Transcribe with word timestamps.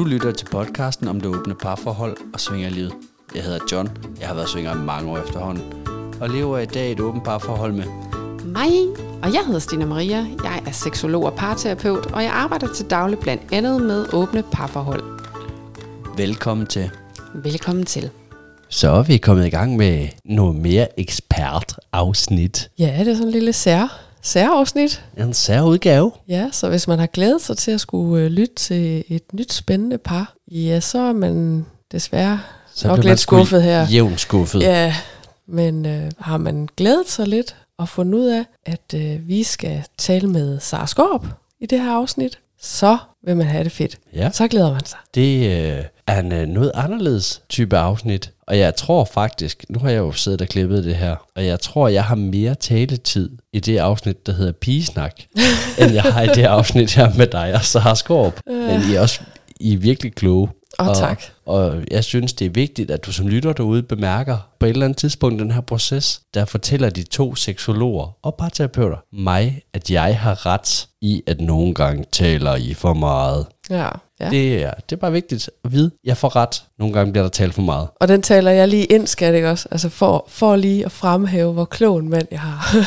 Du 0.00 0.04
lytter 0.04 0.32
til 0.32 0.46
podcasten 0.46 1.08
om 1.08 1.20
det 1.20 1.28
åbne 1.28 1.54
parforhold 1.54 2.16
og 2.34 2.40
svingerlivet. 2.40 2.92
Jeg 3.34 3.42
hedder 3.42 3.58
John. 3.72 3.88
Jeg 4.20 4.28
har 4.28 4.34
været 4.34 4.48
svinger 4.48 4.74
i 4.74 4.78
mange 4.78 5.10
år 5.10 5.18
efterhånden. 5.18 5.64
Og 6.20 6.30
lever 6.30 6.58
i 6.58 6.66
dag 6.66 6.92
et 6.92 7.00
åbent 7.00 7.24
parforhold 7.24 7.72
med 7.72 7.84
Mig, 8.44 8.70
og 9.22 9.34
jeg 9.34 9.40
hedder 9.46 9.58
Stina 9.58 9.86
Maria. 9.86 10.26
Jeg 10.44 10.62
er 10.66 10.70
seksolog 10.70 11.24
og 11.24 11.34
parterapeut, 11.34 12.06
og 12.06 12.22
jeg 12.22 12.32
arbejder 12.32 12.74
til 12.74 12.90
daglig 12.90 13.18
blandt 13.18 13.42
andet 13.52 13.82
med 13.82 14.06
åbne 14.12 14.44
parforhold. 14.52 15.02
Velkommen 16.16 16.66
til. 16.66 16.90
Velkommen 17.34 17.84
til. 17.84 18.10
Så 18.68 18.90
er 18.90 19.02
vi 19.02 19.16
kommet 19.16 19.46
i 19.46 19.50
gang 19.50 19.76
med 19.76 20.08
noget 20.24 20.56
mere 20.56 21.00
ekspert-afsnit. 21.00 22.70
Ja, 22.78 22.96
det 22.98 23.08
er 23.08 23.14
sådan 23.14 23.26
en 23.26 23.32
lille 23.32 23.52
sær, 23.52 24.09
særafsnit. 24.22 25.04
En 25.18 25.34
særudgave. 25.34 26.12
Ja, 26.28 26.48
så 26.52 26.68
hvis 26.68 26.88
man 26.88 26.98
har 26.98 27.06
glædet 27.06 27.42
sig 27.42 27.56
til 27.58 27.70
at 27.70 27.80
skulle 27.80 28.24
øh, 28.24 28.30
lytte 28.30 28.54
til 28.54 29.04
et 29.08 29.22
nyt 29.32 29.52
spændende 29.52 29.98
par, 29.98 30.34
ja, 30.50 30.80
så 30.80 30.98
er 30.98 31.12
man 31.12 31.66
desværre 31.92 32.40
Så 32.74 32.88
nok 32.88 33.04
lidt 33.04 33.20
skuffet 33.20 33.62
her. 33.62 33.86
Jævn 33.86 34.18
skuffet. 34.18 34.62
Ja, 34.62 34.94
men 35.46 35.86
øh, 35.86 36.10
har 36.18 36.36
man 36.36 36.68
glædet 36.76 37.08
sig 37.08 37.28
lidt 37.28 37.56
og 37.78 37.88
fundet 37.88 38.18
ud 38.18 38.26
af, 38.26 38.44
at 38.66 38.94
øh, 38.94 39.28
vi 39.28 39.42
skal 39.42 39.82
tale 39.98 40.28
med 40.28 40.60
Sara 40.60 40.86
Skorp 40.86 41.26
i 41.60 41.66
det 41.66 41.80
her 41.80 41.92
afsnit, 41.92 42.38
så 42.60 42.98
vil 43.24 43.36
man 43.36 43.46
have 43.46 43.64
det 43.64 43.72
fedt. 43.72 43.98
ja. 44.14 44.30
Så 44.30 44.48
glæder 44.48 44.72
man 44.72 44.84
sig. 44.84 44.98
Det 45.14 45.50
øh, 45.78 45.84
er 46.10 46.20
en 46.20 46.32
øh, 46.32 46.46
noget 46.46 46.72
anderledes 46.74 47.42
type 47.48 47.76
afsnit. 47.76 48.30
Og 48.46 48.58
jeg 48.58 48.76
tror 48.76 49.04
faktisk, 49.04 49.64
nu 49.68 49.78
har 49.78 49.90
jeg 49.90 49.98
jo 49.98 50.12
siddet 50.12 50.42
og 50.42 50.48
klippet 50.48 50.84
det 50.84 50.96
her, 50.96 51.16
og 51.36 51.46
jeg 51.46 51.60
tror, 51.60 51.88
jeg 51.88 52.04
har 52.04 52.14
mere 52.14 52.54
taletid 52.54 53.30
i 53.52 53.60
det 53.60 53.78
afsnit, 53.78 54.26
der 54.26 54.32
hedder 54.32 54.52
Pigesnak, 54.52 55.20
end 55.80 55.92
jeg 55.92 56.02
har 56.02 56.22
i 56.22 56.26
det 56.26 56.44
afsnit 56.44 56.94
her 56.94 57.14
med 57.14 57.26
dig 57.26 57.54
og 57.54 57.64
Sara 57.64 57.94
Skorp. 57.94 58.40
Men 58.46 58.80
I 58.90 58.94
er 58.94 59.00
også 59.00 59.20
I 59.60 59.74
er 59.74 59.78
virkelig 59.78 60.14
kloge. 60.14 60.48
Og, 60.78 60.88
og 60.88 60.96
tak. 60.96 61.22
Og 61.46 61.74
jeg 61.90 62.04
synes, 62.04 62.32
det 62.32 62.46
er 62.46 62.50
vigtigt, 62.50 62.90
at 62.90 63.06
du 63.06 63.12
som 63.12 63.28
lytter 63.28 63.52
derude 63.52 63.82
bemærker 63.82 64.38
på 64.60 64.66
et 64.66 64.70
eller 64.70 64.84
andet 64.84 64.98
tidspunkt 64.98 65.40
den 65.40 65.50
her 65.50 65.60
proces, 65.60 66.20
der 66.34 66.44
fortæller 66.44 66.90
de 66.90 67.02
to 67.02 67.34
seksologer 67.34 68.16
og 68.22 68.34
parterapeuter 68.34 68.96
mig, 69.12 69.62
at 69.72 69.90
jeg 69.90 70.18
har 70.18 70.46
ret 70.46 70.88
i, 71.00 71.22
at 71.26 71.40
nogle 71.40 71.74
gange 71.74 72.04
taler 72.12 72.56
I 72.56 72.74
for 72.74 72.94
meget. 72.94 73.46
Ja, 73.70 73.88
ja. 74.20 74.30
Det, 74.30 74.62
er, 74.62 74.70
det 74.90 74.96
er 74.96 75.00
bare 75.00 75.12
vigtigt 75.12 75.50
at 75.64 75.72
vide. 75.72 75.90
Jeg 76.04 76.16
får 76.16 76.36
ret. 76.36 76.62
Nogle 76.78 76.94
gange 76.94 77.12
bliver 77.12 77.24
der 77.24 77.30
talt 77.30 77.54
for 77.54 77.62
meget. 77.62 77.88
Og 78.00 78.08
den 78.08 78.22
taler 78.22 78.50
jeg 78.50 78.68
lige 78.68 78.84
ind, 78.84 79.06
skal 79.06 79.28
det 79.28 79.36
ikke 79.36 79.50
også? 79.50 79.68
Altså 79.70 79.88
for, 79.88 80.24
for 80.28 80.56
lige 80.56 80.84
at 80.84 80.92
fremhæve, 80.92 81.52
hvor 81.52 81.64
klog 81.64 81.98
en 81.98 82.08
mand 82.08 82.26
jeg 82.30 82.40
har. 82.40 82.86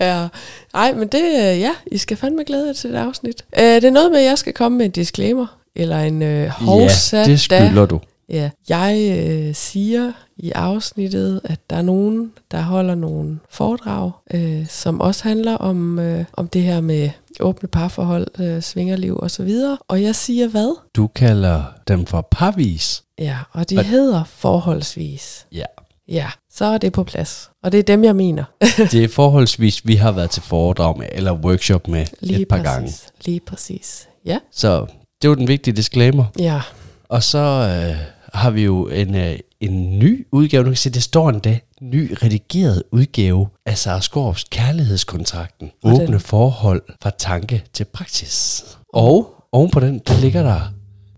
ja. 0.00 0.28
Ej, 0.74 0.92
men 0.92 1.08
det, 1.08 1.22
øh, 1.24 1.60
ja, 1.60 1.72
I 1.86 1.98
skal 1.98 2.16
fandme 2.16 2.44
glæde 2.44 2.66
jer 2.66 2.72
til 2.72 2.90
det 2.90 2.98
afsnit. 2.98 3.44
Uh, 3.58 3.62
det 3.62 3.84
er 3.84 3.90
noget 3.90 4.10
med, 4.10 4.18
at 4.18 4.26
jeg 4.26 4.38
skal 4.38 4.52
komme 4.52 4.78
med 4.78 4.86
en 4.86 4.92
disclaimer, 4.92 5.46
eller 5.76 5.98
en 5.98 6.22
uh, 6.22 6.48
hovsa 6.48 7.18
ja, 7.18 7.24
det 7.24 7.40
skylder 7.40 7.86
du. 7.86 8.00
Ja, 8.28 8.50
jeg 8.68 9.18
øh, 9.18 9.54
siger 9.54 10.12
i 10.42 10.50
afsnittet, 10.50 11.40
at 11.44 11.58
der 11.70 11.76
er 11.76 11.82
nogen, 11.82 12.32
der 12.50 12.60
holder 12.62 12.94
nogle 12.94 13.38
foredrag, 13.50 14.10
øh, 14.34 14.66
som 14.68 15.00
også 15.00 15.24
handler 15.24 15.56
om, 15.56 15.98
øh, 15.98 16.24
om 16.32 16.48
det 16.48 16.62
her 16.62 16.80
med 16.80 17.10
åbne 17.40 17.68
parforhold, 17.68 18.26
øh, 18.40 18.62
svingerliv 18.62 19.16
og 19.16 19.30
så 19.30 19.42
videre. 19.42 19.78
Og 19.88 20.02
jeg 20.02 20.14
siger 20.14 20.48
hvad? 20.48 20.76
Du 20.96 21.06
kalder 21.06 21.62
dem 21.88 22.06
for 22.06 22.28
parvis. 22.30 23.02
Ja, 23.18 23.38
og 23.52 23.70
de 23.70 23.78
Og- 23.78 23.84
hedder 23.84 24.24
forholdsvis. 24.24 25.46
Ja. 25.52 25.64
Ja, 26.08 26.26
så 26.52 26.64
er 26.64 26.78
det 26.78 26.92
på 26.92 27.04
plads. 27.04 27.50
Og 27.62 27.72
det 27.72 27.78
er 27.78 27.82
dem, 27.82 28.04
jeg 28.04 28.16
mener. 28.16 28.44
Det 28.76 28.94
er 29.04 29.08
forholdsvis, 29.08 29.86
vi 29.86 29.94
har 29.96 30.12
været 30.12 30.30
til 30.30 30.42
foredrag 30.42 30.98
med, 30.98 31.06
eller 31.12 31.32
workshop 31.32 31.88
med 31.88 32.06
Lige 32.20 32.40
et 32.40 32.48
par 32.48 32.56
præcis. 32.56 32.72
gange. 32.72 32.92
Lige 33.24 33.40
præcis. 33.40 34.08
Ja, 34.26 34.38
Så 34.52 34.86
det 35.22 35.30
var 35.30 35.36
den 35.36 35.48
vigtige 35.48 35.76
disclaimer. 35.76 36.24
ja. 36.38 36.60
Og 37.08 37.22
så 37.22 37.38
øh, 37.38 37.96
har 38.34 38.50
vi 38.50 38.64
jo 38.64 38.86
en, 38.88 39.14
øh, 39.14 39.38
en 39.60 39.98
ny 39.98 40.26
udgave. 40.32 40.64
Du 40.64 40.70
kan 40.70 40.76
se, 40.76 40.90
det 40.90 41.02
står 41.02 41.28
endda 41.28 41.58
ny 41.80 42.16
redigeret 42.22 42.82
udgave 42.92 43.48
af 43.66 43.78
Sara 43.78 44.00
Skorps 44.00 44.44
Kærlighedskontrakten. 44.50 45.70
Og 45.82 45.90
den- 45.92 46.02
Åbne 46.02 46.20
forhold 46.20 46.82
fra 47.02 47.10
tanke 47.18 47.64
til 47.72 47.84
praksis. 47.84 48.64
Og 48.94 49.44
oven 49.52 49.70
på 49.70 49.80
den, 49.80 49.98
der 49.98 50.20
ligger 50.20 50.42
der 50.42 50.60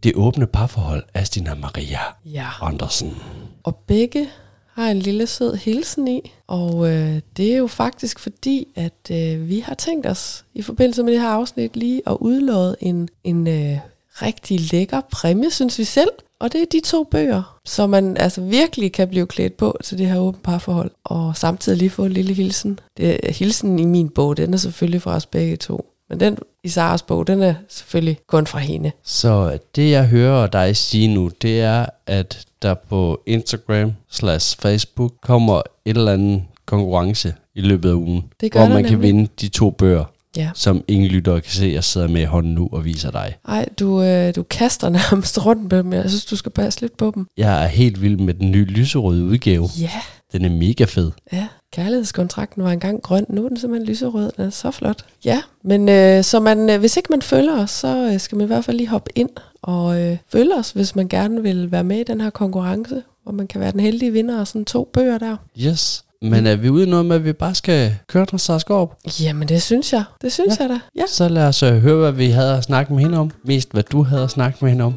det 0.02 0.12
åbne 0.14 0.46
parforhold 0.46 1.02
af 1.14 1.26
Stina 1.26 1.54
Maria 1.54 1.98
ja. 2.24 2.46
Andersen. 2.60 3.14
Og 3.62 3.76
begge 3.76 4.28
har 4.72 4.90
en 4.90 4.98
lille 4.98 5.26
sød 5.26 5.56
hilsen 5.56 6.08
i, 6.08 6.32
og 6.46 6.90
øh, 6.90 7.20
det 7.36 7.52
er 7.52 7.56
jo 7.56 7.66
faktisk 7.66 8.18
fordi, 8.18 8.66
at 8.76 9.10
øh, 9.10 9.48
vi 9.48 9.60
har 9.60 9.74
tænkt 9.74 10.06
os 10.06 10.44
i 10.54 10.62
forbindelse 10.62 11.02
med 11.02 11.12
det 11.12 11.20
her 11.20 11.28
afsnit 11.28 11.76
lige 11.76 12.02
at 12.06 12.16
udlåde 12.20 12.76
en, 12.80 13.08
en 13.24 13.46
øh, 13.46 13.78
rigtig 14.14 14.60
lækker 14.72 15.00
præmie, 15.12 15.50
synes 15.50 15.78
vi 15.78 15.84
selv. 15.84 16.10
Og 16.40 16.52
det 16.52 16.60
er 16.62 16.66
de 16.72 16.80
to 16.80 17.04
bøger, 17.04 17.58
så 17.64 17.86
man 17.86 18.16
altså 18.16 18.40
virkelig 18.40 18.92
kan 18.92 19.08
blive 19.08 19.26
klædt 19.26 19.56
på 19.56 19.78
til 19.84 19.98
det 19.98 20.06
her 20.06 20.18
åbne 20.18 20.40
parforhold, 20.42 20.90
og 21.04 21.36
samtidig 21.36 21.78
lige 21.78 21.90
få 21.90 22.04
en 22.04 22.12
lille 22.12 22.34
hilsen. 22.34 22.78
Det, 22.96 23.20
hilsen 23.28 23.78
i 23.78 23.84
min 23.84 24.08
bog, 24.08 24.36
den 24.36 24.54
er 24.54 24.58
selvfølgelig 24.58 25.02
fra 25.02 25.14
os 25.14 25.26
begge 25.26 25.56
to. 25.56 25.88
Men 26.10 26.20
den 26.20 26.38
i 26.64 26.68
Saras 26.68 27.02
bog, 27.02 27.26
den 27.26 27.42
er 27.42 27.54
selvfølgelig 27.68 28.18
kun 28.26 28.46
fra 28.46 28.58
hende. 28.58 28.92
Så 29.04 29.58
det 29.76 29.90
jeg 29.90 30.06
hører 30.06 30.46
dig 30.46 30.76
sige 30.76 31.14
nu, 31.14 31.30
det 31.42 31.60
er, 31.60 31.86
at 32.06 32.46
der 32.62 32.74
på 32.74 33.22
Instagram 33.26 33.92
slash 34.10 34.58
Facebook 34.60 35.12
kommer 35.22 35.56
et 35.84 35.96
eller 35.96 36.12
andet 36.12 36.42
konkurrence 36.66 37.34
i 37.54 37.60
løbet 37.60 37.88
af 37.88 37.94
ugen, 37.94 38.24
Det 38.40 38.52
gør 38.52 38.60
hvor 38.60 38.68
man 38.68 38.84
kan 38.84 38.92
nemlig. 38.92 39.08
vinde 39.14 39.28
de 39.40 39.48
to 39.48 39.70
bøger, 39.70 40.04
Ja. 40.36 40.50
som 40.54 40.84
ingen 40.88 41.08
lyttere 41.10 41.40
kan 41.40 41.52
se, 41.52 41.66
jeg 41.74 41.84
sidder 41.84 42.08
med 42.08 42.26
hånden 42.26 42.54
nu 42.54 42.68
og 42.72 42.84
viser 42.84 43.10
dig. 43.10 43.36
Ej, 43.48 43.68
du, 43.78 44.02
øh, 44.02 44.34
du 44.34 44.42
kaster 44.42 44.88
nærmest 44.98 45.46
rundt 45.46 45.72
med 45.72 45.78
dem. 45.78 45.92
Jeg 45.92 46.04
synes, 46.08 46.24
du 46.24 46.36
skal 46.36 46.52
passe 46.52 46.80
lidt 46.80 46.96
på 46.96 47.12
dem. 47.14 47.26
Jeg 47.36 47.62
er 47.62 47.66
helt 47.66 48.02
vild 48.02 48.16
med 48.16 48.34
den 48.34 48.50
nye 48.50 48.64
lyserøde 48.64 49.24
udgave. 49.24 49.68
Ja, 49.80 49.90
Den 50.32 50.44
er 50.44 50.50
mega 50.50 50.84
fed. 50.84 51.10
Ja, 51.32 51.46
kærlighedskontrakten 51.72 52.62
var 52.62 52.70
engang 52.72 53.02
grøn, 53.02 53.26
nu 53.28 53.44
er 53.44 53.48
den 53.48 53.56
simpelthen 53.56 53.88
lyserød. 53.88 54.32
Den 54.36 54.44
er 54.44 54.50
så 54.50 54.70
flot. 54.70 55.04
Ja, 55.24 55.42
men 55.64 55.88
øh, 55.88 56.24
så 56.24 56.40
man, 56.40 56.70
øh, 56.70 56.80
hvis 56.80 56.96
ikke 56.96 57.08
man 57.10 57.22
følger 57.22 57.62
os, 57.62 57.70
så 57.70 58.10
øh, 58.12 58.20
skal 58.20 58.36
man 58.38 58.44
i 58.44 58.46
hvert 58.46 58.64
fald 58.64 58.76
lige 58.76 58.88
hoppe 58.88 59.10
ind 59.14 59.30
og 59.62 60.00
øh, 60.00 60.16
følge 60.32 60.54
os, 60.56 60.70
hvis 60.70 60.96
man 60.96 61.08
gerne 61.08 61.42
vil 61.42 61.72
være 61.72 61.84
med 61.84 61.98
i 62.00 62.04
den 62.04 62.20
her 62.20 62.30
konkurrence, 62.30 63.02
hvor 63.22 63.32
man 63.32 63.46
kan 63.46 63.60
være 63.60 63.72
den 63.72 63.80
heldige 63.80 64.12
vinder 64.12 64.40
af 64.40 64.46
sådan 64.46 64.64
to 64.64 64.90
bøger 64.92 65.18
der. 65.18 65.36
Yes. 65.60 66.04
Men 66.22 66.46
er 66.46 66.56
vi 66.56 66.68
ude 66.68 66.86
i 66.86 66.90
noget 66.90 67.06
med, 67.06 67.16
at 67.16 67.24
vi 67.24 67.32
bare 67.32 67.54
skal 67.54 67.94
køre 68.06 68.26
den 68.30 68.38
Sara 68.38 68.58
Skorp? 68.58 68.88
Jamen, 69.20 69.48
det 69.48 69.62
synes 69.62 69.92
jeg. 69.92 70.04
Det 70.22 70.32
synes 70.32 70.56
ja. 70.58 70.62
jeg 70.62 70.70
da. 70.70 70.80
Ja. 70.96 71.06
Så 71.08 71.28
lad 71.28 71.46
os 71.46 71.62
øh, 71.62 71.78
høre, 71.78 71.96
hvad 71.96 72.12
vi 72.12 72.26
havde 72.26 72.56
at 72.56 72.64
snakke 72.64 72.92
med 72.92 73.02
hende 73.02 73.18
om. 73.18 73.30
Mest 73.44 73.72
hvad 73.72 73.82
du 73.82 74.02
havde 74.02 74.22
at 74.22 74.30
snakke 74.30 74.58
med 74.60 74.70
hende 74.70 74.84
om. 74.84 74.94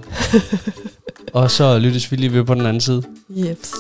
og 1.34 1.52
så 1.52 1.80
lyttes 1.80 2.12
vi 2.12 2.16
lige 2.16 2.34
ved 2.34 2.44
på 2.44 2.54
den 2.54 2.66
anden 2.66 2.82
side. 2.82 3.04
Jeps. 3.30 3.72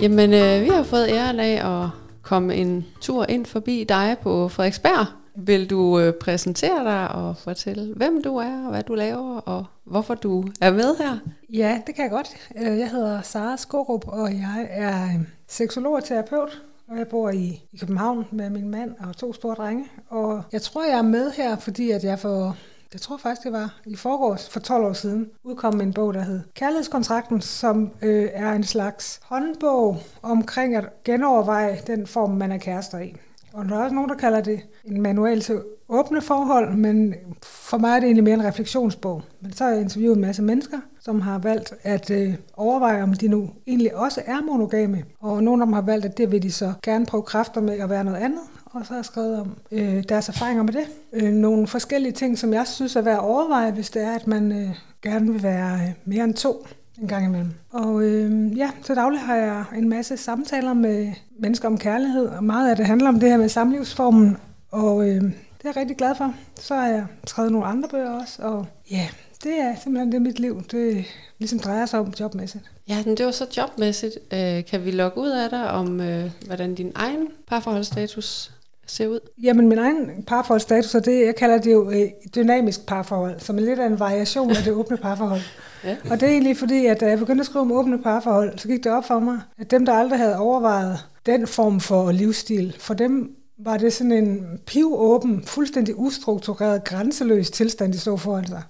Jamen, 0.00 0.34
øh, 0.34 0.62
vi 0.62 0.68
har 0.68 0.82
fået 0.82 1.08
æren 1.08 1.40
af 1.40 1.82
at 1.82 1.88
komme 2.22 2.54
en 2.54 2.84
tur 3.00 3.26
ind 3.28 3.46
forbi 3.46 3.84
dig 3.88 4.16
på 4.22 4.48
Frederiksberg. 4.48 5.21
Vil 5.36 5.70
du 5.70 6.00
øh, 6.00 6.12
præsentere 6.12 6.84
dig 6.84 7.08
og 7.08 7.36
fortælle, 7.36 7.94
hvem 7.94 8.22
du 8.22 8.36
er, 8.36 8.64
og 8.64 8.70
hvad 8.70 8.82
du 8.82 8.94
laver, 8.94 9.36
og 9.36 9.64
hvorfor 9.84 10.14
du 10.14 10.44
er 10.60 10.72
med 10.72 10.96
her? 10.96 11.18
Ja, 11.52 11.80
det 11.86 11.94
kan 11.94 12.02
jeg 12.02 12.10
godt. 12.10 12.36
Øh, 12.56 12.78
jeg 12.78 12.90
hedder 12.90 13.22
Sara 13.22 13.56
Skorup, 13.56 14.08
og 14.08 14.32
jeg 14.32 14.66
er 14.70 15.04
øh, 15.04 15.20
seksolog 15.48 15.92
og 15.92 16.04
terapeut. 16.04 16.62
Og 16.88 16.98
jeg 16.98 17.08
bor 17.08 17.30
i, 17.30 17.62
i 17.72 17.76
København 17.76 18.26
med 18.30 18.50
min 18.50 18.68
mand 18.70 18.94
og 19.00 19.16
to 19.16 19.32
store 19.32 19.54
drenge. 19.54 19.84
Og 20.08 20.42
jeg 20.52 20.62
tror, 20.62 20.84
jeg 20.84 20.98
er 20.98 21.02
med 21.02 21.30
her, 21.30 21.56
fordi 21.56 21.90
at 21.90 22.04
jeg 22.04 22.18
for, 22.18 22.56
jeg 22.92 23.00
tror 23.00 23.16
faktisk, 23.16 23.44
det 23.44 23.52
var 23.52 23.80
i 23.86 23.96
forgårs, 23.96 24.48
for 24.48 24.60
12 24.60 24.84
år 24.84 24.92
siden, 24.92 25.30
udkom 25.44 25.80
en 25.80 25.92
bog, 25.92 26.14
der 26.14 26.20
hed 26.20 26.40
Kærlighedskontrakten, 26.54 27.40
som 27.40 27.90
øh, 28.02 28.28
er 28.32 28.52
en 28.52 28.64
slags 28.64 29.20
håndbog 29.24 29.98
omkring 30.22 30.76
at 30.76 30.88
genoverveje 31.04 31.80
den 31.86 32.06
form, 32.06 32.30
man 32.30 32.52
er 32.52 32.58
kærester 32.58 32.98
i. 32.98 33.16
Og 33.52 33.68
der 33.68 33.76
er 33.76 33.82
også 33.82 33.94
nogen, 33.94 34.10
der 34.10 34.16
kalder 34.16 34.40
det 34.40 34.60
en 34.84 35.00
manual 35.00 35.40
til 35.40 35.60
åbne 35.88 36.20
forhold, 36.20 36.74
men 36.74 37.14
for 37.42 37.78
mig 37.78 37.90
er 37.90 38.00
det 38.00 38.04
egentlig 38.04 38.24
mere 38.24 38.34
en 38.34 38.44
refleksionsbog. 38.44 39.22
Men 39.40 39.52
så 39.52 39.64
har 39.64 39.70
jeg 39.70 39.80
interviewet 39.80 40.16
en 40.16 40.20
masse 40.20 40.42
mennesker, 40.42 40.78
som 41.00 41.20
har 41.20 41.38
valgt 41.38 41.74
at 41.82 42.10
øh, 42.10 42.34
overveje, 42.56 43.02
om 43.02 43.14
de 43.14 43.28
nu 43.28 43.50
egentlig 43.66 43.96
også 43.96 44.22
er 44.26 44.40
monogame. 44.40 45.04
Og 45.20 45.42
nogle 45.44 45.62
af 45.62 45.66
dem 45.66 45.72
har 45.72 45.82
valgt, 45.82 46.04
at 46.04 46.18
det 46.18 46.32
vil 46.32 46.42
de 46.42 46.52
så 46.52 46.72
gerne 46.82 47.06
prøve 47.06 47.22
kræfter 47.22 47.60
med 47.60 47.78
at 47.78 47.90
være 47.90 48.04
noget 48.04 48.18
andet. 48.18 48.40
Og 48.64 48.86
så 48.86 48.92
har 48.92 48.98
jeg 48.98 49.04
skrevet 49.04 49.40
om 49.40 49.56
øh, 49.72 50.04
deres 50.08 50.28
erfaringer 50.28 50.62
med 50.62 50.72
det. 50.72 50.86
Øh, 51.12 51.32
nogle 51.32 51.66
forskellige 51.66 52.12
ting, 52.12 52.38
som 52.38 52.52
jeg 52.52 52.66
synes 52.66 52.96
er 52.96 53.02
værd 53.02 53.14
at 53.14 53.20
overveje, 53.20 53.70
hvis 53.70 53.90
det 53.90 54.02
er, 54.02 54.12
at 54.12 54.26
man 54.26 54.52
øh, 54.52 54.68
gerne 55.02 55.32
vil 55.32 55.42
være 55.42 55.74
øh, 55.74 55.90
mere 56.04 56.24
end 56.24 56.34
to 56.34 56.66
en 57.00 57.08
gang 57.08 57.24
imellem. 57.24 57.50
Og 57.70 58.02
øh, 58.02 58.58
ja, 58.58 58.70
så 58.82 58.94
daglig 58.94 59.20
har 59.20 59.36
jeg 59.36 59.64
en 59.76 59.88
masse 59.88 60.16
samtaler 60.16 60.74
med 60.74 61.12
mennesker 61.38 61.68
om 61.68 61.78
kærlighed, 61.78 62.26
og 62.26 62.44
meget 62.44 62.70
af 62.70 62.76
det 62.76 62.86
handler 62.86 63.08
om 63.08 63.20
det 63.20 63.28
her 63.28 63.36
med 63.36 63.48
samlivsformen, 63.48 64.36
og 64.70 65.08
øh, 65.08 65.22
det 65.22 65.64
er 65.64 65.68
jeg 65.68 65.76
rigtig 65.76 65.96
glad 65.96 66.14
for. 66.14 66.34
Så 66.60 66.74
har 66.74 66.88
jeg 66.88 67.06
skrevet 67.26 67.52
nogle 67.52 67.66
andre 67.66 67.88
bøger 67.88 68.10
også, 68.10 68.42
og 68.42 68.66
ja, 68.90 69.08
det 69.44 69.60
er 69.60 69.74
simpelthen 69.82 70.12
det 70.12 70.22
mit 70.22 70.38
liv, 70.38 70.62
det 70.70 71.04
ligesom 71.38 71.58
drejer 71.58 71.86
sig 71.86 72.00
om 72.00 72.12
jobmæssigt. 72.20 72.70
Ja, 72.88 73.02
men 73.04 73.16
det 73.16 73.26
var 73.26 73.32
så 73.32 73.46
jobmæssigt. 73.56 74.18
Øh, 74.32 74.64
kan 74.64 74.84
vi 74.84 74.90
logge 74.90 75.20
ud 75.20 75.30
af 75.30 75.50
dig 75.50 75.70
om, 75.70 76.00
øh, 76.00 76.30
hvordan 76.46 76.74
din 76.74 76.92
egen 76.94 77.28
parforholdsstatus 77.46 78.52
ser 78.86 79.08
ud? 79.08 79.20
Jamen, 79.42 79.68
min 79.68 79.78
egen 79.78 80.24
parforholdsstatus 80.26 80.94
er 80.94 81.00
det, 81.00 81.26
jeg 81.26 81.36
kalder 81.36 81.58
det 81.58 81.72
jo 81.72 81.90
øh, 81.90 82.08
dynamisk 82.34 82.86
parforhold, 82.86 83.40
som 83.40 83.58
er 83.58 83.62
lidt 83.62 83.78
af 83.78 83.86
en 83.86 84.00
variation 84.00 84.50
af 84.50 84.62
det 84.64 84.72
åbne 84.72 84.96
parforhold. 84.96 85.40
Ja. 85.84 85.96
Og 86.10 86.20
det 86.20 86.28
er 86.28 86.32
egentlig 86.32 86.56
fordi, 86.56 86.86
at 86.86 87.00
da 87.00 87.08
jeg 87.08 87.18
begyndte 87.18 87.40
at 87.42 87.46
skrive 87.46 87.62
om 87.62 87.72
åbne 87.72 88.02
parforhold, 88.02 88.58
så 88.58 88.68
gik 88.68 88.84
det 88.84 88.92
op 88.92 89.04
for 89.04 89.18
mig, 89.18 89.40
at 89.58 89.70
dem, 89.70 89.86
der 89.86 89.92
aldrig 89.92 90.18
havde 90.18 90.36
overvejet 90.36 90.98
den 91.26 91.46
form 91.46 91.80
for 91.80 92.12
livsstil, 92.12 92.76
for 92.78 92.94
dem 92.94 93.30
var 93.58 93.76
det 93.76 93.92
sådan 93.92 94.12
en 94.12 94.46
pivåben, 94.66 95.42
fuldstændig 95.46 95.98
ustruktureret, 95.98 96.84
grænseløs 96.84 97.50
tilstand, 97.50 97.92
de 97.92 97.98
så 97.98 98.16
foran 98.16 98.46
sig. 98.46 98.62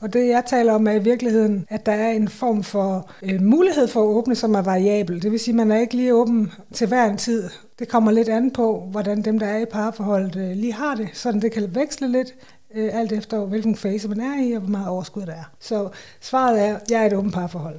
Og 0.00 0.12
det, 0.12 0.28
jeg 0.28 0.42
taler 0.46 0.72
om, 0.72 0.86
er 0.86 0.92
i 0.92 0.98
virkeligheden, 1.02 1.66
at 1.68 1.86
der 1.86 1.92
er 1.92 2.10
en 2.12 2.28
form 2.28 2.62
for 2.62 3.10
øh, 3.22 3.42
mulighed 3.42 3.88
for 3.88 4.02
at 4.02 4.06
åbne, 4.06 4.34
som 4.34 4.54
er 4.54 4.62
variabel. 4.62 5.22
Det 5.22 5.30
vil 5.32 5.40
sige, 5.40 5.52
at 5.52 5.56
man 5.56 5.72
er 5.72 5.80
ikke 5.80 5.94
lige 5.96 6.14
åben 6.14 6.52
til 6.72 6.86
hver 6.88 7.04
en 7.04 7.16
tid. 7.16 7.48
Det 7.78 7.88
kommer 7.88 8.10
lidt 8.12 8.28
an 8.28 8.50
på, 8.50 8.88
hvordan 8.90 9.22
dem, 9.22 9.38
der 9.38 9.46
er 9.46 9.58
i 9.58 9.64
parforholdet, 9.64 10.36
øh, 10.36 10.56
lige 10.56 10.72
har 10.72 10.94
det. 10.94 11.08
Sådan 11.12 11.42
det 11.42 11.52
kan 11.52 11.74
veksle 11.74 12.12
lidt, 12.12 12.28
øh, 12.74 12.90
alt 12.92 13.12
efter 13.12 13.38
hvilken 13.38 13.76
fase 13.76 14.08
man 14.08 14.20
er 14.20 14.42
i, 14.48 14.52
og 14.52 14.60
hvor 14.60 14.70
meget 14.70 14.88
overskud 14.88 15.22
der 15.26 15.32
er. 15.32 15.50
Så 15.60 15.88
svaret 16.20 16.62
er, 16.62 16.74
at 16.76 16.90
jeg 16.90 17.02
er 17.02 17.06
et 17.06 17.12
åbent 17.12 17.34
parforhold. 17.34 17.76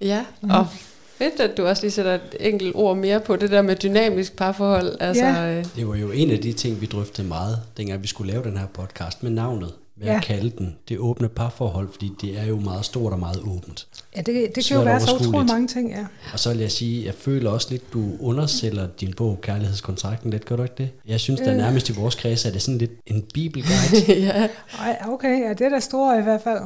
Ja, 0.00 0.24
mm. 0.42 0.50
og 0.50 0.66
fedt, 1.18 1.40
at 1.40 1.56
du 1.56 1.66
også 1.66 1.82
lige 1.82 1.90
sætter 1.92 2.14
et 2.14 2.36
enkelt 2.40 2.74
ord 2.74 2.96
mere 2.96 3.20
på 3.20 3.36
det 3.36 3.50
der 3.50 3.62
med 3.62 3.76
dynamisk 3.76 4.36
parforhold. 4.36 4.96
Altså, 5.00 5.24
Ja. 5.24 5.58
øh, 5.58 5.64
Det 5.76 5.88
var 5.88 5.96
jo 5.96 6.10
en 6.10 6.30
af 6.30 6.38
de 6.38 6.52
ting, 6.52 6.80
vi 6.80 6.86
drøftede 6.86 7.28
meget, 7.28 7.58
dengang 7.76 8.02
vi 8.02 8.06
skulle 8.08 8.32
lave 8.32 8.44
den 8.44 8.56
her 8.56 8.66
podcast 8.66 9.22
med 9.22 9.30
navnet. 9.30 9.72
Hvad 9.96 10.06
Ja. 10.06 10.12
ja. 10.14 10.20
kalde 10.20 10.50
den? 10.58 10.76
Det 10.88 10.98
åbne 10.98 11.28
parforhold, 11.28 11.88
fordi 11.92 12.12
det 12.20 12.38
er 12.38 12.44
jo 12.44 12.60
meget 12.60 12.84
stort 12.84 13.12
og 13.12 13.18
meget 13.18 13.38
åbent. 13.38 13.86
Ja, 14.16 14.20
det, 14.22 14.54
det 14.56 14.64
kan 14.64 14.76
jo 14.76 14.82
være 14.82 15.00
så 15.00 15.04
utrolig 15.06 15.20
overskueligt. 15.26 15.52
mange 15.52 15.68
ting, 15.68 15.90
ja. 15.90 16.04
Og 16.32 16.38
så 16.38 16.50
vil 16.50 16.58
jeg 16.58 16.70
sige, 16.72 17.06
jeg 17.06 17.14
føler 17.14 17.50
også 17.50 17.66
lidt, 17.70 17.92
du 17.92 18.04
undersælger 18.20 18.86
din 19.00 19.12
bog 19.16 19.38
Kærlighedskontrakten 19.42 20.30
lidt, 20.30 20.44
gør 20.44 20.56
du 20.56 20.62
ikke 20.62 20.74
det? 20.78 20.90
Jeg 21.06 21.20
synes, 21.20 21.40
der 21.40 21.50
Øh. 21.50 21.56
nærmest 21.56 21.88
i 21.88 21.92
vores 21.92 22.14
kreds 22.14 22.44
er 22.44 22.50
det 22.50 22.62
sådan 22.62 22.78
lidt 22.78 22.90
en 23.06 23.22
bibelguide. 23.34 24.20
ja. 24.26 24.48
Okay, 25.08 25.40
ja, 25.42 25.48
det 25.48 25.60
er 25.60 25.68
da 25.70 25.80
store 25.80 26.18
i 26.18 26.22
hvert 26.22 26.40
fald. 26.42 26.60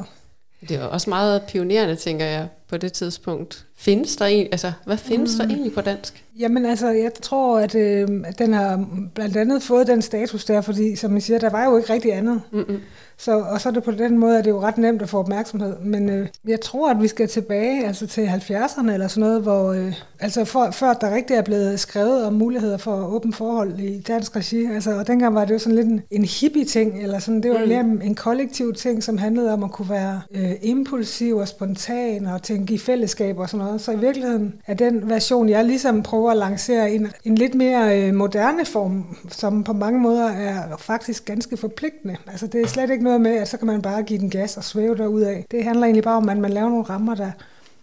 Det 0.69 0.79
var 0.79 0.85
også 0.85 1.09
meget 1.09 1.41
pionerende, 1.47 1.95
tænker 1.95 2.25
jeg, 2.25 2.47
på 2.69 2.77
det 2.77 2.93
tidspunkt. 2.93 3.65
Findes 3.77 4.15
der 4.15 4.25
en, 4.25 4.47
altså, 4.51 4.71
hvad 4.85 4.97
findes 4.97 5.31
mm. 5.33 5.37
der 5.37 5.53
egentlig 5.55 5.73
på 5.73 5.81
dansk? 5.81 6.23
Jamen 6.39 6.65
altså, 6.65 6.87
jeg 6.89 7.11
tror, 7.21 7.59
at, 7.59 7.75
øh, 7.75 8.07
at 8.25 8.39
den 8.39 8.53
har 8.53 8.85
blandt 9.15 9.37
andet 9.37 9.63
fået 9.63 9.87
den 9.87 10.01
status 10.01 10.45
der, 10.45 10.61
fordi 10.61 10.95
som 10.95 11.17
I 11.17 11.21
siger, 11.21 11.39
der 11.39 11.49
var 11.49 11.65
jo 11.65 11.77
ikke 11.77 11.93
rigtig 11.93 12.13
andet. 12.13 12.41
Mm-mm. 12.51 12.79
Så, 13.19 13.39
og 13.39 13.61
så 13.61 13.69
er 13.69 13.73
det 13.73 13.83
på 13.83 13.91
den 13.91 14.17
måde, 14.17 14.37
at 14.37 14.43
det 14.45 14.51
er 14.51 14.55
jo 14.55 14.61
ret 14.61 14.77
nemt 14.77 15.01
at 15.01 15.09
få 15.09 15.17
opmærksomhed. 15.19 15.75
Men 15.83 16.09
øh, 16.09 16.27
jeg 16.47 16.61
tror, 16.61 16.91
at 16.91 17.01
vi 17.01 17.07
skal 17.07 17.27
tilbage 17.27 17.85
altså 17.87 18.07
til 18.07 18.27
70'erne 18.27 18.91
eller 18.91 19.07
sådan 19.07 19.21
noget, 19.21 19.41
hvor 19.41 19.73
øh, 19.73 19.93
altså 20.19 20.45
for, 20.45 20.71
før 20.71 20.93
der 20.93 21.15
rigtig 21.15 21.35
er 21.35 21.41
blevet 21.41 21.79
skrevet 21.79 22.25
om 22.25 22.33
muligheder 22.33 22.77
for 22.77 23.05
åben 23.15 23.33
forhold 23.33 23.79
i 23.79 24.01
dansk 24.01 24.35
regi. 24.35 24.65
Altså, 24.73 24.91
og 24.99 25.07
dengang 25.07 25.35
var 25.35 25.45
det 25.45 25.53
jo 25.53 25.59
sådan 25.59 25.75
lidt 25.75 25.87
en, 25.87 26.01
en 26.11 26.25
hippie-ting, 26.25 27.03
eller 27.03 27.19
sådan, 27.19 27.43
det 27.43 27.51
var 27.51 27.59
Mm. 27.59 27.67
mere 27.67 28.05
en 28.05 28.15
kollektiv 28.15 28.73
ting, 28.73 29.03
som 29.03 29.17
handlede 29.17 29.53
om 29.53 29.63
at 29.63 29.71
kunne 29.71 29.89
være 29.89 30.21
øh, 30.35 30.51
impulsiv 30.61 31.37
og 31.37 31.47
spontan 31.47 32.25
og 32.25 32.43
tænke 32.43 32.73
i 32.73 32.77
fællesskab 32.77 33.37
og 33.39 33.49
sådan 33.49 33.65
noget. 33.65 33.81
Så 33.81 33.91
i 33.91 33.99
virkeligheden 33.99 34.53
er 34.67 34.73
den 34.73 35.09
version, 35.09 35.49
jeg 35.49 35.65
ligesom 35.65 36.03
prøver 36.03 36.31
at 36.31 36.37
lancere 36.37 36.91
en, 36.91 37.07
en 37.23 37.35
lidt 37.35 37.55
mere 37.55 38.01
øh, 38.07 38.13
moderne 38.15 38.65
form, 38.65 39.17
som 39.31 39.63
på 39.63 39.73
mange 39.73 39.99
måder 39.99 40.27
er 40.29 40.77
faktisk 40.77 41.25
ganske 41.25 41.57
forpligtende. 41.57 42.15
Altså 42.31 42.47
det 42.47 42.61
er 42.61 42.67
slet 42.67 42.89
ikke 42.89 43.03
noget 43.09 43.21
med, 43.21 43.31
at 43.31 43.47
så 43.47 43.57
kan 43.57 43.67
man 43.67 43.81
bare 43.81 44.03
give 44.03 44.19
den 44.19 44.29
gas 44.29 44.57
og 44.57 44.63
svæve 44.63 44.97
derud 44.97 45.21
af. 45.21 45.45
Det 45.51 45.63
handler 45.63 45.83
egentlig 45.83 46.03
bare 46.03 46.17
om, 46.17 46.29
at 46.29 46.37
man 46.37 46.51
laver 46.51 46.69
nogle 46.69 46.83
rammer, 46.83 47.15
der, 47.15 47.31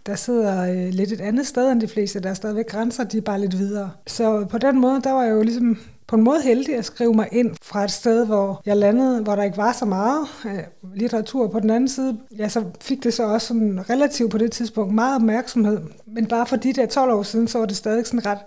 der 0.05 0.15
sidder 0.15 0.71
øh, 0.71 0.93
lidt 0.93 1.11
et 1.11 1.21
andet 1.21 1.47
sted 1.47 1.71
end 1.71 1.81
de 1.81 1.87
fleste. 1.87 2.19
Der 2.19 2.29
er 2.29 2.33
stadigvæk 2.33 2.67
grænser, 2.67 3.03
de 3.03 3.17
er 3.17 3.21
bare 3.21 3.41
lidt 3.41 3.57
videre. 3.57 3.91
Så 4.07 4.45
på 4.45 4.57
den 4.57 4.79
måde, 4.81 5.01
der 5.01 5.11
var 5.11 5.23
jeg 5.23 5.31
jo 5.31 5.41
ligesom 5.41 5.77
på 6.07 6.15
en 6.15 6.23
måde 6.23 6.41
heldig 6.41 6.75
at 6.75 6.85
skrive 6.85 7.13
mig 7.13 7.27
ind 7.31 7.55
fra 7.61 7.83
et 7.83 7.91
sted, 7.91 8.25
hvor 8.25 8.61
jeg 8.65 8.77
landede, 8.77 9.21
hvor 9.21 9.35
der 9.35 9.43
ikke 9.43 9.57
var 9.57 9.71
så 9.71 9.85
meget 9.85 10.27
øh, 10.45 10.59
litteratur. 10.95 11.47
På 11.47 11.59
den 11.59 11.69
anden 11.69 11.87
side, 11.87 12.17
ja, 12.37 12.49
så 12.49 12.63
fik 12.81 13.03
det 13.03 13.13
så 13.13 13.23
også 13.23 13.47
sådan 13.47 13.89
relativt 13.89 14.31
på 14.31 14.37
det 14.37 14.51
tidspunkt 14.51 14.93
meget 14.93 15.15
opmærksomhed. 15.15 15.79
Men 16.05 16.25
bare 16.25 16.45
for 16.45 16.55
de 16.55 16.81
er 16.81 16.85
12 16.85 17.11
år 17.11 17.23
siden, 17.23 17.47
så 17.47 17.59
var 17.59 17.65
det 17.65 17.75
stadig 17.75 18.05
sådan 18.05 18.25
ret 18.25 18.39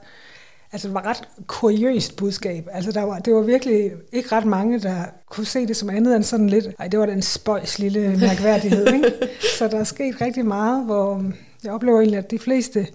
Altså, 0.72 0.88
det 0.88 0.94
var 0.94 1.06
ret 1.06 1.22
kuriøst 1.46 2.16
budskab. 2.16 2.68
Altså, 2.72 2.92
der 2.92 3.02
var, 3.02 3.18
det 3.18 3.34
var 3.34 3.40
virkelig 3.40 3.92
ikke 4.12 4.32
ret 4.32 4.44
mange, 4.44 4.78
der 4.78 5.04
kunne 5.30 5.46
se 5.46 5.66
det 5.66 5.76
som 5.76 5.90
andet 5.90 6.16
end 6.16 6.24
sådan 6.24 6.48
lidt, 6.48 6.66
ej, 6.78 6.88
det 6.88 7.00
var 7.00 7.06
da 7.06 7.12
en 7.12 7.22
spøjs 7.22 7.78
lille 7.78 8.16
mærkværdighed, 8.26 8.92
ikke? 8.92 9.12
Så 9.58 9.68
der 9.68 9.78
er 9.78 9.84
sket 9.84 10.20
rigtig 10.20 10.46
meget, 10.46 10.84
hvor 10.84 11.24
jeg 11.64 11.72
oplever 11.72 11.98
egentlig, 11.98 12.18
at 12.18 12.30
de 12.30 12.38
fleste 12.38 12.86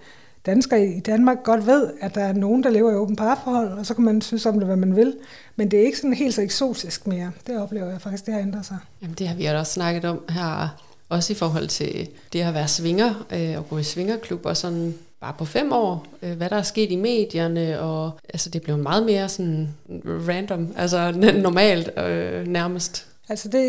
danskere 0.45 0.85
i 0.85 0.99
Danmark 0.99 1.37
godt 1.43 1.67
ved, 1.67 1.89
at 2.01 2.15
der 2.15 2.23
er 2.23 2.33
nogen, 2.33 2.63
der 2.63 2.69
lever 2.69 2.91
i 2.91 2.95
åben 2.95 3.15
parforhold, 3.15 3.67
og 3.67 3.85
så 3.85 3.93
kan 3.93 4.03
man 4.03 4.21
synes 4.21 4.45
om 4.45 4.53
det, 4.53 4.65
hvad 4.65 4.75
man 4.75 4.95
vil. 4.95 5.13
Men 5.55 5.71
det 5.71 5.79
er 5.79 5.83
ikke 5.83 5.97
sådan 5.97 6.13
helt 6.13 6.33
så 6.33 6.41
eksotisk 6.41 7.07
mere. 7.07 7.31
Det 7.47 7.57
oplever 7.57 7.89
jeg 7.89 8.01
faktisk, 8.01 8.25
det 8.25 8.33
har 8.33 8.41
ændret 8.41 8.65
sig. 8.65 8.77
Jamen, 9.01 9.15
det 9.19 9.27
har 9.27 9.35
vi 9.35 9.45
også 9.45 9.71
snakket 9.71 10.05
om 10.05 10.21
her, 10.29 10.77
også 11.09 11.33
i 11.33 11.35
forhold 11.35 11.67
til 11.67 12.07
det 12.33 12.41
at 12.41 12.53
være 12.53 12.67
svinger 12.67 13.25
øh, 13.33 13.57
og 13.57 13.69
gå 13.69 13.77
i 13.77 13.83
svingerklub 13.83 14.45
og 14.45 14.57
sådan 14.57 14.93
bare 15.21 15.33
på 15.37 15.45
fem 15.45 15.71
år, 15.71 16.05
øh, 16.21 16.31
hvad 16.37 16.49
der 16.49 16.55
er 16.55 16.61
sket 16.61 16.91
i 16.91 16.95
medierne, 16.95 17.79
og 17.79 18.11
altså 18.33 18.49
det 18.49 18.61
blev 18.61 18.77
meget 18.77 19.05
mere 19.05 19.29
sådan 19.29 19.69
random, 20.05 20.67
altså 20.77 21.11
normalt 21.43 21.89
øh, 21.99 22.47
nærmest. 22.47 23.07
Altså 23.29 23.47
det, 23.49 23.61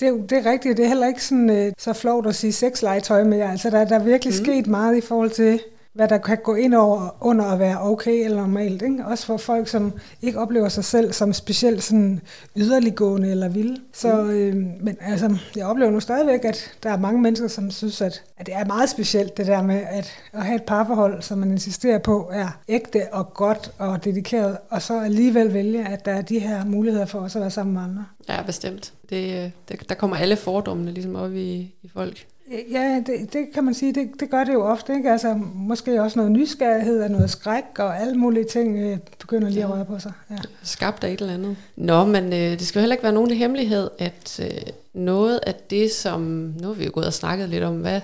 det, 0.00 0.06
er 0.06 0.10
jo- 0.10 0.22
det 0.30 0.46
er 0.46 0.50
rigtigt. 0.50 0.76
Det 0.76 0.84
er 0.84 0.88
heller 0.88 1.06
ikke 1.08 1.24
sådan, 1.24 1.50
øh, 1.50 1.72
så 1.78 1.92
flot 1.92 2.26
at 2.26 2.34
sige 2.34 2.52
sexlegetøj 2.52 3.24
mere. 3.24 3.50
Altså 3.50 3.70
der, 3.70 3.84
der 3.84 3.98
er 3.98 4.04
virkelig 4.04 4.34
mm. 4.38 4.44
sket 4.44 4.66
meget 4.66 4.96
i 4.96 5.00
forhold 5.00 5.30
til, 5.30 5.60
hvad 5.92 6.08
der 6.08 6.18
kan 6.18 6.38
gå 6.44 6.54
ind 6.54 6.74
over 6.74 7.16
under 7.20 7.44
at 7.44 7.58
være 7.58 7.82
okay 7.82 8.24
eller 8.24 8.36
normalt. 8.36 8.82
Ikke? 8.82 9.06
Også 9.06 9.26
for 9.26 9.36
folk, 9.36 9.68
som 9.68 9.92
ikke 10.22 10.38
oplever 10.38 10.68
sig 10.68 10.84
selv 10.84 11.12
som 11.12 11.32
specielt 11.32 11.82
sådan 11.82 12.20
yderliggående 12.56 13.30
eller 13.30 13.48
vilde. 13.48 13.80
Så, 13.92 14.24
øh, 14.24 14.56
men 14.56 14.96
altså, 15.00 15.36
jeg 15.56 15.66
oplever 15.66 15.90
nu 15.90 16.00
stadigvæk, 16.00 16.44
at 16.44 16.72
der 16.82 16.90
er 16.90 16.98
mange 16.98 17.20
mennesker, 17.20 17.48
som 17.48 17.70
synes, 17.70 18.00
at, 18.00 18.22
at 18.36 18.46
det 18.46 18.54
er 18.54 18.64
meget 18.64 18.90
specielt 18.90 19.36
det 19.36 19.46
der 19.46 19.62
med 19.62 19.82
at, 19.90 20.12
at 20.32 20.44
have 20.44 20.56
et 20.56 20.62
parforhold, 20.62 21.22
som 21.22 21.38
man 21.38 21.50
insisterer 21.50 21.98
på 21.98 22.30
er 22.32 22.58
ægte 22.68 23.02
og 23.12 23.34
godt 23.34 23.72
og 23.78 24.04
dedikeret, 24.04 24.58
og 24.70 24.82
så 24.82 25.00
alligevel 25.00 25.54
vælge, 25.54 25.86
at 25.86 26.04
der 26.04 26.12
er 26.12 26.22
de 26.22 26.38
her 26.38 26.64
muligheder 26.64 27.06
for 27.06 27.20
også 27.20 27.38
at 27.38 27.40
være 27.40 27.50
sammen 27.50 27.74
med 27.74 27.82
andre. 27.82 28.04
Ja, 28.28 28.42
bestemt. 28.42 28.92
Det, 29.10 29.44
øh, 29.44 29.50
det, 29.68 29.88
der 29.88 29.94
kommer 29.94 30.16
alle 30.16 30.36
fordommene 30.36 30.92
ligesom 30.92 31.16
op 31.16 31.34
i, 31.34 31.74
i 31.82 31.90
folk. 31.92 32.26
Ja, 32.70 33.02
det, 33.06 33.32
det 33.32 33.46
kan 33.54 33.64
man 33.64 33.74
sige, 33.74 33.92
det, 33.92 34.10
det 34.20 34.30
gør 34.30 34.44
det 34.44 34.52
jo 34.52 34.62
ofte. 34.62 34.94
Ikke? 34.94 35.10
Altså, 35.10 35.34
måske 35.54 36.02
også 36.02 36.18
noget 36.18 36.32
nysgerrighed 36.32 37.02
og 37.02 37.10
noget 37.10 37.30
skræk 37.30 37.78
og 37.78 38.00
alle 38.00 38.14
mulige 38.14 38.44
ting 38.44 38.78
øh, 38.78 38.98
begynder 39.18 39.48
lige 39.48 39.64
at 39.64 39.70
røre 39.70 39.84
på 39.84 39.98
sig. 39.98 40.12
Ja. 40.30 40.36
Skabt 40.62 41.04
af 41.04 41.12
et 41.12 41.20
eller 41.20 41.34
andet. 41.34 41.56
Nå, 41.76 42.04
men 42.04 42.24
øh, 42.24 42.38
det 42.38 42.62
skal 42.62 42.78
jo 42.78 42.80
heller 42.80 42.94
ikke 42.94 43.02
være 43.02 43.12
nogen 43.12 43.30
hemmelighed, 43.30 43.90
at 43.98 44.40
øh, 44.42 44.72
noget 44.94 45.40
af 45.46 45.54
det, 45.54 45.90
som... 45.90 46.20
Nu 46.60 46.66
har 46.66 46.74
vi 46.74 46.84
jo 46.84 46.90
gået 46.94 47.06
og 47.06 47.14
snakket 47.14 47.48
lidt 47.48 47.64
om, 47.64 47.76
hvad 47.76 48.00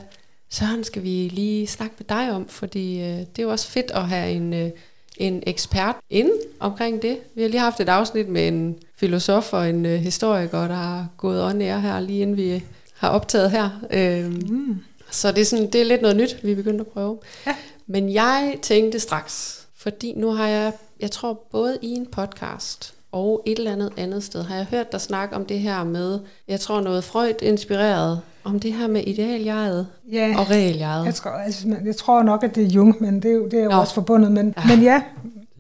Søren 0.51 0.85
skal 0.85 1.03
vi 1.03 1.31
lige 1.33 1.67
snakke 1.67 1.95
med 1.99 2.07
dig 2.09 2.33
om, 2.33 2.49
fordi 2.49 3.01
øh, 3.01 3.19
det 3.19 3.39
er 3.39 3.43
jo 3.43 3.51
også 3.51 3.69
fedt 3.69 3.91
at 3.91 4.09
have 4.09 4.31
en, 4.31 4.55
øh, 4.55 4.71
en 5.17 5.43
ekspert 5.47 5.97
ind 6.11 6.31
omkring 6.61 7.03
det. 7.03 7.19
Vi 7.35 7.43
har 7.43 7.49
lige 7.49 7.61
haft 7.61 7.81
et 7.81 7.89
afsnit 7.89 8.29
med 8.29 8.49
en 8.49 8.77
filosof 8.97 9.53
og 9.53 9.69
en 9.71 9.87
øh, 9.87 10.01
historiker, 10.01 10.69
der 10.69 10.75
har 10.75 11.09
gået 11.17 11.45
on 11.45 11.61
air 11.61 11.79
her, 11.79 12.01
lige 12.01 12.23
inden 12.23 12.37
vi 12.37 12.65
har 12.97 13.09
optaget 13.09 13.51
her. 13.51 13.69
Øh, 13.91 14.25
Mm. 14.49 14.77
så 15.11 15.33
det 15.33 15.41
er, 15.41 15.45
sådan, 15.45 15.71
det 15.71 15.81
er 15.81 15.85
lidt 15.85 16.03
noget 16.03 16.17
nyt, 16.17 16.37
vi 16.43 16.53
er 16.53 16.57
begyndt 16.57 16.81
at 16.81 16.87
prøve. 16.87 17.19
Ja. 17.47 17.55
Men 17.87 18.13
jeg 18.13 18.55
tænkte 18.63 19.01
straks, 19.01 19.67
fordi 19.77 20.15
nu 20.17 20.31
har 20.31 20.47
jeg, 20.49 20.73
jeg 21.01 21.11
tror 21.11 21.47
både 21.53 21.79
i 21.83 21.89
en 21.95 22.07
podcast 22.07 22.95
og 23.13 23.43
et 23.47 23.59
eller 23.59 23.73
andet 23.73 23.93
andet 23.97 24.25
sted, 24.25 24.43
har 24.43 24.57
jeg 24.57 24.65
hørt 24.71 24.93
dig 24.93 25.01
snakke 25.01 25.37
om 25.37 25.45
det 25.45 25.59
her 25.61 25.85
med, 25.85 26.19
jeg 26.49 26.61
tror 26.61 26.81
noget 26.81 27.05
Freud 27.05 27.35
inspireret, 27.43 28.21
om 28.45 28.61
det 28.61 28.73
her 28.73 28.87
med 28.87 29.03
idealjeget 29.07 29.87
Ja, 30.13 30.35
og 30.39 30.51
realjeget. 30.51 31.05
jeg 31.07 31.15
tror, 31.15 31.31
altså, 31.31 31.77
jeg 31.85 31.97
tror 31.97 32.23
nok, 32.23 32.45
at 32.45 32.55
det 32.55 32.63
er 32.63 32.69
Jung, 32.69 32.97
men 33.03 33.23
det 33.23 33.31
er 33.31 33.35
jo, 33.35 33.45
det 33.45 33.59
er 33.59 33.65
jo 33.65 33.71
Nå. 33.71 33.77
også 33.77 33.95
forbundet. 33.95 34.33
Men, 34.33 34.55
Ah. 34.57 34.69
men 34.69 34.83
ja, 34.83 35.03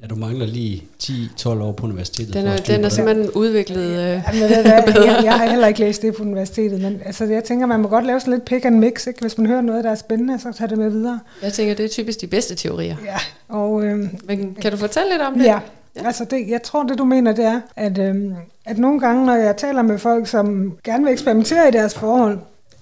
Ja, 0.02 0.06
du 0.06 0.14
mangler 0.14 0.46
lige 0.46 0.84
10-12 1.02 1.48
år 1.48 1.72
på 1.72 1.86
universitetet. 1.86 2.34
Den 2.34 2.46
er, 2.46 2.56
den 2.56 2.74
er 2.74 2.82
det. 2.82 2.92
simpelthen 2.92 3.30
udviklet. 3.30 3.82
Øh, 3.84 3.96
Jamen, 3.96 4.22
ved 4.40 4.56
du 4.56 4.62
hvad, 4.62 5.04
jeg, 5.06 5.20
jeg 5.24 5.34
har 5.34 5.46
heller 5.46 5.66
ikke 5.66 5.80
læst 5.80 6.02
det 6.02 6.14
på 6.16 6.22
universitetet, 6.22 6.80
men 6.80 7.00
altså, 7.04 7.24
jeg 7.24 7.44
tænker, 7.44 7.66
man 7.66 7.80
må 7.80 7.88
godt 7.88 8.06
lave 8.06 8.20
sådan 8.20 8.32
lidt 8.34 8.44
pick 8.44 8.64
and 8.64 8.78
mix. 8.78 9.06
Ikke? 9.06 9.20
Hvis 9.20 9.38
man 9.38 9.46
hører 9.46 9.60
noget, 9.60 9.84
der 9.84 9.90
er 9.90 9.94
spændende, 9.94 10.38
så 10.38 10.52
tager 10.52 10.68
det 10.68 10.78
med 10.78 10.90
videre. 10.90 11.20
jeg 11.42 11.52
tænker, 11.52 11.74
det 11.74 11.84
er 11.84 11.88
typisk 11.88 12.20
de 12.20 12.26
bedste 12.26 12.54
teorier. 12.54 12.96
Ja, 13.04 13.16
og 13.48 13.84
øh, 13.84 13.98
Men 14.24 14.56
kan 14.60 14.70
du 14.72 14.76
fortælle 14.76 15.08
lidt 15.10 15.22
om 15.22 15.34
det? 15.38 15.44
Ja, 15.44 15.58
altså 16.04 16.24
det, 16.24 16.48
jeg 16.48 16.62
tror, 16.62 16.82
det 16.82 16.98
du 16.98 17.04
mener, 17.04 17.32
det 17.32 17.44
er, 17.44 17.60
at, 17.76 17.98
øhm, 17.98 18.34
at 18.64 18.78
nogle 18.78 19.00
gange, 19.00 19.26
når 19.26 19.34
jeg 19.34 19.56
taler 19.56 19.82
med 19.82 19.98
folk, 19.98 20.26
som 20.26 20.72
gerne 20.84 21.04
vil 21.04 21.12
eksperimentere 21.12 21.68
i 21.68 21.70
deres 21.70 21.94
forhold, 21.94 22.38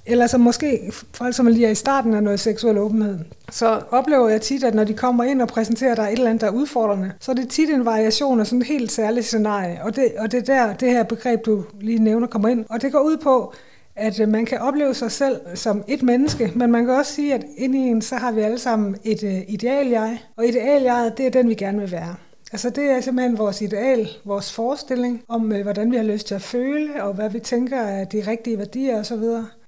eller 0.07 0.27
som 0.27 0.41
måske 0.41 0.93
folk, 1.15 1.35
som 1.35 1.47
lige 1.47 1.67
er 1.67 1.71
i 1.71 1.75
starten 1.75 2.15
af 2.15 2.23
noget 2.23 2.41
seksuel 2.41 2.79
åbenhed, 2.79 3.19
så 3.51 3.81
oplever 3.91 4.29
jeg 4.29 4.41
tit, 4.41 4.65
at 4.65 4.75
når 4.75 4.85
de 4.85 4.95
kommer 4.95 5.25
ind 5.25 5.43
og 5.43 5.49
præsenterer 5.49 5.95
dig 5.95 6.03
et 6.05 6.13
eller 6.13 6.31
andet, 6.31 6.41
der 6.41 6.47
er 6.47 6.51
udfordrende, 6.51 7.13
så 7.21 7.31
er 7.31 7.37
det 7.37 7.49
tit 7.49 7.71
en 7.71 7.85
variation 7.85 8.41
af 8.41 8.47
sådan 8.47 8.61
et 8.61 8.67
helt 8.67 8.93
særligt 8.93 9.27
scenarie. 9.27 9.79
Og 9.83 9.97
det, 9.97 10.13
og 10.19 10.33
det 10.33 10.49
er 10.49 10.55
der, 10.67 10.75
det 10.75 10.91
her 10.91 11.03
begreb, 11.03 11.47
du 11.47 11.65
lige 11.81 11.99
nævner, 11.99 12.27
kommer 12.27 12.49
ind. 12.49 12.65
Og 12.71 12.83
det 12.83 12.93
går 12.93 13.01
ud 13.01 13.17
på, 13.17 13.55
at 13.97 14.21
øh, 14.21 14.29
man 14.29 14.47
kan 14.47 14.59
opleve 14.59 14.95
sig 14.95 15.13
selv 15.13 15.41
som 15.55 15.85
et 15.89 16.03
menneske, 16.03 16.53
men 16.55 16.73
man 16.73 16.85
kan 16.85 16.95
også 16.95 17.13
sige, 17.13 17.35
at 17.35 17.45
inde 17.57 17.79
i 17.79 17.81
en, 17.81 18.03
så 18.03 18.17
har 18.17 18.33
vi 18.33 18.41
alle 18.41 18.59
sammen 18.59 18.97
et 19.05 19.23
øh, 19.23 19.41
ideal-jeg, 19.49 20.19
og 20.37 20.47
ideal-jeget, 20.47 21.19
det 21.19 21.27
er 21.27 21.31
den, 21.31 21.49
vi 21.49 21.55
gerne 21.55 21.81
vil 21.81 21.93
være. 21.93 22.15
Altså 22.53 22.71
det 22.71 22.85
er 22.85 23.01
simpelthen 23.01 23.39
vores 23.39 23.63
ideal, 23.63 24.09
vores 24.25 24.53
forestilling 24.53 25.23
om, 25.29 25.53
øh, 25.53 25.63
hvordan 25.63 25.91
vi 25.91 25.97
har 25.97 26.05
lyst 26.05 26.27
til 26.27 26.35
at 26.35 26.43
føle, 26.43 27.05
og 27.05 27.15
hvad 27.15 27.31
vi 27.31 27.39
tænker 27.39 27.81
er 27.81 28.05
de 28.05 28.25
rigtige 28.27 28.59
værdier 28.59 29.01
osv. 29.01 29.25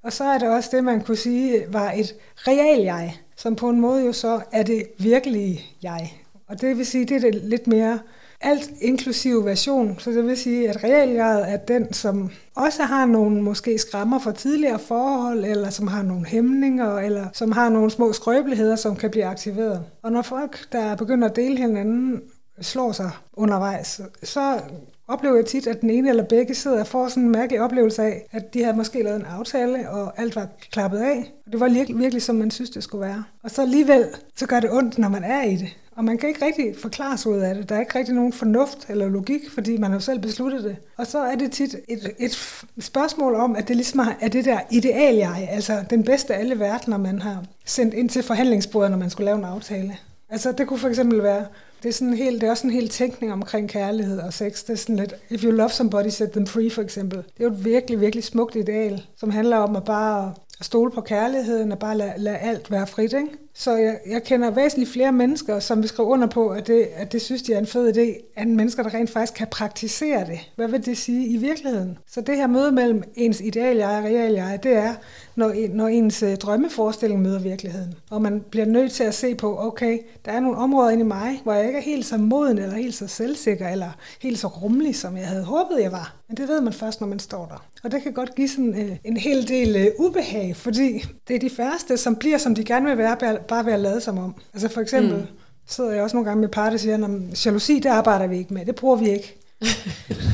Og 0.06 0.12
så 0.12 0.24
er 0.24 0.38
det 0.38 0.48
også 0.48 0.70
det, 0.72 0.84
man 0.84 1.00
kunne 1.00 1.16
sige 1.16 1.64
var 1.68 1.92
et 1.92 2.14
real 2.36 2.80
jeg, 2.80 3.16
som 3.36 3.56
på 3.56 3.68
en 3.68 3.80
måde 3.80 4.06
jo 4.06 4.12
så 4.12 4.40
er 4.52 4.62
det 4.62 4.82
virkelige 4.98 5.60
jeg. 5.82 6.12
Og 6.48 6.60
det 6.60 6.78
vil 6.78 6.86
sige, 6.86 7.04
det 7.04 7.16
er 7.16 7.20
det 7.20 7.34
lidt 7.34 7.66
mere 7.66 7.98
alt 8.40 8.70
inklusiv 8.80 9.44
version. 9.44 9.98
Så 9.98 10.10
det 10.10 10.26
vil 10.26 10.36
sige, 10.36 10.68
at 10.68 10.84
realjeget 10.84 11.50
er 11.50 11.56
den, 11.56 11.92
som 11.92 12.30
også 12.56 12.82
har 12.82 13.06
nogle 13.06 13.42
måske 13.42 13.78
skrammer 13.78 14.18
fra 14.18 14.32
tidligere 14.32 14.78
forhold, 14.78 15.44
eller 15.44 15.70
som 15.70 15.86
har 15.86 16.02
nogle 16.02 16.26
hæmninger, 16.26 16.98
eller 16.98 17.26
som 17.32 17.52
har 17.52 17.68
nogle 17.68 17.90
små 17.90 18.12
skrøbeligheder, 18.12 18.76
som 18.76 18.96
kan 18.96 19.10
blive 19.10 19.24
aktiveret. 19.24 19.84
Og 20.02 20.12
når 20.12 20.22
folk, 20.22 20.72
der 20.72 20.96
begynder 20.96 21.28
at 21.28 21.36
dele 21.36 21.56
hinanden, 21.56 22.20
slår 22.60 22.92
sig 22.92 23.10
undervejs, 23.32 24.00
så 24.22 24.60
oplever 25.08 25.36
jeg 25.36 25.46
tit, 25.46 25.66
at 25.66 25.80
den 25.80 25.90
ene 25.90 26.08
eller 26.08 26.24
begge 26.24 26.54
sidder 26.54 26.80
og 26.80 26.86
får 26.86 27.08
sådan 27.08 27.22
en 27.22 27.30
mærkelig 27.30 27.60
oplevelse 27.60 28.02
af, 28.02 28.26
at 28.32 28.54
de 28.54 28.62
havde 28.62 28.76
måske 28.76 29.02
lavet 29.02 29.20
en 29.20 29.26
aftale, 29.26 29.90
og 29.90 30.20
alt 30.20 30.36
var 30.36 30.48
klappet 30.72 30.98
af. 30.98 31.32
Og 31.46 31.52
det 31.52 31.60
var 31.60 31.68
virkelig, 31.68 31.98
virkelig, 31.98 32.22
som 32.22 32.36
man 32.36 32.50
synes, 32.50 32.70
det 32.70 32.82
skulle 32.82 33.06
være. 33.06 33.24
Og 33.42 33.50
så 33.50 33.62
alligevel, 33.62 34.06
så 34.36 34.46
gør 34.46 34.60
det 34.60 34.70
ondt, 34.72 34.98
når 34.98 35.08
man 35.08 35.24
er 35.24 35.42
i 35.42 35.56
det. 35.56 35.76
Og 35.96 36.04
man 36.04 36.18
kan 36.18 36.28
ikke 36.28 36.44
rigtig 36.44 36.74
forklare 36.78 37.18
sig 37.18 37.32
ud 37.32 37.38
af 37.38 37.54
det. 37.54 37.68
Der 37.68 37.76
er 37.76 37.80
ikke 37.80 37.98
rigtig 37.98 38.14
nogen 38.14 38.32
fornuft 38.32 38.86
eller 38.88 39.08
logik, 39.08 39.50
fordi 39.50 39.76
man 39.76 39.90
har 39.90 39.98
selv 39.98 40.18
besluttet 40.18 40.64
det. 40.64 40.76
Og 40.96 41.06
så 41.06 41.18
er 41.18 41.34
det 41.34 41.52
tit 41.52 41.76
et, 41.88 42.14
et 42.18 42.62
spørgsmål 42.78 43.34
om, 43.34 43.56
at 43.56 43.68
det 43.68 43.76
ligesom 43.76 44.00
er 44.20 44.28
det 44.28 44.44
der 44.44 44.60
ideal 44.70 45.14
jeg, 45.14 45.48
altså 45.50 45.84
den 45.90 46.04
bedste 46.04 46.34
af 46.34 46.40
alle 46.40 46.58
verdener, 46.58 46.96
man 46.96 47.18
har 47.18 47.44
sendt 47.64 47.94
ind 47.94 48.08
til 48.08 48.22
forhandlingsbordet, 48.22 48.90
når 48.90 48.98
man 48.98 49.10
skulle 49.10 49.24
lave 49.24 49.38
en 49.38 49.44
aftale. 49.44 49.96
Altså 50.30 50.52
det 50.52 50.66
kunne 50.66 50.78
for 50.78 50.88
eksempel 50.88 51.22
være, 51.22 51.44
det 51.86 51.92
er, 51.92 51.96
sådan 51.96 52.14
helt, 52.14 52.40
det 52.40 52.46
er 52.46 52.50
også 52.50 52.66
en 52.66 52.72
hel 52.72 52.88
tænkning 52.88 53.32
omkring 53.32 53.68
kærlighed 53.68 54.18
og 54.18 54.32
sex. 54.32 54.64
Det 54.64 54.70
er 54.70 54.76
sådan 54.76 54.96
lidt, 54.96 55.14
if 55.30 55.44
you 55.44 55.50
love 55.50 55.70
somebody, 55.70 56.08
set 56.08 56.30
them 56.30 56.46
free 56.46 56.70
for 56.70 56.82
eksempel. 56.82 57.18
Det 57.18 57.40
er 57.40 57.44
jo 57.44 57.50
et 57.50 57.64
virkelig, 57.64 58.00
virkelig 58.00 58.24
smukt 58.24 58.56
ideal, 58.56 59.02
som 59.16 59.30
handler 59.30 59.56
om 59.56 59.76
at 59.76 59.84
bare 59.84 60.34
at 60.60 60.66
stole 60.66 60.90
på 60.90 61.00
kærligheden 61.00 61.72
og 61.72 61.78
bare 61.78 61.96
lade, 61.96 62.12
lade 62.16 62.36
alt 62.36 62.70
være 62.70 62.86
frit. 62.86 63.12
Ikke? 63.12 63.28
Så 63.54 63.76
jeg, 63.76 63.98
jeg 64.06 64.22
kender 64.22 64.50
væsentligt 64.50 64.90
flere 64.90 65.12
mennesker, 65.12 65.58
som 65.58 65.80
vil 65.80 65.88
skrive 65.88 66.08
under 66.08 66.26
på, 66.26 66.48
at 66.48 66.66
det, 66.66 66.88
at 66.96 67.12
det 67.12 67.22
synes, 67.22 67.42
de 67.42 67.52
er 67.52 67.58
en 67.58 67.66
fed 67.66 67.96
idé, 67.96 68.32
at 68.36 68.48
mennesker, 68.48 68.82
der 68.82 68.94
rent 68.94 69.10
faktisk 69.10 69.34
kan 69.34 69.46
praktisere 69.50 70.26
det. 70.26 70.38
Hvad 70.56 70.68
vil 70.68 70.86
det 70.86 70.98
sige 70.98 71.26
i 71.26 71.36
virkeligheden? 71.36 71.98
Så 72.06 72.20
det 72.20 72.36
her 72.36 72.46
møde 72.46 72.72
mellem 72.72 73.02
ens 73.14 73.40
ideal 73.40 73.76
jeg 73.76 73.98
og 73.98 74.04
real 74.04 74.32
jeg, 74.32 74.58
det 74.62 74.72
er, 74.72 74.94
når, 75.36 75.54
når 75.74 75.88
ens 75.88 76.22
øh, 76.22 76.36
drømmeforestilling 76.36 77.22
møder 77.22 77.38
virkeligheden. 77.38 77.94
Og 78.10 78.22
man 78.22 78.44
bliver 78.50 78.66
nødt 78.66 78.92
til 78.92 79.04
at 79.04 79.14
se 79.14 79.34
på, 79.34 79.58
okay, 79.66 79.98
der 80.24 80.32
er 80.32 80.40
nogle 80.40 80.58
områder 80.58 80.90
inde 80.90 81.00
i 81.02 81.06
mig, 81.06 81.40
hvor 81.42 81.52
jeg 81.52 81.66
ikke 81.66 81.78
er 81.78 81.82
helt 81.82 82.06
så 82.06 82.16
moden, 82.16 82.58
eller 82.58 82.74
helt 82.74 82.94
så 82.94 83.06
selvsikker, 83.06 83.68
eller 83.68 83.90
helt 84.20 84.38
så 84.38 84.46
rummelig, 84.46 84.96
som 84.96 85.16
jeg 85.16 85.26
havde 85.26 85.44
håbet, 85.44 85.82
jeg 85.82 85.92
var. 85.92 86.14
Men 86.28 86.36
det 86.36 86.48
ved 86.48 86.60
man 86.60 86.72
først, 86.72 87.00
når 87.00 87.08
man 87.08 87.18
står 87.18 87.46
der. 87.46 87.66
Og 87.84 87.92
det 87.92 88.02
kan 88.02 88.12
godt 88.12 88.34
give 88.34 88.48
sådan 88.48 88.80
øh, 88.82 88.96
en 89.04 89.16
hel 89.16 89.48
del 89.48 89.76
øh, 89.76 89.86
ubehag, 89.98 90.56
fordi 90.56 91.04
det 91.28 91.36
er 91.36 91.40
de 91.40 91.50
færreste, 91.50 91.96
som 91.96 92.16
bliver, 92.16 92.38
som 92.38 92.54
de 92.54 92.64
gerne 92.64 92.86
vil 92.86 92.98
være, 92.98 93.38
bare 93.48 93.66
ved 93.66 93.72
at 93.72 93.80
lade 93.80 94.00
som 94.00 94.18
om. 94.18 94.34
Altså 94.54 94.68
for 94.68 94.80
eksempel 94.80 95.16
mm. 95.16 95.26
sidder 95.66 95.92
jeg 95.92 96.02
også 96.02 96.16
nogle 96.16 96.28
gange 96.28 96.40
med 96.40 96.48
par, 96.48 96.70
der 96.70 96.76
siger, 96.76 97.04
at 97.04 97.46
jalousi, 97.46 97.78
det 97.78 97.86
arbejder 97.86 98.26
vi 98.26 98.38
ikke 98.38 98.54
med, 98.54 98.66
det 98.66 98.74
bruger 98.74 98.96
vi 98.96 99.10
ikke. 99.10 99.45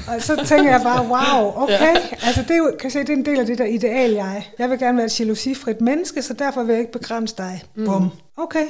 Og 0.09 0.23
så 0.23 0.45
tænker 0.47 0.71
jeg 0.71 0.81
bare, 0.83 1.07
wow, 1.07 1.63
okay. 1.63 1.73
Ja. 1.73 1.97
Altså 2.23 2.43
det 2.43 2.51
er 2.51 2.57
jo, 2.57 2.73
kan 2.81 2.91
se, 2.91 2.99
det 2.99 3.09
er 3.09 3.17
en 3.17 3.25
del 3.25 3.41
af 3.41 3.47
det 3.47 3.59
der 3.59 3.65
ideal, 3.65 4.11
jeg. 4.11 4.51
Jeg 4.59 4.71
vil 4.71 4.79
gerne 4.79 4.97
være 4.97 5.07
et 5.07 5.21
jalousifrit 5.21 5.81
menneske, 5.81 6.23
så 6.23 6.33
derfor 6.35 6.63
vil 6.63 6.73
jeg 6.73 6.81
ikke 6.81 6.93
begrænse 6.93 7.35
dig. 7.39 7.63
Mm. 7.77 7.85
Bum. 7.85 8.11
Okay. 8.37 8.67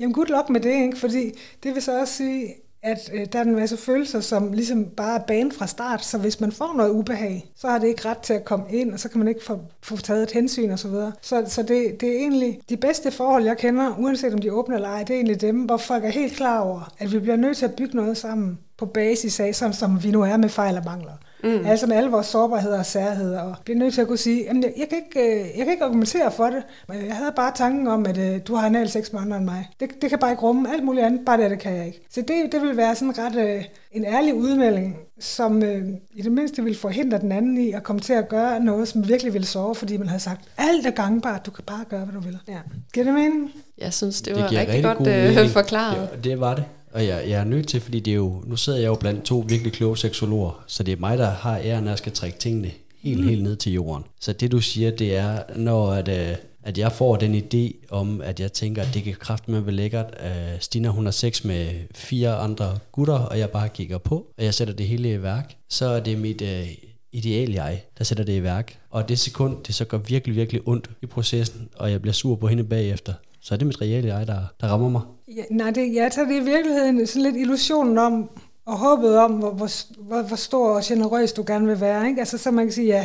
Jamen 0.00 0.14
good 0.14 0.26
luck 0.26 0.50
med 0.50 0.60
det, 0.60 0.72
ikke? 0.72 0.98
Fordi 0.98 1.32
det 1.62 1.74
vil 1.74 1.82
så 1.82 2.00
også 2.00 2.14
sige, 2.14 2.54
at 2.82 3.10
øh, 3.12 3.26
der 3.32 3.38
er 3.38 3.42
en 3.42 3.56
masse 3.56 3.76
følelser, 3.76 4.20
som 4.20 4.52
ligesom 4.52 4.84
bare 4.84 5.18
er 5.18 5.24
banen 5.24 5.52
fra 5.52 5.66
start, 5.66 6.04
så 6.04 6.18
hvis 6.18 6.40
man 6.40 6.52
får 6.52 6.74
noget 6.76 6.90
ubehag, 6.90 7.52
så 7.56 7.68
har 7.68 7.78
det 7.78 7.88
ikke 7.88 8.08
ret 8.08 8.18
til 8.18 8.32
at 8.32 8.44
komme 8.44 8.64
ind, 8.70 8.92
og 8.92 9.00
så 9.00 9.08
kan 9.08 9.18
man 9.18 9.28
ikke 9.28 9.44
få, 9.44 9.60
få 9.82 9.96
taget 9.96 10.22
et 10.22 10.30
hensyn 10.30 10.70
osv. 10.70 10.76
Så, 10.76 10.88
videre. 10.88 11.12
så, 11.22 11.44
så 11.46 11.62
det, 11.62 12.00
det 12.00 12.08
er 12.08 12.18
egentlig 12.18 12.60
de 12.68 12.76
bedste 12.76 13.10
forhold, 13.10 13.44
jeg 13.44 13.58
kender, 13.58 13.94
uanset 13.98 14.32
om 14.32 14.38
de 14.38 14.48
er 14.48 14.52
åbne 14.52 14.74
eller 14.74 14.88
ej, 14.88 14.98
det 15.02 15.10
er 15.10 15.14
egentlig 15.14 15.40
dem, 15.40 15.56
hvor 15.56 15.76
folk 15.76 16.04
er 16.04 16.10
helt 16.10 16.36
klar 16.36 16.60
over, 16.60 16.92
at 16.98 17.12
vi 17.12 17.18
bliver 17.18 17.36
nødt 17.36 17.56
til 17.56 17.64
at 17.64 17.74
bygge 17.74 17.96
noget 17.96 18.16
sammen 18.16 18.58
på 18.76 18.86
basis 18.86 19.40
af, 19.40 19.54
sådan 19.54 19.74
som 19.74 20.04
vi 20.04 20.10
nu 20.10 20.22
er 20.22 20.36
med 20.36 20.48
fejl 20.48 20.76
og 20.76 20.84
mangler. 20.84 21.12
Mm. 21.44 21.66
Altså 21.66 21.86
med 21.86 21.96
alle 21.96 22.10
vores 22.10 22.26
sårbarheder 22.26 22.78
og 22.78 22.86
særheder. 22.86 23.40
Og 23.40 23.56
bliver 23.64 23.78
nødt 23.78 23.94
til 23.94 24.00
at 24.00 24.06
kunne 24.06 24.18
sige, 24.18 24.44
jamen 24.44 24.62
jeg, 24.62 24.72
jeg, 24.76 24.88
kan 24.88 24.98
ikke, 24.98 25.40
øh, 25.40 25.58
jeg 25.58 25.64
kan 25.64 25.72
ikke 25.72 25.84
argumentere 25.84 26.30
for 26.32 26.44
det, 26.44 26.62
men 26.88 27.06
jeg 27.06 27.16
havde 27.16 27.32
bare 27.36 27.52
tanken 27.54 27.86
om, 27.86 28.06
at 28.06 28.18
uh, 28.18 28.36
du 28.48 28.54
har 28.54 28.66
anal 28.66 28.88
sex 28.88 29.12
med 29.12 29.20
andre 29.20 29.36
end 29.36 29.44
mig. 29.44 29.68
Det, 29.80 30.02
det 30.02 30.10
kan 30.10 30.18
bare 30.18 30.30
ikke 30.30 30.42
rumme 30.42 30.72
alt 30.72 30.84
muligt 30.84 31.06
andet, 31.06 31.20
bare 31.26 31.42
det, 31.42 31.50
det 31.50 31.58
kan 31.58 31.76
jeg 31.76 31.86
ikke. 31.86 32.00
Så 32.10 32.20
det, 32.20 32.52
det 32.52 32.62
vil 32.62 32.76
være 32.76 32.94
sådan 32.94 33.18
ret 33.18 33.56
uh, 33.56 33.64
en 33.92 34.04
ærlig 34.04 34.34
udmelding, 34.34 34.96
som 35.20 35.56
uh, 35.56 35.88
i 36.14 36.22
det 36.22 36.32
mindste 36.32 36.64
vil 36.64 36.76
forhindre 36.76 37.18
den 37.18 37.32
anden 37.32 37.58
i 37.58 37.72
at 37.72 37.82
komme 37.82 38.00
til 38.00 38.12
at 38.12 38.28
gøre 38.28 38.60
noget, 38.60 38.88
som 38.88 39.08
virkelig 39.08 39.34
vil 39.34 39.46
sove, 39.46 39.74
fordi 39.74 39.96
man 39.96 40.08
havde 40.08 40.22
sagt, 40.22 40.40
alt 40.58 40.86
er 40.86 40.90
gangbart, 40.90 41.46
du 41.46 41.50
kan 41.50 41.64
bare 41.66 41.84
gøre, 41.88 42.04
hvad 42.04 42.14
du 42.14 42.20
vil. 42.20 42.38
Ja. 42.48 42.58
Giver 42.94 43.04
det 43.04 43.14
mening? 43.14 43.52
Jeg 43.78 43.92
synes, 43.92 44.22
det 44.22 44.34
var 44.34 44.48
det 44.48 44.58
rigtig, 44.58 44.84
rigtig 44.84 45.36
godt 45.36 45.46
uh, 45.46 45.50
forklaret. 45.52 46.10
Det, 46.14 46.24
det 46.24 46.40
var 46.40 46.54
det. 46.54 46.64
Og 46.92 47.06
jeg, 47.06 47.24
jeg 47.28 47.40
er 47.40 47.44
nødt 47.44 47.68
til, 47.68 47.80
fordi 47.80 48.00
det 48.00 48.10
er 48.10 48.16
jo, 48.16 48.42
nu 48.46 48.56
sidder 48.56 48.78
jeg 48.78 48.86
jo 48.86 48.94
blandt 48.94 49.24
to 49.24 49.44
virkelig 49.48 49.72
kloge 49.72 49.96
seksologer, 49.96 50.64
så 50.66 50.82
det 50.82 50.92
er 50.92 50.96
mig, 50.96 51.18
der 51.18 51.30
har 51.30 51.58
æren, 51.58 51.84
at 51.84 51.90
jeg 51.90 51.98
skal 51.98 52.12
trække 52.12 52.38
tingene 52.38 52.70
helt, 53.00 53.20
mm. 53.20 53.28
helt 53.28 53.42
ned 53.42 53.56
til 53.56 53.72
jorden. 53.72 54.04
Så 54.20 54.32
det 54.32 54.52
du 54.52 54.60
siger, 54.60 54.90
det 54.90 55.16
er, 55.16 55.42
når 55.56 55.90
at, 55.90 56.08
øh, 56.08 56.36
at 56.62 56.78
jeg 56.78 56.92
får 56.92 57.16
den 57.16 57.34
idé 57.34 57.86
om, 57.90 58.20
at 58.20 58.40
jeg 58.40 58.52
tænker, 58.52 58.82
at 58.82 58.94
det 58.94 59.02
kan 59.02 59.14
kraft 59.14 59.48
med 59.48 59.60
være 59.60 59.74
lækkert. 59.74 60.14
Uh, 60.20 60.60
Stina, 60.60 60.88
hun 60.88 61.04
har 61.04 61.10
sex 61.10 61.44
med 61.44 61.70
fire 61.94 62.36
andre 62.36 62.78
gutter, 62.92 63.18
og 63.18 63.38
jeg 63.38 63.50
bare 63.50 63.68
kigger 63.68 63.98
på, 63.98 64.26
og 64.38 64.44
jeg 64.44 64.54
sætter 64.54 64.74
det 64.74 64.86
hele 64.86 65.12
i 65.12 65.22
værk. 65.22 65.54
Så 65.68 65.86
er 65.86 66.00
det 66.00 66.18
mit 66.18 66.42
uh, 66.42 66.68
ideal 67.12 67.50
jeg, 67.50 67.82
der 67.98 68.04
sætter 68.04 68.24
det 68.24 68.36
i 68.36 68.42
værk. 68.42 68.78
Og 68.90 69.08
det 69.08 69.18
sekund, 69.18 69.64
det 69.66 69.74
så 69.74 69.84
går 69.84 69.98
virkelig, 69.98 70.36
virkelig 70.36 70.62
ondt 70.66 70.90
i 71.02 71.06
processen, 71.06 71.68
og 71.76 71.90
jeg 71.90 72.02
bliver 72.02 72.14
sur 72.14 72.36
på 72.36 72.48
hende 72.48 72.64
bagefter, 72.64 73.12
så 73.40 73.54
er 73.54 73.58
det 73.58 73.66
mit 73.66 73.80
reelle 73.80 74.16
jeg, 74.16 74.26
der, 74.26 74.40
der 74.60 74.66
rammer 74.68 74.88
mig. 74.88 75.02
Ja, 75.36 75.42
nej, 75.50 75.70
det, 75.70 75.94
ja, 75.94 76.10
så 76.10 76.24
det 76.24 76.36
i 76.36 76.44
virkeligheden 76.44 77.06
sådan 77.06 77.22
lidt 77.22 77.36
illusionen 77.36 77.98
om, 77.98 78.30
og 78.66 78.78
håbet 78.78 79.18
om, 79.18 79.32
hvor, 79.32 79.50
hvor, 79.50 79.68
hvor, 80.02 80.22
hvor 80.22 80.36
stor 80.36 80.68
og 80.68 80.82
generøs 80.84 81.32
du 81.32 81.44
gerne 81.46 81.66
vil 81.66 81.80
være. 81.80 82.08
Ikke? 82.08 82.20
Altså, 82.20 82.38
så 82.38 82.50
man 82.50 82.64
kan 82.64 82.72
sige, 82.72 82.86
ja, 82.86 83.04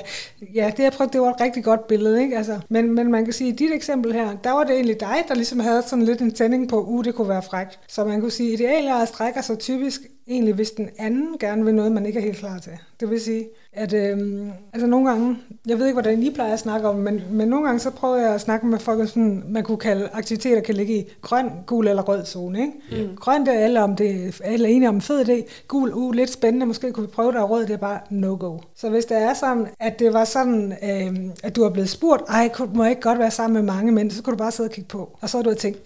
ja 0.53 0.72
det, 0.77 0.84
jeg 0.84 0.92
prøvede, 0.92 1.13
det 1.13 1.22
var 1.22 1.30
et 1.30 1.42
rigtig 1.42 1.63
godt 1.63 1.88
billede. 1.88 2.22
Ikke? 2.22 2.38
Altså, 2.38 2.60
men, 2.70 2.92
men 2.92 3.12
man 3.12 3.24
kan 3.24 3.34
sige, 3.34 3.48
at 3.48 3.62
i 3.62 3.65
dit 3.65 3.74
eksempel 3.74 4.13
her, 4.13 4.36
der 4.44 4.51
var 4.51 4.63
det 4.63 4.75
egentlig 4.75 5.00
dig, 5.00 5.24
der 5.27 5.36
ligesom 5.36 5.60
havde 5.60 5.84
sådan 5.88 6.06
lidt 6.06 6.22
en 6.22 6.34
tænding 6.34 6.70
på, 6.70 6.84
uh, 6.84 7.03
det 7.03 7.15
kunne 7.15 7.30
være 7.30 7.44
frækt. 7.44 7.80
Så 7.88 8.06
man 8.06 8.22
kunne 8.22 8.32
sige, 8.32 8.53
idealer 8.53 9.06
strækker 9.06 9.42
sig 9.42 9.60
typisk 9.60 10.01
egentlig, 10.27 10.53
hvis 10.53 10.72
den 10.72 10.89
anden 10.98 11.38
gerne 11.39 11.65
vil 11.65 11.75
noget, 11.75 11.92
man 11.92 12.06
ikke 12.06 12.20
er 12.20 12.24
helt 12.24 12.38
klar 12.38 12.60
til. 12.60 12.72
Det 13.00 13.10
vil 13.10 13.22
sige, 13.22 13.48
at 13.74 13.94
øh, 13.94 14.48
altså 14.74 14.88
nogle 14.88 15.10
gange, 15.10 15.38
jeg 15.65 15.80
ved 15.80 15.86
ikke, 15.86 15.96
hvordan 15.96 16.24
I 16.24 16.32
plejer 16.34 16.53
at 16.53 16.60
snakke 16.60 16.88
om, 16.88 16.96
men, 16.96 17.22
men 17.32 17.48
nogle 17.48 17.65
gange 17.65 17.80
så 17.80 17.89
prøver 17.89 18.18
jeg 18.18 18.34
at 18.34 18.42
snakke 18.42 18.65
med 18.65 18.80
folk, 18.80 19.10
sådan, 19.10 19.44
man 19.48 19.63
kunne 19.63 19.77
kalde 19.77 20.10
aktiviteter, 20.13 20.62
kan 20.62 20.75
ligge 20.75 20.98
i 20.98 21.10
grøn, 21.22 21.50
gul 21.65 21.88
eller 21.88 22.03
rød 22.03 22.25
zone. 22.25 22.62
Ikke? 22.62 23.08
Mm. 23.08 23.15
Grøn, 23.15 23.46
det 23.46 23.53
er 23.53 23.60
alle, 23.60 23.84
om 23.84 23.96
det, 23.96 24.42
alle 24.44 24.68
er 24.68 24.74
enige 24.74 24.89
om 24.89 24.96
en 24.96 25.01
fed 25.01 25.30
idé. 25.30 25.65
Gul, 25.68 25.94
uh, 25.94 26.13
lidt 26.13 26.30
spændende, 26.30 26.65
måske 26.65 26.92
kunne 26.92 27.06
vi 27.06 27.12
prøve 27.12 27.32
det, 27.32 27.42
og 27.42 27.50
rød, 27.50 27.65
det 27.65 27.74
er 27.74 27.77
bare 27.77 28.00
no-go. 28.10 28.58
Så 28.75 28.89
hvis 28.89 29.06
det 29.06 29.18
er 29.18 29.34
sådan, 29.34 29.68
at 29.80 30.00
det 30.00 30.13
var 30.13 30.25
sådan, 30.25 30.74
øh, 30.84 31.30
at 31.44 31.56
du 31.56 31.63
har 31.63 31.70
blevet 31.70 31.89
spurgt, 31.89 32.24
ej, 32.30 32.50
må 32.74 32.84
jeg 32.84 32.92
ikke 32.92 33.01
godt 33.01 33.20
være 33.20 33.32
sammen 33.32 33.65
med 33.65 33.74
mange 33.74 33.92
mænd, 33.92 34.12
så 34.12 34.24
kunne 34.24 34.32
du 34.32 34.38
bare 34.38 34.51
sidde 34.51 34.68
og 34.68 34.74
kigge 34.74 34.88
på. 34.88 35.18
Og 35.22 35.30
så 35.30 35.38
har 35.38 35.44
du 35.44 35.53
tænkt, 35.53 35.80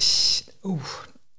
uh, 0.63 0.81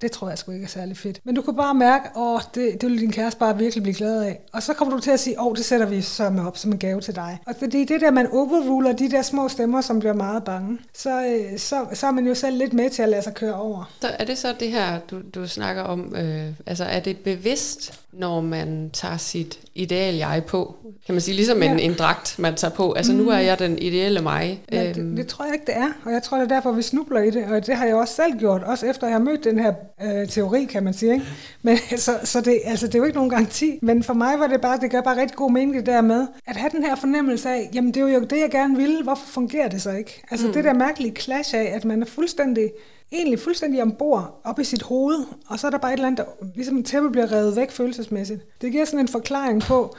det 0.00 0.12
tror 0.12 0.28
jeg 0.28 0.38
sgu 0.38 0.52
ikke 0.52 0.64
er 0.64 0.68
særlig 0.68 0.96
fedt. 0.96 1.20
Men 1.24 1.34
du 1.34 1.42
kan 1.42 1.56
bare 1.56 1.74
mærke, 1.74 2.08
at 2.18 2.48
det, 2.54 2.80
det 2.80 2.90
vil 2.90 3.00
din 3.00 3.12
kæreste 3.12 3.38
bare 3.38 3.58
virkelig 3.58 3.82
blive 3.82 3.94
glad 3.94 4.22
af. 4.22 4.40
Og 4.52 4.62
så 4.62 4.74
kommer 4.74 4.94
du 4.94 5.00
til 5.00 5.10
at 5.10 5.20
sige, 5.20 5.40
åh, 5.40 5.56
det 5.56 5.64
sætter 5.64 5.86
vi 5.86 6.02
så 6.02 6.30
med 6.30 6.46
op 6.46 6.58
som 6.58 6.72
en 6.72 6.78
gave 6.78 7.00
til 7.00 7.14
dig. 7.14 7.38
Og 7.46 7.54
fordi 7.58 7.84
det 7.84 8.00
der, 8.00 8.10
man 8.10 8.26
overruler 8.32 8.92
de 8.92 9.10
der 9.10 9.22
små 9.22 9.48
stemmer, 9.48 9.80
som 9.80 9.98
bliver 9.98 10.14
meget 10.14 10.44
bange, 10.44 10.78
så, 10.94 11.26
øh, 11.26 11.58
så, 11.58 11.86
så 11.92 12.06
er 12.06 12.10
man 12.10 12.26
jo 12.26 12.34
selv 12.34 12.58
lidt 12.58 12.72
med 12.72 12.90
til 12.90 13.02
at 13.02 13.08
lade 13.08 13.22
sig 13.22 13.34
køre 13.34 13.54
over. 13.54 13.90
Så 14.00 14.08
er 14.18 14.24
det 14.24 14.38
så 14.38 14.54
det 14.60 14.70
her, 14.70 14.98
du, 15.10 15.20
du 15.34 15.46
snakker 15.46 15.82
om, 15.82 16.14
øh, 16.16 16.52
altså 16.66 16.84
er 16.84 17.00
det 17.00 17.16
bevidst, 17.18 18.00
når 18.12 18.40
man 18.40 18.90
tager 18.92 19.16
sit 19.16 19.60
ideal 19.74 20.14
jeg 20.14 20.42
på? 20.46 20.76
Kan 21.06 21.14
man 21.14 21.20
sige, 21.20 21.34
ligesom 21.34 21.62
ja. 21.62 21.72
en, 21.72 21.78
en 21.78 21.94
dragt, 21.94 22.38
man 22.38 22.54
tager 22.54 22.74
på. 22.74 22.92
Altså 22.92 23.12
mm. 23.12 23.18
nu 23.18 23.30
er 23.30 23.38
jeg 23.38 23.58
den 23.58 23.78
ideelle 23.78 24.20
mig. 24.20 24.62
Ja, 24.72 24.88
det, 24.88 24.98
øhm. 24.98 25.16
det 25.16 25.26
tror 25.26 25.44
jeg 25.44 25.54
ikke, 25.54 25.66
det 25.66 25.76
er. 25.76 25.88
Og 26.04 26.12
jeg 26.12 26.22
tror, 26.22 26.38
det 26.38 26.44
er 26.44 26.54
derfor, 26.54 26.72
vi 26.72 26.82
snubler 26.82 27.20
i 27.20 27.30
det. 27.30 27.44
Og 27.44 27.66
det 27.66 27.76
har 27.76 27.86
jeg 27.86 27.94
også 27.94 28.14
selv 28.14 28.38
gjort, 28.38 28.62
også 28.62 28.86
efter 28.86 29.06
jeg 29.06 29.14
har 29.14 29.20
mødt 29.20 29.44
den 29.44 29.58
her 29.58 29.72
øh, 30.02 30.28
teori, 30.28 30.64
kan 30.64 30.84
man 30.84 30.94
sige. 30.94 31.12
Ikke? 31.12 31.26
Men, 31.62 31.76
så 32.06 32.12
så 32.24 32.40
det, 32.40 32.60
altså, 32.64 32.86
det 32.86 32.94
er 32.94 32.98
jo 32.98 33.04
ikke 33.04 33.16
nogen 33.16 33.30
garanti. 33.30 33.78
Men 33.82 34.02
for 34.02 34.14
mig 34.14 34.38
var 34.38 34.46
det 34.46 34.60
bare, 34.60 34.78
det 34.80 34.90
gør 34.90 35.00
bare 35.00 35.20
rigtig 35.20 35.36
god 35.36 35.52
mening 35.52 35.74
det 35.74 35.86
der 35.86 36.00
med, 36.00 36.26
at 36.46 36.56
have 36.56 36.70
den 36.70 36.84
her 36.84 36.96
fornemmelse 36.96 37.48
af, 37.48 37.70
jamen 37.74 37.94
det 37.94 38.02
er 38.02 38.08
jo 38.08 38.20
det, 38.20 38.40
jeg 38.40 38.50
gerne 38.50 38.76
ville. 38.76 39.02
Hvorfor 39.02 39.26
fungerer 39.26 39.68
det 39.68 39.82
så 39.82 39.90
ikke? 39.90 40.22
Altså 40.30 40.46
mm. 40.46 40.52
det 40.52 40.64
der 40.64 40.72
mærkelige 40.72 41.16
clash 41.16 41.54
af, 41.54 41.72
at 41.74 41.84
man 41.84 42.02
er 42.02 42.06
fuldstændig 42.06 42.70
egentlig 43.12 43.40
fuldstændig 43.40 43.82
ombord 43.82 44.40
op 44.44 44.58
i 44.58 44.64
sit 44.64 44.82
hoved, 44.82 45.24
og 45.48 45.58
så 45.58 45.66
er 45.66 45.70
der 45.70 45.78
bare 45.78 45.92
et 45.92 45.96
eller 45.96 46.06
andet, 46.06 46.26
der 46.26 46.46
ligesom 46.54 46.76
en 46.76 46.84
tæppe 46.84 47.10
bliver 47.10 47.32
revet 47.32 47.56
væk 47.56 47.70
følelsesmæssigt. 47.70 48.60
Det 48.60 48.72
giver 48.72 48.84
sådan 48.84 49.00
en 49.00 49.08
forklaring 49.08 49.62
på 49.62 49.94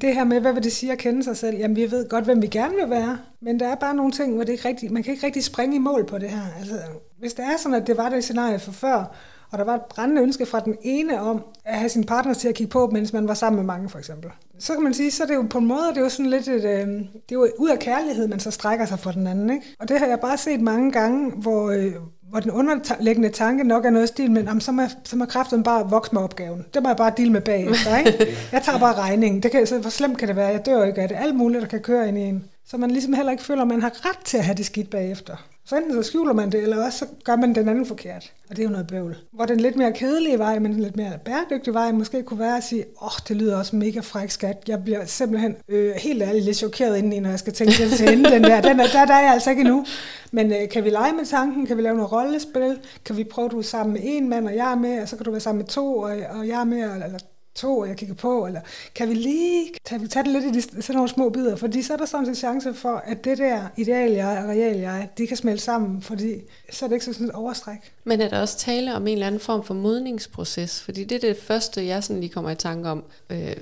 det 0.00 0.14
her 0.14 0.24
med, 0.24 0.40
hvad 0.40 0.52
vil 0.52 0.62
det 0.62 0.72
sige 0.72 0.92
at 0.92 0.98
kende 0.98 1.24
sig 1.24 1.36
selv? 1.36 1.58
Jamen, 1.58 1.76
vi 1.76 1.90
ved 1.90 2.08
godt, 2.08 2.24
hvem 2.24 2.42
vi 2.42 2.46
gerne 2.46 2.74
vil 2.74 2.90
være, 2.90 3.18
men 3.40 3.60
der 3.60 3.68
er 3.68 3.74
bare 3.74 3.94
nogle 3.94 4.12
ting, 4.12 4.34
hvor 4.34 4.44
det 4.44 4.52
ikke 4.52 4.68
rigtig, 4.68 4.92
man 4.92 5.02
kan 5.02 5.14
ikke 5.14 5.26
rigtig 5.26 5.44
springe 5.44 5.76
i 5.76 5.78
mål 5.78 6.06
på 6.06 6.18
det 6.18 6.28
her. 6.28 6.42
Altså, 6.58 6.74
hvis 7.18 7.34
det 7.34 7.44
er 7.44 7.56
sådan, 7.58 7.74
at 7.74 7.86
det 7.86 7.96
var 7.96 8.08
det 8.08 8.24
scenarie 8.24 8.58
for 8.58 8.72
før, 8.72 9.14
og 9.52 9.58
der 9.58 9.64
var 9.64 9.74
et 9.74 9.82
brændende 9.90 10.22
ønske 10.22 10.46
fra 10.46 10.60
den 10.60 10.76
ene 10.82 11.20
om 11.20 11.44
at 11.64 11.78
have 11.78 11.88
sin 11.88 12.04
partner 12.04 12.34
til 12.34 12.48
at 12.48 12.54
kigge 12.54 12.70
på, 12.70 12.86
mens 12.92 13.12
man 13.12 13.28
var 13.28 13.34
sammen 13.34 13.56
med 13.56 13.66
mange, 13.66 13.88
for 13.88 13.98
eksempel. 13.98 14.30
Så 14.58 14.72
kan 14.72 14.82
man 14.82 14.94
sige, 14.94 15.10
så 15.10 15.22
er 15.22 15.26
det 15.26 15.34
jo 15.34 15.46
på 15.50 15.58
en 15.58 15.66
måde, 15.66 15.88
det 15.88 15.96
er 15.96 16.00
jo 16.00 16.08
sådan 16.08 16.30
lidt 16.30 16.48
et, 16.48 16.64
øh, 16.64 16.86
det 16.88 17.30
er 17.30 17.32
jo 17.32 17.48
ud 17.58 17.68
af 17.68 17.78
kærlighed, 17.78 18.28
man 18.28 18.40
så 18.40 18.50
strækker 18.50 18.86
sig 18.86 18.98
for 18.98 19.10
den 19.10 19.26
anden, 19.26 19.50
ikke? 19.50 19.66
Og 19.78 19.88
det 19.88 19.98
har 19.98 20.06
jeg 20.06 20.20
bare 20.20 20.38
set 20.38 20.60
mange 20.60 20.92
gange, 20.92 21.30
hvor, 21.30 21.70
øh, 21.70 21.92
hvor 22.32 22.40
den 22.40 22.50
underliggende 22.50 23.28
tanke 23.28 23.64
nok 23.64 23.84
er 23.84 23.90
noget 23.90 24.08
stil, 24.08 24.30
men 24.30 24.44
jamen, 24.44 24.60
så, 24.60 24.72
må, 24.72 24.82
så 25.04 25.16
må 25.16 25.24
kræften 25.24 25.62
bare 25.62 25.90
vokse 25.90 26.14
med 26.14 26.22
opgaven. 26.22 26.64
Det 26.74 26.82
må 26.82 26.88
jeg 26.88 26.96
bare 26.96 27.12
deal 27.16 27.32
med 27.32 27.40
bagefter, 27.40 27.96
ikke? 27.98 28.36
Jeg 28.52 28.62
tager 28.62 28.78
bare 28.78 28.94
regningen. 28.94 29.42
Det 29.42 29.50
kan, 29.50 29.66
så 29.66 29.78
hvor 29.78 29.90
slemt 29.90 30.18
kan 30.18 30.28
det 30.28 30.36
være? 30.36 30.48
Jeg 30.48 30.66
dør 30.66 30.84
ikke 30.84 31.00
af 31.00 31.08
det. 31.08 31.18
Alt 31.20 31.36
muligt, 31.36 31.62
der 31.62 31.68
kan 31.68 31.80
køre 31.80 32.08
ind 32.08 32.18
i 32.18 32.20
en. 32.20 32.44
Så 32.66 32.76
man 32.76 32.90
ligesom 32.90 33.12
heller 33.12 33.32
ikke 33.32 33.44
føler, 33.44 33.62
at 33.62 33.68
man 33.68 33.82
har 33.82 34.08
ret 34.08 34.18
til 34.24 34.38
at 34.38 34.44
have 34.44 34.56
det 34.56 34.66
skidt 34.66 34.90
bagefter. 34.90 35.36
Så 35.64 35.76
enten 35.76 35.92
så 35.92 36.02
skjuler 36.02 36.32
man 36.32 36.52
det, 36.52 36.62
eller 36.62 36.84
også 36.84 36.98
så 36.98 37.06
gør 37.24 37.36
man 37.36 37.54
den 37.54 37.68
anden 37.68 37.86
forkert. 37.86 38.32
Og 38.50 38.56
det 38.56 38.62
er 38.62 38.66
jo 38.66 38.72
noget 38.72 38.86
bøvl. 38.86 39.16
Hvor 39.32 39.46
den 39.46 39.60
lidt 39.60 39.76
mere 39.76 39.92
kedelige 39.92 40.38
vej, 40.38 40.58
men 40.58 40.72
den 40.72 40.80
lidt 40.80 40.96
mere 40.96 41.12
bæredygtige 41.24 41.74
vej, 41.74 41.92
måske 41.92 42.22
kunne 42.22 42.40
være 42.40 42.56
at 42.56 42.64
sige, 42.64 42.84
åh, 43.02 43.06
oh, 43.06 43.12
det 43.28 43.36
lyder 43.36 43.58
også 43.58 43.76
mega 43.76 44.00
fræk 44.00 44.30
skat. 44.30 44.56
Jeg 44.68 44.84
bliver 44.84 45.04
simpelthen 45.04 45.56
øh, 45.68 45.94
helt 45.94 46.22
ærligt 46.22 46.44
lidt 46.44 46.56
chokeret 46.56 46.98
indeni, 46.98 47.20
når 47.20 47.30
jeg 47.30 47.38
skal 47.38 47.52
tænke 47.52 47.72
det 47.84 47.90
til 47.90 48.10
hende, 48.10 48.30
den 48.30 48.44
der. 48.44 48.60
Den 48.60 48.80
er, 48.80 48.86
der, 48.86 49.04
der 49.04 49.14
er 49.14 49.20
jeg 49.20 49.32
altså 49.32 49.50
ikke 49.50 49.60
endnu. 49.60 49.84
Men 50.32 50.52
øh, 50.52 50.68
kan 50.68 50.84
vi 50.84 50.90
lege 50.90 51.12
med 51.12 51.26
tanken? 51.26 51.66
Kan 51.66 51.76
vi 51.76 51.82
lave 51.82 51.96
noget 51.96 52.12
rollespil? 52.12 52.78
Kan 53.04 53.16
vi 53.16 53.24
prøve, 53.24 53.46
at 53.46 53.52
du 53.52 53.58
er 53.58 53.62
sammen 53.62 53.92
med 53.92 54.00
en 54.04 54.28
mand, 54.28 54.48
og 54.48 54.56
jeg 54.56 54.72
er 54.72 54.76
med, 54.76 55.02
og 55.02 55.08
så 55.08 55.16
kan 55.16 55.24
du 55.24 55.30
være 55.30 55.40
sammen 55.40 55.58
med 55.58 55.66
to, 55.66 55.98
og, 55.98 56.12
og 56.30 56.48
jeg 56.48 56.60
er 56.60 56.64
med, 56.64 56.78
eller 56.78 57.18
to, 57.54 57.78
og 57.78 57.88
jeg 57.88 57.96
kigger 57.96 58.14
på, 58.14 58.46
eller 58.46 58.60
kan 58.94 59.08
vi 59.08 59.14
lige 59.14 59.70
kan 59.86 60.02
vi 60.02 60.08
tage 60.08 60.24
det 60.24 60.32
lidt 60.32 60.44
i 60.44 60.50
de, 60.50 60.62
sådan 60.62 60.94
nogle 60.94 61.08
små 61.08 61.28
bidder, 61.28 61.56
fordi 61.56 61.82
så 61.82 61.92
er 61.92 61.96
der 61.96 62.06
sådan 62.06 62.28
en 62.28 62.34
chance 62.34 62.74
for, 62.74 63.02
at 63.06 63.24
det 63.24 63.38
der 63.38 63.68
ideal 63.76 64.12
jeg 64.12 64.38
og 64.38 64.48
real 64.48 64.76
jeg, 64.76 65.08
de 65.18 65.26
kan 65.26 65.36
smelte 65.36 65.64
sammen, 65.64 66.02
fordi 66.02 66.34
så 66.70 66.84
er 66.84 66.88
det 66.88 66.96
ikke 66.96 67.04
sådan 67.04 67.26
et 67.26 67.32
overstræk. 67.32 67.92
Men 68.04 68.20
er 68.20 68.28
der 68.28 68.40
også 68.40 68.58
tale 68.58 68.94
om 68.94 69.06
en 69.06 69.12
eller 69.12 69.26
anden 69.26 69.40
form 69.40 69.64
for 69.64 69.74
modningsproces? 69.74 70.82
Fordi 70.82 71.04
det 71.04 71.24
er 71.24 71.28
det 71.28 71.42
første, 71.42 71.86
jeg 71.86 72.04
sådan 72.04 72.20
lige 72.20 72.32
kommer 72.32 72.50
i 72.50 72.54
tanke 72.54 72.88
om. 72.88 73.04
Øh, 73.30 73.56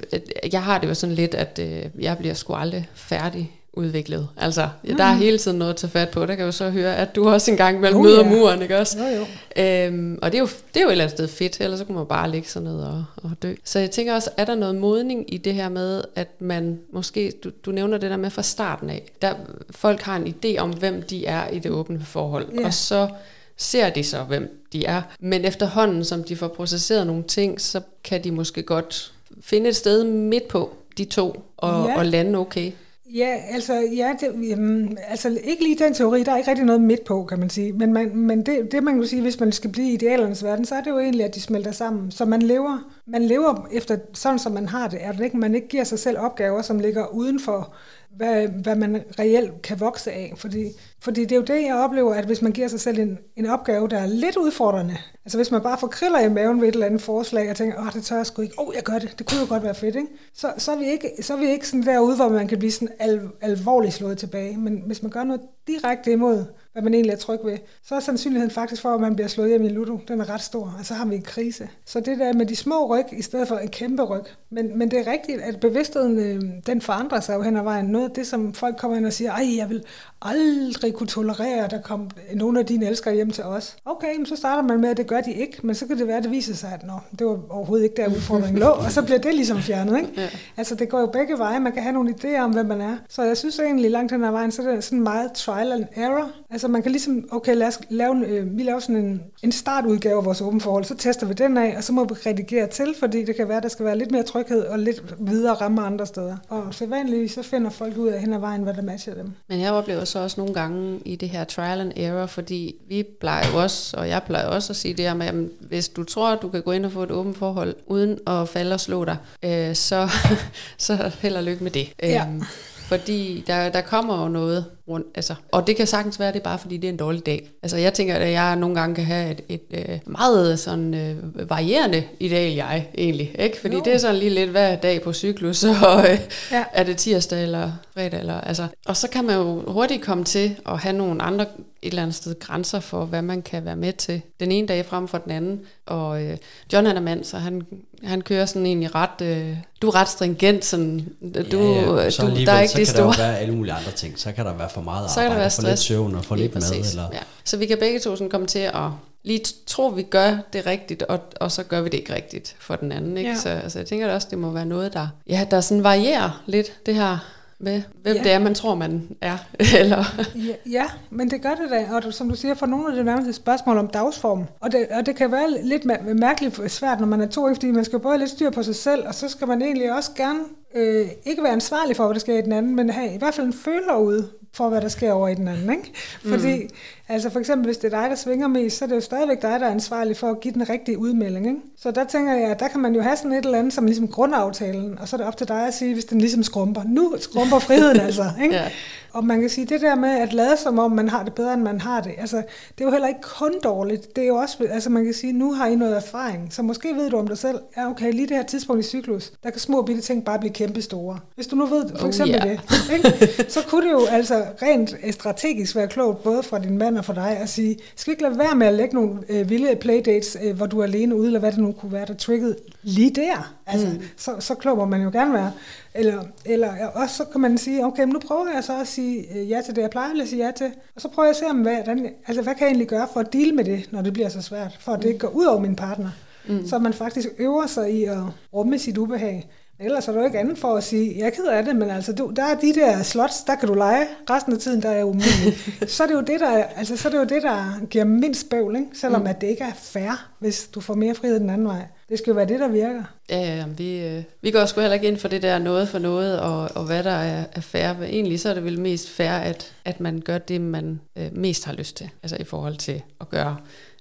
jeg 0.52 0.62
har 0.62 0.78
det 0.78 0.88
jo 0.88 0.94
sådan 0.94 1.14
lidt, 1.14 1.35
at 1.35 1.59
øh, 1.59 2.04
jeg 2.04 2.18
bliver 2.18 2.35
sgu 2.35 2.54
aldrig 2.54 2.88
færdig 2.94 3.59
udviklet. 3.72 4.28
Altså, 4.36 4.68
mm. 4.84 4.96
der 4.96 5.04
er 5.04 5.14
hele 5.14 5.38
tiden 5.38 5.58
noget 5.58 5.70
at 5.70 5.76
tage 5.76 5.90
fat 5.90 6.08
på. 6.08 6.20
Der 6.20 6.26
kan 6.26 6.38
jeg 6.38 6.46
jo 6.46 6.52
så 6.52 6.70
høre, 6.70 6.96
at 6.96 7.14
du 7.16 7.28
også 7.28 7.50
engang 7.50 7.80
mellem 7.80 7.98
oh, 7.98 8.04
møder 8.04 8.24
ja. 8.24 8.30
muren, 8.30 8.62
ikke 8.62 8.78
også? 8.78 8.98
Jo, 8.98 9.04
jo. 9.06 9.26
Øhm, 9.62 10.18
og 10.22 10.32
det 10.32 10.38
er, 10.38 10.42
jo, 10.42 10.48
det 10.74 10.80
er 10.80 10.80
jo 10.80 10.86
et 10.86 10.92
eller 10.92 11.04
andet 11.04 11.16
sted 11.16 11.28
fedt, 11.28 11.60
ellers 11.60 11.78
så 11.78 11.84
kunne 11.84 11.96
man 11.96 12.06
bare 12.06 12.30
ligge 12.30 12.48
sådan 12.48 12.68
ned 12.68 12.80
og, 12.80 13.04
og 13.16 13.30
dø. 13.42 13.54
Så 13.64 13.78
jeg 13.78 13.90
tænker 13.90 14.14
også, 14.14 14.30
er 14.36 14.44
der 14.44 14.54
noget 14.54 14.74
modning 14.74 15.34
i 15.34 15.36
det 15.36 15.54
her 15.54 15.68
med, 15.68 16.02
at 16.14 16.28
man 16.40 16.80
måske, 16.92 17.32
du, 17.44 17.50
du 17.64 17.70
nævner 17.70 17.98
det 17.98 18.10
der 18.10 18.16
med 18.16 18.30
fra 18.30 18.42
starten 18.42 18.90
af, 18.90 19.02
der 19.22 19.34
folk 19.70 20.00
har 20.00 20.16
en 20.16 20.34
idé 20.34 20.58
om, 20.58 20.70
hvem 20.70 21.02
de 21.02 21.26
er 21.26 21.48
i 21.48 21.58
det 21.58 21.70
åbne 21.70 22.00
forhold, 22.04 22.46
yeah. 22.54 22.66
og 22.66 22.74
så 22.74 23.08
ser 23.56 23.90
de 23.90 24.04
så, 24.04 24.22
hvem 24.22 24.66
de 24.72 24.84
er. 24.84 25.02
Men 25.20 25.44
efterhånden, 25.44 26.04
som 26.04 26.24
de 26.24 26.36
får 26.36 26.48
processeret 26.48 27.06
nogle 27.06 27.22
ting, 27.22 27.60
så 27.60 27.80
kan 28.04 28.24
de 28.24 28.30
måske 28.30 28.62
godt 28.62 29.12
finde 29.40 29.68
et 29.68 29.76
sted 29.76 30.04
midt 30.04 30.48
på, 30.48 30.76
de 30.98 31.04
to, 31.04 31.42
og, 31.56 31.88
ja. 31.88 31.98
og 31.98 32.06
lande 32.06 32.38
okay. 32.38 32.72
Ja, 33.14 33.40
altså, 33.50 33.74
ja, 33.74 34.14
det, 34.20 34.48
jamen, 34.48 34.98
altså 35.08 35.38
ikke 35.44 35.62
lige 35.62 35.78
den 35.78 35.94
teori, 35.94 36.22
der 36.22 36.32
er 36.32 36.36
ikke 36.36 36.50
rigtig 36.50 36.66
noget 36.66 36.80
midt 36.80 37.04
på, 37.04 37.24
kan 37.24 37.38
man 37.38 37.50
sige. 37.50 37.72
Men, 37.72 37.92
man, 37.92 38.16
men 38.16 38.46
det, 38.46 38.72
det, 38.72 38.82
man 38.82 38.94
kan 38.94 39.06
sige, 39.06 39.22
hvis 39.22 39.40
man 39.40 39.52
skal 39.52 39.70
blive 39.70 39.90
i 39.90 39.94
idealernes 39.94 40.44
verden, 40.44 40.64
så 40.64 40.74
er 40.74 40.80
det 40.80 40.90
jo 40.90 40.98
egentlig, 40.98 41.24
at 41.24 41.34
de 41.34 41.40
smelter 41.40 41.72
sammen. 41.72 42.10
Så 42.10 42.24
man 42.24 42.42
lever, 42.42 42.92
man 43.06 43.22
lever 43.22 43.68
efter 43.72 43.96
sådan, 44.12 44.38
som 44.38 44.52
man 44.52 44.68
har 44.68 44.88
det. 44.88 45.04
Er 45.04 45.12
det 45.12 45.24
ikke, 45.24 45.36
man 45.36 45.54
ikke 45.54 45.68
giver 45.68 45.84
sig 45.84 45.98
selv 45.98 46.18
opgaver, 46.18 46.62
som 46.62 46.78
ligger 46.78 47.06
uden 47.06 47.40
for 47.40 47.74
hvad, 48.16 48.48
hvad 48.48 48.76
man 48.76 49.02
reelt 49.18 49.62
kan 49.62 49.80
vokse 49.80 50.12
af. 50.12 50.32
Fordi, 50.36 50.70
fordi 51.00 51.20
det 51.20 51.32
er 51.32 51.36
jo 51.36 51.42
det, 51.42 51.62
jeg 51.62 51.74
oplever, 51.74 52.14
at 52.14 52.24
hvis 52.24 52.42
man 52.42 52.52
giver 52.52 52.68
sig 52.68 52.80
selv 52.80 52.98
en, 52.98 53.18
en 53.36 53.46
opgave, 53.46 53.88
der 53.88 53.98
er 53.98 54.06
lidt 54.06 54.36
udfordrende, 54.36 54.96
altså 55.24 55.38
hvis 55.38 55.50
man 55.50 55.62
bare 55.62 55.78
får 55.78 55.86
kriller 55.86 56.20
i 56.20 56.28
maven 56.28 56.60
ved 56.60 56.68
et 56.68 56.72
eller 56.74 56.86
andet 56.86 57.02
forslag, 57.02 57.50
og 57.50 57.56
tænker, 57.56 57.80
åh, 57.80 57.92
det 57.92 58.04
tør 58.04 58.16
jeg 58.16 58.26
sgu 58.26 58.42
ikke, 58.42 58.60
åh, 58.60 58.68
oh, 58.68 58.74
jeg 58.74 58.82
gør 58.82 58.98
det, 58.98 59.14
det 59.18 59.28
kunne 59.28 59.40
jo 59.40 59.46
godt 59.48 59.62
være 59.62 59.74
fedt, 59.74 59.96
ikke? 59.96 60.08
Så, 60.34 60.52
så, 60.58 60.72
er 60.72 60.76
vi 60.78 60.90
ikke, 60.90 61.10
så 61.20 61.34
er 61.34 61.38
vi 61.38 61.50
ikke 61.50 61.68
sådan 61.68 61.86
derude, 61.86 62.16
hvor 62.16 62.28
man 62.28 62.48
kan 62.48 62.58
blive 62.58 62.72
sådan 62.72 62.94
al, 62.98 63.28
alvorligt 63.40 63.94
slået 63.94 64.18
tilbage. 64.18 64.56
Men 64.56 64.82
hvis 64.86 65.02
man 65.02 65.10
gør 65.10 65.25
noget 65.25 65.42
direkte 65.66 66.12
imod, 66.12 66.44
hvad 66.73 66.83
man 66.83 66.95
egentlig 66.95 67.13
er 67.13 67.17
tryg 67.17 67.39
ved, 67.45 67.59
så 67.85 67.95
er 67.95 68.00
sandsynligheden 68.00 68.50
faktisk 68.50 68.83
for, 68.83 68.95
at 68.95 69.00
man 69.00 69.15
bliver 69.15 69.28
slået 69.28 69.49
hjem 69.49 69.65
i 69.65 69.69
Ludo, 69.69 69.99
den 70.09 70.21
er 70.21 70.30
ret 70.30 70.43
stor. 70.43 70.75
Altså 70.78 70.95
har 70.95 71.04
vi 71.04 71.15
en 71.15 71.23
krise. 71.23 71.69
Så 71.87 72.00
det 72.00 72.19
der 72.19 72.33
med 72.33 72.47
de 72.47 72.56
små 72.56 72.87
ryg, 72.87 73.04
i 73.13 73.23
stedet 73.23 73.49
for 73.49 73.56
en 73.56 73.69
kæmpe 73.69 74.02
ryg. 74.02 74.25
Men, 74.50 74.78
men 74.78 74.91
det 74.91 74.99
er 74.99 75.13
rigtigt, 75.13 75.41
at 75.41 75.61
bevidstheden, 75.61 76.19
øh, 76.19 76.43
den 76.67 76.80
forandrer 76.80 77.21
sig 77.21 77.35
jo 77.35 77.43
hen 77.43 77.56
ad 77.56 77.63
vejen. 77.63 77.87
Noget 77.87 78.09
af 78.09 78.15
det, 78.15 78.26
som 78.26 78.54
folk 78.54 78.76
kommer 78.76 78.97
ind 78.97 79.06
og 79.06 79.13
siger, 79.13 79.33
ej, 79.33 79.56
jeg 79.56 79.69
vil 79.69 79.85
aldrig 80.23 80.95
kunne 80.95 81.06
tolerere, 81.06 81.65
at 81.65 81.71
der 81.71 81.80
kom 81.80 82.11
nogen 82.35 82.56
af 82.56 82.67
dine 82.67 82.87
elskere 82.87 83.15
hjem 83.15 83.30
til 83.30 83.45
os. 83.45 83.76
Okay, 83.85 84.17
men 84.17 84.26
så 84.26 84.37
starter 84.37 84.63
man 84.63 84.80
med, 84.80 84.89
at 84.89 84.97
det 84.97 85.06
gør 85.06 85.21
de 85.21 85.33
ikke, 85.33 85.59
men 85.63 85.75
så 85.75 85.87
kan 85.87 85.99
det 85.99 86.06
være, 86.06 86.17
at 86.17 86.23
det 86.23 86.30
viser 86.30 86.54
sig, 86.54 86.73
at 86.73 86.87
nå, 86.87 86.93
det 87.19 87.26
var 87.26 87.39
overhovedet 87.50 87.85
ikke 87.85 87.97
der 87.97 88.09
udfordringen 88.09 88.59
lå, 88.59 88.67
og 88.67 88.93
så 88.93 89.02
bliver 89.02 89.19
det 89.19 89.35
ligesom 89.35 89.59
fjernet. 89.59 89.99
Ikke? 89.99 90.13
Ja. 90.17 90.28
Altså 90.56 90.75
det 90.75 90.89
går 90.89 91.00
jo 91.00 91.06
begge 91.06 91.39
veje, 91.39 91.61
man 91.61 91.73
kan 91.73 91.83
have 91.83 91.93
nogle 91.93 92.15
idéer 92.21 92.41
om, 92.41 92.50
hvem 92.50 92.67
man 92.67 92.80
er. 92.80 92.97
Så 93.09 93.23
jeg 93.23 93.37
synes 93.37 93.59
egentlig 93.59 93.91
langt 93.91 94.13
hen 94.13 94.25
ad 94.25 94.30
vejen, 94.30 94.52
så 94.52 94.63
er 94.63 94.75
det 94.75 94.85
sådan 94.85 95.02
meget 95.02 95.33
trial 95.33 95.73
and 95.73 95.85
error. 95.97 96.30
Altså 96.50 96.59
man 96.68 96.82
kan 96.82 96.90
ligesom, 96.90 97.28
okay, 97.30 97.56
lad 97.56 97.66
os 97.66 97.80
lave, 97.90 98.26
øh, 98.26 98.58
vi 98.58 98.62
laver 98.62 98.78
sådan 98.78 98.96
en, 98.96 99.23
en 99.42 99.52
startudgave 99.52 100.18
af 100.18 100.25
vores 100.25 100.40
åben 100.40 100.60
forhold, 100.60 100.84
så 100.84 100.96
tester 100.96 101.26
vi 101.26 101.34
den 101.34 101.56
af, 101.56 101.76
og 101.76 101.84
så 101.84 101.92
må 101.92 102.04
vi 102.04 102.14
redigere 102.26 102.66
til, 102.66 102.94
fordi 102.99 103.25
det 103.25 103.36
kan 103.36 103.49
være, 103.49 103.60
der 103.60 103.68
skal 103.68 103.84
være 103.84 103.99
lidt 103.99 104.10
mere 104.10 104.23
tryghed 104.23 104.62
og 104.62 104.78
lidt 104.78 105.14
videre 105.18 105.54
rammer 105.54 105.82
andre 105.82 106.06
steder. 106.06 106.36
Og 106.49 106.75
så 106.75 106.86
vanligvis 106.86 107.32
så 107.32 107.42
finder 107.42 107.70
folk 107.70 107.96
ud 107.96 108.08
af 108.08 108.20
hen 108.20 108.32
ad 108.32 108.38
vejen, 108.38 108.62
hvad 108.62 108.75
der 108.75 108.82
matcher 108.82 109.14
dem. 109.14 109.32
Men 109.49 109.60
jeg 109.60 109.73
oplever 109.73 110.04
så 110.04 110.18
også 110.18 110.40
nogle 110.40 110.54
gange 110.54 111.00
i 111.04 111.16
det 111.16 111.28
her 111.28 111.44
trial 111.44 111.80
and 111.80 111.92
error, 111.96 112.26
fordi 112.26 112.75
vi 112.88 113.02
plejer 113.20 113.50
jo 113.52 113.62
også, 113.62 113.96
og 113.96 114.08
jeg 114.08 114.23
plejer 114.26 114.46
også 114.46 114.73
at 114.73 114.76
sige 114.76 114.94
det 114.94 115.04
her 115.04 115.14
med, 115.14 115.26
at 115.26 115.34
hvis 115.60 115.88
du 115.88 116.04
tror, 116.04 116.28
at 116.28 116.42
du 116.42 116.49
kan 116.49 116.62
gå 116.62 116.73
ind 116.73 116.86
og 116.86 116.92
få 116.92 117.02
et 117.02 117.10
åbent 117.10 117.38
forhold, 117.38 117.75
uden 117.86 118.18
at 118.26 118.49
falde 118.49 118.75
og 118.75 118.80
slå 118.80 119.04
dig, 119.04 119.16
øh, 119.44 119.75
så, 119.75 120.08
så 120.78 121.10
held 121.20 121.36
og 121.36 121.44
lykke 121.44 121.64
med 121.64 121.70
det. 121.70 121.92
Ja. 122.02 122.26
Øhm, 122.26 122.42
fordi 122.90 123.44
der, 123.46 123.68
der 123.68 123.80
kommer 123.80 124.23
jo 124.23 124.28
noget 124.28 124.64
rundt, 124.90 125.06
altså, 125.14 125.34
og 125.52 125.66
det 125.66 125.76
kan 125.76 125.86
sagtens 125.86 126.20
være, 126.20 126.32
det 126.32 126.38
er 126.38 126.44
bare 126.44 126.58
fordi, 126.58 126.76
det 126.76 126.88
er 126.88 126.92
en 126.92 126.96
dårlig 126.96 127.26
dag. 127.26 127.50
Altså 127.62 127.76
jeg 127.76 127.94
tænker, 127.94 128.14
at 128.14 128.32
jeg 128.32 128.56
nogle 128.56 128.80
gange 128.80 128.94
kan 128.94 129.04
have 129.04 129.30
et, 129.30 129.40
et, 129.48 129.60
et 129.70 129.90
øh, 129.90 129.98
meget 130.06 130.58
sådan 130.58 130.94
øh, 130.94 131.50
varierende 131.50 132.04
ideal 132.20 132.52
jeg 132.52 132.86
egentlig, 132.98 133.34
ikke? 133.38 133.60
Fordi 133.60 133.74
jo. 133.74 133.82
det 133.84 133.94
er 133.94 133.98
sådan 133.98 134.16
lige 134.16 134.30
lidt 134.30 134.50
hver 134.50 134.76
dag 134.76 135.02
på 135.02 135.12
cyklus, 135.12 135.64
og 135.92 136.10
øh, 136.10 136.18
ja. 136.52 136.64
er 136.72 136.82
det 136.82 136.96
tirsdag 136.96 137.42
eller 137.42 137.72
fredag, 137.94 138.20
eller, 138.20 138.40
altså, 138.40 138.66
og 138.86 138.96
så 138.96 139.08
kan 139.08 139.24
man 139.24 139.36
jo 139.36 139.72
hurtigt 139.72 140.02
komme 140.02 140.24
til 140.24 140.56
at 140.66 140.78
have 140.78 140.92
nogle 140.92 141.22
andre 141.22 141.46
et 141.82 141.88
eller 141.88 142.02
andet 142.02 142.16
sted 142.16 142.38
grænser 142.40 142.80
for, 142.80 143.04
hvad 143.04 143.22
man 143.22 143.42
kan 143.42 143.64
være 143.64 143.76
med 143.76 143.92
til 143.92 144.22
den 144.40 144.52
ene 144.52 144.68
dag 144.68 144.86
frem 144.86 145.08
for 145.08 145.18
den 145.18 145.32
anden. 145.32 145.60
Og 145.86 146.22
øh, 146.22 146.36
John 146.72 146.86
han 146.86 146.96
er 146.96 147.00
mand, 147.00 147.24
så 147.24 147.38
han, 147.38 147.62
han 148.04 148.20
kører 148.20 148.46
sådan 148.46 148.66
egentlig 148.66 148.94
ret, 148.94 149.20
øh, 149.22 149.56
du 149.82 149.88
er 149.88 149.94
ret 149.94 150.08
stringent, 150.08 150.64
sådan, 150.64 151.08
du, 151.52 151.62
ja, 151.62 152.02
ja. 152.02 152.10
Så 152.10 152.26
du, 152.26 152.44
der 152.44 152.52
er 152.52 152.60
ikke 152.60 152.72
så 152.72 152.76
kan 152.76 152.86
store... 152.86 153.12
der 153.12 153.26
jo 153.26 153.28
være 153.28 153.38
alle 153.38 153.54
mulige 153.54 153.74
andre 153.74 153.90
ting. 153.90 154.18
Så 154.18 154.32
kan 154.32 154.46
der 154.46 154.56
være 154.56 154.70
for 154.80 154.84
meget 154.84 154.97
arbejde, 154.97 155.14
så 155.14 155.21
kan 155.21 155.30
der 155.30 155.36
være 155.36 155.50
stress. 155.50 155.64
for 155.64 155.71
lidt 155.71 155.80
søvn 155.80 156.14
og 156.14 156.25
for 156.25 156.36
lidt 156.36 156.54
mad. 156.54 156.62
Eller... 156.90 157.08
Ja. 157.12 157.19
Så 157.45 157.56
vi 157.56 157.66
kan 157.66 157.78
begge 157.78 157.99
to 157.99 158.16
sådan 158.16 158.30
komme 158.30 158.47
til 158.47 158.58
at 158.58 158.90
lige 159.23 159.45
tro, 159.66 159.86
vi 159.86 160.02
gør 160.02 160.36
det 160.52 160.66
rigtigt, 160.66 161.02
og, 161.02 161.21
og 161.40 161.52
så 161.52 161.62
gør 161.62 161.80
vi 161.80 161.88
det 161.88 161.99
ikke 161.99 162.14
rigtigt 162.14 162.56
for 162.58 162.76
den 162.76 162.93
anden. 162.93 163.16
Ikke? 163.16 163.30
Ja. 163.30 163.36
Så 163.36 163.49
altså, 163.49 163.78
jeg 163.78 163.86
tænker 163.86 164.14
også, 164.14 164.28
det 164.30 164.38
må 164.38 164.50
være 164.50 164.66
noget, 164.66 164.93
der, 164.93 165.08
ja, 165.28 165.47
der 165.50 165.60
sådan 165.60 165.84
varierer 165.84 166.43
lidt, 166.47 166.86
det 166.86 166.95
her 166.95 167.19
med, 167.58 167.82
hvem 168.02 168.16
ja. 168.16 168.23
det 168.23 168.32
er, 168.32 168.38
man 168.38 168.54
tror, 168.54 168.75
man 168.75 169.08
er. 169.21 169.36
Eller? 169.80 170.04
Ja, 170.34 170.71
ja, 170.71 170.84
men 171.10 171.30
det 171.30 171.43
gør 171.43 171.54
det 171.54 171.71
da. 171.71 171.86
Og 171.93 172.14
som 172.14 172.28
du 172.28 172.34
siger, 172.34 172.54
for 172.54 172.66
nogle 172.66 172.90
af 172.90 172.97
det 172.97 173.04
nærmest 173.04 173.28
et 173.28 173.34
spørgsmål 173.34 173.78
om 173.78 173.88
dagsform. 173.88 174.45
Og 174.60 174.73
det, 174.73 174.86
og 174.90 175.06
det 175.06 175.16
kan 175.16 175.32
være 175.32 175.62
lidt 175.62 175.84
mærkeligt 176.16 176.73
svært, 176.73 177.00
når 177.00 177.06
man 177.06 177.21
er 177.21 177.26
to, 177.26 177.49
fordi 177.54 177.71
man 177.71 177.84
skal 177.84 177.99
både 177.99 178.19
lidt 178.19 178.30
styr 178.30 178.50
på 178.50 178.62
sig 178.62 178.76
selv, 178.76 179.06
og 179.06 179.14
så 179.14 179.28
skal 179.28 179.49
man 179.49 179.62
egentlig 179.62 179.93
også 179.97 180.10
gerne 180.16 180.40
øh, 180.75 181.09
ikke 181.25 181.43
være 181.43 181.52
ansvarlig 181.52 181.97
for, 181.97 182.04
hvad 182.04 182.15
der 182.15 182.21
sker 182.21 182.39
i 182.39 182.43
den 182.43 182.52
anden, 182.52 182.76
men 182.76 182.91
have 182.91 183.15
i 183.15 183.19
hvert 183.19 183.35
fald 183.35 183.47
en 183.47 183.52
føler 183.52 183.97
ud 183.97 184.28
for, 184.52 184.69
hvad 184.69 184.80
der 184.80 184.89
sker 184.89 185.13
over 185.13 185.28
i 185.28 185.35
den 185.35 185.49
anden. 185.49 185.71
Ikke? 185.71 185.93
Fordi, 186.25 186.63
mm. 186.63 186.69
altså 187.09 187.30
for 187.30 187.41
eksempel, 187.41 187.67
hvis 187.67 187.76
det 187.78 187.95
er 187.95 188.00
dig, 188.00 188.11
der 188.11 188.17
svinger 188.17 188.49
mest, 188.49 188.78
så 188.78 188.85
er 188.85 188.89
det 188.89 188.97
jo 188.97 189.00
stadigvæk 189.00 189.43
dig, 189.43 189.61
der 189.61 189.67
er 189.67 189.71
ansvarlig 189.71 190.17
for 190.17 190.30
at 190.30 190.41
give 190.41 190.54
den 190.54 190.69
rigtige 190.69 190.99
udmelding. 190.99 191.47
Ikke? 191.47 191.61
Så 191.78 191.91
der 191.91 192.04
tænker 192.04 192.33
jeg, 192.33 192.50
at 192.50 192.61
der 192.61 192.69
kan 192.69 192.80
man 192.80 192.95
jo 192.95 193.02
have 193.02 193.17
sådan 193.17 193.33
et 193.33 193.45
eller 193.45 193.59
andet 193.59 193.73
som 193.73 193.87
ligesom 193.87 194.09
grundaftalen, 194.09 194.99
og 194.99 195.09
så 195.09 195.17
er 195.17 195.19
det 195.19 195.26
op 195.26 195.37
til 195.37 195.49
dig 195.49 195.67
at 195.67 195.75
sige, 195.75 195.95
hvis 195.95 196.04
den 196.04 196.21
ligesom 196.21 196.43
skrumper. 196.43 196.83
Nu 196.87 197.15
skrumper 197.19 197.59
friheden 197.59 198.00
altså. 198.06 198.25
Ikke? 198.43 198.54
ja. 198.54 198.71
Og 199.12 199.25
man 199.25 199.40
kan 199.40 199.50
sige, 199.50 199.66
det 199.66 199.80
der 199.80 199.94
med 199.94 200.08
at 200.08 200.32
lade 200.32 200.56
som 200.56 200.78
om, 200.78 200.92
man 200.92 201.08
har 201.08 201.25
det 201.25 201.34
bedre, 201.34 201.54
end 201.54 201.62
man 201.62 201.80
har 201.80 202.00
det, 202.00 202.12
altså, 202.18 202.36
det 202.36 202.80
er 202.80 202.84
jo 202.84 202.90
heller 202.90 203.08
ikke 203.08 203.20
kun 203.23 203.52
dårligt. 203.64 204.16
Det 204.16 204.25
er 204.25 204.28
jo 204.28 204.36
også, 204.36 204.66
altså 204.70 204.90
man 204.90 205.04
kan 205.04 205.14
sige, 205.14 205.32
nu 205.32 205.52
har 205.52 205.66
I 205.66 205.75
noget 205.75 205.96
erfaring, 205.96 206.52
så 206.52 206.62
måske 206.62 206.94
ved 206.94 207.10
du 207.10 207.16
om 207.16 207.28
dig 207.28 207.38
selv, 207.38 207.58
ja 207.76 207.90
okay, 207.90 208.12
lige 208.12 208.26
det 208.26 208.36
her 208.36 208.44
tidspunkt 208.44 208.86
i 208.86 208.88
cyklus, 208.88 209.32
der 209.42 209.50
kan 209.50 209.60
små 209.60 209.82
bitte 209.82 210.02
ting 210.02 210.25
bare 210.25 210.38
blive 210.38 210.52
kæmpe 210.52 210.82
store. 210.82 211.18
Hvis 211.34 211.46
du 211.46 211.56
nu 211.56 211.66
ved 211.66 211.88
for 211.88 212.02
oh, 212.02 212.08
eksempel 212.08 212.40
oh, 212.42 212.46
yeah. 212.46 212.58
det, 212.58 212.94
ikke? 212.94 213.52
så 213.52 213.60
kunne 213.68 213.86
det 213.86 213.92
jo 213.92 214.06
altså 214.10 214.44
rent 214.62 215.14
strategisk 215.14 215.76
være 215.76 215.88
klogt, 215.88 216.23
både 216.23 216.42
fra 216.42 216.58
din 216.58 216.78
mand 216.78 216.99
og 216.99 217.04
for 217.04 217.12
dig, 217.12 217.36
at 217.40 217.49
sige, 217.49 217.76
skal 217.96 218.10
vi 218.10 218.12
ikke 218.12 218.23
lade 218.23 218.38
være 218.38 218.54
med 218.54 218.66
at 218.66 218.75
lægge 218.75 218.94
nogle 218.94 219.18
øh, 219.28 219.50
vilde 219.50 219.76
playdates, 219.76 220.36
øh, 220.42 220.56
hvor 220.56 220.66
du 220.66 220.78
er 220.78 220.84
alene 220.84 221.16
ude, 221.16 221.26
eller 221.26 221.40
hvad 221.40 221.52
det 221.52 221.58
nu 221.58 221.73
kunne 221.73 221.92
være, 221.92 222.06
der 222.06 222.14
triggede 222.14 222.56
lige 222.82 223.10
der. 223.10 223.54
Altså, 223.66 223.86
mm. 223.86 224.02
så, 224.16 224.34
så 224.38 224.54
klog 224.54 224.76
må 224.76 224.84
man 224.84 225.02
jo 225.02 225.10
gerne 225.10 225.32
være. 225.32 225.52
Eller, 225.94 226.22
eller 226.44 226.86
også 226.86 227.16
så 227.16 227.24
kan 227.24 227.40
man 227.40 227.58
sige, 227.58 227.84
okay, 227.86 228.02
men 228.02 228.12
nu 228.12 228.18
prøver 228.18 228.46
jeg 228.54 228.64
så 228.64 228.80
at 228.80 228.88
sige 228.88 229.38
øh, 229.38 229.50
ja 229.50 229.60
til 229.64 229.76
det, 229.76 229.82
jeg 229.82 229.90
plejer 229.90 230.22
at 230.22 230.28
sige 230.28 230.44
ja 230.44 230.50
til. 230.50 230.72
Og 230.94 231.00
så 231.00 231.08
prøver 231.08 231.26
jeg 231.26 231.30
at 231.30 231.36
se, 231.36 231.46
om, 231.46 231.56
hvad, 231.56 231.84
den, 231.86 232.06
altså, 232.26 232.42
hvad 232.42 232.54
kan 232.54 232.60
jeg 232.60 232.68
egentlig 232.68 232.88
gøre 232.88 233.08
for 233.12 233.20
at 233.20 233.32
dele 233.32 233.52
med 233.52 233.64
det, 233.64 233.88
når 233.92 234.02
det 234.02 234.12
bliver 234.12 234.28
så 234.28 234.42
svært, 234.42 234.78
for 234.80 234.92
at 234.92 235.02
det 235.02 235.08
ikke 235.08 235.18
går 235.18 235.28
ud 235.28 235.44
over 235.44 235.60
min 235.60 235.76
partner. 235.76 236.10
Mm. 236.48 236.66
Så 236.66 236.78
man 236.78 236.92
faktisk 236.92 237.28
øver 237.38 237.66
sig 237.66 237.94
i 237.94 238.04
at 238.04 238.18
rumme 238.54 238.78
sit 238.78 238.98
ubehag. 238.98 239.50
Ellers 239.82 240.08
er 240.08 240.12
der 240.12 240.20
jo 240.20 240.26
ikke 240.26 240.38
andet 240.38 240.58
for 240.58 240.76
at 240.76 240.84
sige, 240.84 241.18
jeg 241.18 241.26
er 241.26 241.30
ked 241.30 241.46
af 241.46 241.64
det, 241.64 241.76
men 241.76 241.90
altså, 241.90 242.12
du, 242.12 242.32
der 242.36 242.44
er 242.44 242.54
de 242.54 242.74
der 242.74 243.02
slots, 243.02 243.42
der 243.42 243.54
kan 243.54 243.68
du 243.68 243.74
lege. 243.74 244.06
Resten 244.30 244.52
af 244.52 244.58
tiden, 244.58 244.82
der 244.82 244.90
er 244.90 245.04
umuligt. 245.04 245.70
så 245.94 246.02
er 246.02 246.06
det 246.06 246.14
jo 246.14 246.20
det, 246.20 246.40
der, 246.40 246.48
altså, 246.48 246.96
så 246.96 247.08
er 247.08 247.12
det, 247.12 247.18
jo 247.18 247.24
det, 247.24 247.42
der 247.42 247.86
giver 247.90 248.04
mindst 248.04 248.50
bøvl, 248.50 248.76
ikke? 248.76 248.88
selvom 248.92 249.20
mm. 249.20 249.26
at 249.26 249.40
det 249.40 249.46
ikke 249.46 249.64
er 249.64 249.72
fair, 249.74 250.28
hvis 250.38 250.68
du 250.68 250.80
får 250.80 250.94
mere 250.94 251.14
frihed 251.14 251.40
den 251.40 251.50
anden 251.50 251.66
vej. 251.66 251.82
Det 252.10 252.18
skal 252.18 252.30
jo 252.30 252.34
være 252.34 252.49
det, 252.49 252.60
der 252.60 252.68
virker. 252.68 253.04
Ja, 253.30 253.38
ja 253.38 253.66
vi, 253.66 254.00
øh, 254.00 254.23
vi 254.42 254.50
går 254.50 254.66
sgu 254.66 254.80
heller 254.80 254.94
ikke 254.94 255.08
ind 255.08 255.16
for 255.16 255.28
det 255.28 255.42
der 255.42 255.58
noget 255.58 255.88
for 255.88 255.99
noget, 255.99 256.40
og, 256.40 256.70
og 256.75 256.84
hvad 256.84 257.02
der 257.04 257.10
er, 257.10 257.44
er 257.52 257.60
fair. 257.60 257.92
Men 257.92 258.02
egentlig 258.02 258.40
så 258.40 258.50
er 258.50 258.54
det 258.54 258.64
vel 258.64 258.80
mest 258.80 259.10
fair, 259.10 259.32
at, 259.32 259.75
at 259.84 260.00
man 260.00 260.20
gør 260.20 260.38
det, 260.38 260.60
man 260.60 261.00
øh, 261.18 261.36
mest 261.36 261.64
har 261.64 261.73
lyst 261.73 261.96
til. 261.96 262.10
Altså 262.23 262.36
i 262.40 262.44
forhold 262.44 262.76
til 262.76 263.02
at 263.20 263.28
gøre 263.28 263.56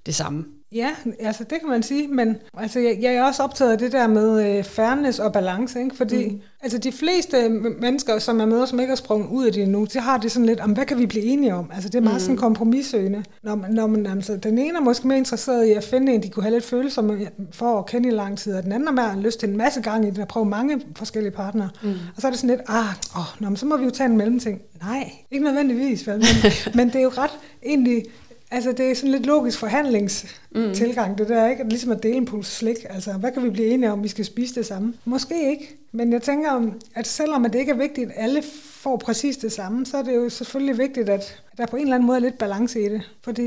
det 0.05 0.15
samme. 0.15 0.45
Ja, 0.71 0.89
altså 1.19 1.43
det 1.43 1.59
kan 1.59 1.69
man 1.69 1.83
sige, 1.83 2.07
men 2.07 2.37
altså, 2.57 2.79
jeg, 2.79 2.97
jeg 3.01 3.13
er 3.13 3.23
også 3.23 3.43
optaget 3.43 3.71
af 3.71 3.77
det 3.77 3.91
der 3.91 4.07
med 4.07 4.57
øh, 4.57 4.63
fairness 4.63 5.19
og 5.19 5.33
balance, 5.33 5.79
ikke? 5.79 5.95
fordi 5.95 6.29
mm. 6.29 6.41
altså, 6.61 6.77
de 6.77 6.91
fleste 6.91 7.49
mennesker, 7.81 8.19
som 8.19 8.39
er 8.39 8.45
med, 8.45 8.67
som 8.67 8.79
ikke 8.79 8.91
har 8.91 8.95
sprunget 8.95 9.29
ud 9.29 9.45
af 9.45 9.53
det 9.53 9.63
endnu, 9.63 9.87
de 9.93 9.99
har 9.99 10.17
det 10.17 10.31
sådan 10.31 10.45
lidt, 10.45 10.59
om 10.59 10.71
hvad 10.71 10.85
kan 10.85 10.97
vi 10.97 11.05
blive 11.05 11.23
enige 11.23 11.55
om? 11.55 11.71
Altså 11.73 11.89
det 11.89 11.95
er 11.95 12.01
meget 12.01 12.15
mm. 12.15 12.19
sådan 12.19 12.37
kompromissøgende. 12.37 13.23
Når, 13.43 13.55
man, 13.55 13.71
når 13.71 13.87
man, 13.87 14.05
altså, 14.05 14.35
den 14.35 14.57
ene 14.57 14.77
er 14.77 14.81
måske 14.81 15.07
mere 15.07 15.17
interesseret 15.17 15.65
i 15.65 15.71
at 15.71 15.83
finde 15.83 16.13
en, 16.13 16.23
de 16.23 16.29
kunne 16.29 16.43
have 16.43 16.53
lidt 16.53 16.65
følelser 16.65 17.27
for 17.51 17.79
at 17.79 17.85
kende 17.85 18.09
i 18.09 18.11
lang 18.11 18.37
tid, 18.37 18.53
og 18.53 18.63
den 18.63 18.71
anden 18.71 18.87
er 18.87 18.91
mere 18.91 19.19
lyst 19.19 19.39
til 19.39 19.49
en 19.49 19.57
masse 19.57 19.81
gange 19.81 20.07
i 20.07 20.11
det, 20.11 20.21
at 20.21 20.27
prøve 20.27 20.45
mange 20.45 20.81
forskellige 20.95 21.31
partnere. 21.31 21.69
Mm. 21.83 21.89
Og 21.89 22.21
så 22.21 22.27
er 22.27 22.31
det 22.31 22.39
sådan 22.39 22.55
lidt, 22.55 22.69
ah, 22.69 22.93
åh, 23.15 23.49
nå, 23.49 23.55
så 23.55 23.65
må 23.65 23.77
vi 23.77 23.83
jo 23.83 23.89
tage 23.89 24.09
en 24.09 24.17
mellemting. 24.17 24.61
Nej, 24.81 25.11
ikke 25.31 25.45
nødvendigvis, 25.45 26.07
vel? 26.07 26.17
Men, 26.17 26.51
men 26.75 26.87
det 26.87 26.95
er 26.95 27.03
jo 27.03 27.09
ret 27.09 27.39
egentlig 27.65 28.03
Altså, 28.51 28.71
det 28.71 28.91
er 28.91 28.95
sådan 28.95 29.11
lidt 29.11 29.25
logisk 29.25 29.59
forhandlingstilgang, 29.59 31.11
mm. 31.11 31.17
det 31.17 31.29
der, 31.29 31.47
ikke? 31.47 31.63
Ligesom 31.63 31.91
at 31.91 32.03
dele 32.03 32.15
en 32.15 32.25
pose 32.25 32.51
slik. 32.51 32.77
Altså, 32.89 33.13
hvad 33.13 33.31
kan 33.31 33.43
vi 33.43 33.49
blive 33.49 33.67
enige 33.67 33.91
om, 33.91 34.03
vi 34.03 34.07
skal 34.07 34.25
spise 34.25 34.55
det 34.55 34.65
samme? 34.65 34.93
Måske 35.05 35.49
ikke. 35.49 35.77
Men 35.91 36.13
jeg 36.13 36.21
tænker, 36.21 36.71
at 36.95 37.07
selvom 37.07 37.43
det 37.43 37.55
ikke 37.55 37.71
er 37.71 37.77
vigtigt, 37.77 38.11
at 38.11 38.23
alle 38.23 38.41
får 38.63 38.97
præcis 38.97 39.37
det 39.37 39.51
samme, 39.51 39.85
så 39.85 39.97
er 39.97 40.01
det 40.01 40.15
jo 40.15 40.29
selvfølgelig 40.29 40.77
vigtigt, 40.77 41.09
at 41.09 41.41
der 41.57 41.65
på 41.65 41.75
en 41.75 41.81
eller 41.81 41.95
anden 41.95 42.07
måde 42.07 42.17
er 42.17 42.21
lidt 42.21 42.37
balance 42.37 42.81
i 42.81 42.89
det. 42.89 43.01
Fordi 43.21 43.43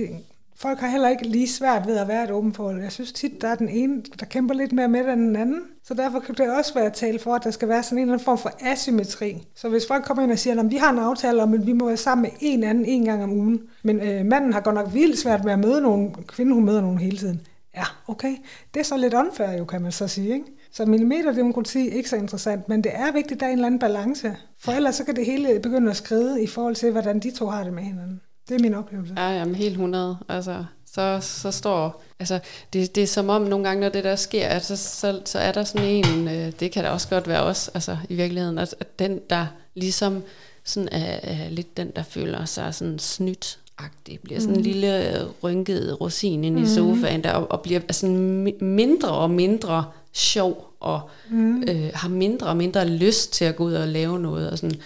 folk 0.56 0.78
har 0.78 0.88
heller 0.88 1.08
ikke 1.08 1.26
lige 1.26 1.48
svært 1.48 1.86
ved 1.86 1.96
at 1.96 2.08
være 2.08 2.24
et 2.24 2.30
åbent 2.30 2.56
forhold. 2.56 2.82
Jeg 2.82 2.92
synes 2.92 3.12
tit, 3.12 3.42
der 3.42 3.48
er 3.48 3.54
den 3.54 3.68
ene, 3.68 4.02
der 4.20 4.26
kæmper 4.26 4.54
lidt 4.54 4.72
mere 4.72 4.88
med 4.88 5.04
det 5.04 5.12
end 5.12 5.20
den 5.20 5.36
anden. 5.36 5.60
Så 5.84 5.94
derfor 5.94 6.20
kan 6.20 6.34
det 6.34 6.50
også 6.50 6.74
være 6.74 6.90
tale 6.90 7.18
for, 7.18 7.34
at 7.34 7.44
der 7.44 7.50
skal 7.50 7.68
være 7.68 7.82
sådan 7.82 7.98
en 7.98 8.02
eller 8.02 8.12
anden 8.12 8.24
form 8.24 8.38
for 8.38 8.52
asymmetri. 8.60 9.46
Så 9.56 9.68
hvis 9.68 9.86
folk 9.88 10.04
kommer 10.04 10.22
ind 10.22 10.32
og 10.32 10.38
siger, 10.38 10.60
at 10.60 10.70
vi 10.70 10.76
har 10.76 10.90
en 10.92 10.98
aftale 10.98 11.42
om, 11.42 11.54
at 11.54 11.66
vi 11.66 11.72
må 11.72 11.86
være 11.86 11.96
sammen 11.96 12.22
med 12.22 12.30
en 12.40 12.64
anden 12.64 12.84
en 12.84 13.04
gang 13.04 13.24
om 13.24 13.32
ugen, 13.32 13.60
men 13.82 14.00
øh, 14.00 14.26
manden 14.26 14.52
har 14.52 14.60
godt 14.60 14.74
nok 14.74 14.94
vildt 14.94 15.18
svært 15.18 15.44
med 15.44 15.52
at 15.52 15.58
møde 15.58 15.80
nogen, 15.80 16.14
kvinden 16.14 16.54
hun 16.54 16.64
møder 16.64 16.80
nogen 16.80 16.98
hele 16.98 17.18
tiden. 17.18 17.40
Ja, 17.76 17.84
okay. 18.08 18.36
Det 18.74 18.80
er 18.80 18.84
så 18.84 18.96
lidt 18.96 19.14
unfair 19.14 19.52
jo, 19.58 19.64
kan 19.64 19.82
man 19.82 19.92
så 19.92 20.08
sige, 20.08 20.34
ikke? 20.34 20.46
Så 20.72 20.86
millimeterdemokrati 20.86 21.88
er 21.88 21.92
ikke 21.92 22.08
så 22.08 22.16
interessant, 22.16 22.68
men 22.68 22.84
det 22.84 22.92
er 22.94 23.12
vigtigt, 23.12 23.32
at 23.32 23.40
der 23.40 23.46
er 23.46 23.50
en 23.50 23.58
eller 23.58 23.66
anden 23.66 23.80
balance. 23.80 24.36
For 24.58 24.72
ellers 24.72 24.94
så 24.94 25.04
kan 25.04 25.16
det 25.16 25.26
hele 25.26 25.60
begynde 25.60 25.90
at 25.90 25.96
skride 25.96 26.42
i 26.42 26.46
forhold 26.46 26.74
til, 26.74 26.92
hvordan 26.92 27.20
de 27.20 27.30
to 27.30 27.46
har 27.46 27.64
det 27.64 27.72
med 27.72 27.82
hinanden. 27.82 28.20
Det 28.48 28.54
er 28.54 28.58
min 28.58 28.74
oplevelse. 28.74 29.14
Ja, 29.16 29.30
jamen 29.30 29.54
helt 29.54 29.72
100. 29.72 30.18
Altså, 30.28 30.64
så, 30.86 31.18
så 31.20 31.50
står... 31.50 32.02
Altså, 32.18 32.40
det, 32.72 32.94
det 32.94 33.02
er 33.02 33.06
som 33.06 33.28
om 33.28 33.42
nogle 33.42 33.64
gange, 33.68 33.80
når 33.80 33.88
det 33.88 34.04
der 34.04 34.16
sker, 34.16 34.48
at 34.48 34.64
så, 34.64 34.76
så, 34.76 35.20
så 35.24 35.38
er 35.38 35.52
der 35.52 35.64
sådan 35.64 35.86
en... 35.86 36.28
Øh, 36.28 36.52
det 36.60 36.72
kan 36.72 36.84
da 36.84 36.90
også 36.90 37.08
godt 37.08 37.28
være 37.28 37.42
os, 37.42 37.68
altså 37.68 37.96
i 38.08 38.14
virkeligheden, 38.14 38.58
at, 38.58 38.74
at 38.80 38.98
den, 38.98 39.20
der 39.30 39.46
ligesom 39.74 40.22
sådan 40.64 40.88
er, 40.92 41.20
er 41.22 41.48
lidt 41.48 41.76
den, 41.76 41.90
der 41.96 42.02
føler 42.02 42.44
sig 42.44 42.74
sådan 42.74 42.98
snydt 42.98 43.58
agtig 43.78 44.20
bliver 44.20 44.40
sådan 44.40 44.54
mm. 44.54 44.58
en 44.58 44.64
lille 44.64 45.24
rynket 45.42 46.00
rosin 46.00 46.44
ind 46.44 46.58
i 46.58 46.62
mm. 46.62 46.66
sofaen 46.66 47.24
der, 47.24 47.32
og, 47.32 47.50
og 47.50 47.60
bliver 47.60 47.80
sådan 47.90 48.52
mindre 48.60 49.10
og 49.10 49.30
mindre 49.30 49.84
sjov 50.12 50.74
og 50.80 51.00
mm. 51.30 51.62
øh, 51.62 51.90
har 51.94 52.08
mindre 52.08 52.46
og 52.46 52.56
mindre 52.56 52.88
lyst 52.88 53.32
til 53.32 53.44
at 53.44 53.56
gå 53.56 53.64
ud 53.64 53.72
og 53.72 53.88
lave 53.88 54.18
noget 54.18 54.50
og 54.50 54.58
sådan 54.58 54.76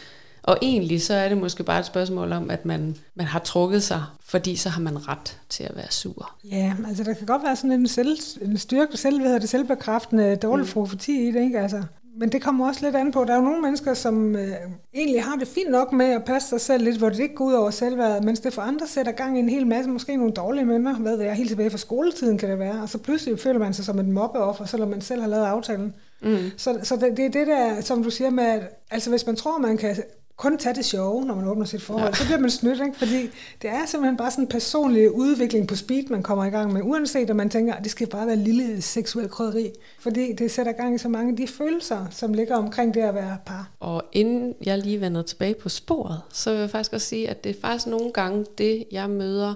og 0.46 0.58
egentlig 0.62 1.02
så 1.02 1.14
er 1.14 1.28
det 1.28 1.38
måske 1.38 1.62
bare 1.64 1.80
et 1.80 1.86
spørgsmål 1.86 2.32
om, 2.32 2.50
at 2.50 2.64
man, 2.64 2.96
man 3.14 3.26
har 3.26 3.38
trukket 3.38 3.82
sig, 3.82 4.02
fordi 4.24 4.56
så 4.56 4.68
har 4.68 4.80
man 4.80 5.08
ret 5.08 5.38
til 5.48 5.64
at 5.64 5.76
være 5.76 5.90
sur. 5.90 6.34
Ja, 6.44 6.74
altså 6.88 7.04
der 7.04 7.14
kan 7.14 7.26
godt 7.26 7.42
være 7.42 7.56
sådan 7.56 7.72
en, 7.72 7.88
selv, 7.88 8.18
en 8.42 8.58
styrke, 8.58 8.96
selv, 8.96 9.20
hvad 9.20 9.40
det, 9.40 9.48
selvbekræftende 9.48 10.36
dårlig 10.36 10.66
mm. 10.66 10.72
profeti 10.72 11.28
i 11.28 11.32
det, 11.32 11.42
ikke? 11.42 11.60
Altså, 11.60 11.82
men 12.18 12.32
det 12.32 12.42
kommer 12.42 12.68
også 12.68 12.84
lidt 12.84 12.96
an 12.96 13.12
på, 13.12 13.24
der 13.24 13.32
er 13.32 13.36
jo 13.36 13.42
nogle 13.42 13.62
mennesker, 13.62 13.94
som 13.94 14.36
øh, 14.36 14.52
egentlig 14.94 15.22
har 15.22 15.36
det 15.36 15.48
fint 15.48 15.70
nok 15.70 15.92
med 15.92 16.06
at 16.06 16.24
passe 16.24 16.48
sig 16.48 16.60
selv 16.60 16.84
lidt, 16.84 16.98
hvor 16.98 17.08
det 17.08 17.20
ikke 17.20 17.34
går 17.34 17.44
ud 17.44 17.52
over 17.52 17.70
selvværdet, 17.70 18.24
mens 18.24 18.40
det 18.40 18.52
for 18.52 18.62
andre 18.62 18.86
sætter 18.86 19.12
gang 19.12 19.36
i 19.36 19.40
en 19.40 19.48
hel 19.48 19.66
masse, 19.66 19.90
måske 19.90 20.16
nogle 20.16 20.32
dårlige 20.32 20.64
mønner, 20.64 20.94
hvad 20.94 21.18
det 21.18 21.26
er, 21.26 21.32
helt 21.32 21.48
tilbage 21.48 21.70
fra 21.70 21.78
skoletiden 21.78 22.38
kan 22.38 22.50
det 22.50 22.58
være, 22.58 22.82
og 22.82 22.88
så 22.88 22.98
pludselig 22.98 23.40
føler 23.40 23.58
man 23.58 23.74
sig 23.74 23.84
som 23.84 23.98
et 23.98 24.08
mobbeoffer, 24.08 24.64
selvom 24.64 24.88
man 24.88 25.00
selv 25.00 25.20
har 25.20 25.28
lavet 25.28 25.44
aftalen. 25.44 25.94
Mm. 26.22 26.36
Så, 26.56 26.78
så 26.82 26.96
det, 26.96 27.16
det 27.16 27.24
er 27.24 27.30
det 27.30 27.46
der, 27.46 27.80
som 27.80 28.02
du 28.02 28.10
siger 28.10 28.30
med, 28.30 28.44
at 28.44 28.62
altså 28.90 29.10
hvis 29.10 29.26
man 29.26 29.36
tror, 29.36 29.58
man 29.58 29.76
kan 29.76 29.96
kun 30.36 30.58
tage 30.58 30.74
det 30.74 30.84
sjove, 30.84 31.24
når 31.24 31.34
man 31.34 31.48
åbner 31.48 31.64
sit 31.64 31.82
forhold, 31.82 32.08
ja. 32.08 32.14
så 32.14 32.24
bliver 32.24 32.38
man 32.38 32.50
snydt, 32.50 32.80
ikke? 32.80 32.98
fordi 32.98 33.22
det 33.62 33.70
er 33.70 33.86
simpelthen 33.86 34.16
bare 34.16 34.30
sådan 34.30 34.44
en 34.44 34.48
personlig 34.48 35.10
udvikling 35.10 35.68
på 35.68 35.76
speed, 35.76 36.02
man 36.10 36.22
kommer 36.22 36.44
i 36.44 36.48
gang 36.48 36.72
med, 36.72 36.82
uanset 36.84 37.30
om 37.30 37.36
man 37.36 37.50
tænker, 37.50 37.74
at 37.74 37.84
det 37.84 37.90
skal 37.90 38.06
bare 38.06 38.26
være 38.26 38.36
lille 38.36 38.82
seksuel 38.82 39.28
krydderi, 39.28 39.72
fordi 39.98 40.32
det 40.32 40.50
sætter 40.50 40.72
gang 40.72 40.94
i 40.94 40.98
så 40.98 41.08
mange 41.08 41.30
af 41.30 41.36
de 41.36 41.46
følelser, 41.46 42.06
som 42.10 42.34
ligger 42.34 42.56
omkring 42.56 42.94
det 42.94 43.00
at 43.00 43.14
være 43.14 43.38
par. 43.46 43.70
Og 43.80 44.04
inden 44.12 44.54
jeg 44.64 44.78
lige 44.78 45.00
vender 45.00 45.22
tilbage 45.22 45.54
på 45.54 45.68
sporet, 45.68 46.20
så 46.32 46.50
vil 46.50 46.60
jeg 46.60 46.70
faktisk 46.70 46.92
også 46.92 47.06
sige, 47.06 47.30
at 47.30 47.44
det 47.44 47.56
er 47.56 47.60
faktisk 47.60 47.86
nogle 47.86 48.12
gange 48.12 48.44
det, 48.58 48.84
jeg 48.92 49.10
møder, 49.10 49.54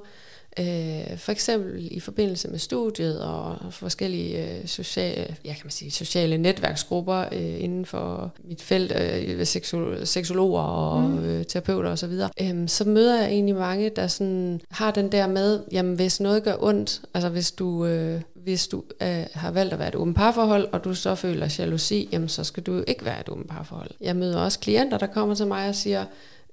Øh, 0.59 1.19
for 1.19 1.33
eksempel 1.33 1.89
i 1.91 2.01
forbindelse 2.01 2.49
med 2.49 2.59
studiet 2.59 3.21
og 3.21 3.57
forskellige 3.71 4.59
øh, 4.59 4.67
sociale, 4.67 5.37
ja, 5.45 5.53
kan 5.53 5.61
man 5.65 5.71
sige, 5.71 5.91
sociale 5.91 6.39
netværksgrupper 6.39 7.25
øh, 7.33 7.63
inden 7.63 7.87
for 7.87 8.33
mit 8.45 8.63
felt, 8.63 8.93
øh, 9.01 9.47
seksologer 10.05 10.63
og 10.63 11.03
mm. 11.03 11.25
øh, 11.25 11.45
terapeuter 11.45 11.91
osv., 11.91 12.19
så, 12.19 12.29
øh, 12.41 12.69
så 12.69 12.85
møder 12.85 13.21
jeg 13.21 13.31
egentlig 13.31 13.55
mange, 13.55 13.91
der 13.91 14.07
sådan 14.07 14.61
har 14.71 14.91
den 14.91 15.13
der 15.13 15.27
med, 15.27 15.61
jamen 15.73 15.95
hvis 15.95 16.21
noget 16.21 16.43
gør 16.43 16.55
ondt, 16.61 17.03
altså 17.15 17.29
hvis 17.29 17.53
du, 17.53 17.87
øh, 17.87 18.21
hvis 18.35 18.69
du 18.69 18.83
øh, 19.03 19.25
har 19.33 19.51
valgt 19.51 19.73
at 19.73 19.79
være 19.79 19.89
et 19.89 19.95
åbent 19.95 20.17
parforhold, 20.17 20.69
og 20.73 20.85
du 20.85 20.95
så 20.95 21.15
føler 21.15 21.57
jalousi, 21.59 22.09
jamen 22.13 22.29
så 22.29 22.45
skal 22.45 22.63
du 22.63 22.85
ikke 22.87 23.05
være 23.05 23.21
et 23.21 23.29
åbent 23.29 23.49
parforhold. 23.49 23.91
Jeg 24.01 24.17
møder 24.17 24.41
også 24.41 24.59
klienter, 24.59 24.99
der 24.99 25.07
kommer 25.07 25.35
til 25.35 25.47
mig 25.47 25.69
og 25.69 25.75
siger, 25.75 26.05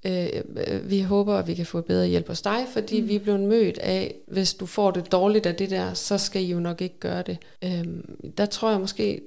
øh, 0.05 0.27
øh, 0.67 0.89
vi 0.89 1.01
håber, 1.01 1.35
at 1.35 1.47
vi 1.47 1.53
kan 1.53 1.65
få 1.65 1.81
bedre 1.81 2.07
hjælp 2.07 2.27
hos 2.27 2.41
dig, 2.41 2.65
fordi 2.73 3.01
mm. 3.01 3.07
vi 3.07 3.15
er 3.15 3.19
blevet 3.19 3.39
mødt 3.39 3.77
af, 3.77 4.15
hvis 4.27 4.53
du 4.53 4.65
får 4.65 4.91
det 4.91 5.11
dårligt 5.11 5.45
af 5.45 5.55
det 5.55 5.69
der, 5.69 5.93
så 5.93 6.17
skal 6.17 6.41
I 6.41 6.45
jo 6.45 6.59
nok 6.59 6.81
ikke 6.81 6.99
gøre 6.99 7.21
det. 7.21 7.37
Øh, 7.63 7.85
der 8.37 8.45
tror 8.45 8.71
jeg 8.71 8.79
måske, 8.79 9.21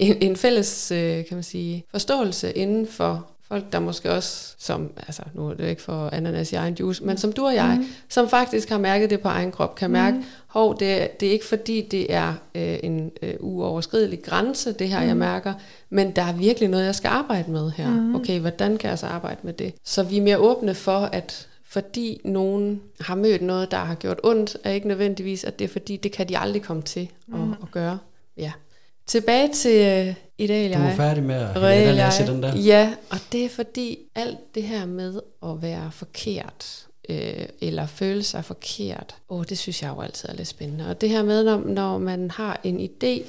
en, 0.00 0.16
en 0.22 0.36
fælles 0.36 0.90
øh, 0.90 1.26
kan 1.26 1.36
man 1.36 1.42
sige, 1.42 1.84
forståelse 1.90 2.52
inden 2.52 2.86
for 2.86 3.33
folk, 3.48 3.72
der 3.72 3.78
måske 3.78 4.10
også, 4.10 4.54
som, 4.58 4.90
altså 4.96 5.22
nu 5.34 5.48
er 5.48 5.54
det 5.54 5.68
ikke 5.68 5.82
for 5.82 6.10
ananas 6.12 6.52
i 6.52 6.54
egen 6.54 6.74
juice, 6.74 7.04
men 7.04 7.16
som 7.16 7.32
du 7.32 7.46
og 7.46 7.54
jeg, 7.54 7.76
mm. 7.80 7.86
som 8.08 8.28
faktisk 8.28 8.68
har 8.68 8.78
mærket 8.78 9.10
det 9.10 9.20
på 9.20 9.28
egen 9.28 9.52
krop, 9.52 9.74
kan 9.74 9.90
mærke, 9.90 10.16
mm. 10.16 10.24
hov, 10.46 10.78
det, 10.78 11.20
det 11.20 11.28
er 11.28 11.32
ikke 11.32 11.46
fordi, 11.46 11.88
det 11.90 12.12
er 12.12 12.34
øh, 12.54 12.78
en 12.82 13.10
øh, 13.22 13.34
uoverskridelig 13.40 14.22
grænse, 14.22 14.72
det 14.72 14.88
her, 14.88 15.00
mm. 15.00 15.06
jeg 15.06 15.16
mærker, 15.16 15.54
men 15.90 16.10
der 16.10 16.22
er 16.22 16.32
virkelig 16.32 16.68
noget, 16.68 16.84
jeg 16.86 16.94
skal 16.94 17.08
arbejde 17.08 17.50
med 17.50 17.70
her. 17.70 17.90
Mm. 17.90 18.14
Okay, 18.14 18.40
hvordan 18.40 18.76
kan 18.76 18.90
jeg 18.90 18.98
så 18.98 19.06
arbejde 19.06 19.40
med 19.42 19.52
det? 19.52 19.74
Så 19.84 20.02
vi 20.02 20.18
er 20.18 20.22
mere 20.22 20.38
åbne 20.38 20.74
for, 20.74 20.98
at 20.98 21.48
fordi 21.64 22.20
nogen 22.24 22.80
har 23.00 23.14
mødt 23.14 23.42
noget, 23.42 23.70
der 23.70 23.76
har 23.76 23.94
gjort 23.94 24.20
ondt, 24.24 24.56
er 24.64 24.70
ikke 24.70 24.88
nødvendigvis, 24.88 25.44
at 25.44 25.58
det 25.58 25.64
er 25.64 25.68
fordi, 25.68 25.96
det 25.96 26.12
kan 26.12 26.28
de 26.28 26.38
aldrig 26.38 26.62
komme 26.62 26.82
til 26.82 27.10
mm. 27.26 27.52
at, 27.52 27.58
at 27.62 27.70
gøre. 27.70 27.98
Ja. 28.36 28.52
Tilbage 29.06 29.52
til 29.52 30.14
i 30.38 30.46
dag, 30.46 30.70
jeg. 30.70 30.78
Du 30.78 30.84
er 30.84 30.96
færdig 30.96 31.22
med 31.22 31.34
at 31.34 31.94
læse 31.94 32.26
den 32.32 32.42
der. 32.42 32.56
Ja, 32.56 32.94
og 33.10 33.18
det 33.32 33.44
er 33.44 33.48
fordi 33.48 33.98
alt 34.14 34.54
det 34.54 34.62
her 34.62 34.86
med 34.86 35.20
at 35.42 35.62
være 35.62 35.90
forkert, 35.92 36.86
øh, 37.08 37.46
eller 37.60 37.86
føle 37.86 38.22
sig 38.22 38.44
forkert, 38.44 39.14
åh, 39.28 39.44
det 39.48 39.58
synes 39.58 39.82
jeg 39.82 39.92
jo 39.96 40.00
altid 40.00 40.28
er 40.28 40.34
lidt 40.34 40.48
spændende. 40.48 40.90
Og 40.90 41.00
det 41.00 41.08
her 41.08 41.22
med, 41.22 41.44
når, 41.44 41.58
når 41.58 41.98
man 41.98 42.30
har 42.30 42.60
en 42.64 42.80
idé, 42.80 43.22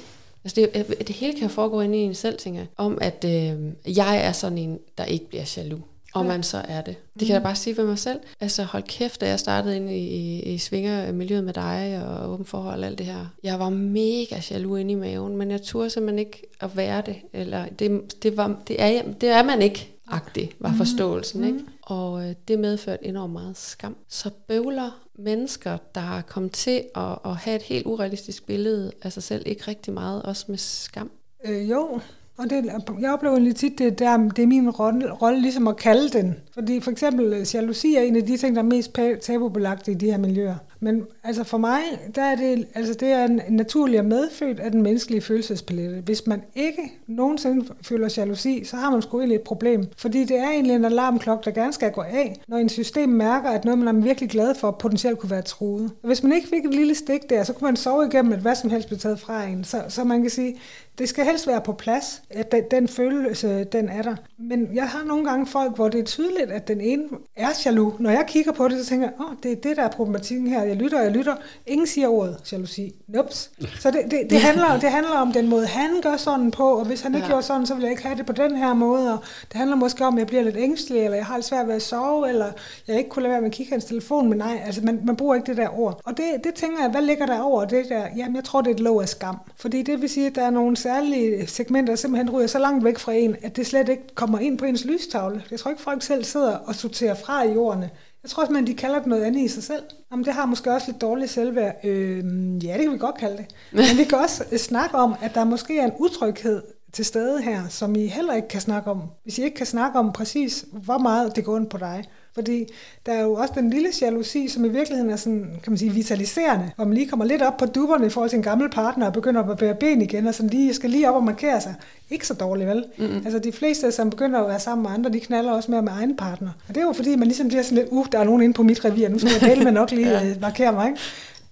altså 0.44 0.54
det, 0.54 0.98
det 0.98 1.16
hele 1.16 1.38
kan 1.38 1.50
foregå 1.50 1.80
ind 1.80 1.94
i 1.94 1.98
en 1.98 2.14
selv, 2.14 2.38
tænker 2.38 2.60
jeg, 2.60 2.68
om 2.76 2.98
at 3.00 3.24
øh, 3.24 3.96
jeg 3.96 4.24
er 4.24 4.32
sådan 4.32 4.58
en, 4.58 4.78
der 4.98 5.04
ikke 5.04 5.28
bliver 5.28 5.54
jaloux 5.56 5.82
og 6.18 6.26
man 6.26 6.42
så 6.42 6.62
er 6.68 6.80
det. 6.80 6.96
Det 7.14 7.26
kan 7.26 7.32
jeg 7.34 7.40
mm. 7.40 7.44
bare 7.44 7.56
sige 7.56 7.74
for 7.74 7.82
mig 7.82 7.98
selv. 7.98 8.20
Altså 8.40 8.62
hold 8.62 8.82
kæft, 8.82 9.20
da 9.20 9.28
jeg 9.28 9.40
startede 9.40 9.76
ind 9.76 9.90
i, 9.90 9.98
i, 9.98 10.42
i 10.54 10.58
svingermiljøet 10.58 11.44
med 11.44 11.52
dig 11.52 12.02
og 12.06 12.32
åben 12.32 12.46
forhold 12.46 12.80
og 12.80 12.86
alt 12.86 12.98
det 12.98 13.06
her. 13.06 13.26
Jeg 13.42 13.58
var 13.58 13.70
mega 13.70 14.40
jaloux 14.50 14.80
inde 14.80 14.92
i 14.92 14.94
maven, 14.94 15.36
men 15.36 15.50
jeg 15.50 15.62
turde 15.62 15.90
simpelthen 15.90 16.18
ikke 16.18 16.42
at 16.60 16.76
være 16.76 17.02
det. 17.06 17.16
Eller 17.32 17.66
det, 17.66 18.22
det, 18.22 18.36
var, 18.36 18.56
det, 18.68 18.82
er, 18.82 19.02
det 19.20 19.28
er 19.28 19.42
man 19.42 19.62
ikke 19.62 19.96
agtig, 20.08 20.52
var 20.60 20.70
mm. 20.70 20.76
forståelsen. 20.76 21.40
Mm. 21.40 21.46
Ikke? 21.46 21.60
Og 21.82 22.28
øh, 22.28 22.34
det 22.48 22.58
medførte 22.58 23.06
enormt 23.06 23.32
meget 23.32 23.56
skam. 23.56 23.96
Så 24.08 24.30
bøvler 24.48 25.00
mennesker, 25.18 25.78
der 25.94 26.16
er 26.16 26.22
kommet 26.22 26.52
til 26.52 26.84
at, 26.94 27.18
at 27.24 27.36
have 27.36 27.56
et 27.56 27.62
helt 27.62 27.86
urealistisk 27.86 28.46
billede 28.46 28.92
af 29.02 29.12
sig 29.12 29.22
selv, 29.22 29.42
ikke 29.46 29.62
rigtig 29.68 29.94
meget, 29.94 30.22
også 30.22 30.44
med 30.48 30.58
skam. 30.58 31.10
Øh, 31.44 31.70
jo, 31.70 32.00
og 32.38 32.50
det, 32.50 32.72
jeg 33.00 33.12
oplever 33.12 33.38
lidt 33.38 33.56
tit, 33.56 33.78
det, 33.78 33.98
der, 33.98 34.16
det 34.16 34.42
er 34.42 34.46
min 34.46 34.70
rolle, 34.70 35.12
rolle 35.12 35.40
ligesom 35.40 35.68
at 35.68 35.76
kalde 35.76 36.08
den. 36.08 36.36
Fordi 36.54 36.80
for 36.80 36.90
eksempel 36.90 37.32
øh, 37.32 37.46
jalousi 37.54 37.94
er 37.94 38.00
en 38.00 38.16
af 38.16 38.22
de 38.22 38.36
ting, 38.36 38.56
der 38.56 38.62
er 38.62 38.66
mest 38.66 38.98
tabubelagte 39.22 39.90
i 39.90 39.94
de 39.94 40.10
her 40.10 40.18
miljøer. 40.18 40.54
Men 40.80 41.02
altså 41.24 41.44
for 41.44 41.58
mig, 41.58 41.80
der 42.14 42.22
er 42.22 42.36
det, 42.36 42.66
altså 42.74 42.94
det 42.94 43.08
er 43.08 43.24
en 43.24 43.40
naturlig 43.48 43.98
og 43.98 44.04
medfødt 44.04 44.60
af 44.60 44.70
den 44.70 44.82
menneskelige 44.82 45.20
følelsespalette. 45.20 46.02
Hvis 46.04 46.26
man 46.26 46.42
ikke 46.54 46.92
nogensinde 47.06 47.66
føler 47.82 48.14
jalousi, 48.16 48.64
så 48.64 48.76
har 48.76 48.90
man 48.90 49.02
sgu 49.02 49.18
egentlig 49.18 49.36
et 49.36 49.42
problem. 49.42 49.84
Fordi 49.96 50.24
det 50.24 50.38
er 50.38 50.50
egentlig 50.50 50.74
en 50.74 50.84
alarmklokke, 50.84 51.44
der 51.44 51.50
gerne 51.50 51.72
skal 51.72 51.92
gå 51.92 52.00
af, 52.00 52.40
når 52.48 52.56
en 52.56 52.68
system 52.68 53.08
mærker, 53.08 53.50
at 53.50 53.64
noget, 53.64 53.78
man 53.78 53.96
er 53.96 54.00
virkelig 54.00 54.30
glad 54.30 54.54
for, 54.54 54.70
potentielt 54.70 55.18
kunne 55.18 55.30
være 55.30 55.42
truet. 55.42 55.90
Og 56.02 56.06
hvis 56.06 56.22
man 56.22 56.32
ikke 56.32 56.48
fik 56.48 56.64
et 56.64 56.74
lille 56.74 56.94
stik 56.94 57.30
der, 57.30 57.44
så 57.44 57.52
kunne 57.52 57.66
man 57.66 57.76
sove 57.76 58.06
igennem, 58.06 58.32
at 58.32 58.38
hvad 58.38 58.54
som 58.54 58.70
helst 58.70 58.88
blev 58.88 58.98
taget 58.98 59.20
fra 59.20 59.44
en. 59.44 59.64
Så, 59.64 59.82
så 59.88 60.04
man 60.04 60.22
kan 60.22 60.30
sige, 60.30 60.56
det 60.98 61.08
skal 61.08 61.24
helst 61.24 61.46
være 61.46 61.60
på 61.60 61.72
plads, 61.72 62.22
at 62.30 62.52
den, 62.52 62.64
den 62.70 62.88
følelse, 62.88 63.64
den 63.64 63.88
er 63.88 64.02
der. 64.02 64.16
Men 64.38 64.68
jeg 64.74 64.88
har 64.88 65.04
nogle 65.04 65.24
gange 65.24 65.46
folk, 65.46 65.74
hvor 65.74 65.88
det 65.88 66.00
er 66.00 66.04
tydeligt, 66.04 66.50
at 66.50 66.68
den 66.68 66.80
ene 66.80 67.02
er 67.36 67.48
jaloux. 67.64 67.94
Når 67.98 68.10
jeg 68.10 68.24
kigger 68.26 68.52
på 68.52 68.68
det, 68.68 68.84
så 68.84 68.86
tænker 68.86 69.06
jeg, 69.06 69.14
åh, 69.20 69.30
oh, 69.30 69.36
det 69.42 69.52
er 69.52 69.56
det, 69.56 69.76
der 69.76 69.82
er 69.82 69.88
problematikken 69.88 70.46
her. 70.46 70.62
Jeg 70.62 70.76
lytter, 70.76 71.02
jeg 71.02 71.10
lytter. 71.10 71.36
Ingen 71.66 71.86
siger 71.86 72.08
ordet 72.08 72.38
jalousi. 72.52 72.94
Nups. 73.08 73.50
Så 73.80 73.90
det, 73.90 74.00
det, 74.10 74.30
det, 74.30 74.40
handler, 74.40 74.80
det 74.80 74.90
handler 74.90 75.12
om 75.12 75.32
den 75.32 75.48
måde, 75.48 75.66
han 75.66 76.00
gør 76.02 76.16
sådan 76.16 76.50
på, 76.50 76.68
og 76.78 76.84
hvis 76.84 77.00
han 77.00 77.14
ikke 77.14 77.24
ja. 77.24 77.30
gjorde 77.30 77.42
sådan, 77.42 77.66
så 77.66 77.74
vil 77.74 77.82
jeg 77.82 77.90
ikke 77.90 78.02
have 78.02 78.16
det 78.16 78.26
på 78.26 78.32
den 78.32 78.56
her 78.56 78.74
måde. 78.74 79.12
Og 79.12 79.18
det 79.52 79.58
handler 79.58 79.76
måske 79.76 80.04
om, 80.04 80.14
at 80.14 80.18
jeg 80.18 80.26
bliver 80.26 80.42
lidt 80.42 80.56
ængstelig, 80.56 81.04
eller 81.04 81.16
jeg 81.16 81.26
har 81.26 81.36
lidt 81.36 81.46
svært 81.46 81.66
ved 81.66 81.74
at 81.74 81.82
sove, 81.82 82.28
eller 82.28 82.52
jeg 82.88 82.98
ikke 82.98 83.10
kunne 83.10 83.22
lade 83.22 83.32
være 83.32 83.40
med 83.40 83.48
at 83.48 83.54
kigge 83.54 83.72
hans 83.72 83.84
telefon, 83.84 84.28
men 84.28 84.38
nej, 84.38 84.62
altså 84.66 84.80
man, 84.84 85.00
man 85.04 85.16
bruger 85.16 85.34
ikke 85.34 85.46
det 85.46 85.56
der 85.56 85.78
ord. 85.78 86.00
Og 86.04 86.16
det, 86.16 86.24
det 86.44 86.54
tænker 86.54 86.82
jeg, 86.82 86.90
hvad 86.90 87.02
ligger 87.02 87.26
der 87.26 87.40
over 87.40 87.64
det 87.64 87.88
der? 87.88 88.06
Jamen, 88.16 88.36
jeg 88.36 88.44
tror, 88.44 88.60
det 88.60 88.70
er 88.70 88.74
et 88.74 88.80
lov 88.80 89.00
af 89.00 89.08
skam. 89.08 89.36
Fordi 89.56 89.82
det 89.82 90.02
vil 90.02 90.08
sige, 90.08 90.26
at 90.26 90.34
der 90.34 90.42
er 90.42 90.50
nogle 90.50 90.76
særlige 90.86 91.46
segmenter, 91.46 91.94
simpelthen 91.94 92.30
ryger 92.30 92.46
så 92.46 92.58
langt 92.58 92.84
væk 92.84 92.98
fra 92.98 93.12
en, 93.12 93.36
at 93.42 93.56
det 93.56 93.66
slet 93.66 93.88
ikke 93.88 94.14
kommer 94.14 94.38
ind 94.38 94.58
på 94.58 94.64
ens 94.64 94.84
lystavle. 94.84 95.42
Jeg 95.50 95.58
tror 95.58 95.70
ikke, 95.70 95.82
folk 95.82 96.02
selv 96.02 96.24
sidder 96.24 96.56
og 96.56 96.74
sorterer 96.74 97.14
fra 97.14 97.44
i 97.44 97.56
ordene. 97.56 97.90
Jeg 98.22 98.30
tror 98.30 98.44
simpelthen, 98.44 98.76
de 98.76 98.80
kalder 98.80 98.98
det 98.98 99.06
noget 99.06 99.22
andet 99.22 99.40
i 99.40 99.48
sig 99.48 99.62
selv. 99.62 99.82
Jamen, 100.10 100.24
det 100.24 100.32
har 100.32 100.46
måske 100.46 100.72
også 100.72 100.90
lidt 100.90 101.00
dårligt 101.00 101.30
selvværd. 101.30 101.74
Øh, 101.84 102.18
ja, 102.64 102.72
det 102.72 102.82
kan 102.82 102.92
vi 102.92 102.98
godt 102.98 103.18
kalde 103.18 103.36
det. 103.36 103.46
Men 103.72 103.98
vi 103.98 104.04
kan 104.04 104.18
også 104.18 104.44
øh, 104.52 104.58
snakke 104.58 104.96
om, 104.96 105.14
at 105.22 105.34
der 105.34 105.44
måske 105.44 105.78
er 105.78 105.84
en 105.84 105.92
utryghed 105.98 106.62
til 106.92 107.04
stede 107.04 107.42
her, 107.42 107.68
som 107.68 107.96
I 107.96 108.06
heller 108.06 108.34
ikke 108.34 108.48
kan 108.48 108.60
snakke 108.60 108.90
om. 108.90 109.02
Hvis 109.22 109.38
I 109.38 109.42
ikke 109.44 109.56
kan 109.56 109.66
snakke 109.66 109.98
om 109.98 110.12
præcis, 110.12 110.64
hvor 110.72 110.98
meget 110.98 111.36
det 111.36 111.44
går 111.44 111.54
ondt 111.54 111.70
på 111.70 111.78
dig. 111.78 112.04
Fordi 112.36 112.66
der 113.06 113.12
er 113.12 113.22
jo 113.22 113.34
også 113.34 113.52
den 113.56 113.70
lille 113.70 113.88
jalousi, 114.00 114.48
som 114.48 114.64
i 114.64 114.68
virkeligheden 114.68 115.10
er 115.10 115.16
sådan, 115.16 115.46
kan 115.62 115.72
man 115.72 115.78
sige, 115.78 115.90
vitaliserende, 115.90 116.70
hvor 116.76 116.84
man 116.84 116.94
lige 116.94 117.08
kommer 117.08 117.24
lidt 117.24 117.42
op 117.42 117.56
på 117.56 117.66
dupperne 117.66 118.06
i 118.06 118.10
forhold 118.10 118.30
til 118.30 118.36
en 118.36 118.42
gammel 118.42 118.70
partner 118.70 119.06
og 119.06 119.12
begynder 119.12 119.42
at 119.42 119.58
bære 119.58 119.74
ben 119.74 120.02
igen, 120.02 120.26
og 120.26 120.34
sådan 120.34 120.50
lige, 120.50 120.74
skal 120.74 120.90
lige 120.90 121.08
op 121.08 121.14
og 121.14 121.24
markere 121.24 121.60
sig. 121.60 121.74
Ikke 122.10 122.26
så 122.26 122.34
dårligt, 122.34 122.68
vel? 122.68 122.84
Mm-hmm. 122.98 123.16
Altså 123.24 123.38
de 123.38 123.52
fleste, 123.52 123.92
som 123.92 124.10
begynder 124.10 124.40
at 124.40 124.48
være 124.48 124.60
sammen 124.60 124.82
med 124.82 124.90
andre, 124.90 125.10
de 125.10 125.20
knaller 125.20 125.52
også 125.52 125.70
mere 125.70 125.82
med 125.82 125.92
egen 125.92 126.16
partner. 126.16 126.50
Og 126.68 126.74
det 126.74 126.80
er 126.80 126.84
jo 126.84 126.92
fordi, 126.92 127.16
man 127.16 127.28
ligesom 127.28 127.48
bliver 127.48 127.62
sådan 127.62 127.78
lidt, 127.78 127.88
uh, 127.90 128.06
der 128.12 128.18
er 128.18 128.24
nogen 128.24 128.42
inde 128.42 128.54
på 128.54 128.62
mit 128.62 128.84
revir, 128.84 129.08
nu 129.08 129.18
skal 129.18 129.32
jeg 129.40 129.50
dele 129.50 129.64
med 129.64 129.72
nok 129.72 129.90
lige 129.90 130.10
ja. 130.18 130.28
Øh, 130.28 130.40
markere 130.40 130.72
mig, 130.72 130.88
ikke? 130.88 131.00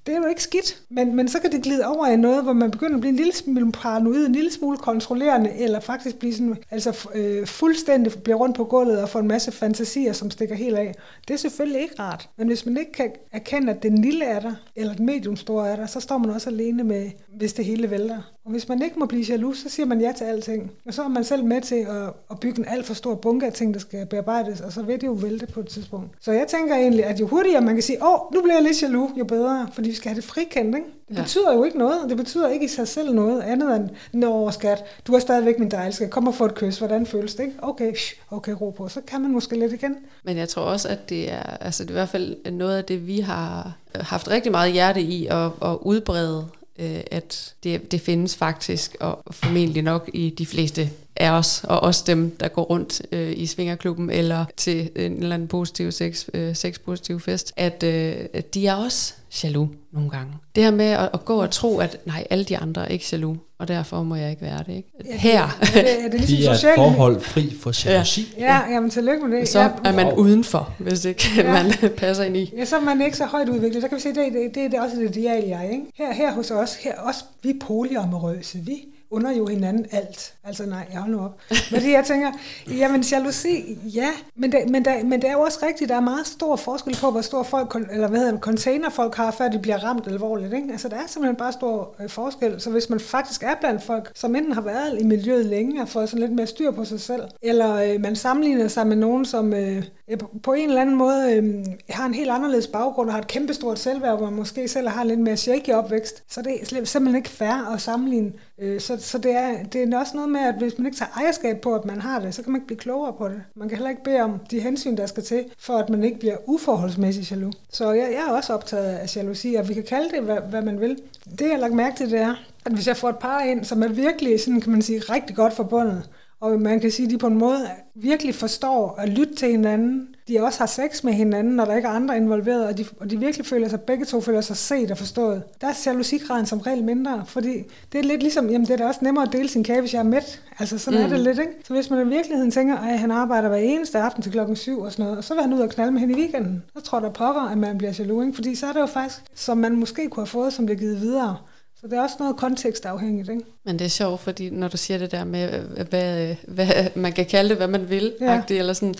Det 0.06 0.14
er 0.14 0.18
jo 0.18 0.26
ikke 0.26 0.42
skidt, 0.42 0.82
men, 0.88 1.16
men 1.16 1.28
så 1.28 1.38
kan 1.40 1.52
det 1.52 1.62
glide 1.62 1.86
over 1.86 2.06
i 2.06 2.16
noget, 2.16 2.42
hvor 2.42 2.52
man 2.52 2.70
begynder 2.70 2.94
at 2.94 3.00
blive 3.00 3.10
en 3.10 3.16
lille 3.16 3.32
smule 3.34 3.72
paranoid, 3.72 4.26
en 4.26 4.32
lille 4.32 4.52
smule 4.52 4.78
kontrollerende, 4.78 5.52
eller 5.52 5.80
faktisk 5.80 6.18
blive 6.18 6.34
sådan, 6.34 6.56
altså 6.70 7.08
øh, 7.14 7.46
fuldstændig 7.46 8.12
blive 8.22 8.36
rundt 8.36 8.56
på 8.56 8.64
gulvet 8.64 9.02
og 9.02 9.08
få 9.08 9.18
en 9.18 9.28
masse 9.28 9.52
fantasier, 9.52 10.12
som 10.12 10.30
stikker 10.30 10.54
helt 10.54 10.76
af. 10.76 10.94
Det 11.28 11.34
er 11.34 11.38
selvfølgelig 11.38 11.82
ikke 11.82 11.94
rart, 11.98 12.28
men 12.36 12.46
hvis 12.46 12.66
man 12.66 12.76
ikke 12.76 12.92
kan 12.92 13.10
erkende, 13.32 13.72
at 13.72 13.82
den 13.82 13.98
lille 13.98 14.24
er 14.24 14.40
der, 14.40 14.52
eller 14.76 14.94
den 14.94 15.06
medium 15.06 15.36
store 15.36 15.68
er 15.68 15.76
der, 15.76 15.86
så 15.86 16.00
står 16.00 16.18
man 16.18 16.30
også 16.30 16.50
alene 16.50 16.84
med, 16.84 17.10
hvis 17.36 17.52
det 17.52 17.64
hele 17.64 17.90
vælter. 17.90 18.34
Og 18.44 18.50
hvis 18.50 18.68
man 18.68 18.82
ikke 18.82 18.98
må 18.98 19.06
blive 19.06 19.24
jaloux, 19.28 19.58
så 19.58 19.68
siger 19.68 19.86
man 19.86 20.00
ja 20.00 20.12
til 20.16 20.24
alting. 20.24 20.70
Og 20.86 20.94
så 20.94 21.02
er 21.02 21.08
man 21.08 21.24
selv 21.24 21.44
med 21.44 21.60
til 21.60 21.74
at, 21.74 22.12
at 22.30 22.40
bygge 22.40 22.58
en 22.58 22.64
alt 22.68 22.86
for 22.86 22.94
stor 22.94 23.14
bunke 23.14 23.46
af 23.46 23.52
ting, 23.52 23.74
der 23.74 23.80
skal 23.80 24.06
bearbejdes, 24.06 24.60
og 24.60 24.72
så 24.72 24.82
vil 24.82 25.00
det 25.00 25.06
jo 25.06 25.12
vælte 25.12 25.46
på 25.46 25.60
et 25.60 25.68
tidspunkt. 25.68 26.10
Så 26.20 26.32
jeg 26.32 26.46
tænker 26.48 26.74
egentlig, 26.74 27.04
at 27.04 27.20
jo 27.20 27.26
hurtigere 27.26 27.60
man 27.60 27.74
kan 27.74 27.82
sige, 27.82 28.02
åh, 28.02 28.12
oh, 28.12 28.34
nu 28.34 28.42
bliver 28.42 28.54
jeg 28.54 28.62
lidt 28.62 28.82
jaloux, 28.82 29.10
jo 29.18 29.24
bedre, 29.24 29.68
fordi 29.72 29.93
vi 29.94 29.96
skal 29.96 30.08
have 30.08 30.16
det 30.16 30.24
frikendt, 30.24 30.76
ikke? 30.76 30.88
Det 31.08 31.16
ja. 31.16 31.22
betyder 31.22 31.52
jo 31.54 31.64
ikke 31.64 31.78
noget. 31.78 31.96
Det 32.08 32.16
betyder 32.16 32.48
ikke 32.48 32.64
i 32.64 32.68
sig 32.68 32.88
selv 32.88 33.12
noget 33.12 33.42
andet 33.42 33.76
end, 33.76 33.88
nå 34.12 34.50
skat, 34.50 34.84
du 35.06 35.14
er 35.14 35.18
stadigvæk 35.18 35.58
min 35.58 35.70
dejl, 35.70 35.92
skal 35.92 36.08
komme 36.08 36.30
og 36.30 36.34
få 36.34 36.44
et 36.44 36.54
kys, 36.54 36.78
hvordan 36.78 37.06
føles 37.06 37.34
det, 37.34 37.44
ikke? 37.44 37.56
Okay, 37.62 37.94
okay, 38.30 38.52
ro 38.60 38.70
på, 38.70 38.88
så 38.88 39.00
kan 39.00 39.20
man 39.20 39.32
måske 39.32 39.58
lidt 39.58 39.72
igen. 39.72 39.96
Men 40.24 40.36
jeg 40.36 40.48
tror 40.48 40.62
også, 40.62 40.88
at 40.88 41.08
det 41.08 41.32
er, 41.32 41.42
altså 41.42 41.84
det 41.84 41.90
er 41.90 41.94
i 41.94 41.98
hvert 41.98 42.08
fald 42.08 42.50
noget 42.50 42.76
af 42.76 42.84
det, 42.84 43.06
vi 43.06 43.20
har 43.20 43.72
haft 43.94 44.28
rigtig 44.28 44.52
meget 44.52 44.72
hjerte 44.72 45.00
i 45.00 45.26
at, 45.26 45.50
at 45.62 45.78
udbrede 45.80 46.46
øh, 46.78 47.00
at 47.10 47.54
det, 47.64 47.92
det 47.92 48.00
findes 48.00 48.36
faktisk, 48.36 48.96
og 49.00 49.22
formentlig 49.30 49.82
nok 49.82 50.10
i 50.14 50.30
de 50.38 50.46
fleste 50.46 50.90
af 51.16 51.30
os, 51.30 51.64
og 51.68 51.80
også 51.80 52.04
dem, 52.06 52.36
der 52.40 52.48
går 52.48 52.62
rundt 52.62 53.02
øh, 53.12 53.32
i 53.36 53.46
Svingerklubben, 53.46 54.10
eller 54.10 54.44
til 54.56 54.90
en 54.96 55.12
eller 55.12 55.34
anden 55.34 55.48
positiv 55.48 55.92
sex, 55.92 56.26
øh, 56.34 56.56
sex-positiv 56.56 57.20
fest, 57.20 57.52
at, 57.56 57.82
øh, 57.82 58.16
at 58.32 58.54
de 58.54 58.66
er 58.66 58.74
også 58.74 59.14
jaloux 59.44 59.68
nogle 59.92 60.10
gange. 60.10 60.32
Det 60.54 60.64
her 60.64 60.70
med 60.70 60.84
at, 60.84 61.10
at 61.14 61.24
gå 61.24 61.42
og 61.42 61.50
tro, 61.50 61.78
at 61.78 61.98
nej, 62.04 62.26
alle 62.30 62.44
de 62.44 62.58
andre 62.58 62.82
er 62.82 62.86
ikke 62.86 63.06
jaloux, 63.12 63.38
og 63.58 63.68
derfor 63.68 64.02
må 64.02 64.14
jeg 64.14 64.30
ikke 64.30 64.42
være 64.42 64.58
det. 64.66 64.72
Ikke? 64.72 64.88
Ja, 65.04 65.16
Her. 65.16 65.42
Er 65.42 65.82
det, 65.82 66.04
er 66.04 66.08
det 66.10 66.20
ligesom 66.20 66.54
de 66.60 66.66
er 66.66 66.72
et 66.72 66.76
forhold 66.76 67.20
fri 67.20 67.56
for 67.60 67.86
jalousi. 67.86 68.34
Ja, 68.38 68.44
ja 68.44 68.72
jamen 68.74 68.90
tillykke 68.90 69.26
med 69.26 69.38
det. 69.38 69.48
Så 69.48 69.70
er 69.84 69.92
man 69.92 70.06
wow. 70.06 70.16
udenfor, 70.16 70.72
hvis 70.78 71.04
ikke 71.04 71.24
ja. 71.36 71.52
man 71.52 71.72
passer 71.96 72.24
ind 72.24 72.36
i. 72.36 72.52
Ja, 72.56 72.64
så 72.64 72.76
er 72.76 72.80
man 72.80 73.02
ikke 73.02 73.16
så 73.16 73.24
højt 73.24 73.48
udviklet. 73.48 73.82
Så 73.82 73.88
kan 73.88 73.96
vi 73.96 74.02
se, 74.02 74.08
det, 74.08 74.16
det, 74.16 74.54
det, 74.54 74.70
det 74.70 74.74
er 74.74 74.82
også 74.82 74.96
det 74.96 75.16
ideale 75.16 75.48
jeg. 75.48 75.70
Ikke? 75.72 75.84
Her, 75.94 76.14
her 76.14 76.32
hos 76.32 76.50
os, 76.50 76.74
her 76.74 76.94
også, 76.98 77.24
vi 77.42 77.50
er 77.50 77.54
polyamorøse. 77.60 78.58
Vi 78.58 78.84
under 79.10 79.32
jo 79.32 79.46
hinanden 79.46 79.86
alt. 79.92 80.34
Altså 80.44 80.66
nej, 80.66 80.86
jeg 80.92 81.04
nu 81.08 81.20
op. 81.20 81.40
Men 81.70 81.80
det, 81.80 81.92
jeg 81.92 82.04
tænker, 82.04 82.32
jamen 82.68 83.00
jalousi, 83.02 83.78
ja, 83.84 84.08
men 84.36 84.52
det, 84.52 84.70
men, 84.70 84.84
det, 84.84 85.06
men 85.06 85.22
det 85.22 85.28
er 85.28 85.32
jo 85.32 85.40
også 85.40 85.58
rigtigt, 85.66 85.88
der 85.88 85.96
er 85.96 86.00
meget 86.00 86.26
stor 86.26 86.56
forskel 86.56 86.96
på, 87.00 87.10
hvor 87.10 87.20
stor 87.20 87.42
folk, 87.42 87.76
eller 87.90 88.08
hvad 88.08 88.18
hedder 88.18 88.38
container 88.38 88.90
folk 88.90 89.14
har, 89.14 89.30
før 89.30 89.48
de 89.48 89.58
bliver 89.58 89.84
ramt 89.84 90.06
alvorligt. 90.06 90.52
Ikke? 90.54 90.72
Altså 90.72 90.88
der 90.88 90.96
er 90.96 91.06
simpelthen 91.06 91.36
bare 91.36 91.52
stor 91.52 91.94
øh, 92.00 92.08
forskel. 92.08 92.60
Så 92.60 92.70
hvis 92.70 92.90
man 92.90 93.00
faktisk 93.00 93.42
er 93.42 93.54
blandt 93.60 93.82
folk, 93.82 94.10
som 94.14 94.36
enten 94.36 94.52
har 94.52 94.60
været 94.60 95.00
i 95.00 95.04
miljøet 95.04 95.46
længe 95.46 95.82
og 95.82 95.88
fået 95.88 96.08
sådan 96.08 96.20
lidt 96.20 96.32
mere 96.32 96.46
styr 96.46 96.70
på 96.70 96.84
sig 96.84 97.00
selv, 97.00 97.22
eller 97.42 97.74
øh, 97.74 98.00
man 98.00 98.16
sammenligner 98.16 98.68
sig 98.68 98.86
med 98.86 98.96
nogen, 98.96 99.24
som 99.24 99.54
øh, 99.54 99.84
Øh, 100.10 100.18
på 100.42 100.52
en 100.52 100.68
eller 100.68 100.80
anden 100.80 100.96
måde 100.96 101.34
øh, 101.36 101.66
har 101.90 102.06
en 102.06 102.14
helt 102.14 102.30
anderledes 102.30 102.66
baggrund 102.66 103.08
og 103.08 103.14
har 103.14 103.20
et 103.20 103.26
kæmpestort 103.26 103.78
selvværd, 103.78 104.16
hvor 104.16 104.26
man 104.26 104.34
måske 104.34 104.68
selv 104.68 104.88
har 104.88 105.04
lidt 105.04 105.20
mere 105.20 105.36
shaky 105.36 105.70
opvækst, 105.70 106.24
så 106.28 106.42
det 106.42 106.60
er 106.62 106.84
simpelthen 106.84 107.16
ikke 107.16 107.28
fair 107.28 107.72
at 107.74 107.80
sammenligne. 107.80 108.32
Øh, 108.58 108.80
så 108.80 108.96
så 109.00 109.18
det, 109.18 109.32
er, 109.32 109.62
det 109.62 109.94
er 109.94 109.98
også 109.98 110.12
noget 110.14 110.30
med, 110.30 110.40
at 110.40 110.54
hvis 110.54 110.78
man 110.78 110.86
ikke 110.86 110.98
tager 110.98 111.10
ejerskab 111.16 111.60
på, 111.60 111.74
at 111.74 111.84
man 111.84 112.00
har 112.00 112.20
det, 112.20 112.34
så 112.34 112.42
kan 112.42 112.52
man 112.52 112.58
ikke 112.58 112.66
blive 112.66 112.78
klogere 112.78 113.12
på 113.12 113.28
det. 113.28 113.42
Man 113.56 113.68
kan 113.68 113.78
heller 113.78 113.90
ikke 113.90 114.04
bede 114.04 114.20
om 114.20 114.38
de 114.50 114.60
hensyn, 114.60 114.96
der 114.96 115.06
skal 115.06 115.22
til, 115.22 115.44
for 115.58 115.76
at 115.76 115.90
man 115.90 116.04
ikke 116.04 116.18
bliver 116.18 116.36
uforholdsmæssigt 116.46 117.30
jaloux. 117.30 117.54
Så 117.70 117.92
jeg, 117.92 118.08
jeg 118.12 118.24
er 118.28 118.36
også 118.36 118.54
optaget 118.54 118.84
af 118.84 119.16
jalousi, 119.16 119.54
og 119.54 119.68
vi 119.68 119.74
kan 119.74 119.82
kalde 119.82 120.10
det, 120.10 120.22
hvad, 120.22 120.38
hvad 120.50 120.62
man 120.62 120.80
vil. 120.80 120.98
Det, 121.38 121.40
jeg 121.40 121.50
har 121.50 121.58
lagt 121.58 121.74
mærke 121.74 121.96
til, 121.96 122.10
det 122.10 122.20
er, 122.20 122.34
at 122.66 122.72
hvis 122.72 122.86
jeg 122.86 122.96
får 122.96 123.08
et 123.08 123.18
par 123.18 123.40
ind, 123.40 123.64
som 123.64 123.82
er 123.82 123.88
virkelig, 123.88 124.40
sådan 124.40 124.60
kan 124.60 124.72
man 124.72 124.82
sige, 124.82 124.98
rigtig 124.98 125.36
godt 125.36 125.52
forbundet, 125.52 126.08
og 126.44 126.60
man 126.60 126.80
kan 126.80 126.90
sige, 126.90 127.06
at 127.06 127.10
de 127.10 127.18
på 127.18 127.26
en 127.26 127.38
måde 127.38 127.58
virkelig 127.94 128.34
forstår 128.34 128.94
at 128.98 129.08
lytte 129.08 129.34
til 129.34 129.50
hinanden. 129.50 130.08
De 130.28 130.40
også 130.40 130.58
har 130.58 130.66
sex 130.66 131.04
med 131.04 131.12
hinanden, 131.12 131.56
når 131.56 131.64
der 131.64 131.76
ikke 131.76 131.88
er 131.88 131.92
andre 131.92 132.16
involveret, 132.16 132.66
og 132.66 132.78
de, 132.78 132.84
og 133.00 133.10
de 133.10 133.18
virkelig 133.20 133.46
føler 133.46 133.68
sig, 133.68 133.80
begge 133.80 134.04
to 134.04 134.20
føler 134.20 134.40
sig 134.40 134.56
set 134.56 134.90
og 134.90 134.98
forstået. 134.98 135.42
Der 135.60 135.66
er 135.66 135.72
jalousigraden 135.86 136.46
som 136.46 136.58
regel 136.58 136.84
mindre, 136.84 137.24
fordi 137.26 137.52
det 137.92 137.98
er 137.98 138.02
lidt 138.02 138.22
ligesom, 138.22 138.50
jamen 138.50 138.66
det 138.66 138.72
er 138.72 138.76
da 138.76 138.86
også 138.86 139.00
nemmere 139.02 139.24
at 139.26 139.32
dele 139.32 139.48
sin 139.48 139.64
kage, 139.64 139.80
hvis 139.80 139.94
jeg 139.94 139.98
er 139.98 140.04
mæt. 140.04 140.42
Altså 140.58 140.78
sådan 140.78 141.00
mm. 141.00 141.04
er 141.04 141.08
det 141.08 141.20
lidt, 141.20 141.38
ikke? 141.38 141.52
Så 141.66 141.74
hvis 141.74 141.90
man 141.90 142.06
i 142.06 142.10
virkeligheden 142.10 142.50
tænker, 142.50 142.76
at 142.76 142.98
han 142.98 143.10
arbejder 143.10 143.48
hver 143.48 143.58
eneste 143.58 143.98
aften 143.98 144.22
til 144.22 144.32
klokken 144.32 144.56
syv 144.56 144.80
og 144.80 144.92
sådan 144.92 145.02
noget, 145.02 145.18
og 145.18 145.24
så 145.24 145.34
vil 145.34 145.42
han 145.42 145.52
ud 145.52 145.60
og 145.60 145.70
knalde 145.70 145.92
med 145.92 146.00
hende 146.00 146.14
i 146.14 146.16
weekenden, 146.16 146.62
så 146.76 146.82
tror 146.82 147.00
der 147.00 147.10
pokker, 147.10 147.42
at 147.42 147.58
man 147.58 147.78
bliver 147.78 147.92
jaloux, 147.98 148.26
ikke? 148.26 148.34
Fordi 148.34 148.54
så 148.54 148.66
er 148.66 148.72
det 148.72 148.80
jo 148.80 148.86
faktisk, 148.86 149.22
som 149.34 149.58
man 149.58 149.76
måske 149.76 150.08
kunne 150.08 150.20
have 150.20 150.26
fået, 150.26 150.52
som 150.52 150.66
bliver 150.66 150.78
givet 150.78 151.00
videre. 151.00 151.36
Så 151.84 151.88
det 151.88 151.98
er 151.98 152.02
også 152.02 152.16
noget 152.18 152.36
kontekstafhængigt. 152.36 153.28
Ikke? 153.28 153.42
Men 153.64 153.78
det 153.78 153.84
er 153.84 153.88
sjovt, 153.88 154.20
fordi 154.20 154.50
når 154.50 154.68
du 154.68 154.76
siger 154.76 154.98
det 154.98 155.10
der 155.10 155.24
med, 155.24 155.60
hvad, 155.88 156.34
hvad 156.48 156.66
man 156.94 157.12
kan 157.12 157.26
kalde 157.26 157.48
det, 157.48 157.56
hvad 157.56 157.68
man 157.68 157.90
vil, 157.90 158.14
ja. 158.20 158.42
eller 158.50 158.72
sådan, 158.72 158.94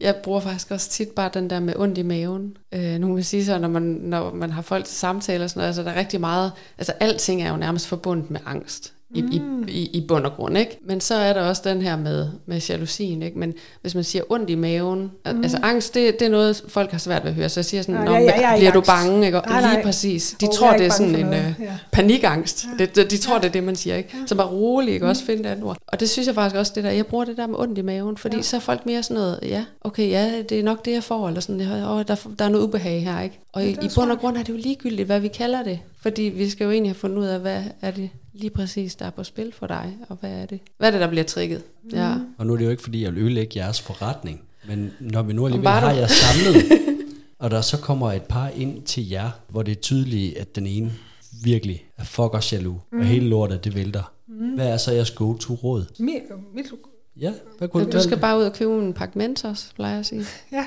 jeg 0.00 0.16
bruger 0.16 0.40
faktisk 0.40 0.70
også 0.70 0.90
tit 0.90 1.08
bare 1.08 1.30
den 1.34 1.50
der 1.50 1.60
med 1.60 1.76
ondt 1.76 1.98
i 1.98 2.02
maven. 2.02 2.56
Øh, 2.72 2.98
nogen 2.98 3.16
vil 3.16 3.24
sige 3.24 3.44
så, 3.44 3.58
når 3.58 3.68
man, 3.68 3.82
når 3.82 4.34
man 4.34 4.50
har 4.50 4.62
folk 4.62 4.84
til 4.84 4.96
samtaler 4.96 5.44
og 5.44 5.50
sådan 5.50 5.58
noget, 5.60 5.68
altså 5.68 5.82
der 5.82 5.90
er 5.90 5.98
rigtig 5.98 6.20
meget, 6.20 6.52
altså 6.78 6.92
alting 7.00 7.42
er 7.42 7.50
jo 7.50 7.56
nærmest 7.56 7.86
forbundet 7.86 8.30
med 8.30 8.40
angst 8.46 8.95
i, 9.14 9.22
mm. 9.22 9.64
i, 9.68 9.72
i, 9.72 9.90
i 9.92 10.04
bund 10.08 10.26
og 10.26 10.32
grund. 10.32 10.58
Ikke? 10.58 10.78
Men 10.86 11.00
så 11.00 11.14
er 11.14 11.32
der 11.32 11.40
også 11.40 11.62
den 11.64 11.82
her 11.82 11.96
med, 11.96 12.28
med 12.46 12.60
jalousien. 12.60 13.22
Ikke? 13.22 13.38
Men 13.38 13.54
hvis 13.80 13.94
man 13.94 14.04
siger 14.04 14.22
ondt 14.28 14.50
i 14.50 14.54
maven, 14.54 15.00
mm. 15.00 15.42
altså 15.42 15.58
angst, 15.62 15.94
det, 15.94 16.20
det 16.20 16.26
er 16.26 16.30
noget, 16.30 16.64
folk 16.68 16.90
har 16.90 16.98
svært 16.98 17.22
ved 17.22 17.30
at 17.30 17.36
høre. 17.36 17.48
Så 17.48 17.60
jeg 17.60 17.64
siger 17.64 17.82
sådan, 17.82 18.06
ja, 18.06 18.12
ja, 18.12 18.20
ja, 18.20 18.50
ja, 18.50 18.56
bliver 18.56 18.72
du 18.72 18.80
bange? 18.80 19.26
Ikke? 19.26 19.38
Nej, 19.38 19.60
nej. 19.60 19.74
Lige 19.74 19.84
præcis. 19.84 20.36
De 20.40 20.46
oh, 20.46 20.52
tror, 20.52 20.72
det 20.72 20.86
er 20.86 20.90
sådan 20.90 21.14
en 21.14 21.28
uh, 21.28 21.34
ja. 21.34 21.78
panikangst. 21.92 22.66
Ja. 22.78 22.84
Det, 22.84 22.96
de, 22.96 23.04
de 23.04 23.16
tror, 23.16 23.34
ja. 23.34 23.40
det 23.40 23.48
er 23.48 23.52
det, 23.52 23.64
man 23.64 23.76
siger. 23.76 23.96
Ikke? 23.96 24.10
Ja. 24.14 24.26
Så 24.26 24.34
bare 24.34 24.48
rolig, 24.48 24.94
ikke? 24.94 25.04
Mm. 25.04 25.08
også 25.08 25.24
finde 25.24 25.42
det 25.42 25.48
andet 25.48 25.64
ord. 25.64 25.76
Og 25.86 26.00
det 26.00 26.10
synes 26.10 26.26
jeg 26.26 26.34
faktisk 26.34 26.56
også, 26.56 26.72
det 26.74 26.84
der, 26.84 26.90
jeg 26.90 27.06
bruger 27.06 27.24
det 27.24 27.36
der 27.36 27.46
med 27.46 27.58
ondt 27.58 27.78
i 27.78 27.82
maven, 27.82 28.16
fordi 28.16 28.36
ja. 28.36 28.42
så 28.42 28.56
er 28.56 28.60
folk 28.60 28.86
mere 28.86 29.02
sådan 29.02 29.14
noget, 29.14 29.38
ja, 29.42 29.64
okay, 29.80 30.10
ja, 30.10 30.42
det 30.48 30.58
er 30.58 30.62
nok 30.62 30.84
det, 30.84 30.92
jeg 30.92 31.04
får, 31.04 31.28
eller 31.28 31.40
sådan, 31.40 31.60
åh, 31.60 32.02
der, 32.08 32.16
der 32.38 32.44
er 32.44 32.48
noget 32.48 32.64
ubehag 32.64 33.02
her, 33.04 33.20
ikke? 33.20 33.40
Og 33.52 33.64
i, 33.64 33.70
i 33.70 33.90
bund 33.94 34.10
og 34.10 34.18
grund 34.18 34.36
er 34.36 34.42
det 34.42 34.48
jo 34.52 34.56
ligegyldigt, 34.56 35.06
hvad 35.06 35.20
vi 35.20 35.28
kalder 35.28 35.62
det. 35.62 35.78
Fordi 36.06 36.22
vi 36.22 36.50
skal 36.50 36.64
jo 36.64 36.70
egentlig 36.70 36.90
have 36.90 36.98
fundet 36.98 37.18
ud 37.18 37.24
af, 37.24 37.40
hvad 37.40 37.62
er 37.82 37.90
det 37.90 38.10
lige 38.32 38.50
præcis, 38.50 38.94
der 38.96 39.06
er 39.06 39.10
på 39.10 39.24
spil 39.24 39.52
for 39.52 39.66
dig, 39.66 39.96
og 40.08 40.16
hvad 40.20 40.30
er 40.30 40.46
det, 40.46 40.60
hvad 40.78 40.88
er 40.88 40.90
det 40.90 41.00
der 41.00 41.08
bliver 41.08 41.24
trigget. 41.24 41.62
Ja. 41.92 42.14
Og 42.38 42.46
nu 42.46 42.52
er 42.52 42.56
det 42.56 42.64
jo 42.64 42.70
ikke, 42.70 42.82
fordi 42.82 43.02
jeg 43.04 43.14
vil 43.14 43.22
ødelægge 43.22 43.58
jeres 43.58 43.80
forretning, 43.80 44.40
men 44.68 44.92
når 45.00 45.22
vi 45.22 45.32
nu 45.32 45.46
alligevel 45.46 45.66
du- 45.66 45.70
har 45.70 45.92
jer 45.92 46.06
samlet, 46.06 46.64
og 47.38 47.50
der 47.50 47.60
så 47.60 47.78
kommer 47.78 48.12
et 48.12 48.22
par 48.22 48.48
ind 48.48 48.82
til 48.82 49.08
jer, 49.08 49.30
hvor 49.48 49.62
det 49.62 49.72
er 49.72 49.80
tydeligt, 49.80 50.36
at 50.36 50.56
den 50.56 50.66
ene 50.66 50.92
virkelig 51.44 51.84
er 51.98 52.04
fucker 52.04 52.48
jaloux, 52.52 52.76
mm. 52.92 52.98
og 52.98 53.04
hele 53.04 53.28
lortet, 53.28 53.64
det 53.64 53.74
vælter. 53.74 54.12
Mm. 54.28 54.54
Hvad 54.54 54.68
er 54.68 54.76
så 54.76 54.92
jeres 54.92 55.10
go-to-råd? 55.10 55.84
Mit, 55.98 56.22
mit, 56.54 56.66
Ja, 57.20 57.32
hvad 57.58 57.68
kunne 57.68 57.90
Du 57.90 58.02
skal 58.02 58.18
bare 58.18 58.38
ud 58.38 58.42
og 58.44 58.52
købe 58.52 58.72
en 58.72 58.92
pakke 58.92 59.18
Mentos, 59.18 59.72
plejer 59.74 59.92
jeg 59.92 60.00
at 60.00 60.06
sige. 60.06 60.24
ja. 60.52 60.66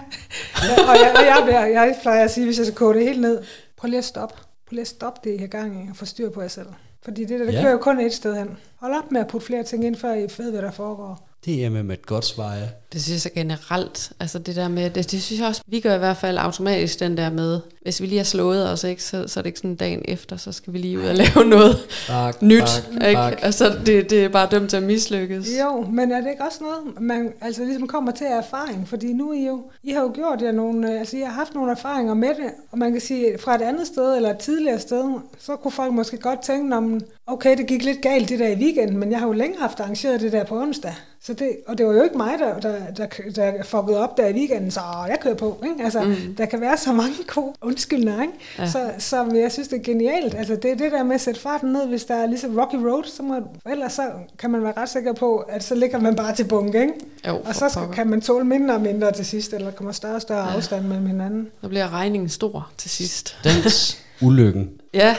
ja 0.63 0.73
og, 0.89 0.95
jeg, 0.95 1.13
og 1.15 1.25
jeg, 1.25 1.41
bliver, 1.45 1.65
jeg 1.65 1.95
plejer 2.01 2.23
at 2.23 2.31
sige, 2.31 2.45
hvis 2.45 2.57
jeg 2.57 2.65
skal 2.65 2.75
koge 2.77 2.93
det 2.93 3.03
helt 3.03 3.21
ned, 3.21 3.41
prøv 3.77 3.89
lige 3.89 3.97
at 3.97 4.05
stoppe. 4.05 4.35
Prøv 4.69 4.75
lige 4.75 4.81
at 4.81 4.87
stoppe 4.87 5.19
det, 5.29 5.35
I 5.35 5.37
har 5.37 5.47
gang 5.47 5.85
i, 5.85 5.89
og 5.89 5.95
få 5.95 6.05
styr 6.05 6.29
på 6.29 6.41
jer 6.41 6.47
selv. 6.47 6.67
Fordi 7.03 7.21
det 7.25 7.39
der, 7.39 7.45
det 7.45 7.51
Ja. 7.53 7.57
ja. 7.57 7.61
kører 7.63 7.71
jo 7.71 7.77
kun 7.77 7.99
et 7.99 8.13
sted 8.13 8.35
hen. 8.37 8.57
Hold 8.75 8.93
op 8.93 9.11
med 9.11 9.21
at 9.21 9.27
putte 9.27 9.47
flere 9.47 9.63
ting 9.63 9.85
ind, 9.85 9.95
før 9.95 10.13
I 10.13 10.21
ved, 10.37 10.51
hvad 10.51 10.61
der 10.61 10.71
foregår. 10.71 11.29
Det 11.45 11.65
er 11.65 11.69
med 11.69 11.89
et 11.97 12.05
godt 12.05 12.25
svar, 12.25 12.53
ja. 12.55 12.67
Det 12.93 13.03
synes 13.03 13.25
jeg 13.25 13.33
generelt, 13.33 14.11
altså 14.19 14.39
det 14.39 14.55
der 14.55 14.67
med, 14.67 14.89
det, 14.89 15.11
det 15.11 15.21
synes 15.21 15.39
jeg 15.41 15.47
også, 15.47 15.61
vi 15.67 15.79
gør 15.79 15.95
i 15.95 15.97
hvert 15.97 16.17
fald 16.17 16.37
automatisk 16.37 16.99
den 16.99 17.17
der 17.17 17.29
med, 17.31 17.59
hvis 17.89 18.01
vi 18.01 18.05
lige 18.05 18.17
har 18.17 18.25
slået 18.25 18.69
os, 18.69 18.83
ikke, 18.83 19.03
så, 19.03 19.27
så 19.27 19.39
er 19.39 19.41
det 19.41 19.47
ikke 19.47 19.59
sådan 19.59 19.75
dagen 19.75 20.01
efter, 20.05 20.37
så 20.37 20.51
skal 20.51 20.73
vi 20.73 20.77
lige 20.77 20.99
ud 20.99 21.03
og 21.03 21.15
lave 21.15 21.45
noget 21.45 21.77
Bak, 22.07 22.41
nyt, 22.51 22.61
bak, 22.93 23.07
ikke? 23.07 23.21
bak. 23.21 23.39
Altså 23.41 23.75
det, 23.85 24.09
det 24.09 24.25
er 24.25 24.29
bare 24.29 24.47
dømt 24.51 24.69
til 24.69 24.77
at 24.77 24.83
mislykkes. 24.83 25.47
Jo, 25.61 25.85
men 25.91 26.11
er 26.11 26.21
det 26.21 26.29
ikke 26.29 26.43
også 26.43 26.59
noget, 26.61 27.01
man 27.01 27.33
altså 27.41 27.63
ligesom 27.63 27.87
kommer 27.87 28.11
til 28.11 28.27
erfaring? 28.27 28.87
Fordi 28.87 29.13
nu 29.13 29.29
er 29.29 29.33
I 29.33 29.45
jo, 29.45 29.61
I 29.83 29.91
har 29.91 30.01
jo 30.01 30.11
gjort 30.13 30.41
jer 30.41 30.51
nogle, 30.51 30.93
øh, 30.93 30.99
altså 30.99 31.17
I 31.17 31.19
har 31.19 31.31
haft 31.31 31.55
nogle 31.55 31.71
erfaringer 31.71 32.13
med 32.13 32.29
det, 32.29 32.51
og 32.71 32.77
man 32.77 32.91
kan 32.91 33.01
sige, 33.01 33.37
fra 33.39 33.55
et 33.55 33.61
andet 33.61 33.87
sted 33.87 34.15
eller 34.15 34.29
et 34.29 34.37
tidligere 34.37 34.79
sted, 34.79 35.03
så 35.39 35.55
kunne 35.55 35.71
folk 35.71 35.93
måske 35.93 36.17
godt 36.17 36.41
tænke, 36.41 36.75
om, 36.75 37.01
okay, 37.27 37.57
det 37.57 37.67
gik 37.67 37.83
lidt 37.83 38.01
galt 38.01 38.29
det 38.29 38.39
der 38.39 38.47
i 38.47 38.55
weekenden, 38.55 38.97
men 38.97 39.11
jeg 39.11 39.19
har 39.19 39.27
jo 39.27 39.33
længe 39.33 39.59
haft 39.59 39.79
arrangeret 39.79 40.21
det 40.21 40.31
der 40.31 40.43
på 40.43 40.61
onsdag. 40.61 40.95
Så 41.21 41.33
det, 41.33 41.57
og 41.67 41.77
det 41.77 41.85
var 41.85 41.93
jo 41.93 42.03
ikke 42.03 42.17
mig, 42.17 42.39
der, 42.39 42.59
der, 42.59 42.91
der, 42.97 43.07
der 43.35 43.63
fuckede 43.63 44.03
op 44.03 44.17
der 44.17 44.27
i 44.27 44.33
weekenden, 44.33 44.71
så 44.71 44.79
åh, 44.79 45.09
jeg 45.09 45.19
kører 45.21 45.35
på. 45.35 45.63
Ikke? 45.63 45.83
Altså, 45.83 46.01
mm. 46.01 46.35
Der 46.37 46.45
kan 46.45 46.61
være 46.61 46.77
så 46.77 46.93
mange 46.93 47.15
gode 47.35 47.53
undskyldninger. 47.79 48.21
Ikke? 48.21 48.33
Ja. 48.57 48.63
Ja. 48.63 48.69
Så, 48.69 48.91
så 48.97 49.25
jeg 49.35 49.51
synes, 49.51 49.67
det 49.67 49.79
er 49.79 49.83
genialt. 49.83 50.35
Altså, 50.35 50.55
det 50.55 50.71
er 50.71 50.75
det 50.75 50.91
der 50.91 51.03
med 51.03 51.15
at 51.15 51.21
sætte 51.21 51.39
farten 51.39 51.71
ned, 51.73 51.87
hvis 51.87 52.05
der 52.05 52.15
er 52.15 52.25
ligesom 52.27 52.57
Rocky 52.59 52.75
Road, 52.75 53.03
så 53.03 53.23
må, 53.23 53.35
ellers 53.71 53.93
så 53.93 54.01
kan 54.39 54.51
man 54.51 54.63
være 54.63 54.73
ret 54.77 54.89
sikker 54.89 55.13
på, 55.13 55.37
at 55.37 55.63
så 55.63 55.75
ligger 55.75 55.99
man 55.99 56.15
bare 56.15 56.35
til 56.35 56.43
bunke. 56.43 56.81
Ikke? 56.81 56.93
Jo, 57.27 57.41
Og 57.45 57.55
så 57.55 57.69
skal, 57.69 57.83
kan 57.93 58.07
man 58.07 58.21
tåle 58.21 58.45
mindre 58.45 58.73
og 58.75 58.81
mindre 58.81 59.11
til 59.11 59.25
sidst, 59.25 59.53
eller 59.53 59.67
der 59.69 59.75
kommer 59.75 59.91
større 59.93 60.15
og 60.15 60.21
større 60.21 60.51
afstand 60.51 60.85
mellem 60.85 61.05
hinanden. 61.05 61.47
Så 61.61 61.69
bliver 61.69 61.93
regningen 61.93 62.29
stor 62.29 62.69
til 62.77 62.89
sidst. 62.89 63.37
Dans 63.43 63.97
ulykken. 64.21 64.69
Ja, 64.93 65.15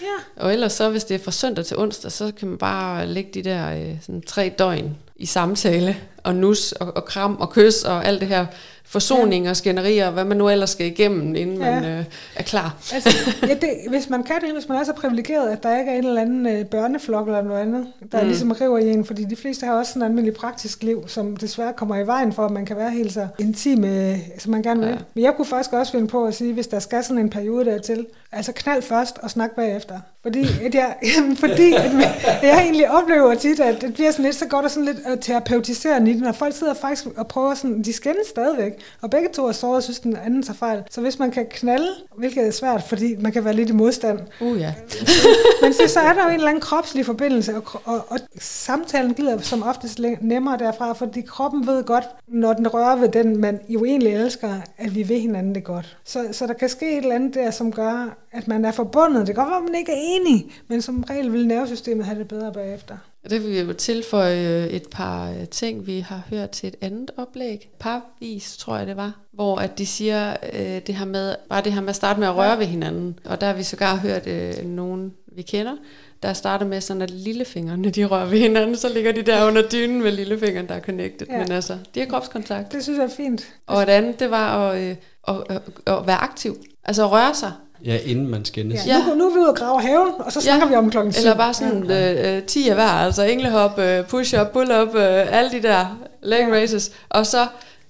Ja, 0.00 0.42
og 0.42 0.52
ellers 0.52 0.72
så, 0.72 0.90
hvis 0.90 1.04
det 1.04 1.14
er 1.14 1.18
fra 1.24 1.30
søndag 1.30 1.64
til 1.64 1.78
onsdag, 1.78 2.12
så 2.12 2.32
kan 2.38 2.48
man 2.48 2.58
bare 2.58 3.06
lægge 3.06 3.30
de 3.34 3.42
der 3.42 3.74
øh, 3.74 3.96
sådan 4.02 4.22
tre 4.22 4.54
døgn 4.58 4.96
i 5.16 5.26
samtale, 5.26 5.96
og 6.22 6.34
nus, 6.34 6.72
og, 6.72 6.96
og 6.96 7.04
kram, 7.04 7.36
og 7.36 7.50
kys, 7.50 7.82
og 7.82 8.06
alt 8.06 8.20
det 8.20 8.28
her 8.28 8.46
forsoning 8.86 9.50
og 9.50 9.56
skænderier, 9.56 10.06
og 10.06 10.12
hvad 10.12 10.24
man 10.24 10.36
nu 10.36 10.48
ellers 10.48 10.70
skal 10.70 10.86
igennem, 10.86 11.34
inden 11.34 11.56
Ja. 11.56 11.80
man 11.80 11.84
øh, 11.84 12.04
er 12.36 12.42
klar. 12.42 12.76
altså, 12.94 13.10
ja 13.42 13.54
det, 13.54 13.70
hvis 13.88 14.10
man 14.10 14.22
kan 14.22 14.36
det, 14.40 14.52
hvis 14.52 14.68
man 14.68 14.78
er 14.78 14.84
så 14.84 14.92
privilegeret, 14.92 15.48
at 15.48 15.62
der 15.62 15.78
ikke 15.78 15.90
er 15.90 15.98
en 15.98 16.06
eller 16.06 16.20
anden 16.20 16.46
øh, 16.46 16.64
børneflok 16.66 17.26
eller 17.26 17.42
noget 17.42 17.60
andet, 17.60 17.86
der 18.12 18.20
mm. 18.20 18.26
ligesom 18.26 18.50
river 18.50 18.78
i 18.78 18.90
en, 18.90 19.04
fordi 19.04 19.24
de 19.24 19.36
fleste 19.36 19.66
har 19.66 19.74
også 19.78 19.92
sådan 19.92 20.02
et 20.02 20.06
almindeligt 20.06 20.36
praktisk 20.36 20.82
liv, 20.82 21.08
som 21.08 21.36
desværre 21.36 21.72
kommer 21.72 21.96
i 21.96 22.06
vejen 22.06 22.32
for, 22.32 22.44
at 22.44 22.50
man 22.50 22.66
kan 22.66 22.76
være 22.76 22.90
helt 22.90 23.12
så 23.12 23.26
intim, 23.38 23.84
øh, 23.84 24.18
som 24.38 24.50
man 24.50 24.62
gerne 24.62 24.80
vil. 24.80 24.86
Ja. 24.88 24.92
Ja. 24.94 24.98
Men 25.14 25.24
jeg 25.24 25.32
kunne 25.36 25.46
faktisk 25.46 25.72
også 25.72 25.92
finde 25.92 26.06
på 26.06 26.24
at 26.24 26.34
sige, 26.34 26.52
hvis 26.52 26.66
der 26.66 26.78
skal 26.78 27.04
sådan 27.04 27.18
en 27.18 27.30
periode 27.30 27.64
dertil, 27.64 28.06
altså 28.34 28.52
knald 28.52 28.82
først 28.82 29.18
og 29.18 29.30
snak 29.30 29.50
bagefter. 29.50 30.00
Fordi, 30.22 30.46
at 30.64 30.74
jeg, 30.74 30.96
fordi 31.44 31.72
at 31.72 31.92
jeg 32.42 32.60
egentlig 32.62 32.90
oplever 32.90 33.34
tit, 33.34 33.60
at 33.60 33.80
det 33.80 33.94
bliver 33.94 34.10
sådan 34.10 34.24
lidt, 34.24 34.36
så 34.36 34.46
går 34.46 34.60
der 34.60 34.68
sådan 34.68 34.84
lidt 34.84 34.98
øh, 35.10 35.18
terapeutiserende 35.20 36.10
i 36.10 36.22
og 36.22 36.34
folk 36.34 36.54
sidder 36.54 36.74
faktisk 36.74 37.06
og 37.16 37.28
prøver 37.28 37.54
sådan, 37.54 37.82
de 37.82 37.92
skændes 37.92 38.26
stadigvæk, 38.26 38.72
og 39.00 39.10
begge 39.10 39.28
to 39.28 39.46
er 39.46 39.52
såret 39.52 39.76
og 39.76 39.82
synes, 39.82 40.00
den 40.00 40.16
anden 40.16 40.42
tager 40.42 40.56
fejl. 40.56 40.82
Så 40.90 41.00
hvis 41.00 41.18
man 41.18 41.30
kan 41.30 41.46
knalde, 41.50 41.88
hvilket 42.16 42.46
er 42.46 42.50
svært, 42.50 42.82
fordi 42.82 43.16
man 43.16 43.32
kan 43.32 43.44
være 43.44 43.54
lidt 43.54 43.68
i 43.68 43.72
modstand, 43.72 44.18
Uh 44.40 44.60
ja. 44.60 44.74
men 45.62 45.72
så, 45.72 45.88
så 45.88 46.00
er 46.00 46.12
der 46.12 46.22
jo 46.22 46.28
en 46.28 46.34
eller 46.34 46.48
anden 46.48 46.60
kropslig 46.60 47.06
forbindelse, 47.06 47.56
og, 47.56 47.80
og, 47.84 48.04
og 48.08 48.18
samtalen 48.38 49.14
glider 49.14 49.38
som 49.38 49.62
oftest 49.62 50.00
nemmere 50.20 50.58
derfra, 50.58 50.92
fordi 50.92 51.20
kroppen 51.20 51.66
ved 51.66 51.84
godt, 51.84 52.04
når 52.28 52.52
den 52.52 52.68
rører 52.68 52.96
ved 52.96 53.08
den, 53.08 53.36
man 53.36 53.60
jo 53.68 53.84
egentlig 53.84 54.14
elsker, 54.14 54.54
at 54.78 54.94
vi 54.94 55.02
vil 55.02 55.20
hinanden 55.20 55.54
det 55.54 55.64
godt. 55.64 55.96
Så, 56.04 56.24
så 56.32 56.46
der 56.46 56.52
kan 56.52 56.68
ske 56.68 56.92
et 56.92 56.96
eller 56.96 57.14
andet 57.14 57.34
der, 57.34 57.50
som 57.50 57.72
gør, 57.72 58.16
at 58.34 58.48
man 58.48 58.64
er 58.64 58.72
forbundet. 58.72 59.26
Det 59.26 59.34
kan 59.34 59.44
godt 59.44 59.50
være, 59.50 59.58
at 59.58 59.64
man 59.64 59.74
ikke 59.74 59.92
er 59.92 60.00
enig, 60.00 60.46
men 60.68 60.82
som 60.82 61.04
regel 61.10 61.32
vil 61.32 61.46
nervesystemet 61.46 62.06
have 62.06 62.18
det 62.18 62.28
bedre 62.28 62.52
bagefter. 62.52 62.96
Og 63.24 63.30
Det 63.30 63.42
vil 63.42 63.50
vi 63.50 63.60
jo 63.60 63.72
tilføje 63.72 64.64
øh, 64.64 64.66
et 64.66 64.86
par 64.90 65.30
øh, 65.30 65.48
ting, 65.48 65.86
vi 65.86 66.00
har 66.00 66.22
hørt 66.30 66.50
til 66.50 66.66
et 66.66 66.76
andet 66.80 67.10
oplæg. 67.16 67.70
Parvis, 67.78 68.56
tror 68.56 68.76
jeg 68.76 68.86
det 68.86 68.96
var. 68.96 69.12
Hvor 69.32 69.56
at 69.56 69.78
de 69.78 69.86
siger 69.86 70.36
øh, 70.52 70.80
det 70.86 70.94
her 70.94 71.04
med, 71.04 71.34
bare 71.48 71.62
det 71.62 71.72
her 71.72 71.80
med 71.80 71.88
at 71.88 71.96
starte 71.96 72.20
med 72.20 72.28
at 72.28 72.36
røre 72.36 72.58
ved 72.58 72.66
hinanden. 72.66 73.18
Og 73.24 73.40
der 73.40 73.46
har 73.46 73.54
vi 73.54 73.62
sågar 73.62 73.96
hørt 73.96 74.26
øh, 74.26 74.64
nogen, 74.64 75.12
vi 75.36 75.42
kender, 75.42 75.76
der 76.22 76.32
starter 76.32 76.66
med 76.66 76.80
sådan, 76.80 77.02
at 77.02 77.10
lillefingrene, 77.10 77.90
de 77.90 78.04
rører 78.04 78.26
ved 78.26 78.38
hinanden, 78.38 78.76
så 78.76 78.88
ligger 78.88 79.12
de 79.12 79.22
der 79.22 79.46
under 79.46 79.62
dynen 79.68 80.02
med 80.02 80.12
lillefingeren, 80.12 80.68
der 80.68 80.74
er 80.74 80.80
connected. 80.80 81.26
Ja. 81.30 81.38
Men 81.38 81.52
altså, 81.52 81.78
de 81.94 82.00
har 82.00 82.06
kropskontakt. 82.06 82.72
Det 82.72 82.82
synes 82.82 82.98
jeg 82.98 83.04
er 83.04 83.10
fint. 83.16 83.54
Og 83.66 83.82
et 83.82 83.88
andet, 83.88 84.20
det 84.20 84.30
var 84.30 84.70
at, 84.70 84.82
øh, 84.82 84.96
at, 85.28 85.34
at, 85.48 85.62
at 85.86 86.06
være 86.06 86.16
aktiv. 86.16 86.56
Altså 86.84 87.04
at 87.04 87.10
røre 87.10 87.34
sig. 87.34 87.52
Ja, 87.84 87.98
inden 88.04 88.28
man 88.28 88.44
skændes. 88.44 88.86
Ja. 88.86 88.96
Ja. 88.96 89.06
Nu, 89.08 89.14
nu 89.14 89.24
er 89.30 89.34
vi 89.34 89.38
ude 89.40 89.48
og 89.48 89.56
grave 89.56 89.80
haven, 89.82 90.08
og 90.18 90.32
så 90.32 90.40
snakker 90.40 90.66
Ja. 90.66 90.70
vi 90.70 90.76
om 90.76 90.90
klokken 90.90 91.12
syv. 91.12 91.20
Eller 91.20 91.36
bare 91.36 91.54
sådan 91.54 91.90
øh, 91.90 92.36
øh, 92.36 92.42
10 92.42 92.68
af 92.68 92.74
hver, 92.74 92.84
altså 92.88 93.22
englehop, 93.22 93.78
øh, 93.78 94.04
push-up, 94.06 94.46
pull-up, 94.52 94.94
øh, 94.94 95.38
alle 95.38 95.50
de 95.50 95.62
der 95.62 95.98
leg 96.22 96.48
races. 96.52 96.90
Og 97.08 97.26
så 97.26 97.46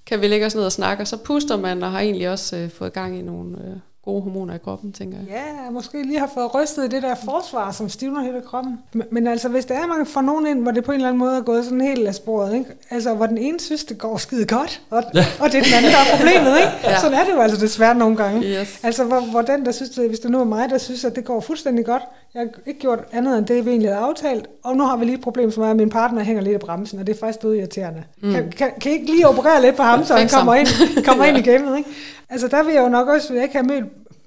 kan 0.06 0.20
vi 0.20 0.26
lægge 0.28 0.46
os 0.46 0.54
ned 0.54 0.64
og 0.64 0.72
snakke, 0.72 1.02
og 1.02 1.08
så 1.08 1.16
puster 1.16 1.56
man, 1.56 1.82
og 1.82 1.90
har 1.92 2.00
egentlig 2.00 2.28
også 2.30 2.56
øh, 2.56 2.70
fået 2.70 2.92
gang 2.92 3.18
i 3.18 3.22
nogle 3.22 3.56
øh, 3.58 3.76
gode 4.04 4.22
hormoner 4.22 4.54
i 4.54 4.58
kroppen, 4.58 4.92
tænker 4.92 5.18
jeg. 5.18 5.26
Ja, 5.28 5.70
måske 5.70 6.02
lige 6.02 6.18
har 6.18 6.30
fået 6.34 6.54
rystet 6.54 6.90
det 6.90 7.02
der 7.02 7.14
forsvar, 7.14 7.72
som 7.72 7.88
stivner 7.88 8.22
hele 8.22 8.42
kroppen. 8.46 8.78
Men, 8.92 9.06
men 9.10 9.26
altså, 9.26 9.48
hvis 9.48 9.64
der 9.64 9.74
er, 9.74 9.86
man 9.86 10.06
får 10.06 10.20
nogen 10.20 10.46
ind, 10.46 10.62
hvor 10.62 10.70
det 10.70 10.84
på 10.84 10.92
en 10.92 10.96
eller 10.96 11.08
anden 11.08 11.18
måde 11.18 11.36
er 11.36 11.40
gået 11.40 11.64
sådan 11.64 11.80
helt 11.80 12.06
af 12.06 12.14
sporet, 12.14 12.54
ikke? 12.54 12.70
Altså, 12.90 13.14
hvor 13.14 13.26
den 13.26 13.38
ene 13.38 13.60
synes, 13.60 13.84
det 13.84 13.98
går 13.98 14.16
skide 14.16 14.46
godt, 14.46 14.82
og, 14.90 15.02
ja. 15.14 15.24
og 15.40 15.52
det 15.52 15.58
er 15.58 15.62
den 15.62 15.72
anden, 15.76 15.92
der 15.92 15.98
er 15.98 16.16
problemet, 16.16 16.56
ikke? 16.56 16.72
Ja. 16.84 16.90
ja. 16.90 17.00
Sådan 17.00 17.18
er 17.18 17.24
det 17.24 17.32
jo 17.32 17.40
altså 17.40 17.60
desværre 17.60 17.94
nogle 17.94 18.16
gange. 18.16 18.42
Yes. 18.42 18.80
Altså, 18.82 19.04
hvor, 19.04 19.20
hvor 19.20 19.42
den, 19.42 19.66
der 19.66 19.72
synes, 19.72 19.90
det, 19.90 20.08
hvis 20.08 20.20
det 20.20 20.30
nu 20.30 20.40
er 20.40 20.44
mig, 20.44 20.70
der 20.70 20.78
synes, 20.78 21.04
at 21.04 21.16
det 21.16 21.24
går 21.24 21.40
fuldstændig 21.40 21.84
godt, 21.84 22.02
jeg 22.34 22.42
har 22.42 22.48
ikke 22.66 22.80
gjort 22.80 22.98
andet 23.12 23.38
end 23.38 23.46
det, 23.46 23.64
vi 23.64 23.70
egentlig 23.70 23.90
havde 23.90 24.04
aftalt, 24.04 24.46
og 24.62 24.76
nu 24.76 24.84
har 24.84 24.96
vi 24.96 25.04
lige 25.04 25.14
et 25.14 25.20
problem, 25.20 25.50
som 25.50 25.62
er, 25.62 25.70
at 25.70 25.76
min 25.76 25.90
partner 25.90 26.22
hænger 26.22 26.42
lidt 26.42 26.54
i 26.54 26.58
bremsen, 26.58 26.98
og 26.98 27.06
det 27.06 27.14
er 27.14 27.18
faktisk 27.18 27.42
død 27.42 27.54
irriterende. 27.54 28.04
Mm. 28.22 28.32
Kan, 28.32 28.50
kan, 28.50 28.70
kan 28.80 28.92
I 28.92 28.94
ikke 28.94 29.06
lige 29.06 29.28
operere 29.28 29.62
lidt 29.62 29.76
på 29.76 29.82
ham, 29.82 30.04
så 30.04 30.14
han 30.14 30.28
kommer 30.28 30.54
ind, 30.54 30.68
kommer 31.04 31.24
ind 31.24 31.38
i 31.38 31.42
gamet, 31.50 31.78
ikke? 31.78 31.90
Altså, 32.30 32.48
der 32.48 32.62
vil 32.62 32.74
jeg 32.74 32.82
jo 32.82 32.88
nok 32.88 33.08
også, 33.08 33.28
hvis 33.28 33.36
jeg 33.36 33.42
ikke 33.42 33.56
have 33.56 33.66
mødt 33.66 33.84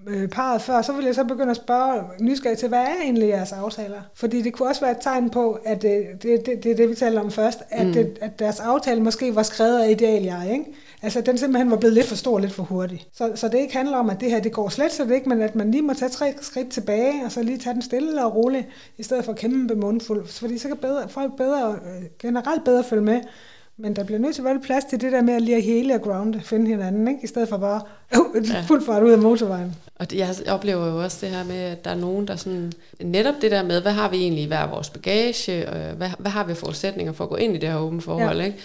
øh, 0.07 0.29
parret 0.29 0.61
før, 0.61 0.81
så 0.81 0.93
vil 0.93 1.05
jeg 1.05 1.15
så 1.15 1.23
begynde 1.23 1.51
at 1.51 1.55
spørge 1.55 2.03
nysgerrig 2.19 2.57
til, 2.57 2.67
hvad 2.67 2.79
er 2.79 3.01
egentlig 3.03 3.29
jeres 3.29 3.51
aftaler? 3.51 4.01
Fordi 4.15 4.41
det 4.41 4.53
kunne 4.53 4.69
også 4.69 4.81
være 4.81 4.91
et 4.91 5.01
tegn 5.01 5.29
på, 5.29 5.59
at 5.65 5.83
øh, 5.83 5.91
det, 5.91 6.45
det, 6.45 6.63
det 6.63 6.71
er 6.71 6.75
det, 6.75 6.89
vi 6.89 6.95
talte 6.95 7.19
om 7.19 7.31
først, 7.31 7.59
at, 7.69 7.87
mm. 7.87 7.93
det, 7.93 8.17
at 8.21 8.39
deres 8.39 8.59
aftale 8.59 9.01
måske 9.03 9.35
var 9.35 9.43
skrevet 9.43 9.79
af 9.79 9.89
ideal 9.89 10.23
jeg, 10.23 10.49
ikke? 10.51 10.65
Altså, 11.01 11.21
den 11.21 11.37
simpelthen 11.37 11.71
var 11.71 11.77
blevet 11.77 11.93
lidt 11.93 12.05
for 12.05 12.15
stor, 12.15 12.39
lidt 12.39 12.51
for 12.53 12.63
hurtig. 12.63 13.07
Så, 13.13 13.31
så 13.35 13.47
det 13.47 13.57
ikke 13.57 13.75
handler 13.75 13.97
om, 13.97 14.09
at 14.09 14.19
det 14.19 14.31
her, 14.31 14.39
det 14.39 14.51
går 14.51 14.69
slet 14.69 14.91
slet 14.91 15.11
ikke, 15.11 15.29
men 15.29 15.41
at 15.41 15.55
man 15.55 15.71
lige 15.71 15.81
må 15.81 15.93
tage 15.93 16.09
tre 16.09 16.33
skridt 16.41 16.69
tilbage, 16.69 17.25
og 17.25 17.31
så 17.31 17.43
lige 17.43 17.57
tage 17.57 17.73
den 17.73 17.81
stille 17.81 18.25
og 18.25 18.35
roligt, 18.35 18.65
i 18.97 19.03
stedet 19.03 19.25
for 19.25 19.33
kæmpe 19.33 19.75
mundfuld. 19.75 20.27
Fordi 20.27 20.57
så 20.57 20.67
kan 20.67 20.77
bedre, 20.77 21.09
folk 21.09 21.37
bedre, 21.37 21.71
øh, 21.71 22.03
generelt 22.19 22.63
bedre 22.63 22.83
følge 22.83 23.03
med. 23.03 23.21
Men 23.79 23.95
der 23.95 24.03
bliver 24.03 24.19
nødt 24.19 24.35
til 24.35 24.41
at 24.41 24.45
være 24.45 24.59
plads 24.59 24.85
til 24.85 25.01
det 25.01 25.11
der 25.11 25.21
med 25.21 25.33
at 25.33 25.41
lige 25.41 25.57
at 25.57 25.63
hele 25.63 25.93
og 25.95 26.01
grounde, 26.01 26.41
finde 26.41 26.67
hinanden, 26.67 27.07
ikke? 27.07 27.19
i 27.23 27.27
stedet 27.27 27.49
for 27.49 27.57
bare 27.57 27.81
øh, 28.35 28.49
Ja. 28.49 28.61
fuld 28.67 28.85
fart 28.85 29.03
ud 29.03 29.11
af 29.11 29.17
motorvejen. 29.17 29.75
Og 29.95 30.11
det, 30.11 30.17
jeg 30.17 30.35
oplever 30.47 30.87
jo 30.87 31.03
også 31.03 31.17
det 31.21 31.29
her 31.29 31.43
med, 31.43 31.55
at 31.55 31.85
der 31.85 31.91
er 31.91 31.95
nogen, 31.95 32.27
der 32.27 32.35
sådan... 32.35 32.73
Netop 33.01 33.33
det 33.41 33.51
der 33.51 33.63
med, 33.63 33.81
hvad 33.81 33.91
har 33.91 34.09
vi 34.09 34.17
egentlig 34.17 34.43
i 34.43 34.47
hver 34.47 34.67
vores 34.67 34.89
bagage, 34.89 35.69
og 35.69 35.95
hvad, 35.95 36.09
hvad 36.19 36.31
har 36.31 36.43
vi 36.43 36.53
forudsætninger 36.53 37.13
for 37.13 37.23
at 37.23 37.29
gå 37.29 37.35
ind 37.35 37.55
i 37.55 37.59
det 37.59 37.69
her 37.69 37.77
åbne 37.77 38.01
forhold, 38.01 38.37
ja. 38.37 38.45
ikke? 38.45 38.57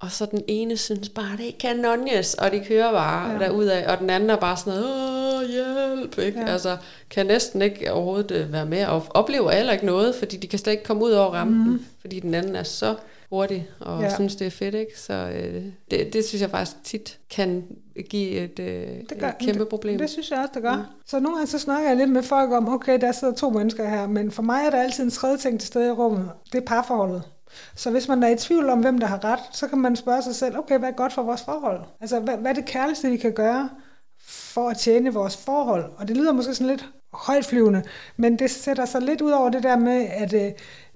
Og 0.00 0.10
så 0.10 0.26
den 0.26 0.42
ene 0.48 0.76
synes 0.76 1.08
bare, 1.08 1.36
det 1.36 1.48
er 1.48 1.52
kanonjes, 1.60 2.34
og 2.34 2.52
de 2.52 2.64
kører 2.64 2.92
bare 2.92 3.30
ja. 3.30 3.38
Derudad, 3.38 3.86
og 3.86 3.98
den 3.98 4.10
anden 4.10 4.30
er 4.30 4.36
bare 4.36 4.56
sådan 4.56 4.72
noget, 4.72 5.42
åh, 5.42 5.50
hjælp, 5.50 6.18
ikke? 6.18 6.40
Ja. 6.40 6.52
Altså, 6.52 6.76
kan 7.10 7.26
næsten 7.26 7.62
ikke 7.62 7.92
overhovedet 7.92 8.30
øh, 8.30 8.52
være 8.52 8.66
med, 8.66 8.86
og 8.86 9.06
oplever 9.10 9.50
heller 9.50 9.72
ikke 9.72 9.86
noget, 9.86 10.14
fordi 10.14 10.36
de 10.36 10.46
kan 10.46 10.58
slet 10.58 10.72
ikke 10.72 10.84
komme 10.84 11.04
ud 11.04 11.10
over 11.10 11.30
rampen, 11.30 11.70
mm. 11.70 11.84
fordi 12.00 12.20
den 12.20 12.34
anden 12.34 12.56
er 12.56 12.62
så 12.62 12.94
hurtig, 13.30 13.68
og 13.80 14.02
ja. 14.02 14.14
Synes, 14.14 14.36
det 14.36 14.46
er 14.46 14.50
fedt, 14.50 14.74
ikke? 14.74 15.00
Så 15.00 15.12
øh, 15.12 15.64
det, 15.90 16.12
det 16.12 16.24
synes 16.24 16.42
jeg 16.42 16.50
faktisk 16.50 16.76
tit 16.84 17.18
kan 17.30 17.64
give 18.08 18.30
et, 18.30 18.58
øh, 18.58 18.66
Det 18.66 19.12
et 19.12 19.34
kæmpe 19.40 19.64
problem. 19.64 19.94
Det, 19.94 20.00
det 20.00 20.10
synes 20.10 20.30
jeg 20.30 20.38
også, 20.38 20.50
det 20.54 20.62
gør. 20.62 20.76
Mm. 20.76 20.82
Så 21.06 21.20
nogle 21.20 21.36
gange 21.36 21.50
så 21.50 21.58
snakker 21.58 21.88
jeg 21.88 21.96
lidt 21.96 22.10
med 22.10 22.22
folk 22.22 22.52
om, 22.52 22.68
okay, 22.68 23.00
der 23.00 23.12
sidder 23.12 23.34
to 23.34 23.50
mennesker 23.50 23.88
her, 23.88 24.06
men 24.06 24.30
for 24.30 24.42
mig 24.42 24.62
er 24.66 24.70
der 24.70 24.82
altid 24.82 25.04
en 25.04 25.10
tredje 25.10 25.36
ting 25.36 25.60
til 25.60 25.66
stede 25.66 25.88
i 25.88 25.90
rummet. 25.90 26.30
Det 26.52 26.58
er 26.60 26.66
parforholdet. 26.66 27.22
Så 27.74 27.90
hvis 27.90 28.08
man 28.08 28.22
er 28.22 28.28
i 28.28 28.36
tvivl 28.36 28.68
om, 28.68 28.80
hvem 28.80 28.98
der 28.98 29.06
har 29.06 29.24
ret, 29.24 29.40
så 29.52 29.68
kan 29.68 29.78
man 29.78 29.96
spørge 29.96 30.22
sig 30.22 30.34
selv, 30.34 30.58
okay, 30.58 30.78
hvad 30.78 30.88
er 30.88 30.92
godt 30.92 31.12
for 31.12 31.22
vores 31.22 31.42
forhold? 31.42 31.80
Altså, 32.00 32.20
hvad, 32.20 32.36
hvad 32.36 32.50
er 32.50 32.54
det 32.54 32.64
kærligste, 32.64 33.10
vi 33.10 33.16
kan 33.16 33.32
gøre 33.32 33.70
for 34.28 34.68
at 34.68 34.76
tjene 34.76 35.14
vores 35.14 35.36
forhold? 35.36 35.84
Og 35.96 36.08
det 36.08 36.16
lyder 36.16 36.32
måske 36.32 36.54
sådan 36.54 36.66
lidt 36.66 36.88
højtflyvende, 37.12 37.82
men 38.16 38.38
det 38.38 38.50
sætter 38.50 38.84
sig 38.84 39.02
lidt 39.02 39.20
ud 39.20 39.30
over 39.30 39.50
det 39.50 39.62
der 39.62 39.76
med, 39.76 40.06
at 40.10 40.32
øh, 40.32 40.52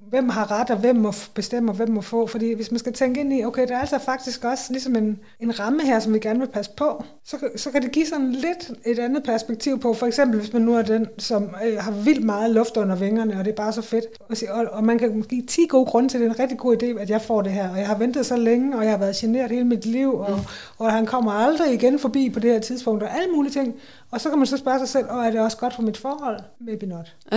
hvem 0.08 0.28
har 0.28 0.50
ret, 0.60 0.70
og 0.70 0.76
hvem 0.76 0.96
må 0.96 1.12
bestemme, 1.34 1.70
og 1.70 1.76
hvem 1.76 1.90
må 1.90 2.00
få. 2.00 2.26
Fordi 2.26 2.52
hvis 2.52 2.70
man 2.70 2.78
skal 2.78 2.92
tænke 2.92 3.20
ind 3.20 3.32
i, 3.32 3.44
okay, 3.44 3.68
der 3.68 3.74
er 3.76 3.80
altså 3.80 3.98
faktisk 3.98 4.44
også 4.44 4.64
ligesom 4.70 4.96
en, 4.96 5.18
en 5.40 5.60
ramme 5.60 5.82
her, 5.82 6.00
som 6.00 6.14
vi 6.14 6.18
gerne 6.18 6.38
vil 6.38 6.46
passe 6.46 6.70
på, 6.76 7.04
så, 7.24 7.36
så 7.56 7.70
kan 7.70 7.82
det 7.82 7.92
give 7.92 8.06
sådan 8.06 8.32
lidt 8.32 8.70
et 8.86 8.98
andet 8.98 9.22
perspektiv 9.22 9.80
på. 9.80 9.94
For 9.94 10.06
eksempel, 10.06 10.40
hvis 10.40 10.52
man 10.52 10.62
nu 10.62 10.74
er 10.74 10.82
den, 10.82 11.06
som 11.18 11.54
øh, 11.66 11.78
har 11.78 11.90
vildt 11.90 12.24
meget 12.24 12.50
luft 12.50 12.76
under 12.76 12.96
vingerne, 12.96 13.38
og 13.38 13.44
det 13.44 13.50
er 13.50 13.56
bare 13.56 13.72
så 13.72 13.82
fedt. 13.82 14.04
Og, 14.20 14.36
og, 14.50 14.64
og 14.72 14.84
man 14.84 14.98
kan 14.98 15.22
give 15.22 15.42
10 15.42 15.66
gode 15.66 15.86
grunde 15.86 16.08
til, 16.08 16.20
det 16.20 16.26
er 16.26 16.30
en 16.30 16.38
rigtig 16.38 16.58
god 16.58 16.82
idé, 16.82 17.00
at 17.00 17.10
jeg 17.10 17.22
får 17.22 17.42
det 17.42 17.52
her. 17.52 17.70
Og 17.70 17.78
jeg 17.78 17.86
har 17.86 17.98
ventet 17.98 18.26
så 18.26 18.36
længe, 18.36 18.76
og 18.76 18.82
jeg 18.82 18.90
har 18.90 18.98
været 18.98 19.16
generet 19.16 19.50
hele 19.50 19.64
mit 19.64 19.86
liv, 19.86 20.14
og, 20.14 20.30
mm. 20.30 20.44
og 20.78 20.92
han 20.92 21.06
kommer 21.06 21.32
aldrig 21.32 21.74
igen 21.74 21.98
forbi 21.98 22.30
på 22.30 22.40
det 22.40 22.50
her 22.50 22.60
tidspunkt, 22.60 23.02
og 23.02 23.16
alle 23.16 23.32
mulige 23.32 23.52
ting. 23.52 23.74
Og 24.10 24.20
så 24.20 24.28
kan 24.28 24.38
man 24.38 24.46
så 24.46 24.56
spørge 24.56 24.78
sig 24.78 24.88
selv, 24.88 25.06
og 25.08 25.26
er 25.26 25.30
det 25.30 25.40
også 25.40 25.56
godt 25.56 25.74
for 25.74 25.82
mit 25.82 25.96
forhold? 25.96 26.40
Maybe 26.60 26.86
not. 26.86 27.14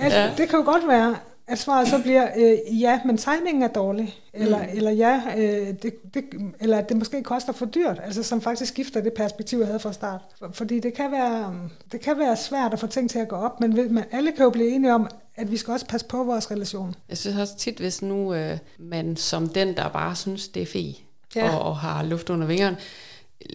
altså, 0.00 0.18
ja. 0.18 0.30
Det 0.36 0.48
kan 0.48 0.58
jo 0.58 0.64
godt 0.64 0.88
være, 0.88 1.16
at 1.46 1.58
svaret 1.58 1.88
så 1.88 1.98
bliver, 1.98 2.28
øh, 2.36 2.80
ja, 2.80 3.00
men 3.04 3.16
timingen 3.16 3.62
er 3.62 3.68
dårlig, 3.68 4.14
eller, 4.32 4.58
mm. 4.58 4.68
eller 4.72 4.90
ja, 4.90 5.22
øh, 5.36 5.74
det, 5.82 6.14
det, 6.14 6.24
eller 6.60 6.78
at 6.78 6.88
det 6.88 6.96
måske 6.96 7.22
koster 7.22 7.52
for 7.52 7.66
dyrt, 7.66 8.00
altså 8.04 8.22
som 8.22 8.40
faktisk 8.40 8.72
skifter 8.72 9.00
det 9.00 9.12
perspektiv, 9.12 9.58
jeg 9.58 9.66
havde 9.66 9.80
fra 9.80 9.92
start. 9.92 10.20
For, 10.38 10.50
fordi 10.52 10.80
det 10.80 10.94
kan, 10.94 11.12
være, 11.12 11.54
det 11.92 12.00
kan 12.00 12.18
være 12.18 12.36
svært 12.36 12.72
at 12.72 12.80
få 12.80 12.86
ting 12.86 13.10
til 13.10 13.18
at 13.18 13.28
gå 13.28 13.36
op, 13.36 13.60
men 13.60 13.94
man, 13.94 14.04
alle 14.10 14.32
kan 14.32 14.44
jo 14.44 14.50
blive 14.50 14.70
enige 14.70 14.94
om, 14.94 15.08
at 15.36 15.50
vi 15.50 15.56
skal 15.56 15.72
også 15.72 15.86
passe 15.86 16.06
på 16.06 16.24
vores 16.24 16.50
relation. 16.50 16.94
Jeg 17.08 17.18
synes 17.18 17.36
også 17.36 17.56
tit, 17.56 17.78
hvis 17.78 18.02
nu 18.02 18.34
øh, 18.34 18.58
man 18.78 19.16
som 19.16 19.48
den, 19.48 19.76
der 19.76 19.88
bare 19.88 20.16
synes, 20.16 20.48
det 20.48 20.62
er 20.62 20.66
fe, 20.66 20.96
ja. 21.36 21.56
og, 21.56 21.62
og 21.62 21.76
har 21.76 22.02
luft 22.02 22.30
under 22.30 22.46
vingerne, 22.46 22.76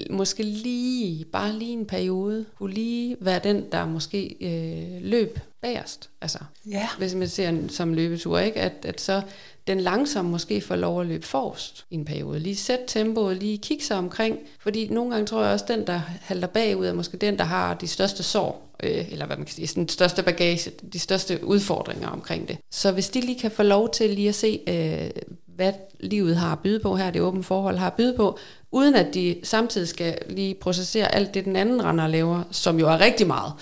måske 0.10 0.44
lige, 0.44 1.26
bare 1.26 1.54
lige 1.54 1.74
en 1.74 1.86
periode, 1.86 2.46
kunne 2.58 2.74
lige 2.74 3.18
være 3.20 3.40
den, 3.44 3.66
der 3.72 3.86
måske 3.86 4.36
øh, 4.42 5.02
løb 5.02 5.40
bagerst. 5.62 6.10
Altså, 6.22 6.40
ja. 6.70 6.88
Hvis 6.98 7.16
man 7.16 7.28
ser 7.28 7.50
en, 7.50 7.70
som 7.70 7.94
løbetur, 7.94 8.40
ikke? 8.40 8.60
At, 8.62 8.74
at 8.84 9.02
så 9.02 9.22
den 9.68 9.80
langsomme 9.80 10.32
måske 10.32 10.62
får 10.62 10.76
lov 10.76 11.02
at 11.02 11.08
løbe 11.08 11.26
forrest 11.26 11.86
i 11.90 11.96
en 11.96 12.06
periode. 12.06 12.40
Lige 12.40 12.56
sæt 12.56 12.80
tempoet, 12.88 13.38
lige 13.38 13.58
kigge 13.58 13.84
sig 13.84 13.98
omkring. 13.98 14.40
Fordi 14.60 14.88
nogle 14.88 15.12
gange 15.12 15.26
tror 15.26 15.44
jeg 15.44 15.54
også, 15.54 15.66
den, 15.68 15.88
der 15.88 16.02
halter 16.22 16.48
bagud, 16.48 16.86
er 16.86 16.94
måske 16.94 17.18
den, 17.18 17.38
der 17.38 17.44
har 17.44 17.74
de 17.74 17.88
største 17.88 18.24
sår, 18.24 18.76
øh, 18.84 19.12
eller 19.12 19.26
hvad 19.26 19.38
man 19.38 19.46
kan 19.46 19.56
sige, 19.56 19.68
den 19.76 19.90
største 19.90 20.24
bagage, 20.24 20.72
de 20.94 21.00
største 21.00 21.40
udfordringer 21.44 22.08
omkring 22.08 22.48
det. 22.48 22.58
Så 22.72 22.92
hvis 22.92 23.10
de 23.10 23.22
lige 23.22 23.40
kan 23.40 23.52
få 23.52 23.64
lov 23.64 23.90
til 23.92 24.10
lige 24.10 24.30
at 24.30 24.36
se, 24.36 24.60
øh, 24.68 25.22
hvad 25.56 25.74
livet 26.00 26.36
har 26.36 26.52
at 26.52 26.60
byde 26.60 26.80
på 26.80 26.96
her, 26.96 27.12
det 27.12 27.22
åbne 27.22 27.44
forhold 27.44 27.78
har 27.78 27.88
at 27.88 27.94
byde 27.94 28.14
på, 28.18 28.38
uden 28.72 28.96
at 28.96 29.14
de 29.14 29.36
samtidig 29.44 29.88
skal 29.88 30.18
lige 30.30 30.56
processere 30.56 31.16
alt 31.16 31.34
det, 31.34 31.46
den 31.46 31.56
anden 31.56 31.86
render 31.86 32.08
laver, 32.08 32.44
som 32.52 32.80
jo 32.80 32.88
er 32.88 33.00
rigtig 33.00 33.28
meget, 33.28 33.54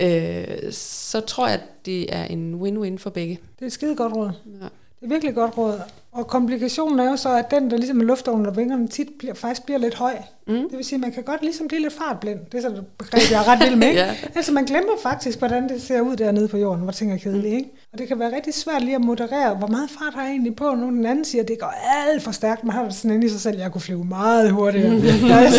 ja. 0.00 0.62
øh, 0.66 0.72
så 0.72 1.20
tror 1.20 1.46
jeg, 1.46 1.54
at 1.54 1.86
det 1.86 2.14
er 2.14 2.24
en 2.24 2.54
win-win 2.54 2.98
for 2.98 3.10
begge. 3.10 3.38
Det 3.54 3.62
er 3.62 3.66
et 3.66 3.72
skide 3.72 3.96
godt 3.96 4.12
råd. 4.12 4.30
Ja. 4.46 4.64
Det 5.00 5.06
er 5.06 5.08
virkelig 5.08 5.34
godt 5.34 5.58
råd. 5.58 5.80
Og 6.12 6.26
komplikationen 6.26 6.98
er 6.98 7.10
jo 7.10 7.16
så, 7.16 7.36
at 7.36 7.50
den, 7.50 7.70
der 7.70 7.76
ligesom 7.76 8.00
er 8.00 8.04
luft 8.04 8.28
under 8.28 8.50
vingerne, 8.50 8.88
tit 8.88 9.08
bliver, 9.18 9.34
faktisk 9.34 9.64
bliver 9.64 9.78
lidt 9.78 9.94
høj. 9.94 10.16
Mm. 10.46 10.68
Det 10.68 10.76
vil 10.76 10.84
sige, 10.84 10.96
at 10.96 11.00
man 11.00 11.12
kan 11.12 11.22
godt 11.22 11.42
ligesom 11.42 11.68
blive 11.68 11.82
lidt 11.82 11.92
fartblind. 11.92 12.38
Det 12.52 12.58
er 12.58 12.62
så 12.62 12.68
et 12.68 12.86
begreb, 12.98 13.22
jeg 13.30 13.40
er 13.40 13.48
ret 13.48 13.60
vild 13.60 13.76
med. 13.76 13.92
ja. 14.02 14.14
Altså 14.34 14.52
man 14.52 14.64
glemmer 14.64 14.92
faktisk, 15.02 15.38
hvordan 15.38 15.68
det 15.68 15.82
ser 15.82 16.00
ud 16.00 16.16
dernede 16.16 16.48
på 16.48 16.56
jorden, 16.56 16.82
hvor 16.82 16.92
ting 16.92 17.12
er 17.12 17.16
kedelige. 17.16 17.52
Mm. 17.52 17.58
Ikke? 17.58 17.70
Og 17.92 17.98
det 17.98 18.08
kan 18.08 18.18
være 18.18 18.34
rigtig 18.34 18.54
svært 18.54 18.82
lige 18.82 18.94
at 18.94 19.00
moderere, 19.00 19.54
hvor 19.54 19.66
meget 19.66 19.90
fart 19.90 20.14
har 20.14 20.22
jeg 20.22 20.30
egentlig 20.30 20.56
på. 20.56 20.74
Nu 20.74 20.86
den 20.86 21.06
anden 21.06 21.24
siger, 21.24 21.42
at 21.42 21.48
det 21.48 21.58
går 21.58 21.74
alt 22.08 22.22
for 22.22 22.32
stærkt. 22.32 22.64
Man 22.64 22.74
har 22.74 22.90
sådan 22.90 23.10
inde 23.10 23.26
i 23.26 23.30
sig 23.30 23.40
selv, 23.40 23.56
at 23.56 23.62
jeg 23.62 23.72
kunne 23.72 23.80
flyve 23.80 24.04
meget 24.04 24.50
hurtigere. 24.50 24.90
Mm. 24.90 25.02
ja, 25.32 25.50
så, 25.50 25.56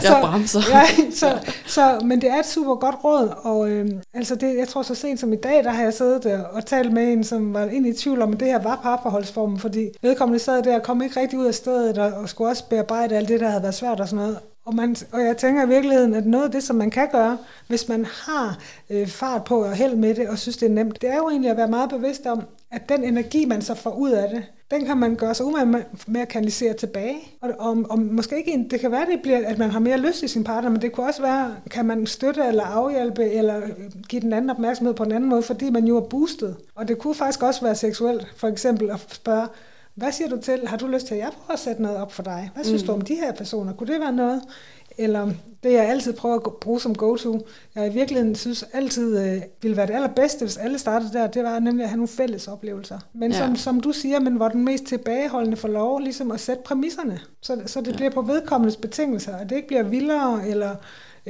så, 0.00 0.16
jeg 0.16 0.18
bremser. 0.22 0.60
Ja, 0.70 1.10
så, 1.10 1.38
så, 1.66 2.00
men 2.04 2.20
det 2.20 2.30
er 2.30 2.38
et 2.38 2.46
super 2.46 2.74
godt 2.74 2.96
råd. 3.04 3.32
Og 3.42 3.70
øh, 3.70 3.90
altså 4.14 4.34
det, 4.34 4.56
jeg 4.58 4.68
tror 4.68 4.82
så 4.82 4.94
sent 4.94 5.20
som 5.20 5.32
i 5.32 5.36
dag, 5.36 5.64
der 5.64 5.70
har 5.70 5.82
jeg 5.82 5.94
siddet 5.94 6.24
der 6.24 6.42
og 6.42 6.66
talt 6.66 6.92
med 6.92 7.12
en, 7.12 7.24
som 7.24 7.54
var 7.54 7.64
egentlig 7.64 7.92
i 7.92 7.96
tvivl 7.96 8.22
om, 8.22 8.32
at 8.32 8.40
det 8.40 8.48
her 8.48 8.62
var 8.62 8.80
parforholdsformen, 8.82 9.58
fordi 9.58 9.87
vedkommende 10.02 10.38
sad 10.38 10.62
der 10.62 10.74
og 10.74 10.82
kom 10.82 11.02
ikke 11.02 11.20
rigtig 11.20 11.38
ud 11.38 11.46
af 11.46 11.54
stedet, 11.54 11.98
og, 11.98 12.12
og 12.12 12.28
skulle 12.28 12.50
også 12.50 12.68
bearbejde 12.68 13.16
alt 13.16 13.28
det, 13.28 13.40
der 13.40 13.48
havde 13.48 13.62
været 13.62 13.74
svært 13.74 14.00
og 14.00 14.08
sådan 14.08 14.24
noget. 14.24 14.38
Og, 14.64 14.74
man, 14.74 14.96
og 15.12 15.20
jeg 15.20 15.36
tænker 15.36 15.64
i 15.64 15.68
virkeligheden, 15.68 16.14
at 16.14 16.26
noget 16.26 16.44
af 16.44 16.50
det, 16.50 16.62
som 16.62 16.76
man 16.76 16.90
kan 16.90 17.08
gøre, 17.12 17.38
hvis 17.66 17.88
man 17.88 18.04
har 18.04 18.58
øh, 18.90 19.06
fart 19.06 19.44
på 19.44 19.64
og 19.64 19.74
held 19.74 19.94
med 19.94 20.14
det, 20.14 20.28
og 20.28 20.38
synes, 20.38 20.56
det 20.56 20.66
er 20.66 20.74
nemt, 20.74 21.02
det 21.02 21.10
er 21.10 21.16
jo 21.16 21.28
egentlig 21.28 21.50
at 21.50 21.56
være 21.56 21.68
meget 21.68 21.90
bevidst 21.90 22.26
om, 22.26 22.42
at 22.70 22.88
den 22.88 23.04
energi, 23.04 23.44
man 23.44 23.62
så 23.62 23.74
får 23.74 23.90
ud 23.90 24.10
af 24.10 24.28
det, 24.28 24.44
den 24.70 24.84
kan 24.84 24.96
man 24.96 25.16
gøre 25.16 25.34
sig 25.34 25.46
umage 25.46 25.84
med 26.06 26.20
at 26.20 26.28
kanalisere 26.28 26.72
tilbage. 26.72 27.16
Og, 27.40 27.50
og, 27.58 27.84
og 27.90 27.98
måske 27.98 28.36
ikke, 28.36 28.66
det 28.70 28.80
kan 28.80 28.90
være, 28.90 29.06
det 29.06 29.22
bliver, 29.22 29.46
at 29.46 29.58
man 29.58 29.70
har 29.70 29.78
mere 29.78 29.98
lyst 29.98 30.22
i 30.22 30.28
sin 30.28 30.44
partner, 30.44 30.70
men 30.70 30.82
det 30.82 30.92
kunne 30.92 31.06
også 31.06 31.22
være, 31.22 31.56
kan 31.70 31.84
man 31.84 32.06
støtte 32.06 32.44
eller 32.48 32.64
afhjælpe, 32.64 33.30
eller 33.30 33.56
øh, 33.56 33.70
give 34.08 34.22
den 34.22 34.32
anden 34.32 34.50
opmærksomhed 34.50 34.94
på 34.94 35.02
en 35.02 35.12
anden 35.12 35.30
måde, 35.30 35.42
fordi 35.42 35.70
man 35.70 35.84
jo 35.84 35.96
er 35.96 36.00
boostet. 36.00 36.56
Og 36.74 36.88
det 36.88 36.98
kunne 36.98 37.14
faktisk 37.14 37.42
også 37.42 37.62
være 37.62 37.74
seksuelt, 37.74 38.26
for 38.36 38.48
eksempel 38.48 38.90
at 38.90 39.06
spørge, 39.08 39.46
hvad 39.98 40.12
siger 40.12 40.28
du 40.28 40.40
til? 40.40 40.66
Har 40.66 40.76
du 40.76 40.86
lyst 40.86 41.06
til, 41.06 41.14
at 41.14 41.20
jeg 41.20 41.30
prøver 41.32 41.52
at 41.52 41.58
sætte 41.58 41.82
noget 41.82 41.96
op 41.96 42.12
for 42.12 42.22
dig? 42.22 42.50
Hvad 42.54 42.64
synes 42.64 42.82
mm. 42.82 42.86
du 42.86 42.92
om 42.92 43.00
de 43.00 43.14
her 43.14 43.32
personer? 43.32 43.72
Kunne 43.72 43.92
det 43.92 44.00
være 44.00 44.12
noget? 44.12 44.42
Eller 44.98 45.30
det, 45.62 45.72
jeg 45.72 45.88
altid 45.88 46.12
prøver 46.12 46.34
at 46.34 46.52
bruge 46.60 46.80
som 46.80 46.94
go-to, 46.94 47.46
jeg 47.74 47.86
i 47.86 47.92
virkeligheden 47.92 48.34
synes 48.34 48.64
altid 48.72 49.18
øh, 49.18 49.42
ville 49.62 49.76
være 49.76 49.86
det 49.86 49.94
allerbedste, 49.94 50.44
hvis 50.44 50.56
alle 50.56 50.78
startede 50.78 51.12
der, 51.12 51.26
det 51.26 51.44
var 51.44 51.58
nemlig 51.58 51.82
at 51.82 51.88
have 51.88 51.96
nogle 51.96 52.08
fælles 52.08 52.48
oplevelser. 52.48 52.98
Men 53.12 53.32
ja. 53.32 53.38
som, 53.38 53.56
som 53.56 53.80
du 53.80 53.92
siger, 53.92 54.20
men 54.20 54.32
hvor 54.32 54.48
den 54.48 54.64
mest 54.64 54.84
tilbageholdende 54.84 55.56
får 55.56 55.68
lov 55.68 55.98
ligesom 55.98 56.30
at 56.30 56.40
sætte 56.40 56.62
præmisserne, 56.62 57.20
så, 57.42 57.62
så 57.66 57.80
det 57.80 57.90
ja. 57.90 57.96
bliver 57.96 58.10
på 58.10 58.22
vedkommendes 58.22 58.76
betingelser, 58.76 59.36
og 59.36 59.50
det 59.50 59.56
ikke 59.56 59.68
bliver 59.68 59.82
vildere 59.82 60.48
eller 60.48 60.76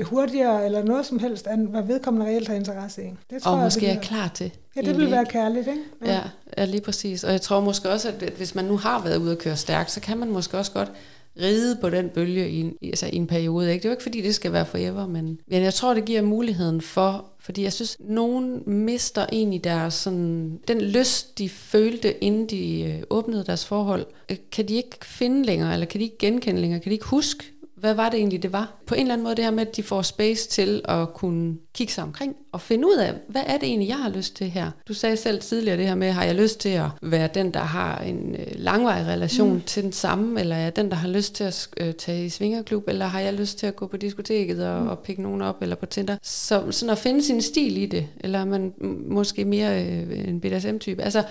hurtigere 0.04 0.64
eller 0.64 0.84
noget 0.84 1.06
som 1.06 1.18
helst, 1.18 1.46
end 1.46 1.68
hvad 1.68 1.82
vedkommende 1.82 2.26
reelt 2.26 2.48
har 2.48 2.54
interesse 2.54 3.02
i. 3.02 3.10
Det 3.30 3.42
tror 3.42 3.52
og 3.52 3.58
jeg, 3.58 3.66
måske 3.66 3.86
er 3.86 4.00
klar 4.00 4.28
til. 4.34 4.50
Ja, 4.76 4.80
det 4.80 4.96
vil 4.96 5.10
være 5.10 5.26
kærligt, 5.26 5.68
ikke? 5.68 5.80
Ja. 6.04 6.12
ja, 6.12 6.22
ja, 6.58 6.64
lige 6.64 6.80
præcis. 6.80 7.24
Og 7.24 7.32
jeg 7.32 7.40
tror 7.40 7.60
måske 7.60 7.90
også, 7.90 8.08
at 8.08 8.32
hvis 8.36 8.54
man 8.54 8.64
nu 8.64 8.76
har 8.76 9.02
været 9.02 9.16
ude 9.16 9.32
at 9.32 9.38
køre 9.38 9.56
stærkt, 9.56 9.90
så 9.90 10.00
kan 10.00 10.18
man 10.18 10.30
måske 10.30 10.58
også 10.58 10.72
godt 10.72 10.92
ride 11.40 11.78
på 11.80 11.90
den 11.90 12.08
bølge 12.08 12.50
i 12.50 12.60
en, 12.60 12.76
altså 12.82 13.06
i 13.06 13.16
en 13.16 13.26
periode. 13.26 13.72
Ikke? 13.72 13.82
Det 13.82 13.84
er 13.84 13.88
jo 13.88 13.92
ikke, 13.92 14.02
fordi 14.02 14.20
det 14.20 14.34
skal 14.34 14.52
være 14.52 14.66
forever, 14.66 15.06
men, 15.06 15.40
men 15.46 15.62
jeg 15.62 15.74
tror, 15.74 15.94
det 15.94 16.04
giver 16.04 16.22
muligheden 16.22 16.80
for, 16.80 17.24
fordi 17.40 17.62
jeg 17.62 17.72
synes, 17.72 17.96
nogen 18.00 18.62
mister 18.66 19.26
egentlig 19.32 19.64
deres 19.64 19.94
sådan, 19.94 20.58
den 20.68 20.80
lyst, 20.80 21.38
de 21.38 21.48
følte, 21.48 22.24
inden 22.24 22.46
de 22.46 22.82
øh, 22.82 23.02
åbnede 23.10 23.44
deres 23.44 23.66
forhold, 23.66 24.06
øh, 24.30 24.36
kan 24.52 24.68
de 24.68 24.74
ikke 24.74 24.96
finde 25.02 25.46
længere, 25.46 25.72
eller 25.72 25.86
kan 25.86 26.00
de 26.00 26.04
ikke 26.04 26.18
genkende 26.18 26.60
længere, 26.60 26.80
kan 26.80 26.90
de 26.90 26.94
ikke 26.94 27.06
huske, 27.06 27.44
hvad 27.80 27.94
var 27.94 28.08
det 28.08 28.18
egentlig, 28.18 28.42
det 28.42 28.52
var? 28.52 28.72
På 28.86 28.94
en 28.94 29.00
eller 29.00 29.12
anden 29.12 29.24
måde 29.24 29.36
det 29.36 29.44
her 29.44 29.50
med, 29.50 29.66
at 29.66 29.76
de 29.76 29.82
får 29.82 30.02
space 30.02 30.48
til 30.48 30.80
at 30.84 31.14
kunne 31.14 31.56
kigge 31.74 31.92
sig 31.92 32.04
omkring 32.04 32.36
og 32.52 32.60
finde 32.60 32.86
ud 32.88 32.96
af, 32.96 33.14
hvad 33.28 33.42
er 33.46 33.58
det 33.58 33.68
egentlig, 33.68 33.88
jeg 33.88 33.96
har 33.96 34.08
lyst 34.08 34.36
til 34.36 34.50
her? 34.50 34.70
Du 34.88 34.94
sagde 34.94 35.16
selv 35.16 35.40
tidligere 35.40 35.76
det 35.76 35.86
her 35.86 35.94
med, 35.94 36.10
har 36.10 36.24
jeg 36.24 36.34
lyst 36.34 36.60
til 36.60 36.68
at 36.68 36.86
være 37.02 37.28
den, 37.34 37.54
der 37.54 37.60
har 37.60 37.98
en 37.98 38.36
øh, 38.38 38.46
langvarig 38.54 39.06
relation 39.06 39.52
mm. 39.52 39.60
til 39.60 39.82
den 39.82 39.92
samme, 39.92 40.40
eller 40.40 40.56
er 40.56 40.60
jeg 40.60 40.76
den, 40.76 40.90
der 40.90 40.96
har 40.96 41.08
lyst 41.08 41.34
til 41.34 41.44
at 41.44 41.68
øh, 41.76 41.94
tage 41.94 42.24
i 42.24 42.28
svingerklub, 42.28 42.88
eller 42.88 43.06
har 43.06 43.20
jeg 43.20 43.34
lyst 43.34 43.58
til 43.58 43.66
at 43.66 43.76
gå 43.76 43.86
på 43.86 43.96
diskoteket 43.96 44.66
og, 44.66 44.82
mm. 44.82 44.88
og 44.88 44.98
pikke 44.98 45.22
nogen 45.22 45.42
op, 45.42 45.62
eller 45.62 45.76
på 45.76 45.86
Tinder? 45.86 46.16
Så 46.22 46.62
sådan 46.70 46.90
at 46.90 46.98
finde 46.98 47.22
sin 47.22 47.42
stil 47.42 47.76
i 47.76 47.86
det, 47.86 48.06
eller 48.20 48.38
er 48.38 48.44
man 48.44 48.74
måske 49.06 49.44
mere 49.44 49.84
øh, 49.84 50.28
en 50.28 50.40
BDSM-type? 50.40 51.02
Altså, 51.02 51.24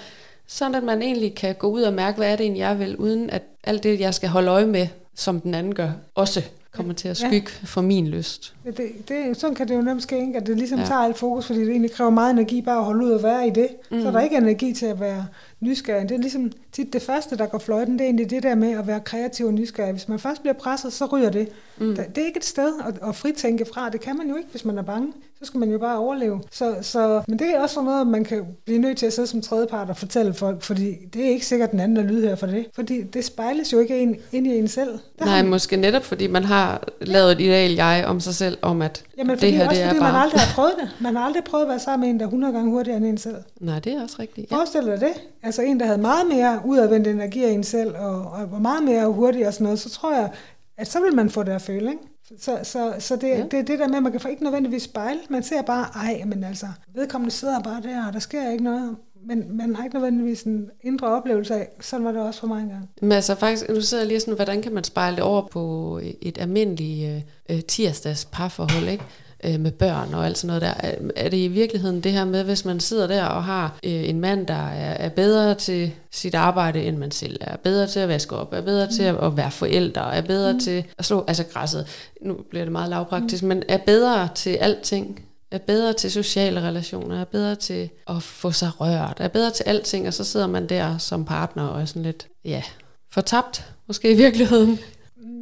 sådan 0.47 0.75
at 0.75 0.83
man 0.83 1.01
egentlig 1.01 1.35
kan 1.35 1.55
gå 1.55 1.67
ud 1.67 1.81
og 1.81 1.93
mærke, 1.93 2.17
hvad 2.17 2.31
er 2.31 2.35
det 2.35 2.43
egentlig, 2.43 2.59
jeg 2.59 2.79
vil, 2.79 2.97
uden 2.97 3.29
at 3.29 3.43
alt 3.63 3.83
det, 3.83 3.99
jeg 3.99 4.13
skal 4.13 4.29
holde 4.29 4.51
øje 4.51 4.65
med, 4.65 4.87
som 5.17 5.41
den 5.41 5.53
anden 5.53 5.75
gør, 5.75 5.89
også 6.15 6.43
kommer 6.71 6.93
til 6.93 7.07
at 7.07 7.17
skygge 7.17 7.49
ja. 7.61 7.65
for 7.65 7.81
min 7.81 8.07
lyst. 8.07 8.53
Det, 8.65 8.91
det, 9.07 9.37
sådan 9.37 9.55
kan 9.55 9.67
det 9.67 9.75
jo 9.75 9.81
nemt 9.81 10.03
ske, 10.03 10.19
ikke? 10.19 10.37
at 10.37 10.47
det 10.47 10.57
ligesom 10.57 10.79
ja. 10.79 10.85
tager 10.85 11.01
alt 11.01 11.17
fokus, 11.17 11.47
fordi 11.47 11.59
det 11.59 11.69
egentlig 11.69 11.91
kræver 11.91 12.09
meget 12.09 12.31
energi 12.31 12.61
bare 12.61 12.77
at 12.77 12.83
holde 12.83 13.05
ud 13.05 13.11
og 13.11 13.23
være 13.23 13.47
i 13.47 13.49
det. 13.49 13.67
Mm. 13.91 14.01
Så 14.01 14.11
der 14.11 14.17
er 14.17 14.23
ikke 14.23 14.37
energi 14.37 14.73
til 14.73 14.85
at 14.85 14.99
være 14.99 15.25
nysgerrig. 15.59 16.09
Det 16.09 16.15
er 16.15 16.19
ligesom 16.19 16.51
tit 16.71 16.93
det 16.93 17.01
første, 17.01 17.37
der 17.37 17.45
går 17.45 17.57
fløjten, 17.57 17.93
det 17.93 18.01
er 18.01 18.05
egentlig 18.05 18.29
det 18.29 18.43
der 18.43 18.55
med 18.55 18.71
at 18.71 18.87
være 18.87 18.99
kreativ 18.99 19.45
og 19.45 19.53
nysgerrig. 19.53 19.91
Hvis 19.91 20.09
man 20.09 20.19
først 20.19 20.41
bliver 20.41 20.53
presset, 20.53 20.93
så 20.93 21.05
ryger 21.05 21.29
det. 21.29 21.49
Mm. 21.77 21.95
Det 21.95 22.17
er 22.17 22.25
ikke 22.25 22.37
et 22.37 22.45
sted 22.45 22.73
at, 22.87 23.09
at 23.09 23.15
fritænke 23.15 23.65
fra. 23.73 23.89
Det 23.89 24.01
kan 24.01 24.17
man 24.17 24.29
jo 24.29 24.35
ikke, 24.35 24.49
hvis 24.51 24.65
man 24.65 24.77
er 24.77 24.81
bange. 24.81 25.13
Så 25.39 25.45
skal 25.45 25.59
man 25.59 25.71
jo 25.71 25.77
bare 25.77 25.97
overleve. 25.97 26.41
Så, 26.51 26.75
så, 26.81 27.21
men 27.27 27.39
det 27.39 27.47
er 27.55 27.59
også 27.59 27.81
noget, 27.81 28.07
man 28.07 28.23
kan 28.23 28.45
blive 28.65 28.79
nødt 28.79 28.97
til 28.97 29.05
at 29.05 29.13
sidde 29.13 29.27
som 29.27 29.41
tredjepart 29.41 29.89
og 29.89 29.97
fortælle 29.97 30.33
folk, 30.33 30.61
fordi 30.61 30.95
det 31.13 31.25
er 31.25 31.29
ikke 31.29 31.45
sikkert, 31.45 31.71
den 31.71 31.79
anden 31.79 31.97
er 31.97 32.01
lydhør 32.01 32.35
for 32.35 32.47
det. 32.47 32.65
Fordi 32.75 33.03
det 33.03 33.25
spejles 33.25 33.73
jo 33.73 33.79
ikke 33.79 33.99
ind, 33.99 34.15
ind 34.31 34.47
i 34.47 34.57
en 34.57 34.67
selv. 34.67 34.99
Der 35.19 35.25
Nej, 35.25 35.41
man... 35.41 35.49
måske 35.49 35.77
netop 35.77 36.03
fordi 36.03 36.27
man 36.27 36.43
har 36.43 36.83
lavet 37.01 37.31
et 37.31 37.41
ideal 37.41 37.71
jeg 37.71 38.03
om 38.07 38.19
sig 38.19 38.35
selv, 38.35 38.57
om 38.61 38.81
at 38.81 39.03
Jamen, 39.17 39.37
det 39.37 39.51
her 39.53 39.67
også 39.67 39.75
det 39.75 39.83
er 39.83 39.87
fordi 39.87 39.99
bare... 39.99 40.11
man 40.11 40.21
aldrig 40.21 40.41
har 40.41 40.53
prøvet 40.55 40.73
det. 40.81 40.89
Man 40.99 41.15
har 41.15 41.23
aldrig 41.23 41.43
prøvet 41.43 41.63
at 41.63 41.69
være 41.69 41.79
sammen 41.79 42.07
med 42.07 42.13
en, 42.13 42.19
der 42.19 42.25
er 42.25 42.27
100 42.27 42.53
gange 42.53 42.71
hurtigere 42.71 42.97
end 42.97 43.05
en 43.05 43.17
selv. 43.17 43.35
Nej, 43.59 43.79
det 43.79 43.93
er 43.93 44.03
også 44.03 44.15
rigtigt. 44.19 44.51
Ja. 44.51 44.55
Forestil 44.55 44.85
dig 44.85 44.99
det. 44.99 45.13
Altså 45.47 45.61
en, 45.61 45.79
der 45.79 45.85
havde 45.85 46.01
meget 46.01 46.27
mere 46.27 46.61
udadvendt 46.65 47.07
energi 47.07 47.43
af 47.43 47.49
en 47.49 47.63
selv, 47.63 47.95
og, 47.95 48.31
og 48.31 48.51
var 48.51 48.59
meget 48.59 48.83
mere 48.83 49.07
hurtig 49.07 49.47
og 49.47 49.53
sådan 49.53 49.63
noget, 49.63 49.79
så 49.79 49.89
tror 49.89 50.15
jeg, 50.15 50.31
at 50.77 50.87
så 50.87 50.99
vil 51.01 51.15
man 51.15 51.29
få 51.29 51.43
det 51.43 51.51
at 51.51 51.61
føle, 51.61 51.89
ikke? 51.89 52.03
Så, 52.39 52.59
så, 52.63 52.93
så 52.99 53.15
det, 53.15 53.27
ja. 53.27 53.43
det 53.51 53.53
er 53.53 53.63
det 53.63 53.79
der 53.79 53.87
med, 53.87 53.97
at 53.97 54.03
man 54.03 54.11
kan 54.11 54.21
få 54.21 54.27
ikke 54.27 54.43
nødvendigvis 54.43 54.83
spejle. 54.83 55.19
Man 55.29 55.43
ser 55.43 55.61
bare, 55.61 55.85
ej, 55.95 56.23
men 56.25 56.43
altså, 56.43 56.67
vedkommende 56.93 57.31
sidder 57.31 57.59
bare 57.59 57.81
der, 57.81 58.07
og 58.07 58.13
der 58.13 58.19
sker 58.19 58.51
ikke 58.51 58.63
noget. 58.63 58.95
Men 59.27 59.57
man 59.57 59.75
har 59.75 59.83
ikke 59.83 59.95
nødvendigvis 59.95 60.43
en 60.43 60.69
indre 60.81 61.07
oplevelse 61.07 61.55
af, 61.55 61.69
sådan 61.81 62.05
var 62.05 62.11
det 62.11 62.21
også 62.21 62.39
for 62.39 62.47
mig 62.47 62.61
engang. 62.61 62.89
Men 63.01 63.11
altså 63.11 63.35
faktisk, 63.35 63.69
nu 63.69 63.81
sidder 63.81 64.03
jeg 64.03 64.07
lige 64.07 64.19
sådan, 64.19 64.35
hvordan 64.35 64.61
kan 64.61 64.73
man 64.73 64.83
spejle 64.83 65.15
det 65.15 65.23
over 65.23 65.47
på 65.51 65.99
et 66.21 66.37
almindeligt 66.37 67.23
øh, 67.49 67.61
tirsdags 67.61 68.25
parforhold, 68.25 68.87
ikke? 68.87 69.03
Øh, 69.45 69.59
med 69.59 69.71
børn 69.71 70.13
og 70.13 70.25
alt 70.25 70.37
sådan 70.37 70.47
noget 70.47 70.61
der. 70.61 70.87
Er, 70.87 70.95
er 71.15 71.29
det 71.29 71.37
i 71.37 71.47
virkeligheden 71.47 72.01
det 72.01 72.11
her 72.11 72.25
med, 72.25 72.43
hvis 72.43 72.65
man 72.65 72.79
sidder 72.79 73.07
der 73.07 73.25
og 73.25 73.43
har 73.43 73.79
øh, 73.83 74.09
en 74.09 74.19
mand, 74.19 74.47
der 74.47 74.67
er, 74.67 74.93
er 74.93 75.09
bedre 75.09 75.55
til 75.55 75.91
sit 76.11 76.35
arbejde, 76.35 76.83
end 76.83 76.97
man 76.97 77.11
selv 77.11 77.37
er, 77.41 77.57
bedre 77.57 77.87
til 77.87 77.99
at 77.99 78.09
vaske 78.09 78.35
op, 78.35 78.53
er 78.53 78.61
bedre 78.61 78.85
mm. 78.85 78.91
til 78.91 79.03
at, 79.03 79.15
at 79.23 79.37
være 79.37 79.51
forældre, 79.51 80.15
er 80.15 80.21
bedre 80.21 80.53
mm. 80.53 80.59
til 80.59 80.83
at 80.97 81.05
slå, 81.05 81.25
altså 81.27 81.43
græsset, 81.53 81.87
nu 82.21 82.37
bliver 82.49 82.65
det 82.65 82.71
meget 82.71 82.89
lavpraktisk, 82.89 83.43
mm. 83.43 83.49
men 83.49 83.63
er 83.67 83.77
bedre 83.77 84.29
til 84.35 84.55
alting, 84.55 85.23
er 85.51 85.57
bedre 85.57 85.93
til 85.93 86.11
sociale 86.11 86.61
relationer, 86.61 87.21
er 87.21 87.25
bedre 87.25 87.55
til 87.55 87.89
at 88.07 88.23
få 88.23 88.51
sig 88.51 88.81
rørt, 88.81 89.17
er 89.19 89.27
bedre 89.27 89.51
til 89.51 89.63
alting, 89.63 90.07
og 90.07 90.13
så 90.13 90.23
sidder 90.23 90.47
man 90.47 90.69
der 90.69 90.97
som 90.97 91.25
partner 91.25 91.67
og 91.67 91.81
er 91.81 91.85
sådan 91.85 92.03
lidt, 92.03 92.27
ja, 92.45 92.63
fortabt 93.11 93.65
måske 93.87 94.11
i 94.11 94.15
virkeligheden. 94.15 94.79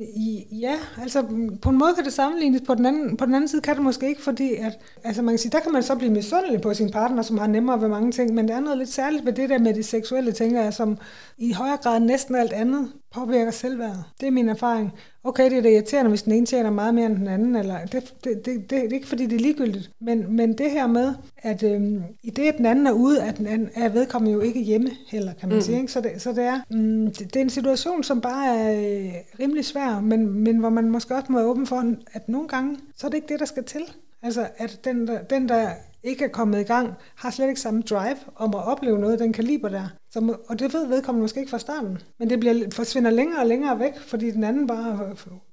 Øhm, 0.01 0.59
ja, 0.59 0.75
altså 1.01 1.21
mm, 1.21 1.57
på 1.57 1.69
en 1.69 1.77
måde 1.77 1.93
kan 1.95 2.05
det 2.05 2.13
sammenlignes, 2.13 2.61
på 2.67 2.75
den 2.75 2.85
anden, 2.85 3.17
på 3.17 3.25
den 3.25 3.35
anden 3.35 3.47
side 3.47 3.61
kan 3.61 3.75
det 3.75 3.83
måske 3.83 4.07
ikke, 4.09 4.21
fordi 4.21 4.55
at, 4.55 4.79
altså 5.03 5.21
man 5.21 5.31
kan 5.31 5.39
sige, 5.39 5.51
der 5.51 5.59
kan 5.59 5.71
man 5.71 5.83
så 5.83 5.95
blive 5.95 6.11
misundelig 6.11 6.61
på 6.61 6.73
sin 6.73 6.91
partner, 6.91 7.21
som 7.21 7.37
har 7.37 7.47
nemmere 7.47 7.81
ved 7.81 7.87
mange 7.87 8.11
ting, 8.11 8.33
men 8.33 8.47
der 8.47 8.55
er 8.55 8.59
noget 8.59 8.77
lidt 8.77 8.89
særligt 8.89 9.25
ved 9.25 9.33
det 9.33 9.49
der 9.49 9.59
med 9.59 9.73
det 9.73 9.85
seksuelle, 9.85 10.31
tænker 10.31 10.61
jeg, 10.61 10.73
som 10.73 10.97
i 11.37 11.53
højere 11.53 11.77
grad 11.77 11.99
næsten 11.99 12.35
alt 12.35 12.53
andet 12.53 12.91
påvirker 13.15 13.51
selvværd. 13.51 13.97
Det 14.19 14.27
er 14.27 14.31
min 14.31 14.49
erfaring. 14.49 14.93
Okay, 15.23 15.49
det 15.49 15.57
er 15.57 15.61
det 15.61 15.71
irriterende, 15.71 16.09
hvis 16.09 16.23
den 16.23 16.33
ene 16.33 16.45
tjener 16.45 16.69
meget 16.69 16.95
mere 16.95 17.05
end 17.05 17.15
den 17.15 17.27
anden, 17.27 17.55
eller 17.55 17.85
det, 17.85 17.91
det, 17.91 18.13
det, 18.23 18.45
det, 18.45 18.69
det 18.69 18.77
er 18.77 18.93
ikke 18.93 19.07
fordi, 19.07 19.25
det 19.25 19.35
er 19.35 19.39
ligegyldigt, 19.39 19.91
men, 20.01 20.35
men 20.35 20.57
det 20.57 20.71
her 20.71 20.87
med, 20.87 21.13
at 21.37 21.63
øhm, 21.63 22.03
i 22.23 22.29
det, 22.29 22.47
at 22.47 22.57
den 22.57 22.65
anden 22.65 22.87
er 22.87 22.91
ude, 22.91 23.23
at 23.23 23.37
den 23.37 23.47
anden 23.47 23.69
er 23.75 23.89
vedkommende 23.89 24.33
jo 24.33 24.39
ikke 24.39 24.61
hjemme 24.61 24.89
heller, 25.07 25.33
kan 25.33 25.49
man 25.49 25.57
mm. 25.57 25.61
sige. 25.61 25.77
Ikke? 25.77 25.91
Så, 25.91 26.01
det, 26.01 26.21
så 26.21 26.31
det, 26.31 26.43
er, 26.43 26.59
mm, 26.69 27.05
det, 27.05 27.19
det 27.19 27.35
er 27.35 27.41
en 27.41 27.49
situation, 27.49 28.03
som 28.03 28.21
bare 28.21 28.57
er 28.57 28.71
øh, 28.79 29.13
rimelig 29.39 29.65
svær, 29.65 29.99
men, 29.99 30.43
men 30.43 30.57
hvor 30.57 30.69
man 30.69 30.89
måske 30.89 31.15
også 31.15 31.31
må 31.31 31.37
være 31.37 31.47
åben 31.47 31.67
for, 31.67 31.95
at 32.13 32.29
nogle 32.29 32.47
gange, 32.47 32.77
så 32.95 33.07
er 33.07 33.09
det 33.09 33.17
ikke 33.17 33.29
det, 33.29 33.39
der 33.39 33.45
skal 33.45 33.63
til. 33.63 33.81
Altså, 34.21 34.47
at 34.57 34.79
den 34.83 35.07
der, 35.07 35.21
den, 35.21 35.49
der 35.49 35.69
ikke 36.03 36.23
er 36.23 36.29
kommet 36.29 36.59
i 36.59 36.63
gang, 36.63 36.93
har 37.15 37.31
slet 37.31 37.47
ikke 37.47 37.61
samme 37.61 37.81
drive 37.81 38.17
om 38.35 38.55
at 38.55 38.67
opleve 38.67 38.99
noget 38.99 39.19
den 39.19 39.33
kaliber 39.33 39.69
der. 39.69 39.87
Så, 40.15 40.35
og 40.47 40.59
det 40.59 40.73
ved 40.73 40.87
vedkommende 40.87 41.21
måske 41.21 41.39
ikke 41.39 41.49
fra 41.49 41.59
starten. 41.59 41.97
Men 42.19 42.29
det 42.29 42.39
bliver, 42.39 42.55
forsvinder 42.71 43.11
længere 43.11 43.39
og 43.39 43.47
længere 43.47 43.79
væk, 43.79 43.99
fordi 44.07 44.31
den 44.31 44.43
anden 44.43 44.67
bare 44.67 44.99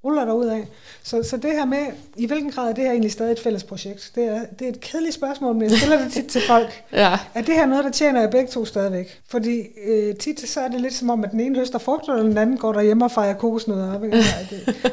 ruller 0.05 0.25
derud 0.25 0.47
af. 0.47 0.69
Så, 1.03 1.23
så 1.23 1.37
det 1.37 1.51
her 1.53 1.65
med, 1.65 1.87
i 2.17 2.27
hvilken 2.27 2.51
grad 2.51 2.69
er 2.69 2.73
det 2.73 2.85
her 2.85 2.91
egentlig 2.91 3.13
stadig 3.13 3.33
et 3.33 3.41
fælles 3.41 3.65
projekt? 3.65 4.13
Det 4.15 4.25
er, 4.25 4.41
det 4.59 4.65
er 4.65 4.69
et 4.69 4.81
kedeligt 4.81 5.15
spørgsmål, 5.15 5.55
men 5.55 5.63
jeg 5.63 5.71
stiller 5.71 6.03
det 6.03 6.13
tit 6.13 6.27
til 6.27 6.41
folk. 6.47 6.83
ja. 6.93 7.19
Er 7.35 7.43
det 7.43 7.55
her 7.55 7.67
noget, 7.67 7.85
der 7.85 7.91
tjener 7.91 8.21
jer 8.21 8.31
begge 8.31 8.51
to 8.51 8.65
stadigvæk? 8.65 9.21
Fordi 9.29 9.61
øh, 9.87 10.17
tit 10.17 10.49
så 10.49 10.61
er 10.61 10.69
det 10.69 10.81
lidt 10.81 10.95
som 10.95 11.11
om, 11.11 11.25
at 11.25 11.31
den 11.31 11.41
ene 11.41 11.59
høster 11.59 11.79
frugter, 11.79 12.13
og 12.13 12.25
den 12.25 12.39
anden 12.39 12.57
går 12.57 12.73
derhjemme 12.73 13.05
og 13.05 13.11
fejrer 13.11 13.35
kokosnødder 13.35 13.95
op. 13.95 14.03
Det, 14.03 14.13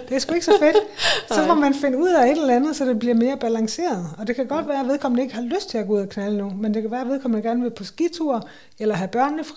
det 0.09 0.15
er 0.15 0.20
sgu 0.20 0.34
ikke 0.34 0.45
så 0.45 0.57
fedt. 0.59 0.78
Så 1.36 1.45
må 1.47 1.55
man 1.55 1.74
finde 1.74 1.97
ud 1.97 2.09
af 2.09 2.32
et 2.32 2.38
eller 2.38 2.55
andet, 2.55 2.76
så 2.76 2.86
det 2.86 2.99
bliver 2.99 3.15
mere 3.15 3.38
balanceret. 3.38 4.05
Og 4.17 4.28
det 4.28 4.36
kan 4.36 4.47
godt 4.47 4.67
være, 4.67 4.80
at 4.80 4.88
vedkommende 4.88 5.24
ikke 5.24 5.36
har 5.36 5.41
lyst 5.41 5.70
til 5.70 5.78
at 5.78 5.88
gå 5.88 5.93
ud 5.93 6.01
og 6.01 6.09
knalde 6.09 6.38
nu, 6.38 6.53
men 6.61 6.74
det 6.74 6.82
kan 6.82 6.91
være, 6.91 7.01
at 7.01 7.07
vedkommende 7.07 7.47
gerne 7.47 7.61
vil 7.61 7.70
på 7.70 7.84
skitur, 7.84 8.47
eller 8.80 8.95
have 8.95 9.07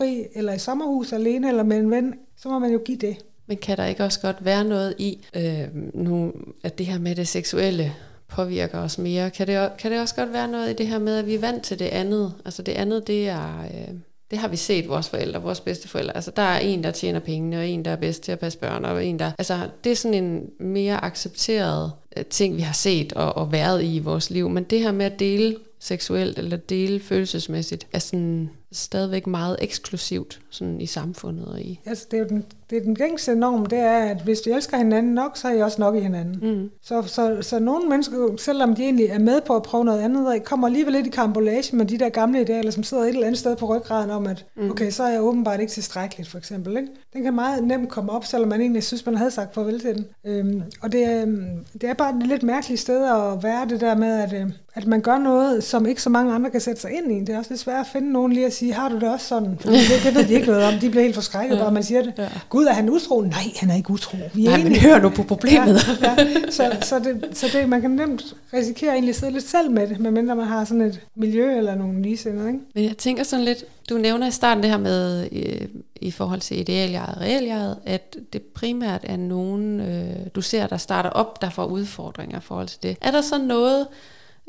fri, 0.02 0.26
eller 0.34 0.52
i 0.52 0.58
sommerhus 0.58 1.12
alene, 1.12 1.48
eller 1.48 1.62
med 1.62 1.76
en 1.76 1.90
ven, 1.90 2.14
så 2.36 2.48
må 2.48 2.58
man 2.58 2.72
jo 2.72 2.80
give 2.84 2.98
det. 2.98 3.16
Men 3.46 3.56
kan 3.56 3.76
der 3.76 3.86
ikke 3.86 4.04
også 4.04 4.20
godt 4.20 4.44
være 4.44 4.64
noget 4.64 4.94
i, 4.98 5.26
øh, 5.36 5.68
nu, 5.94 6.32
at 6.62 6.78
det 6.78 6.86
her 6.86 6.98
med 6.98 7.14
det 7.14 7.28
seksuelle 7.28 7.92
påvirker 8.28 8.78
os 8.78 8.98
mere? 8.98 9.30
Kan 9.30 9.46
det, 9.46 9.70
kan 9.78 9.92
det 9.92 10.00
også 10.00 10.14
godt 10.14 10.32
være 10.32 10.48
noget 10.48 10.70
i 10.70 10.74
det 10.74 10.86
her 10.86 10.98
med, 10.98 11.16
at 11.16 11.26
vi 11.26 11.34
er 11.34 11.40
vant 11.40 11.64
til 11.64 11.78
det 11.78 11.84
andet? 11.84 12.34
Altså 12.44 12.62
det 12.62 12.72
andet, 12.72 13.06
det 13.06 13.28
er... 13.28 13.62
Øh, 13.62 13.94
det 14.30 14.40
har 14.40 14.48
vi 14.48 14.56
set 14.56 14.88
vores 14.88 15.08
forældre, 15.08 15.42
vores 15.42 15.60
bedsteforældre. 15.60 16.16
Altså, 16.16 16.32
der 16.36 16.42
er 16.42 16.58
en, 16.58 16.84
der 16.84 16.90
tjener 16.90 17.20
pengene, 17.20 17.58
og 17.58 17.66
en, 17.66 17.84
der 17.84 17.90
er 17.90 17.96
bedst 17.96 18.22
til 18.22 18.32
at 18.32 18.38
passe 18.38 18.58
børn, 18.58 18.84
og 18.84 19.04
en, 19.04 19.18
der... 19.18 19.32
Altså, 19.38 19.68
det 19.84 19.92
er 19.92 19.96
sådan 19.96 20.24
en 20.24 20.50
mere 20.60 21.04
accepteret 21.04 21.92
øh, 22.16 22.24
ting, 22.24 22.56
vi 22.56 22.60
har 22.60 22.72
set 22.72 23.12
og, 23.12 23.36
og 23.36 23.52
været 23.52 23.82
i 23.82 23.96
i 23.96 23.98
vores 23.98 24.30
liv. 24.30 24.48
Men 24.48 24.64
det 24.64 24.80
her 24.80 24.92
med 24.92 25.06
at 25.06 25.18
dele 25.18 25.56
seksuelt 25.80 26.38
eller 26.38 26.56
dele 26.56 27.00
følelsesmæssigt, 27.00 27.86
er 27.92 27.98
sådan 27.98 28.50
stadigvæk 28.72 29.26
meget 29.26 29.56
eksklusivt 29.60 30.40
sådan 30.50 30.80
i 30.80 30.86
samfundet. 30.86 31.46
Og 31.46 31.60
i. 31.60 31.80
Altså, 31.86 32.06
det, 32.10 32.18
er 32.20 32.24
den, 32.24 32.44
det 32.70 32.78
er 32.78 32.82
den 32.82 32.94
gængse 32.94 33.34
norm, 33.34 33.66
det 33.66 33.78
er, 33.78 33.98
at 33.98 34.22
hvis 34.24 34.40
vi 34.46 34.50
elsker 34.50 34.76
hinanden 34.76 35.14
nok, 35.14 35.36
så 35.36 35.48
er 35.48 35.52
I 35.52 35.60
også 35.60 35.80
nok 35.80 35.96
i 35.96 36.00
hinanden. 36.00 36.38
Mm. 36.42 36.70
Så, 36.82 37.02
så, 37.02 37.38
så 37.40 37.58
nogle 37.58 37.88
mennesker, 37.88 38.36
selvom 38.38 38.74
de 38.74 38.82
egentlig 38.82 39.06
er 39.06 39.18
med 39.18 39.40
på 39.40 39.56
at 39.56 39.62
prøve 39.62 39.84
noget 39.84 40.00
andet, 40.00 40.44
kommer 40.44 40.66
alligevel 40.66 40.92
lidt 40.92 41.06
i 41.06 41.10
kambolage 41.10 41.76
med 41.76 41.86
de 41.86 41.98
der 41.98 42.08
gamle 42.08 42.40
idealer, 42.40 42.70
som 42.70 42.82
sidder 42.82 43.02
et 43.02 43.08
eller 43.08 43.26
andet 43.26 43.38
sted 43.38 43.56
på 43.56 43.76
ryggraden 43.76 44.10
om, 44.10 44.26
at 44.26 44.46
mm. 44.56 44.70
okay, 44.70 44.90
så 44.90 45.02
er 45.02 45.08
jeg 45.08 45.22
åbenbart 45.22 45.60
ikke 45.60 45.72
tilstrækkeligt, 45.72 46.28
for 46.28 46.38
eksempel. 46.38 46.76
Ikke? 46.76 46.88
Den 47.12 47.22
kan 47.22 47.34
meget 47.34 47.64
nemt 47.64 47.88
komme 47.88 48.12
op, 48.12 48.24
selvom 48.24 48.48
man 48.48 48.60
egentlig 48.60 48.82
synes, 48.82 49.06
man 49.06 49.16
havde 49.16 49.30
sagt 49.30 49.54
farvel 49.54 49.80
til 49.80 49.94
den. 49.94 50.06
Øhm, 50.24 50.62
og 50.80 50.92
det, 50.92 51.22
øhm, 51.22 51.64
det 51.72 51.84
er 51.84 51.94
bare 51.94 52.16
et 52.16 52.26
lidt 52.26 52.42
mærkeligt 52.42 52.80
sted 52.80 53.04
at 53.04 53.42
være 53.42 53.68
det 53.68 53.80
der 53.80 53.94
med, 53.94 54.20
at, 54.20 54.32
øh, 54.32 54.50
at 54.74 54.86
man 54.86 55.00
gør 55.00 55.18
noget, 55.18 55.64
som 55.64 55.86
ikke 55.86 56.02
så 56.02 56.10
mange 56.10 56.34
andre 56.34 56.50
kan 56.50 56.60
sætte 56.60 56.80
sig 56.80 56.90
ind 56.90 57.12
i. 57.12 57.20
Det 57.20 57.28
er 57.28 57.38
også 57.38 57.50
lidt 57.50 57.60
svært 57.60 57.80
at 57.80 57.86
finde 57.86 58.12
nogen 58.12 58.32
lige 58.32 58.46
at 58.46 58.52
sige, 58.52 58.61
har 58.70 58.88
du 58.88 58.94
det 58.94 59.08
også 59.08 59.26
sådan? 59.26 59.58
For 59.60 59.70
det, 59.70 59.80
det 60.04 60.14
ved 60.14 60.28
de 60.28 60.34
ikke 60.34 60.46
noget 60.46 60.64
om. 60.64 60.74
De 60.74 60.90
bliver 60.90 61.02
helt 61.02 61.14
forskrækket, 61.14 61.56
ja. 61.56 61.62
bare 61.62 61.72
man 61.72 61.82
siger 61.82 62.02
det. 62.02 62.12
Ja. 62.18 62.28
Gud, 62.48 62.64
er 62.64 62.72
han 62.72 62.90
utro? 62.90 63.20
Nej, 63.20 63.42
han 63.56 63.70
er 63.70 63.74
ikke 63.74 63.90
utro. 63.90 64.16
Vi 64.34 64.46
er 64.46 64.50
Nej, 64.50 64.62
men 64.62 64.76
hør 64.76 65.00
nu 65.00 65.08
på 65.08 65.22
problemet. 65.22 66.00
Ja, 66.02 66.14
ja. 66.18 66.50
Så, 66.50 66.76
så, 66.80 66.98
det, 66.98 67.28
så 67.32 67.46
det, 67.52 67.68
man 67.68 67.80
kan 67.80 67.90
nemt 67.90 68.34
risikere 68.54 68.92
egentlig 68.92 69.12
at 69.12 69.16
sidde 69.16 69.32
lidt 69.32 69.48
selv 69.48 69.70
med 69.70 69.88
det, 69.88 70.00
medmindre 70.00 70.36
man 70.36 70.46
har 70.46 70.64
sådan 70.64 70.82
et 70.82 71.00
miljø 71.14 71.56
eller 71.56 71.74
nogle 71.74 72.02
ligesindede. 72.02 72.46
Ikke? 72.48 72.60
Men 72.74 72.84
jeg 72.84 72.96
tænker 72.96 73.22
sådan 73.22 73.44
lidt, 73.44 73.64
du 73.90 73.98
nævner 73.98 74.26
i 74.26 74.30
starten 74.30 74.62
det 74.62 74.70
her 74.70 74.78
med, 74.78 75.28
i, 75.32 75.66
i 75.96 76.10
forhold 76.10 76.40
til 76.40 76.60
idealjeget 76.60 77.14
og 77.14 77.20
realjeget, 77.20 77.76
at 77.84 78.16
det 78.32 78.42
primært 78.42 79.00
er 79.04 79.16
nogen, 79.16 79.80
øh, 79.80 80.16
du 80.34 80.40
ser, 80.40 80.66
der 80.66 80.76
starter 80.76 81.10
op, 81.10 81.42
der 81.42 81.50
får 81.50 81.64
udfordringer 81.64 82.38
i 82.38 82.40
forhold 82.40 82.68
til 82.68 82.82
det. 82.82 82.96
Er 83.00 83.10
der 83.10 83.20
så 83.20 83.38
noget, 83.38 83.86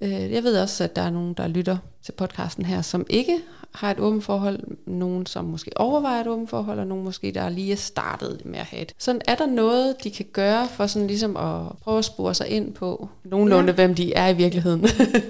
øh, 0.02 0.32
jeg 0.32 0.44
ved 0.44 0.58
også, 0.58 0.84
at 0.84 0.96
der 0.96 1.02
er 1.02 1.10
nogen, 1.10 1.34
der 1.34 1.48
lytter 1.48 1.78
til 2.04 2.12
podcasten 2.12 2.66
her, 2.66 2.82
som 2.82 3.06
ikke 3.10 3.38
har 3.74 3.92
et 3.92 4.00
åbent 4.00 4.24
forhold, 4.24 4.60
nogen 4.86 5.26
som 5.26 5.46
måske 5.46 5.72
overvejer 5.76 6.22
et 6.22 6.28
åbent 6.28 6.50
forhold, 6.50 6.80
og 6.80 6.88
nogen 6.88 7.04
måske, 7.04 7.32
der 7.32 7.50
lige 7.50 7.72
er 7.72 7.76
startet 7.76 8.42
med 8.46 8.60
at 8.60 8.66
have 8.66 8.82
et. 8.82 8.94
Sådan 8.98 9.22
er 9.28 9.36
der 9.36 9.46
noget, 9.46 9.96
de 10.04 10.12
kan 10.12 10.26
gøre 10.34 10.68
for 10.68 10.88
sådan 10.88 11.08
ligesom 11.08 11.38
at 11.38 11.78
prøve 11.84 11.98
at 11.98 12.06
spore 12.06 12.34
sig 12.34 12.48
ind 12.48 12.74
på 12.74 13.10
nogenlunde, 13.24 13.68
ja. 13.68 13.74
hvem 13.74 13.96
de 13.96 14.14
er 14.14 14.28
i 14.28 14.34
virkeligheden? 14.34 14.86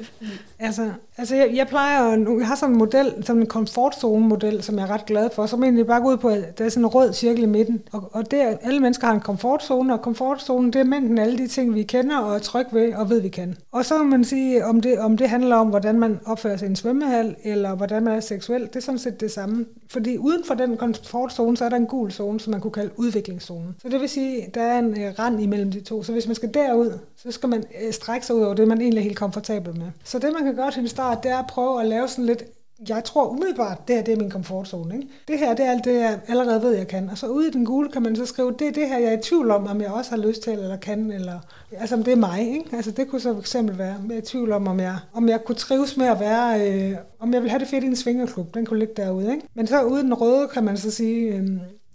altså, 0.60 0.90
altså 1.18 1.36
jeg, 1.36 1.52
jeg 1.54 1.68
plejer 1.68 2.04
at, 2.04 2.20
jeg 2.40 2.48
har 2.48 2.56
sådan 2.56 2.74
en 2.74 2.78
model, 2.78 3.14
sådan 3.22 3.42
en 3.42 3.48
komfortzone-model, 3.48 4.64
som 4.64 4.78
jeg 4.78 4.84
er 4.84 4.92
ret 4.92 5.06
glad 5.06 5.30
for, 5.36 5.46
som 5.46 5.64
egentlig 5.64 5.88
bare 5.88 6.02
går 6.02 6.12
ud 6.12 6.18
på, 6.18 6.30
at 6.30 6.58
der 6.58 6.66
er 6.66 6.70
sådan 6.70 6.84
en 6.84 6.88
rød 6.88 7.14
cirkel 7.14 7.44
i 7.44 7.46
midten, 7.46 7.82
og, 7.92 8.10
og 8.14 8.32
det 8.32 8.42
er, 8.42 8.58
alle 8.62 8.80
mennesker 8.80 9.08
har 9.08 9.14
en 9.14 9.20
komfortzone, 9.20 9.94
og 9.94 10.02
komfortzonen, 10.02 10.74
det 10.74 10.80
er 10.80 10.86
mængden 10.86 11.18
af 11.18 11.24
alle 11.24 11.38
de 11.38 11.48
ting, 11.48 11.76
vi 11.76 11.84
kender 11.84 12.18
og 12.18 12.36
er 12.36 12.40
tryg 12.40 12.66
ved 12.72 12.94
og 12.94 13.10
ved, 13.10 13.22
vi 13.22 13.30
kan. 13.30 13.56
Og 13.72 13.86
så 13.86 13.98
kan 13.98 14.10
man 14.10 14.24
sige, 14.24 14.66
om 14.66 14.82
det, 14.82 15.00
om 15.00 15.18
det 15.18 15.30
handler 15.30 15.56
om, 15.56 15.68
hvordan 15.68 16.00
man 16.00 16.20
opfører 16.26 16.58
sig 16.58 16.66
i 16.66 16.70
en 16.70 16.76
svømmehal, 16.76 17.36
eller 17.44 17.76
hvordan 17.76 18.04
man 18.04 18.16
er 18.16 18.20
seksuelt, 18.34 18.74
det 18.74 18.80
er 18.80 18.84
sådan 18.84 19.00
set 19.00 19.20
det 19.20 19.32
samme. 19.32 19.66
Fordi 19.88 20.18
uden 20.18 20.44
for 20.46 20.54
den 20.54 20.78
komfortzone, 20.78 21.58
så 21.58 21.66
er 21.66 21.70
der 21.70 21.78
en 21.78 21.88
gul 21.88 22.12
zone, 22.12 22.40
som 22.40 22.52
man 22.52 22.62
kunne 22.62 22.72
kalde 22.72 22.92
udviklingszonen. 22.98 23.76
Så 23.82 23.90
det 23.90 24.02
vil 24.02 24.10
sige, 24.10 24.50
der 24.54 24.62
er 24.62 24.80
en 24.80 25.02
øh, 25.02 25.14
rand 25.20 25.42
imellem 25.42 25.72
de 25.72 25.82
to. 25.82 26.04
Så 26.04 26.12
hvis 26.12 26.28
man 26.28 26.36
skal 26.36 26.54
derud, 26.54 27.00
så 27.16 27.32
skal 27.32 27.50
man 27.50 27.64
øh, 27.86 27.94
strække 27.94 28.26
sig 28.26 28.36
ud 28.36 28.42
over 28.42 28.54
det, 28.54 28.68
man 28.68 28.82
egentlig 28.82 29.00
er 29.00 29.04
helt 29.04 29.18
komfortabel 29.18 29.78
med. 29.78 29.88
Så 30.04 30.20
det, 30.20 30.30
man 30.34 30.44
kan 30.44 30.56
gøre 30.56 30.72
til 30.72 30.82
en 30.82 30.88
start, 30.88 31.24
det 31.24 31.32
er 31.32 31.38
at 31.38 31.48
prøve 31.48 31.82
at 31.82 31.88
lave 31.88 32.08
sådan 32.08 32.26
lidt 32.26 32.44
jeg 32.90 33.04
tror 33.04 33.28
umiddelbart, 33.28 33.88
det 33.88 33.96
her 33.96 34.04
det 34.04 34.12
er 34.12 34.18
min 34.18 34.30
komfortzone. 34.30 34.96
Ikke? 34.96 35.08
Det 35.28 35.40
her 35.40 35.54
det 35.56 35.66
er 35.66 35.72
alt 35.72 35.86
det, 35.86 35.94
jeg 35.94 36.20
allerede 36.28 36.62
ved, 36.62 36.76
jeg 36.76 36.88
kan. 36.88 37.10
Og 37.10 37.18
så 37.18 37.28
ude 37.28 37.48
i 37.48 37.52
den 37.52 37.66
gule 37.66 37.90
kan 37.90 38.02
man 38.02 38.16
så 38.16 38.26
skrive, 38.26 38.56
det 38.60 38.68
er 38.68 38.72
det 38.72 38.88
her, 38.88 38.98
jeg 38.98 39.14
er 39.14 39.18
i 39.18 39.22
tvivl 39.22 39.52
om, 39.52 39.68
om 39.68 39.82
jeg 39.82 39.92
også 39.92 40.10
har 40.10 40.18
lyst 40.18 40.44
til, 40.44 40.54
eller 40.54 40.78
kan, 40.78 41.12
eller 41.12 41.40
altså 41.72 41.96
om 41.96 42.04
det 42.04 42.12
er 42.12 42.18
mig. 42.18 42.40
Ikke? 42.40 42.76
Altså 42.76 42.92
det 42.92 43.08
kunne 43.08 43.22
så 43.22 43.34
for 43.34 43.40
eksempel 43.40 43.78
være, 43.78 43.96
jeg 44.10 44.16
er 44.16 44.22
i 44.22 44.26
tvivl 44.26 44.52
om, 44.52 44.68
om 44.68 44.80
jeg, 44.80 44.98
om 45.14 45.30
jeg 45.30 45.44
kunne 45.44 45.56
trives 45.56 45.98
med 45.98 46.06
at 46.06 46.20
være, 46.20 46.72
øh, 46.72 46.98
om 47.20 47.34
jeg 47.34 47.42
vil 47.42 47.50
have 47.50 47.60
det 47.60 47.68
fedt 47.68 47.84
i 47.84 47.88
en 47.88 47.96
svingerklub, 47.96 48.54
den 48.54 48.66
kunne 48.66 48.80
ligge 48.80 48.94
derude. 48.98 49.32
Ikke? 49.32 49.48
Men 49.54 49.68
så 49.68 49.84
ude 49.84 50.00
i 50.00 50.04
den 50.04 50.14
røde 50.14 50.48
kan 50.48 50.64
man 50.64 50.78
så 50.78 50.92
sige, 50.92 51.36
øh, 51.36 51.48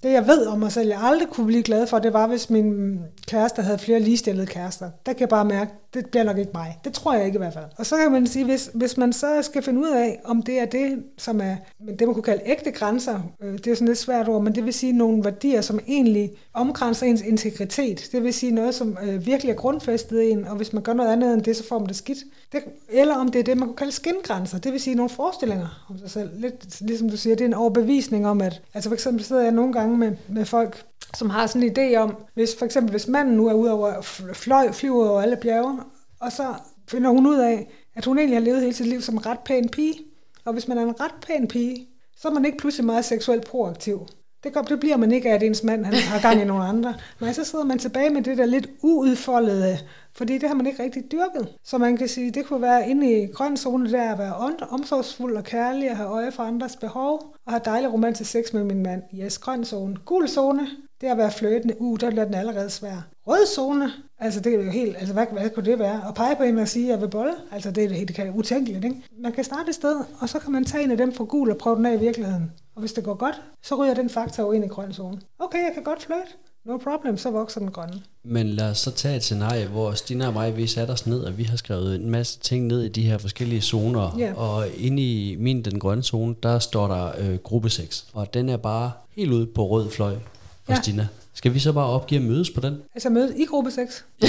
det 0.02 0.12
jeg 0.12 0.26
ved 0.26 0.46
om 0.46 0.58
mig 0.58 0.72
selv, 0.72 0.88
jeg 0.88 1.00
aldrig 1.02 1.28
kunne 1.28 1.46
blive 1.46 1.62
glad 1.62 1.86
for, 1.86 1.98
det 1.98 2.12
var, 2.12 2.26
hvis 2.26 2.50
min 2.50 2.98
kæreste 3.26 3.62
havde 3.62 3.78
flere 3.78 4.00
ligestillede 4.00 4.46
kærester. 4.46 4.90
Der 5.06 5.12
kan 5.12 5.20
jeg 5.20 5.28
bare 5.28 5.44
mærke, 5.44 5.72
det 5.94 6.06
bliver 6.06 6.24
nok 6.24 6.38
ikke 6.38 6.50
mig. 6.54 6.78
Det 6.84 6.92
tror 6.92 7.14
jeg 7.14 7.26
ikke 7.26 7.36
i 7.36 7.38
hvert 7.38 7.54
fald. 7.54 7.64
Og 7.76 7.86
så 7.86 7.96
kan 7.96 8.12
man 8.12 8.26
sige, 8.26 8.44
hvis, 8.44 8.70
hvis 8.74 8.96
man 8.96 9.12
så 9.12 9.42
skal 9.42 9.62
finde 9.62 9.80
ud 9.80 9.88
af, 9.88 10.20
om 10.24 10.42
det 10.42 10.60
er 10.60 10.64
det, 10.64 11.04
som 11.18 11.40
er 11.40 11.56
det, 11.98 12.06
man 12.06 12.14
kunne 12.14 12.22
kalde 12.22 12.42
ægte 12.46 12.70
grænser, 12.70 13.20
øh, 13.42 13.52
det 13.52 13.66
er 13.66 13.74
sådan 13.74 13.88
lidt 13.88 13.98
svært 13.98 14.28
ord, 14.28 14.42
men 14.42 14.54
det 14.54 14.64
vil 14.64 14.74
sige 14.74 14.92
nogle 14.92 15.24
værdier, 15.24 15.60
som 15.60 15.80
egentlig 15.88 16.30
omgrænser 16.54 17.06
ens 17.06 17.22
integritet. 17.22 18.08
Det 18.12 18.22
vil 18.22 18.34
sige 18.34 18.52
noget, 18.52 18.74
som 18.74 18.98
øh, 19.02 19.26
virkelig 19.26 19.50
er 19.50 19.56
grundfæstet 19.56 20.22
i 20.22 20.30
en, 20.30 20.44
og 20.44 20.56
hvis 20.56 20.72
man 20.72 20.82
gør 20.82 20.92
noget 20.92 21.12
andet 21.12 21.34
end 21.34 21.42
det, 21.42 21.56
så 21.56 21.64
får 21.68 21.78
man 21.78 21.88
det 21.88 21.96
skidt. 21.96 22.18
Det, 22.52 22.62
eller 22.88 23.14
om 23.14 23.28
det 23.28 23.38
er 23.38 23.44
det, 23.44 23.56
man 23.56 23.68
kunne 23.68 23.76
kalde 23.76 23.92
skingrænser. 23.92 24.58
Det 24.58 24.72
vil 24.72 24.80
sige 24.80 24.96
nogle 24.96 25.10
forestillinger 25.10 25.86
om 25.90 25.98
sig 25.98 26.10
selv. 26.10 26.30
Lidt 26.36 26.80
ligesom 26.80 27.10
du 27.10 27.16
siger, 27.16 27.36
det 27.36 27.44
er 27.44 27.48
en 27.48 27.54
overbevisning 27.54 28.26
om, 28.26 28.40
at 28.40 28.62
altså 28.74 28.90
for 28.90 28.94
eksempel 28.94 29.24
sidder 29.24 29.42
jeg 29.42 29.52
nogle 29.52 29.72
gange 29.72 29.98
med, 29.98 30.12
med 30.28 30.44
folk, 30.44 30.84
som 31.14 31.30
har 31.30 31.46
sådan 31.46 31.62
en 31.62 31.76
idé 31.76 31.96
om, 31.96 32.16
hvis 32.34 32.56
for 32.58 32.64
eksempel 32.64 32.90
hvis 32.90 33.08
manden 33.08 33.36
nu 33.36 33.48
er 33.48 33.54
ude 33.54 33.72
over 33.72 34.00
fløj, 34.32 34.72
flyver 34.72 35.08
over 35.08 35.22
alle 35.22 35.36
bjerge, 35.36 35.78
og 36.20 36.32
så 36.32 36.54
finder 36.88 37.10
hun 37.10 37.26
ud 37.26 37.38
af, 37.38 37.68
at 37.94 38.04
hun 38.04 38.18
egentlig 38.18 38.36
har 38.36 38.44
levet 38.44 38.60
hele 38.60 38.74
sit 38.74 38.86
liv 38.86 39.00
som 39.00 39.14
en 39.14 39.26
ret 39.26 39.38
pæn 39.38 39.68
pige. 39.68 39.94
Og 40.44 40.52
hvis 40.52 40.68
man 40.68 40.78
er 40.78 40.82
en 40.82 41.00
ret 41.00 41.14
pæn 41.26 41.48
pige, 41.48 41.88
så 42.16 42.28
er 42.28 42.32
man 42.32 42.44
ikke 42.44 42.58
pludselig 42.58 42.86
meget 42.86 43.04
seksuelt 43.04 43.46
proaktiv. 43.46 44.06
Det, 44.44 44.52
kom, 44.52 44.66
det 44.66 44.80
bliver 44.80 44.96
man 44.96 45.12
ikke 45.12 45.30
af, 45.30 45.34
at 45.34 45.42
ens 45.42 45.62
mand 45.62 45.84
han 45.84 45.94
har 45.94 46.20
gang 46.20 46.40
i 46.40 46.44
nogle 46.44 46.64
andre. 46.64 46.94
Nej, 47.20 47.32
så 47.32 47.44
sidder 47.44 47.64
man 47.64 47.78
tilbage 47.78 48.10
med 48.10 48.22
det 48.22 48.38
der 48.38 48.46
lidt 48.46 48.68
uudfoldede, 48.82 49.78
fordi 50.14 50.38
det 50.38 50.48
har 50.48 50.56
man 50.56 50.66
ikke 50.66 50.82
rigtig 50.82 51.12
dyrket. 51.12 51.48
Så 51.64 51.78
man 51.78 51.96
kan 51.96 52.08
sige, 52.08 52.30
det 52.30 52.46
kunne 52.46 52.62
være 52.62 52.88
inde 52.88 53.22
i 53.22 53.26
grøn 53.26 53.56
zone 53.56 53.92
der 53.92 54.12
at 54.12 54.18
være 54.18 54.34
omsorgsfuld 54.70 55.36
og 55.36 55.44
kærlig 55.44 55.90
og 55.90 55.96
have 55.96 56.08
øje 56.08 56.32
for 56.32 56.42
andres 56.42 56.76
behov, 56.76 57.34
og 57.46 57.52
have 57.52 57.62
dejlig 57.64 57.92
romantisk 57.92 58.30
sex 58.30 58.52
med 58.52 58.64
min 58.64 58.82
mand. 58.82 59.02
Yes, 59.14 59.38
grøn 59.38 59.64
zone. 59.64 59.96
Gul 60.04 60.28
zone, 60.28 60.66
det 61.00 61.06
er 61.06 61.12
at 61.12 61.18
være 61.18 61.30
fløtende. 61.30 61.74
Uh, 61.80 62.00
der 62.00 62.10
bliver 62.10 62.24
den 62.24 62.34
allerede 62.34 62.70
svær. 62.70 63.08
Rød 63.26 63.46
zone, 63.46 63.92
altså 64.18 64.40
det 64.40 64.54
er 64.54 64.64
jo 64.64 64.70
helt, 64.70 64.96
altså 64.96 65.12
hvad, 65.14 65.26
hvad 65.32 65.50
kunne 65.50 65.70
det 65.70 65.78
være? 65.78 66.08
At 66.08 66.14
pege 66.14 66.36
på 66.36 66.42
en 66.42 66.58
og 66.58 66.68
sige, 66.68 66.84
at 66.86 66.90
jeg 66.90 67.00
vil 67.00 67.08
bolle, 67.08 67.32
altså 67.52 67.70
det, 67.70 67.84
er 67.84 68.06
det 68.06 68.14
kan 68.14 68.32
utænkeligt, 68.34 68.84
ikke? 68.84 68.96
Man 69.22 69.32
kan 69.32 69.44
starte 69.44 69.68
et 69.68 69.74
sted, 69.74 69.96
og 70.20 70.28
så 70.28 70.38
kan 70.38 70.52
man 70.52 70.64
tage 70.64 70.84
en 70.84 70.90
af 70.90 70.96
dem 70.96 71.12
fra 71.12 71.24
gul 71.24 71.50
og 71.50 71.56
prøve 71.56 71.76
den 71.76 71.86
af 71.86 71.94
i 71.94 72.00
virkeligheden. 72.00 72.52
Og 72.74 72.80
hvis 72.80 72.92
det 72.92 73.04
går 73.04 73.14
godt, 73.14 73.42
så 73.62 73.74
ryger 73.74 73.94
den 73.94 74.10
faktor 74.10 74.42
jo 74.42 74.52
ind 74.52 74.64
i 74.64 74.68
grøn 74.68 74.92
zone. 74.92 75.20
Okay, 75.38 75.58
jeg 75.58 75.70
kan 75.74 75.82
godt 75.82 76.02
fløjte. 76.02 76.30
No 76.64 76.76
problem, 76.76 77.16
så 77.16 77.30
vokser 77.30 77.60
den 77.60 77.70
grønne. 77.70 78.02
Men 78.24 78.46
lad 78.46 78.70
os 78.70 78.78
så 78.78 78.90
tage 78.90 79.16
et 79.16 79.22
scenarie, 79.22 79.66
hvor 79.66 79.92
Stina 79.92 80.26
og 80.26 80.32
mig, 80.32 80.56
vi 80.56 80.66
satte 80.66 80.90
os 80.90 81.06
ned, 81.06 81.20
og 81.20 81.38
vi 81.38 81.42
har 81.42 81.56
skrevet 81.56 81.94
en 81.94 82.10
masse 82.10 82.38
ting 82.38 82.66
ned 82.66 82.82
i 82.82 82.88
de 82.88 83.02
her 83.02 83.18
forskellige 83.18 83.60
zoner. 83.60 84.16
Ja. 84.18 84.34
Og 84.34 84.68
inde 84.76 85.02
i 85.02 85.36
min, 85.38 85.62
den 85.62 85.78
grønne 85.78 86.02
zone, 86.02 86.34
der 86.42 86.58
står 86.58 86.86
der 86.86 87.12
øh, 87.18 87.38
gruppe 87.38 87.70
6. 87.70 88.06
Og 88.12 88.34
den 88.34 88.48
er 88.48 88.56
bare 88.56 88.92
helt 89.16 89.32
ude 89.32 89.46
på 89.46 89.66
rød 89.66 89.90
fløj 89.90 90.14
for 90.68 90.96
Ja. 90.96 91.06
Skal 91.34 91.54
vi 91.54 91.58
så 91.58 91.72
bare 91.72 91.86
opgive 91.86 92.20
at 92.20 92.26
mødes 92.26 92.50
på 92.50 92.60
den? 92.60 92.76
Altså 92.94 93.10
møde 93.10 93.38
i 93.38 93.44
gruppe 93.44 93.70
6. 93.70 94.04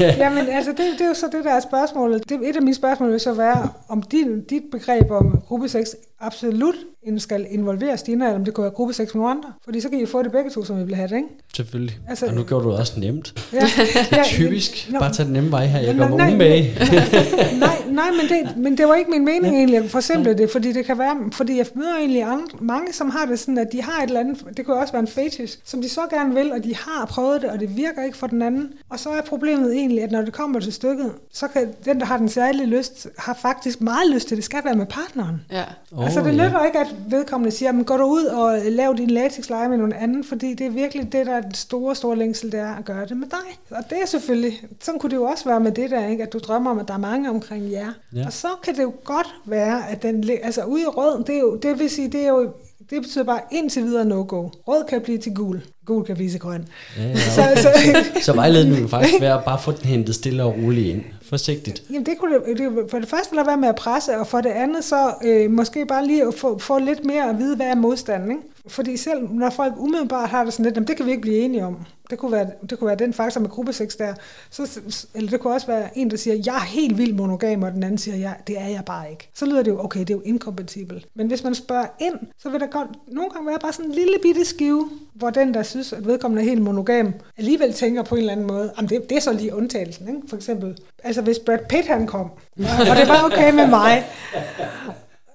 Jamen 0.00 0.48
altså, 0.48 0.70
det, 0.70 0.78
det 0.78 1.00
er 1.00 1.08
jo 1.08 1.14
så 1.14 1.28
det, 1.32 1.44
der 1.44 1.50
er 1.50 1.60
spørgsmålet. 1.60 2.28
Det, 2.28 2.48
et 2.48 2.56
af 2.56 2.62
mine 2.62 2.74
spørgsmål 2.74 3.12
vil 3.12 3.20
så 3.20 3.34
være, 3.34 3.68
om 3.88 4.02
din, 4.02 4.44
dit 4.44 4.62
begreb 4.72 5.10
om 5.10 5.40
gruppe 5.46 5.68
6 5.68 5.96
absolut 6.20 6.76
skal 7.18 7.46
involvere 7.50 7.96
Stina, 7.96 8.24
eller 8.24 8.38
om 8.38 8.44
det 8.44 8.54
kunne 8.54 8.64
være 8.64 8.72
gruppe 8.72 8.94
6 8.94 9.14
med 9.14 9.22
nogle 9.22 9.36
andre. 9.36 9.52
Fordi 9.64 9.80
så 9.80 9.88
kan 9.88 10.00
I 10.00 10.06
få 10.06 10.22
det 10.22 10.32
begge 10.32 10.50
to, 10.50 10.64
som 10.64 10.78
vi 10.78 10.84
vil 10.84 10.94
have 10.94 11.08
det, 11.08 11.16
ikke? 11.16 11.28
Selvfølgelig. 11.56 11.98
Altså- 12.08 12.26
og 12.26 12.34
nu 12.34 12.42
gjorde 12.42 12.64
du 12.64 12.70
det 12.70 12.78
også 12.78 13.00
nemt. 13.00 13.46
Ja, 13.52 13.60
Det 14.10 14.18
er 14.18 14.24
typisk. 14.24 14.88
Nå, 14.92 14.98
Bare 14.98 15.12
tage 15.12 15.24
den 15.26 15.32
nemme 15.32 15.50
vej 15.50 15.66
her. 15.66 15.80
Jeg 15.80 15.96
går 15.96 16.08
nej, 16.08 16.30
med 16.30 16.36
med. 16.36 16.64
nej, 17.58 17.76
nej 17.88 18.10
men, 18.10 18.28
det, 18.28 18.56
men 18.56 18.78
det 18.78 18.88
var 18.88 18.94
ikke 18.94 19.10
min 19.10 19.24
mening 19.24 19.52
ja. 19.52 19.58
egentlig 19.58 19.78
at 19.78 19.90
forsimple 19.90 20.34
det, 20.34 20.50
fordi 20.50 20.72
det 20.72 20.84
kan 20.84 20.98
være, 20.98 21.16
fordi 21.32 21.56
jeg 21.56 21.66
møder 21.74 21.96
egentlig 21.98 22.22
andre, 22.22 22.58
mange, 22.60 22.92
som 22.92 23.10
har 23.10 23.26
det 23.26 23.38
sådan, 23.38 23.58
at 23.58 23.68
de 23.72 23.82
har 23.82 24.02
et 24.02 24.06
eller 24.06 24.20
andet, 24.20 24.44
det 24.56 24.66
kunne 24.66 24.76
også 24.76 24.92
være 24.92 25.00
en 25.00 25.08
fetish, 25.08 25.58
som 25.64 25.82
de 25.82 25.88
så 25.88 26.00
gerne 26.10 26.34
vil, 26.34 26.52
og 26.52 26.64
de 26.64 26.76
har 26.76 27.06
prøvet 27.06 27.42
det, 27.42 27.50
og 27.50 27.60
det 27.60 27.76
virker 27.76 28.04
ikke 28.04 28.16
for 28.16 28.26
den 28.26 28.42
anden. 28.42 28.68
Og 28.90 28.98
så 28.98 29.10
er 29.10 29.20
problemet 29.20 29.72
egentlig, 29.72 30.02
at 30.02 30.10
når 30.10 30.22
det 30.22 30.32
kommer 30.32 30.60
til 30.60 30.72
stykket, 30.72 31.12
så 31.32 31.48
kan 31.48 31.68
den, 31.84 32.00
der 32.00 32.06
har 32.06 32.16
den 32.16 32.28
særlige 32.28 32.66
lyst, 32.66 33.06
har 33.18 33.38
faktisk 33.42 33.80
meget 33.80 34.10
lyst 34.14 34.28
til, 34.28 34.36
det 34.36 34.36
Det 34.36 34.44
skal 34.44 34.64
være 34.64 34.74
med 34.74 34.86
partneren. 34.86 35.40
Ja. 35.52 35.64
Oh, 35.92 36.05
Altså 36.06 36.20
det 36.20 36.32
nytter 36.32 36.64
ikke, 36.64 36.78
at 36.78 36.94
vedkommende 37.08 37.56
siger, 37.56 37.72
men 37.72 37.84
går 37.84 37.96
du 37.96 38.04
ud 38.04 38.24
og 38.24 38.58
lav 38.70 38.94
din 38.98 39.10
latexleje 39.10 39.68
med 39.68 39.76
nogen 39.76 39.92
anden, 39.92 40.24
fordi 40.24 40.54
det 40.54 40.66
er 40.66 40.70
virkelig 40.70 41.12
det, 41.12 41.26
der 41.26 41.32
er 41.32 41.40
den 41.40 41.54
store, 41.54 41.94
store 41.94 42.16
længsel, 42.16 42.52
det 42.52 42.60
er 42.60 42.74
at 42.74 42.84
gøre 42.84 43.06
det 43.06 43.16
med 43.16 43.26
dig. 43.28 43.76
Og 43.78 43.84
det 43.90 43.98
er 44.02 44.06
selvfølgelig, 44.06 44.60
sådan 44.80 45.00
kunne 45.00 45.10
det 45.10 45.16
jo 45.16 45.22
også 45.22 45.44
være 45.44 45.60
med 45.60 45.72
det 45.72 45.90
der, 45.90 46.08
ikke? 46.08 46.22
at 46.22 46.32
du 46.32 46.38
drømmer 46.38 46.70
om, 46.70 46.78
at 46.78 46.88
der 46.88 46.94
er 46.94 46.98
mange 46.98 47.30
omkring 47.30 47.72
jer. 47.72 47.92
Ja. 48.14 48.26
Og 48.26 48.32
så 48.32 48.48
kan 48.62 48.74
det 48.74 48.82
jo 48.82 48.92
godt 49.04 49.34
være, 49.46 49.88
at 49.90 50.02
den, 50.02 50.30
altså 50.42 50.64
ude 50.64 50.82
i 50.82 50.86
rød, 50.86 51.24
det, 51.24 51.34
er 51.34 51.40
jo, 51.40 51.56
det 51.56 51.78
vil 51.78 51.90
sige, 51.90 52.08
det 52.08 52.20
er 52.20 52.28
jo 52.28 52.52
det 52.90 53.02
betyder 53.02 53.24
bare 53.24 53.40
indtil 53.52 53.82
videre 53.82 54.04
no-go. 54.04 54.48
Rød 54.68 54.84
kan 54.88 55.00
blive 55.00 55.18
til 55.18 55.34
gul. 55.34 55.62
Gul 55.86 56.04
kan 56.04 56.14
blive 56.16 56.30
til 56.30 56.40
grøn. 56.40 56.68
Ja, 56.98 57.08
ja. 57.08 57.16
Så, 57.36 57.42
så, 57.56 57.68
Så 58.22 58.32
vejledningen 58.32 58.80
vil 58.82 58.90
faktisk 58.90 59.20
være 59.20 59.38
at 59.38 59.44
bare 59.44 59.58
få 59.62 59.72
den 59.72 59.84
hentet 59.84 60.14
stille 60.14 60.44
og 60.44 60.54
roligt 60.62 60.96
ind. 60.96 61.02
Forsigtigt. 61.28 61.82
Jamen 61.90 62.06
det 62.06 62.18
kunne 62.18 62.34
det, 62.34 62.58
det, 62.58 62.90
for 62.90 62.98
det 62.98 63.08
første 63.08 63.34
lade 63.34 63.46
være 63.46 63.56
med 63.56 63.68
at 63.68 63.76
presse, 63.76 64.18
og 64.18 64.26
for 64.26 64.40
det 64.40 64.50
andet 64.50 64.84
så 64.84 65.14
øh, 65.24 65.50
måske 65.50 65.86
bare 65.86 66.06
lige 66.06 66.26
at 66.26 66.34
få, 66.34 66.58
få 66.58 66.78
lidt 66.78 67.04
mere 67.04 67.30
at 67.30 67.38
vide, 67.38 67.56
hvad 67.56 67.66
er 67.66 67.74
modstanden. 67.74 68.30
Ikke? 68.30 68.42
Fordi 68.68 68.96
selv 68.96 69.28
når 69.30 69.50
folk 69.50 69.74
umiddelbart 69.76 70.28
har 70.28 70.44
det 70.44 70.52
sådan 70.52 70.64
lidt, 70.64 70.74
jamen, 70.74 70.88
det 70.88 70.96
kan 70.96 71.06
vi 71.06 71.10
ikke 71.10 71.20
blive 71.20 71.38
enige 71.38 71.64
om. 71.64 71.76
Det 72.10 72.18
kunne 72.18 72.32
være, 72.32 72.46
det 72.70 72.78
kunne 72.78 72.88
være 72.88 72.96
den 72.96 73.12
faktor 73.12 73.40
med 73.40 73.50
gruppesex 73.50 73.96
der. 73.96 74.14
Så, 74.50 74.80
eller 75.14 75.30
det 75.30 75.40
kunne 75.40 75.54
også 75.54 75.66
være 75.66 75.98
en, 75.98 76.10
der 76.10 76.16
siger, 76.16 76.42
jeg 76.46 76.54
er 76.54 76.64
helt 76.66 76.98
vildt 76.98 77.16
monogam, 77.16 77.62
og 77.62 77.72
den 77.72 77.82
anden 77.82 77.98
siger, 77.98 78.16
ja, 78.16 78.32
det 78.46 78.60
er 78.60 78.66
jeg 78.66 78.82
bare 78.86 79.10
ikke. 79.10 79.28
Så 79.34 79.46
lyder 79.46 79.62
det 79.62 79.70
jo, 79.70 79.84
okay, 79.84 80.00
det 80.00 80.10
er 80.10 80.14
jo 80.14 80.20
inkompatibelt. 80.20 81.06
Men 81.14 81.26
hvis 81.26 81.44
man 81.44 81.54
spørger 81.54 81.86
ind, 82.00 82.14
så 82.38 82.50
vil 82.50 82.60
der 82.60 82.66
godt 82.66 82.88
nogle 83.08 83.30
gange 83.30 83.46
være 83.46 83.58
bare 83.58 83.72
sådan 83.72 83.90
en 83.90 83.94
lille 83.94 84.14
bitte 84.22 84.44
skive, 84.44 84.90
hvor 85.14 85.30
den, 85.30 85.54
der 85.54 85.62
synes, 85.62 85.92
at 85.92 86.06
vedkommende 86.06 86.42
er 86.42 86.48
helt 86.48 86.62
monogam, 86.62 87.14
alligevel 87.36 87.72
tænker 87.72 88.02
på 88.02 88.14
en 88.14 88.18
eller 88.20 88.32
anden 88.32 88.46
måde, 88.46 88.72
jamen 88.76 88.88
det, 88.88 89.08
det 89.08 89.16
er 89.16 89.20
så 89.20 89.32
lige 89.32 89.54
undtagelsen, 89.54 90.08
ikke? 90.08 90.20
for 90.28 90.36
eksempel. 90.36 90.78
Altså 91.04 91.22
hvis 91.22 91.38
Brad 91.38 91.58
Pitt 91.68 91.86
han 91.86 92.06
kom, 92.06 92.30
og 92.90 92.96
det 92.96 93.08
var 93.08 93.24
okay 93.24 93.54
med 93.54 93.66
mig, 93.66 94.04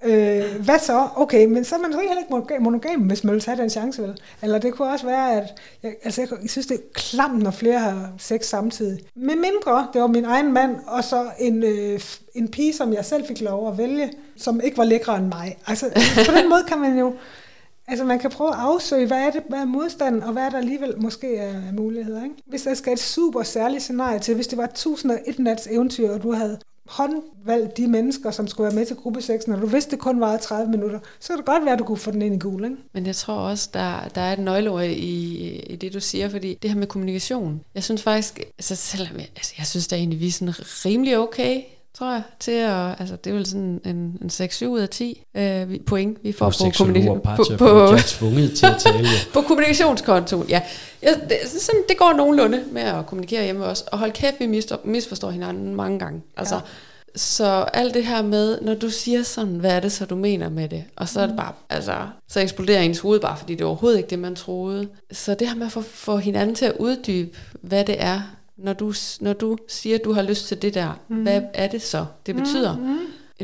Øh, 0.03 0.43
hvad 0.63 0.79
så? 0.79 1.07
Okay, 1.15 1.45
men 1.45 1.63
så 1.63 1.75
er 1.75 1.79
man 1.79 1.93
så 1.93 1.99
heller 1.99 2.17
ikke 2.19 2.63
monogam- 2.65 3.07
hvis 3.07 3.23
man 3.23 3.33
vil 3.33 3.41
tage 3.41 3.57
den 3.57 3.69
chance, 3.69 4.01
vel? 4.01 4.17
Eller 4.41 4.59
det 4.59 4.73
kunne 4.73 4.89
også 4.89 5.05
være, 5.05 5.41
at 5.41 5.47
jeg, 5.83 5.93
altså 6.03 6.21
jeg, 6.41 6.49
synes, 6.49 6.67
det 6.67 6.75
er 6.77 6.81
klamt, 6.93 7.43
når 7.43 7.51
flere 7.51 7.79
har 7.79 8.09
sex 8.17 8.45
samtidig. 8.45 8.99
Med 9.15 9.35
mindre, 9.35 9.87
det 9.93 10.01
var 10.01 10.07
min 10.07 10.25
egen 10.25 10.53
mand, 10.53 10.75
og 10.87 11.03
så 11.03 11.25
en, 11.39 11.63
øh, 11.63 11.99
en 12.33 12.47
pige, 12.47 12.73
som 12.73 12.93
jeg 12.93 13.05
selv 13.05 13.27
fik 13.27 13.41
lov 13.41 13.71
at 13.71 13.77
vælge, 13.77 14.11
som 14.37 14.61
ikke 14.63 14.77
var 14.77 14.83
lækre 14.83 15.17
end 15.17 15.27
mig. 15.27 15.57
Altså, 15.67 15.85
på 16.27 16.35
den 16.37 16.49
måde 16.49 16.63
kan 16.67 16.79
man 16.79 16.99
jo, 16.99 17.13
altså 17.87 18.05
man 18.05 18.19
kan 18.19 18.29
prøve 18.29 18.49
at 18.49 18.59
afsøge, 18.59 19.07
hvad 19.07 19.17
er 19.17 19.31
det, 19.31 19.41
hvad 19.49 19.59
er 19.59 19.65
modstanden, 19.65 20.23
og 20.23 20.31
hvad 20.33 20.43
er 20.43 20.49
der 20.49 20.57
alligevel 20.57 21.01
måske 21.01 21.37
er 21.37 21.53
muligheder, 21.73 22.23
ikke? 22.23 22.35
Hvis 22.45 22.61
der 22.61 22.73
skal 22.73 22.93
et 22.93 22.99
super 22.99 23.43
særligt 23.43 23.83
scenarie 23.83 24.19
til, 24.19 24.35
hvis 24.35 24.47
det 24.47 24.57
var 24.57 24.63
1001 24.63 25.39
nats 25.39 25.67
eventyr, 25.71 26.11
og 26.11 26.23
du 26.23 26.33
havde 26.33 26.59
håndvalgt 26.91 27.77
de 27.77 27.87
mennesker, 27.87 28.31
som 28.31 28.47
skulle 28.47 28.65
være 28.65 28.75
med 28.75 28.85
til 28.85 28.95
gruppe 28.95 29.21
6, 29.21 29.47
når 29.47 29.55
du 29.55 29.65
vidste, 29.65 29.91
det 29.91 29.99
kun 29.99 30.19
varede 30.19 30.37
30 30.37 30.71
minutter, 30.71 30.99
så 31.19 31.27
kan 31.27 31.37
det 31.37 31.45
godt 31.45 31.65
være, 31.65 31.73
at 31.73 31.79
du 31.79 31.83
kunne 31.83 31.97
få 31.97 32.11
den 32.11 32.21
ind 32.21 32.35
i 32.35 32.39
gul, 32.39 32.63
ikke? 32.63 32.75
Men 32.93 33.05
jeg 33.05 33.15
tror 33.15 33.33
også, 33.33 33.69
der, 33.73 34.07
der 34.15 34.21
er 34.21 34.33
et 34.33 34.39
nøgleord 34.39 34.83
i, 34.83 35.59
i 35.59 35.75
det, 35.75 35.93
du 35.93 35.99
siger, 35.99 36.29
fordi 36.29 36.57
det 36.61 36.69
her 36.69 36.77
med 36.77 36.87
kommunikation. 36.87 37.61
Jeg 37.75 37.83
synes 37.83 38.03
faktisk, 38.03 38.39
altså 38.39 38.75
selvom 38.75 39.15
jeg, 39.15 39.27
altså, 39.35 39.53
jeg 39.57 39.67
synes 39.67 39.87
da 39.87 39.95
egentlig, 39.95 40.19
vi 40.19 40.27
er 40.27 40.31
sådan 40.31 40.53
rimelig 40.59 41.17
okay, 41.17 41.61
tror 41.97 42.11
jeg, 42.11 42.21
til 42.39 42.51
at, 42.51 42.95
altså 42.99 43.15
det 43.15 43.29
er 43.29 43.33
vel 43.33 43.45
sådan 43.45 43.81
en, 43.85 44.17
en 44.21 44.29
6-7 44.31 44.65
ud 44.65 44.79
af 44.79 44.89
10 44.89 45.23
øh, 45.35 45.69
vi- 45.69 45.79
point, 45.85 46.17
vi 46.23 46.31
får 46.31 46.45
på, 46.45 46.51
seksolog 46.51 46.95
kommunika- 46.95 47.09
og 47.09 47.21
på, 47.37 47.43
på, 47.57 47.65
jeg 47.65 47.93
er 47.93 48.03
tvunget 48.05 48.53
til 48.57 48.65
at 48.65 48.75
tale. 48.79 49.07
på 49.33 49.41
kommunikationskontoen. 49.41 50.49
Ja, 50.49 50.61
ja 51.03 51.09
det, 51.29 51.61
sådan, 51.61 51.81
det 51.89 51.97
går 51.97 52.13
nogenlunde 52.17 52.63
med 52.71 52.81
at 52.81 53.05
kommunikere 53.05 53.43
hjemme 53.43 53.65
også. 53.65 53.83
Og 53.91 53.99
hold 53.99 54.11
kæft, 54.11 54.35
vi 54.39 54.45
misforstår, 54.45 54.81
misforstår 54.85 55.29
hinanden 55.31 55.75
mange 55.75 55.99
gange. 55.99 56.21
Altså, 56.37 56.55
ja. 56.55 56.61
Så 57.15 57.45
alt 57.73 57.93
det 57.93 58.05
her 58.05 58.21
med, 58.21 58.61
når 58.61 58.73
du 58.73 58.89
siger 58.89 59.23
sådan, 59.23 59.53
hvad 59.55 59.71
er 59.71 59.79
det 59.79 59.91
så, 59.91 60.05
du 60.05 60.15
mener 60.15 60.49
med 60.49 60.69
det? 60.69 60.83
Og 60.95 61.09
så 61.09 61.21
er 61.21 61.27
det 61.27 61.35
bare, 61.37 61.53
altså, 61.69 61.93
så 62.27 62.39
eksploderer 62.39 62.81
ens 62.81 62.99
hoved 62.99 63.19
bare, 63.19 63.37
fordi 63.37 63.53
det 63.55 63.61
er 63.61 63.65
overhovedet 63.65 63.97
ikke 63.97 64.09
det, 64.09 64.19
man 64.19 64.35
troede. 64.35 64.87
Så 65.11 65.33
det 65.33 65.47
her 65.47 65.55
med 65.55 65.65
at 65.65 65.71
få, 65.71 65.81
få 65.81 66.17
hinanden 66.17 66.55
til 66.55 66.65
at 66.65 66.73
uddybe, 66.79 67.37
hvad 67.61 67.85
det 67.85 67.95
er, 67.99 68.21
når 68.63 68.73
du, 68.73 68.93
når 69.21 69.33
du 69.33 69.57
siger, 69.67 69.95
at 69.97 70.03
du 70.03 70.13
har 70.13 70.21
lyst 70.21 70.47
til 70.47 70.61
det 70.61 70.73
der, 70.73 70.99
mm. 71.07 71.21
hvad 71.21 71.41
er 71.53 71.67
det 71.67 71.81
så, 71.81 72.05
det 72.25 72.35
betyder? 72.35 72.77
Mm. 72.77 72.97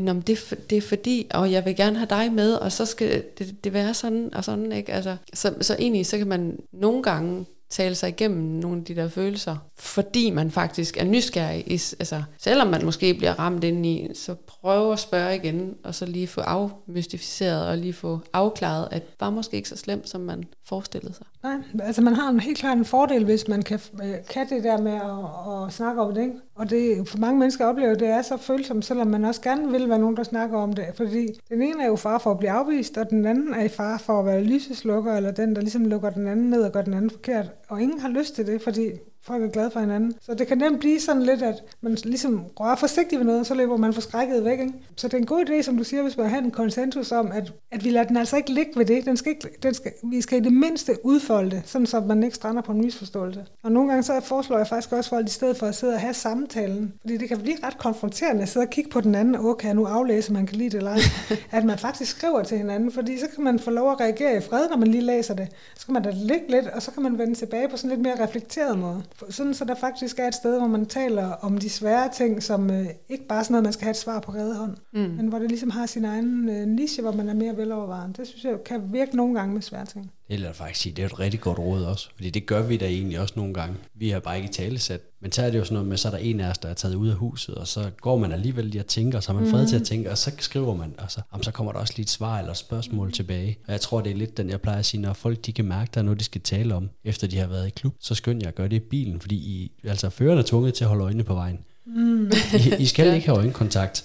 Nå, 0.04 0.12
men 0.12 0.20
det, 0.22 0.38
for- 0.38 0.54
det 0.70 0.78
er 0.78 0.82
fordi, 0.82 1.26
og 1.30 1.52
jeg 1.52 1.64
vil 1.64 1.76
gerne 1.76 1.96
have 1.98 2.06
dig 2.10 2.32
med, 2.32 2.54
og 2.54 2.72
så 2.72 2.84
skal 2.86 3.22
det, 3.38 3.64
det 3.64 3.72
være 3.72 3.94
sådan 3.94 4.30
og 4.34 4.44
sådan, 4.44 4.72
ikke? 4.72 4.92
Altså, 4.92 5.16
så, 5.34 5.54
så 5.60 5.76
egentlig, 5.78 6.06
så 6.06 6.18
kan 6.18 6.26
man 6.26 6.58
nogle 6.72 7.02
gange 7.02 7.44
tale 7.70 7.94
sig 7.94 8.08
igennem 8.08 8.42
nogle 8.42 8.78
af 8.78 8.84
de 8.84 8.96
der 8.96 9.08
følelser, 9.08 9.56
fordi 9.76 10.30
man 10.30 10.50
faktisk 10.50 10.96
er 10.96 11.04
nysgerrig. 11.04 11.64
i 11.66 11.72
Altså, 11.72 12.22
selvom 12.38 12.68
man 12.68 12.84
måske 12.84 13.14
bliver 13.14 13.38
ramt 13.38 13.64
ind 13.64 13.86
i, 13.86 14.08
så 14.14 14.34
prøv 14.34 14.92
at 14.92 14.98
spørge 14.98 15.36
igen, 15.36 15.74
og 15.84 15.94
så 15.94 16.06
lige 16.06 16.26
få 16.26 16.40
afmystificeret, 16.40 17.66
og 17.66 17.78
lige 17.78 17.92
få 17.92 18.20
afklaret, 18.32 18.88
at 18.90 19.02
det 19.10 19.20
var 19.20 19.30
måske 19.30 19.56
ikke 19.56 19.68
så 19.68 19.76
slemt, 19.76 20.08
som 20.08 20.20
man 20.20 20.44
forestillede 20.64 21.14
sig. 21.14 21.26
Nej, 21.42 21.56
altså 21.82 22.02
man 22.02 22.14
har 22.14 22.30
en 22.30 22.40
helt 22.40 22.58
klart 22.58 22.78
en 22.78 22.84
fordel, 22.84 23.24
hvis 23.24 23.48
man 23.48 23.62
kan, 23.62 23.80
øh, 24.02 24.14
kan 24.30 24.48
det 24.48 24.64
der 24.64 24.80
med 24.80 24.92
at, 24.92 25.66
at 25.66 25.72
snakke 25.72 26.02
om 26.02 26.14
det. 26.14 26.22
Ikke? 26.22 26.34
Og 26.58 26.70
det 26.70 27.08
for 27.08 27.18
mange 27.18 27.38
mennesker 27.38 27.66
oplever, 27.66 27.94
det 27.94 28.08
er 28.08 28.22
så 28.22 28.36
følsomt, 28.36 28.84
selvom 28.84 29.06
man 29.06 29.24
også 29.24 29.40
gerne 29.40 29.70
vil 29.70 29.88
være 29.88 29.98
nogen, 29.98 30.16
der 30.16 30.22
snakker 30.22 30.58
om 30.58 30.72
det. 30.72 30.84
Fordi 30.94 31.28
den 31.48 31.62
ene 31.62 31.82
er 31.82 31.86
jo 31.86 31.96
far 31.96 32.18
for 32.18 32.30
at 32.30 32.38
blive 32.38 32.50
afvist, 32.50 32.98
og 32.98 33.10
den 33.10 33.26
anden 33.26 33.54
er 33.54 33.64
i 33.64 33.68
far 33.68 33.98
for 33.98 34.20
at 34.20 34.26
være 34.26 34.44
lyseslukker, 34.44 35.14
eller 35.14 35.30
den, 35.30 35.56
der 35.56 35.60
ligesom 35.60 35.84
lukker 35.84 36.10
den 36.10 36.26
anden 36.26 36.50
ned 36.50 36.62
og 36.62 36.72
gør 36.72 36.82
den 36.82 36.94
anden 36.94 37.10
forkert. 37.10 37.52
Og 37.68 37.82
ingen 37.82 38.00
har 38.00 38.08
lyst 38.08 38.34
til 38.34 38.46
det, 38.46 38.62
fordi 38.62 38.90
folk 39.28 39.42
er 39.42 39.48
glade 39.48 39.70
for 39.70 39.80
hinanden. 39.80 40.14
Så 40.20 40.34
det 40.34 40.46
kan 40.46 40.58
nemt 40.58 40.80
blive 40.80 41.00
sådan 41.00 41.22
lidt, 41.22 41.42
at 41.42 41.54
man 41.80 41.96
ligesom 42.04 42.44
rører 42.60 42.76
forsigtigt 42.76 43.18
ved 43.18 43.26
noget, 43.26 43.40
og 43.40 43.46
så 43.46 43.54
løber 43.54 43.76
man 43.76 43.92
forskrækket 43.92 44.44
væk. 44.44 44.60
Ikke? 44.60 44.72
Så 44.96 45.08
det 45.08 45.14
er 45.14 45.18
en 45.18 45.26
god 45.26 45.44
idé, 45.48 45.62
som 45.62 45.76
du 45.76 45.84
siger, 45.84 46.02
hvis 46.02 46.16
man 46.16 46.30
har 46.30 46.38
en 46.38 46.50
konsensus 46.50 47.12
om, 47.12 47.32
at, 47.32 47.52
at 47.70 47.84
vi 47.84 47.90
lader 47.90 48.06
den 48.06 48.16
altså 48.16 48.36
ikke 48.36 48.52
ligge 48.52 48.72
ved 48.76 48.84
det. 48.84 49.04
Den 49.04 49.16
skal 49.16 49.30
ikke, 49.30 49.48
den 49.62 49.74
skal, 49.74 49.92
vi 50.02 50.20
skal 50.20 50.40
i 50.40 50.44
det 50.44 50.52
mindste 50.52 50.96
udfolde 51.04 51.50
det, 51.50 51.62
sådan 51.66 51.86
så 51.86 52.00
man 52.00 52.22
ikke 52.22 52.36
strander 52.36 52.62
på 52.62 52.72
en 52.72 52.80
misforståelse. 52.80 53.46
Og 53.62 53.72
nogle 53.72 53.88
gange 53.88 54.02
så 54.02 54.20
foreslår 54.20 54.56
jeg 54.56 54.66
faktisk 54.66 54.92
også 54.92 55.10
folk, 55.10 55.26
i 55.26 55.30
stedet 55.30 55.56
for 55.56 55.66
at 55.66 55.74
sidde 55.74 55.94
og 55.94 56.00
have 56.00 56.14
samtalen, 56.14 56.92
fordi 57.00 57.16
det 57.16 57.28
kan 57.28 57.38
blive 57.38 57.56
ret 57.62 57.78
konfronterende 57.78 58.42
at 58.42 58.48
sidde 58.48 58.64
og 58.64 58.70
kigge 58.70 58.90
på 58.90 59.00
den 59.00 59.14
anden, 59.14 59.34
og 59.34 59.58
kan 59.58 59.66
jeg 59.66 59.74
nu 59.74 59.84
aflæse, 59.84 60.30
om 60.30 60.34
man 60.34 60.46
kan 60.46 60.56
lide 60.56 60.70
det 60.70 60.76
eller 60.76 60.90
ej, 60.90 61.00
at 61.58 61.64
man 61.64 61.78
faktisk 61.78 62.16
skriver 62.16 62.42
til 62.42 62.58
hinanden, 62.58 62.92
fordi 62.92 63.18
så 63.18 63.26
kan 63.34 63.44
man 63.44 63.58
få 63.58 63.70
lov 63.70 63.92
at 63.92 64.00
reagere 64.00 64.36
i 64.36 64.40
fred, 64.40 64.68
når 64.68 64.76
man 64.76 64.88
lige 64.88 65.02
læser 65.02 65.34
det. 65.34 65.48
Så 65.74 65.86
kan 65.86 65.92
man 65.92 66.02
da 66.02 66.10
ligge 66.14 66.50
lidt, 66.50 66.66
og 66.66 66.82
så 66.82 66.90
kan 66.90 67.02
man 67.02 67.18
vende 67.18 67.34
tilbage 67.34 67.68
på 67.68 67.76
sådan 67.76 67.90
lidt 67.90 68.00
mere 68.00 68.24
reflekteret 68.24 68.78
måde. 68.78 69.02
Sådan 69.30 69.54
så 69.54 69.64
der 69.64 69.74
faktisk 69.74 70.18
er 70.18 70.28
et 70.28 70.34
sted, 70.34 70.58
hvor 70.58 70.66
man 70.66 70.86
taler 70.86 71.32
om 71.32 71.58
de 71.58 71.70
svære 71.70 72.08
ting, 72.14 72.42
som 72.42 72.70
øh, 72.70 72.86
ikke 73.08 73.26
bare 73.26 73.44
sådan 73.44 73.52
noget, 73.52 73.64
man 73.64 73.72
skal 73.72 73.84
have 73.84 73.90
et 73.90 73.96
svar 73.96 74.20
på 74.20 74.32
redehånd, 74.32 74.76
mm. 74.92 75.00
men 75.00 75.26
hvor 75.26 75.38
det 75.38 75.48
ligesom 75.48 75.70
har 75.70 75.86
sin 75.86 76.04
egen 76.04 76.48
øh, 76.48 76.66
niche, 76.66 77.02
hvor 77.02 77.12
man 77.12 77.28
er 77.28 77.34
mere 77.34 77.56
velovervejet. 77.56 78.16
Det 78.16 78.26
synes 78.26 78.44
jeg 78.44 78.64
kan 78.64 78.92
virke 78.92 79.16
nogle 79.16 79.34
gange 79.34 79.54
med 79.54 79.62
svære 79.62 79.86
ting. 79.86 80.12
Eller 80.30 80.52
faktisk 80.52 80.80
sige, 80.80 80.92
det 80.92 81.02
er 81.02 81.06
et 81.06 81.18
rigtig 81.18 81.40
godt 81.40 81.58
råd 81.58 81.84
også, 81.84 82.08
fordi 82.14 82.30
det 82.30 82.46
gør 82.46 82.62
vi 82.62 82.76
da 82.76 82.86
egentlig 82.86 83.20
også 83.20 83.34
nogle 83.36 83.54
gange. 83.54 83.76
Vi 83.94 84.10
har 84.10 84.20
bare 84.20 84.36
ikke 84.36 84.52
talesat. 84.52 85.00
Men 85.20 85.32
så 85.32 85.42
er 85.42 85.50
det 85.50 85.58
jo 85.58 85.64
sådan 85.64 85.74
noget 85.74 85.88
med, 85.88 85.96
så 85.96 86.08
er 86.08 86.12
der 86.12 86.18
en 86.18 86.40
af 86.40 86.50
os, 86.50 86.58
der 86.58 86.68
er 86.68 86.74
taget 86.74 86.94
ud 86.94 87.08
af 87.08 87.14
huset, 87.14 87.54
og 87.54 87.68
så 87.68 87.90
går 88.00 88.18
man 88.18 88.32
alligevel 88.32 88.64
lige 88.64 88.82
og 88.82 88.86
tænker, 88.86 89.18
og 89.18 89.24
så 89.24 89.32
har 89.32 89.40
man 89.40 89.50
fred 89.50 89.68
til 89.68 89.76
at 89.76 89.82
tænke, 89.82 90.10
og 90.10 90.18
så 90.18 90.32
skriver 90.38 90.74
man, 90.74 90.94
og 90.98 91.10
så, 91.10 91.20
jamen, 91.32 91.44
så 91.44 91.50
kommer 91.50 91.72
der 91.72 91.80
også 91.80 91.92
lige 91.96 92.04
et 92.04 92.10
svar 92.10 92.38
eller 92.38 92.50
et 92.50 92.56
spørgsmål 92.56 93.12
tilbage. 93.12 93.58
Og 93.66 93.72
jeg 93.72 93.80
tror, 93.80 94.00
det 94.00 94.12
er 94.12 94.16
lidt 94.16 94.36
den, 94.36 94.50
jeg 94.50 94.60
plejer 94.60 94.78
at 94.78 94.86
sige, 94.86 95.00
når 95.00 95.12
folk 95.12 95.46
de 95.46 95.52
kan 95.52 95.64
mærke, 95.64 95.90
der 95.94 96.00
er 96.00 96.04
noget, 96.04 96.18
de 96.18 96.24
skal 96.24 96.40
tale 96.40 96.74
om, 96.74 96.90
efter 97.04 97.26
de 97.26 97.38
har 97.38 97.46
været 97.46 97.66
i 97.66 97.70
klub, 97.70 97.94
så 98.00 98.14
skynd 98.14 98.40
jeg 98.42 98.48
at 98.48 98.54
gøre 98.54 98.68
det 98.68 98.76
i 98.76 98.80
bilen, 98.80 99.20
fordi 99.20 99.36
I, 99.36 99.72
altså 99.84 100.10
føreren 100.10 100.38
er 100.38 100.42
tvunget 100.42 100.74
til 100.74 100.84
at 100.84 100.88
holde 100.88 101.04
øjnene 101.04 101.24
på 101.24 101.34
vejen. 101.34 101.58
Mm. 101.86 102.30
I, 102.54 102.82
I 102.82 102.86
skal 102.86 103.12
ikke 103.14 103.26
have 103.26 103.38
øjenkontakt. 103.38 104.04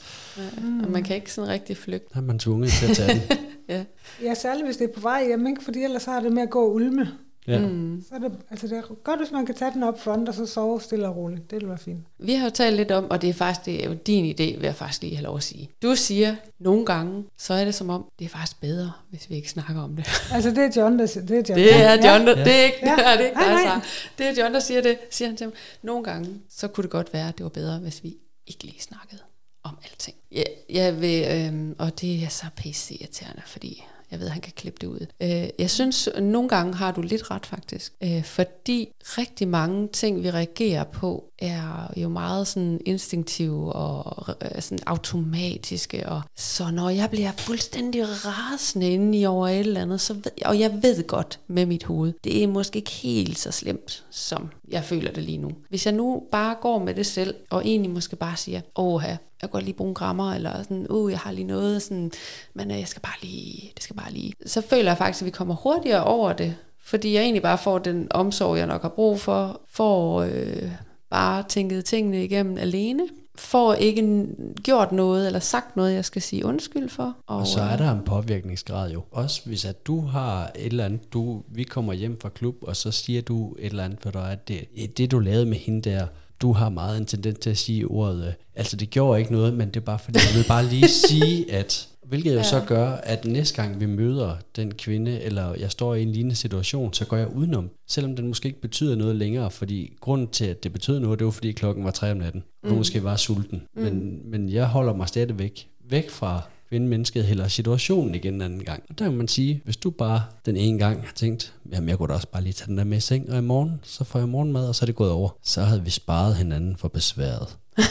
Og 0.85 0.91
man 0.91 1.03
kan 1.03 1.15
ikke 1.15 1.33
sådan 1.33 1.49
rigtig 1.49 1.77
flygte. 1.77 2.17
Er 2.17 2.21
man 2.21 2.39
tvunget 2.39 2.71
til 2.71 2.89
at 2.89 2.95
tage 2.97 3.13
den. 3.29 3.37
Ja. 3.69 3.83
Ja, 4.23 4.33
særligt 4.33 4.65
hvis 4.67 4.77
det 4.77 4.89
er 4.89 4.93
på 4.93 4.99
vej 4.99 5.25
hjem, 5.27 5.47
ikke? 5.47 5.63
fordi 5.63 5.83
ellers 5.83 6.05
har 6.05 6.19
det 6.19 6.31
med 6.31 6.43
at 6.43 6.49
gå 6.49 6.61
og 6.65 6.73
ulme. 6.73 7.07
Ja. 7.47 7.59
Mm. 7.59 8.03
Så 8.09 8.15
er 8.15 8.19
det, 8.19 8.31
altså 8.49 8.67
det 8.67 8.77
er 8.77 8.81
godt, 9.03 9.19
hvis 9.19 9.31
man 9.31 9.45
kan 9.45 9.55
tage 9.55 9.71
den 9.73 9.83
op 9.83 9.99
front, 10.01 10.29
og 10.29 10.35
så 10.35 10.45
sove 10.45 10.81
stille 10.81 11.07
og 11.07 11.15
roligt. 11.15 11.51
Det 11.51 11.61
vil 11.61 11.69
være 11.69 11.77
fint. 11.77 11.99
Vi 12.19 12.33
har 12.33 12.43
jo 12.45 12.49
talt 12.49 12.75
lidt 12.75 12.91
om, 12.91 13.09
og 13.09 13.21
det 13.21 13.29
er 13.29 13.33
faktisk 13.33 13.65
det 13.65 13.83
er 13.83 13.89
jo 13.89 13.93
din 13.93 14.25
idé, 14.31 14.43
vil 14.43 14.63
jeg 14.63 14.75
faktisk 14.75 15.01
lige 15.01 15.15
have 15.15 15.23
lov 15.23 15.37
at 15.37 15.43
sige. 15.43 15.69
Du 15.81 15.95
siger, 15.95 16.35
nogle 16.59 16.85
gange, 16.85 17.23
så 17.37 17.53
er 17.53 17.65
det 17.65 17.75
som 17.75 17.89
om, 17.89 18.05
det 18.19 18.25
er 18.25 18.29
faktisk 18.29 18.61
bedre, 18.61 18.91
hvis 19.09 19.29
vi 19.29 19.35
ikke 19.35 19.49
snakker 19.49 19.81
om 19.81 19.95
det. 19.95 20.07
Altså 20.33 20.49
det 20.49 20.57
er 20.57 20.81
John, 20.81 20.99
der 20.99 21.05
siger 21.05 21.25
det. 21.25 21.49
Er 21.49 21.55
John. 21.55 21.59
Det 21.59 21.75
er 21.75 22.13
John, 22.13 22.27
der, 22.27 22.37
Ja. 22.37 22.43
det 22.43 22.53
er 22.59 22.63
ikke, 22.65 22.77
Ja. 22.83 22.95
det 22.97 23.05
er 23.07 23.17
det 23.17 23.25
ikke, 23.25 23.35
Nej, 23.37 23.63
er. 23.63 23.79
Det 24.17 24.25
er 24.27 24.41
John, 24.43 24.53
der 24.53 24.59
siger 24.59 24.81
det, 24.81 24.97
siger 25.11 25.27
han 25.29 25.37
til 25.37 25.47
mig. 25.47 25.55
Nogle 25.83 26.03
gange, 26.03 26.29
så 26.49 26.67
kunne 26.67 26.81
det 26.83 26.91
godt 26.91 27.13
være, 27.13 27.27
at 27.27 27.37
det 27.37 27.43
var 27.43 27.49
bedre, 27.49 27.79
hvis 27.79 28.03
vi 28.03 28.15
ikke 28.47 28.63
lige 28.63 28.81
snakkede 28.81 29.21
om 29.63 29.77
alting. 29.83 30.17
Jeg, 30.31 30.45
jeg 30.69 31.01
vil, 31.01 31.25
øh, 31.29 31.75
og 31.79 32.01
det 32.01 32.23
er 32.23 32.29
så 32.29 32.45
pisse 32.55 32.93
irriterende, 32.93 33.41
fordi 33.45 33.83
jeg 34.13 34.19
ved, 34.19 34.27
at 34.27 34.33
han 34.33 34.41
kan 34.41 34.53
klippe 34.55 34.77
det 34.81 34.87
ud. 34.87 35.05
Øh, 35.21 35.49
jeg 35.59 35.69
synes, 35.69 36.07
at 36.07 36.23
nogle 36.23 36.49
gange 36.49 36.73
har 36.73 36.91
du 36.91 37.01
lidt 37.01 37.31
ret 37.31 37.45
faktisk, 37.45 37.93
øh, 38.03 38.23
fordi 38.23 38.89
rigtig 39.01 39.47
mange 39.47 39.87
ting, 39.87 40.23
vi 40.23 40.31
reagerer 40.31 40.83
på, 40.83 41.23
er 41.39 41.93
jo 41.97 42.09
meget 42.09 42.47
sådan 42.47 42.79
instinktive 42.85 43.73
og 43.73 44.35
øh, 44.41 44.61
sådan 44.61 44.79
automatiske. 44.85 46.09
Og 46.09 46.21
så 46.35 46.71
når 46.71 46.89
jeg 46.89 47.09
bliver 47.09 47.31
fuldstændig 47.31 48.03
rasende 48.07 48.89
inde 48.89 49.19
i 49.19 49.25
over 49.25 49.47
et 49.47 49.59
eller 49.59 49.81
andet, 49.81 50.01
så 50.01 50.13
ved, 50.13 50.45
og 50.45 50.59
jeg 50.59 50.83
ved 50.83 51.07
godt 51.07 51.39
med 51.47 51.65
mit 51.65 51.83
hoved, 51.83 52.13
det 52.23 52.43
er 52.43 52.47
måske 52.47 52.77
ikke 52.77 52.91
helt 52.91 53.39
så 53.39 53.51
slemt, 53.51 54.05
som 54.09 54.49
jeg 54.67 54.83
føler 54.83 55.11
det 55.11 55.23
lige 55.23 55.37
nu. 55.37 55.51
Hvis 55.69 55.85
jeg 55.85 55.93
nu 55.93 56.23
bare 56.31 56.55
går 56.61 56.79
med 56.79 56.93
det 56.93 57.05
selv, 57.05 57.35
og 57.49 57.65
egentlig 57.65 57.91
måske 57.91 58.15
bare 58.15 58.37
siger, 58.37 58.61
åh 58.75 59.03
jeg 59.43 59.49
kan 59.49 59.57
godt 59.57 59.63
lige 59.65 59.75
bruge 59.75 59.89
en 59.89 59.93
grammer, 59.93 60.33
eller 60.33 60.63
sådan, 60.63 60.87
uh, 60.89 61.11
jeg 61.11 61.19
har 61.19 61.31
lige 61.31 61.47
noget, 61.47 61.81
sådan, 61.81 62.11
men 62.53 62.71
øh, 62.71 62.79
jeg 62.79 62.87
skal 62.87 63.01
bare 63.01 63.15
lige, 63.21 63.71
det 63.75 63.83
skal 63.83 63.95
bare 63.95 64.11
lige. 64.11 64.33
Så 64.45 64.61
føler 64.61 64.89
jeg 64.89 64.97
faktisk, 64.97 65.21
at 65.21 65.25
vi 65.25 65.31
kommer 65.31 65.55
hurtigere 65.55 66.03
over 66.03 66.33
det, 66.33 66.55
fordi 66.83 67.13
jeg 67.13 67.21
egentlig 67.21 67.41
bare 67.41 67.57
får 67.57 67.77
den 67.79 68.07
omsorg, 68.11 68.57
jeg 68.57 68.67
nok 68.67 68.81
har 68.81 68.89
brug 68.89 69.19
for, 69.19 69.61
får 69.69 70.21
øh, 70.21 70.71
bare 71.09 71.43
tænket 71.49 71.85
tingene 71.85 72.23
igennem 72.23 72.57
alene, 72.57 73.03
får 73.35 73.73
ikke 73.73 74.27
gjort 74.63 74.91
noget, 74.91 75.27
eller 75.27 75.39
sagt 75.39 75.75
noget, 75.75 75.93
jeg 75.93 76.05
skal 76.05 76.21
sige 76.21 76.45
undskyld 76.45 76.89
for. 76.89 77.15
Og 77.27 77.47
så 77.47 77.59
øh, 77.59 77.73
er 77.73 77.77
der 77.77 77.91
en 77.91 78.03
påvirkningsgrad 78.05 78.91
jo. 78.91 79.03
Også 79.11 79.41
hvis 79.45 79.65
at 79.65 79.87
du 79.87 80.01
har 80.01 80.51
et 80.55 80.65
eller 80.65 80.85
andet, 80.85 81.13
du, 81.13 81.43
vi 81.47 81.63
kommer 81.63 81.93
hjem 81.93 82.19
fra 82.21 82.29
klub, 82.29 82.55
og 82.61 82.75
så 82.75 82.91
siger 82.91 83.21
du 83.21 83.55
et 83.59 83.65
eller 83.65 83.83
andet 83.83 83.99
for 84.01 84.11
dig, 84.11 84.31
at 84.31 84.47
det, 84.47 84.97
det 84.97 85.11
du 85.11 85.19
lavede 85.19 85.45
med 85.45 85.57
hende 85.57 85.89
der, 85.89 86.07
du 86.43 86.51
har 86.51 86.69
meget 86.69 86.97
en 86.97 87.05
tendens 87.05 87.39
til 87.39 87.49
at 87.49 87.57
sige 87.57 87.85
ordet, 87.85 88.27
øh, 88.27 88.33
altså 88.55 88.75
det 88.77 88.89
gjorde 88.89 89.19
ikke 89.19 89.31
noget, 89.31 89.53
men 89.53 89.67
det 89.67 89.75
er 89.75 89.79
bare 89.85 89.99
fordi, 89.99 90.19
jeg 90.29 90.37
vil 90.37 90.45
bare 90.47 90.65
lige 90.65 90.87
sige, 90.87 91.51
at 91.59 91.87
hvilket 92.07 92.31
jo 92.31 92.37
Ja. 92.37 92.43
så 92.43 92.63
gør, 92.67 92.89
at 92.91 93.25
næste 93.25 93.61
gang 93.61 93.79
vi 93.79 93.85
møder 93.85 94.35
den 94.55 94.73
kvinde, 94.73 95.21
eller 95.21 95.55
jeg 95.59 95.71
står 95.71 95.95
i 95.95 96.01
en 96.03 96.11
lignende 96.11 96.35
situation, 96.35 96.93
så 96.93 97.05
går 97.05 97.17
jeg 97.17 97.27
udenom. 97.35 97.69
Selvom 97.87 98.15
den 98.15 98.27
måske 98.27 98.47
ikke 98.47 98.61
betyder 98.61 98.95
noget 98.95 99.15
længere, 99.15 99.51
fordi 99.51 99.93
grunden 100.01 100.27
til, 100.27 100.45
at 100.45 100.63
det 100.63 100.73
betød 100.73 100.99
noget, 100.99 101.19
det 101.19 101.25
var 101.25 101.31
fordi 101.31 101.51
klokken 101.51 101.83
var 101.85 101.91
3 101.91 102.11
om 102.11 102.17
natten. 102.17 102.43
Og 102.63 102.69
du 102.69 102.75
måske 102.75 103.03
var 103.03 103.15
sulten. 103.15 103.63
Mm. 103.75 103.81
Men, 103.81 104.21
men 104.31 104.49
jeg 104.49 104.65
holder 104.67 104.93
mig 104.93 105.07
stadigvæk 105.07 105.67
væk 105.89 106.09
fra 106.09 106.41
mennesket 106.81 107.29
eller 107.29 107.47
situationen 107.47 108.15
igen 108.15 108.33
en 108.33 108.41
anden 108.41 108.63
gang. 108.63 108.83
Og 108.89 108.99
der 108.99 109.05
kan 109.05 109.13
man 109.17 109.27
sige, 109.27 109.61
hvis 109.65 109.77
du 109.77 109.89
bare 109.89 110.21
den 110.45 110.57
ene 110.57 110.79
gang 110.79 111.01
har 111.01 111.13
tænkt, 111.15 111.53
jamen 111.71 111.89
jeg 111.89 111.97
kunne 111.97 112.07
da 112.09 112.13
også 112.13 112.27
bare 112.27 112.43
lige 112.43 112.53
tage 112.53 112.67
den 112.67 112.77
der 112.77 112.83
med 112.83 112.97
i 112.97 113.01
seng, 113.01 113.31
og 113.31 113.37
i 113.37 113.41
morgen, 113.41 113.79
så 113.83 114.03
får 114.03 114.19
jeg 114.19 114.29
morgenmad, 114.29 114.67
og 114.67 114.75
så 114.75 114.83
er 114.83 114.85
det 114.85 114.95
gået 114.95 115.11
over. 115.11 115.29
Så 115.43 115.61
havde 115.61 115.83
vi 115.83 115.89
sparet 115.89 116.35
hinanden 116.35 116.75
for 116.77 116.87
besværet. 116.87 117.57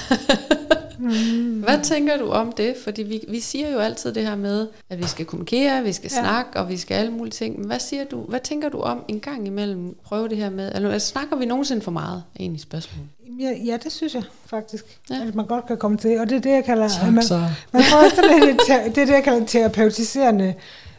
Hvad 1.65 1.85
tænker 1.85 2.17
du 2.17 2.29
om 2.31 2.53
det? 2.57 2.75
Fordi 2.85 3.03
vi, 3.03 3.21
vi 3.29 3.41
siger 3.41 3.71
jo 3.73 3.79
altid 3.79 4.15
det 4.15 4.23
her 4.27 4.37
med, 4.37 4.69
at 4.91 4.99
vi 4.99 5.05
skal 5.05 5.27
kommunikere, 5.27 5.83
vi 5.83 5.93
skal 5.93 6.11
Ja. 6.15 6.21
snakke, 6.21 6.61
og 6.61 6.69
vi 6.69 6.77
skal 6.77 6.95
alle 6.95 7.13
mulige 7.13 7.33
ting. 7.33 7.59
Men 7.59 7.67
hvad, 7.67 7.79
siger 7.81 8.05
du, 8.05 8.21
hvad 8.21 8.41
tænker 8.41 8.69
du 8.69 8.79
om 8.81 9.05
en 9.09 9.21
gang 9.21 9.47
imellem 9.47 9.97
prøve 10.05 10.29
det 10.29 10.37
her 10.37 10.51
med? 10.51 10.73
Eller 10.75 10.99
snakker 10.99 11.37
vi 11.37 11.45
nogensinde 11.47 11.83
for 11.83 11.91
meget? 11.91 12.23
Egentlig 12.41 12.61
spørgsmål. 12.61 13.05
Ja, 13.43 13.51
ja, 13.65 13.77
det 13.85 13.93
synes 13.93 14.15
jeg 14.15 14.23
faktisk, 14.47 14.85
Ja. 15.11 15.15
at 15.29 15.35
man 15.35 15.47
godt 15.47 15.67
kan 15.67 15.77
komme 15.77 15.97
til. 15.97 16.21
Og 16.21 16.31
det 16.31 16.37
er 16.37 16.41
det, 16.41 16.51
jeg 16.51 16.65
kalder... 16.65 16.89
Tak, 16.89 17.13
man, 17.13 17.23
så. 17.23 17.41
man 17.73 17.83
får 17.83 18.15
sådan 18.15 18.49
et, 18.49 18.61
det 18.95 18.99
er 19.03 19.07
det, 19.07 19.13
jeg 19.13 19.25
kalder 19.25 19.47
terapeutiserende 19.47 20.55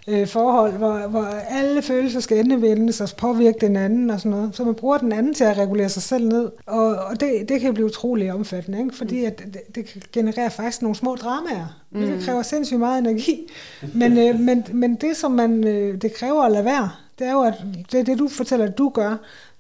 øh, 0.08 0.28
forhold, 0.28 0.74
hvor, 0.74 1.08
hvor 1.08 1.24
alle 1.50 1.82
følelser 1.82 2.20
skal 2.20 2.38
endevendes 2.38 3.02
og 3.02 3.10
påvirke 3.18 3.58
den 3.62 3.76
anden 3.76 4.10
og 4.10 4.20
sådan 4.20 4.32
noget. 4.32 4.56
Så 4.56 4.64
man 4.64 4.76
bruger 4.76 4.98
den 4.98 5.12
anden 5.12 5.34
til 5.34 5.44
at 5.44 5.58
regulere 5.58 5.90
sig 5.90 6.04
selv 6.04 6.28
ned. 6.28 6.52
Og, 6.66 6.86
og 6.96 7.20
det, 7.20 7.50
det 7.50 7.62
kan 7.62 7.74
blive 7.74 7.86
utrolig 7.86 8.34
omfattende, 8.34 8.80
ikke? 8.80 8.96
fordi 8.96 9.26
at 9.26 9.40
det, 9.40 9.76
det 9.76 9.86
kan 9.86 10.02
generere 10.12 10.52
faktisk 10.52 10.82
nogle 10.82 10.96
små 10.96 11.16
dramaer, 11.16 11.80
mm. 11.92 12.00
hvilket 12.00 12.26
kræver 12.26 12.42
sindssygt 12.42 12.80
meget 12.80 13.00
energi. 13.00 13.48
Men, 13.94 14.18
øh, 14.18 14.40
men, 14.40 14.66
men 14.74 14.96
det, 14.96 15.18
som 15.18 15.32
man, 15.32 15.68
øh, 15.68 16.02
det 16.02 16.14
kræver 16.14 16.44
at 16.44 16.52
lade 16.52 16.66
være, 16.66 16.90
det 17.20 17.28
er 17.28 17.32
jo, 17.32 17.42
at 17.42 17.54
det 17.92 18.00
er 18.00 18.04
det, 18.04 18.20
du 18.20 18.28
fortæller, 18.28 18.66
at 18.66 18.78
du 18.78 18.90
gør, 18.90 19.16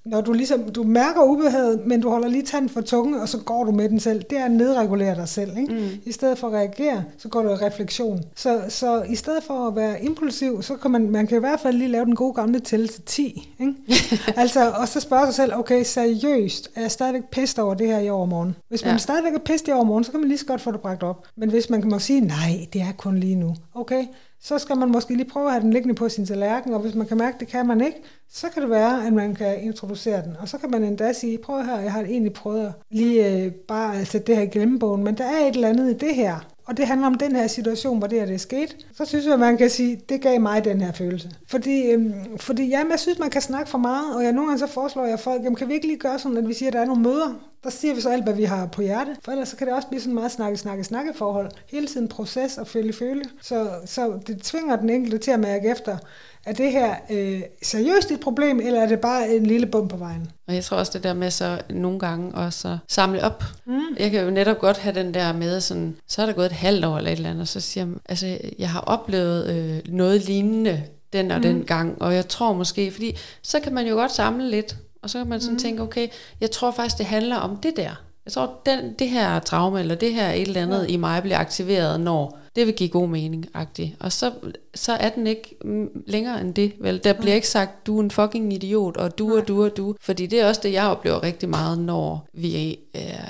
når 0.05 0.21
du 0.21 0.33
ligesom, 0.33 0.63
du 0.63 0.83
mærker 0.83 1.23
ubehaget, 1.23 1.81
men 1.87 2.01
du 2.01 2.09
holder 2.09 2.27
lige 2.27 2.43
tanden 2.43 2.69
for 2.69 2.81
tungen, 2.81 3.21
og 3.21 3.29
så 3.29 3.37
går 3.37 3.63
du 3.63 3.71
med 3.71 3.89
den 3.89 3.99
selv. 3.99 4.23
Det 4.29 4.37
er 4.37 4.45
at 4.45 4.51
nedregulere 4.51 5.15
dig 5.15 5.27
selv. 5.29 5.57
Ikke? 5.57 5.73
Mm. 5.73 5.87
I 6.05 6.11
stedet 6.11 6.37
for 6.37 6.47
at 6.47 6.53
reagere, 6.53 7.03
så 7.17 7.27
går 7.29 7.41
du 7.41 7.49
i 7.49 7.53
refleksion. 7.53 8.21
Så, 8.35 8.61
så 8.69 9.01
i 9.03 9.15
stedet 9.15 9.43
for 9.43 9.67
at 9.67 9.75
være 9.75 10.03
impulsiv, 10.03 10.61
så 10.61 10.75
kan 10.75 10.91
man, 10.91 11.09
man 11.09 11.27
kan 11.27 11.37
i 11.37 11.39
hvert 11.39 11.59
fald 11.59 11.77
lige 11.77 11.87
lave 11.87 12.05
den 12.05 12.15
gode 12.15 12.33
gamle 12.33 12.59
tælle 12.59 12.87
til 12.87 13.01
10. 13.05 13.53
Ikke? 13.59 13.73
altså, 14.41 14.69
og 14.71 14.87
så 14.87 14.99
spørge 14.99 15.25
sig 15.25 15.33
selv, 15.35 15.53
okay, 15.55 15.83
seriøst, 15.83 16.69
er 16.75 16.81
jeg 16.81 16.91
stadigvæk 16.91 17.23
pissed 17.31 17.63
over 17.63 17.73
det 17.73 17.87
her 17.87 17.99
i 17.99 18.09
overmorgen? 18.09 18.55
Hvis 18.69 18.83
man 18.85 18.93
Ja. 18.93 18.97
stadigvæk 18.97 19.33
er 19.33 19.39
pissed 19.39 19.67
i 19.67 19.71
overmorgen, 19.71 20.03
så 20.03 20.11
kan 20.11 20.19
man 20.19 20.29
lige 20.29 20.37
så 20.39 20.45
godt 20.45 20.61
få 20.61 20.71
det 20.71 20.81
bragt 20.81 21.03
op. 21.03 21.25
Men 21.35 21.49
hvis 21.49 21.69
man 21.69 21.81
kan 21.81 21.89
må 21.91 21.99
sige, 21.99 22.21
nej, 22.21 22.67
det 22.73 22.81
er 22.81 22.91
kun 22.97 23.17
lige 23.17 23.35
nu. 23.35 23.55
Okay, 23.75 24.05
så 24.43 24.59
skal 24.59 24.77
man 24.77 24.91
måske 24.91 25.15
lige 25.15 25.29
prøve 25.29 25.45
at 25.45 25.51
have 25.51 25.63
den 25.63 25.73
liggende 25.73 25.95
på 25.95 26.09
sin 26.09 26.25
tallerken, 26.25 26.73
og 26.73 26.79
hvis 26.79 26.95
man 26.95 27.07
kan 27.07 27.17
mærke, 27.17 27.33
at 27.33 27.39
det 27.39 27.47
kan 27.47 27.67
man 27.67 27.81
ikke, 27.81 27.97
så 28.29 28.49
kan 28.49 28.61
det 28.61 28.69
være, 28.69 29.07
at 29.07 29.13
man 29.13 29.35
kan 29.35 29.63
introducere 29.63 30.23
den. 30.23 30.35
Og 30.39 30.49
så 30.49 30.57
kan 30.57 30.71
man 30.71 30.83
endda 30.83 31.13
sige, 31.13 31.37
prøv 31.37 31.63
her, 31.63 31.79
jeg 31.79 31.91
har 31.91 32.01
egentlig 32.01 32.33
prøvet 32.33 32.73
lige 32.91 33.43
øh, 33.43 33.51
bare 33.51 33.99
at 33.99 34.07
sætte 34.07 34.27
det 34.27 34.35
her 34.35 34.43
i 34.43 34.47
glemmebogen, 34.47 35.03
men 35.03 35.17
der 35.17 35.23
er 35.23 35.47
et 35.47 35.55
eller 35.55 35.69
andet 35.69 35.89
i 35.89 36.05
det 36.05 36.15
her, 36.15 36.52
og 36.65 36.77
det 36.77 36.87
handler 36.87 37.07
om 37.07 37.15
den 37.15 37.35
her 37.35 37.47
situation, 37.47 37.97
hvor 37.97 38.07
det 38.07 38.19
her 38.19 38.25
det 38.25 38.35
er 38.35 38.39
sket, 38.39 38.85
så 38.93 39.05
synes 39.05 39.25
jeg, 39.25 39.33
at 39.33 39.39
man 39.39 39.57
kan 39.57 39.69
sige, 39.69 40.01
det 40.09 40.21
gav 40.21 40.41
mig 40.41 40.65
den 40.65 40.81
her 40.81 40.91
følelse. 40.91 41.31
Fordi, 41.47 41.91
øhm, 41.91 42.37
fordi 42.37 42.67
jamen, 42.67 42.91
jeg 42.91 42.99
synes, 42.99 43.19
man 43.19 43.29
kan 43.29 43.41
snakke 43.41 43.69
for 43.69 43.77
meget, 43.77 44.15
og 44.15 44.23
jeg 44.23 44.31
nogle 44.31 44.49
gange 44.49 44.59
så 44.59 44.73
foreslår 44.73 45.05
jeg 45.05 45.19
folk, 45.19 45.43
jamen, 45.43 45.55
kan 45.55 45.67
vi 45.67 45.73
ikke 45.73 45.87
lige 45.87 45.99
gøre 45.99 46.19
sådan, 46.19 46.37
at 46.37 46.47
vi 46.47 46.53
siger, 46.53 46.69
at 46.69 46.73
der 46.73 46.81
er 46.81 46.85
nogle 46.85 47.01
møder, 47.01 47.33
der 47.63 47.69
siger 47.69 47.95
vi 47.95 48.01
så 48.01 48.09
alt, 48.09 48.23
hvad 48.23 48.33
vi 48.33 48.43
har 48.43 48.65
på 48.65 48.81
hjerte. 48.81 49.15
For 49.23 49.31
ellers 49.31 49.49
så 49.49 49.57
kan 49.57 49.67
det 49.67 49.75
også 49.75 49.87
blive 49.87 50.01
sådan 50.01 50.13
meget 50.13 50.31
snakke, 50.31 50.57
snakke, 50.57 50.83
snakke 50.83 51.13
forhold. 51.15 51.51
Hele 51.67 51.87
tiden 51.87 52.07
proces 52.07 52.57
og 52.57 52.67
følge, 52.67 52.93
føle. 52.93 53.23
Så, 53.41 53.69
så 53.85 54.19
det 54.27 54.41
tvinger 54.41 54.75
den 54.75 54.89
enkelte 54.89 55.17
til 55.17 55.31
at 55.31 55.39
mærke 55.39 55.69
efter, 55.69 55.97
er 56.45 56.53
det 56.53 56.71
her 56.71 56.95
øh, 57.09 57.41
seriøst 57.61 58.11
et 58.11 58.19
problem, 58.19 58.59
eller 58.59 58.81
er 58.81 58.87
det 58.87 58.99
bare 58.99 59.35
en 59.35 59.45
lille 59.45 59.65
bump 59.65 59.89
på 59.89 59.97
vejen? 59.97 60.31
Og 60.47 60.55
jeg 60.55 60.63
tror 60.63 60.77
også 60.77 60.91
det 60.93 61.03
der 61.03 61.13
med 61.13 61.31
så 61.31 61.61
nogle 61.69 61.99
gange 61.99 62.35
også 62.35 62.67
at 62.67 62.77
samle 62.87 63.23
op. 63.23 63.43
Mm. 63.65 63.81
Jeg 63.99 64.11
kan 64.11 64.23
jo 64.23 64.29
netop 64.29 64.59
godt 64.59 64.77
have 64.77 64.95
den 64.95 65.13
der 65.13 65.33
med 65.33 65.61
sådan, 65.61 65.95
så 66.07 66.21
er 66.21 66.25
der 66.25 66.33
gået 66.33 66.45
et 66.45 66.51
halvt 66.51 66.85
år 66.85 66.97
eller 66.97 67.11
et 67.11 67.17
eller 67.17 67.29
andet, 67.29 67.41
og 67.41 67.47
så 67.47 67.59
siger 67.59 67.85
jeg, 67.85 67.95
altså 68.09 68.37
jeg 68.59 68.69
har 68.69 68.79
oplevet 68.79 69.49
øh, 69.49 69.93
noget 69.93 70.25
lignende 70.25 70.83
den 71.13 71.31
og 71.31 71.37
mm. 71.37 71.43
den 71.43 71.63
gang, 71.63 72.01
og 72.01 72.15
jeg 72.15 72.27
tror 72.27 72.53
måske, 72.53 72.91
fordi 72.91 73.17
så 73.41 73.59
kan 73.59 73.73
man 73.73 73.87
jo 73.87 73.95
godt 73.95 74.11
samle 74.11 74.49
lidt, 74.49 74.77
og 75.01 75.09
så 75.09 75.17
kan 75.17 75.27
man 75.27 75.41
sådan 75.41 75.53
mm. 75.53 75.59
tænke, 75.59 75.81
okay, 75.81 76.07
jeg 76.41 76.51
tror 76.51 76.71
faktisk 76.71 76.97
det 76.97 77.05
handler 77.05 77.35
om 77.35 77.57
det 77.57 77.77
der. 77.77 78.03
Jeg 78.25 78.33
tror, 78.33 78.59
den, 78.65 78.93
det 78.99 79.09
her 79.09 79.39
traume, 79.39 79.79
eller 79.79 79.95
det 79.95 80.13
her 80.13 80.31
et 80.31 80.41
eller 80.41 80.61
andet 80.61 80.85
ja. 80.87 80.93
i 80.93 80.97
mig 80.97 81.21
bliver 81.21 81.37
aktiveret, 81.37 81.99
når 81.99 82.39
det 82.55 82.67
vil 82.67 82.73
give 82.73 82.89
god 82.89 83.07
mening, 83.07 83.45
agtigt. 83.53 83.95
Og 83.99 84.11
så, 84.11 84.31
så 84.75 84.93
er 84.93 85.09
den 85.09 85.27
ikke 85.27 85.55
mm, 85.63 86.03
længere 86.07 86.41
end 86.41 86.53
det, 86.53 86.73
vel? 86.79 87.03
Der 87.03 87.13
bliver 87.13 87.35
ikke 87.35 87.47
sagt, 87.47 87.87
du 87.87 87.97
er 87.97 88.03
en 88.03 88.11
fucking 88.11 88.53
idiot, 88.53 88.97
og 88.97 89.17
du 89.17 89.37
og 89.37 89.47
du 89.47 89.63
og 89.63 89.77
du. 89.77 89.95
Fordi 90.01 90.25
det 90.25 90.39
er 90.39 90.47
også 90.47 90.61
det, 90.63 90.73
jeg 90.73 90.87
oplever 90.87 91.23
rigtig 91.23 91.49
meget, 91.49 91.79
når 91.79 92.27
vi 92.33 92.55
er 92.55 92.75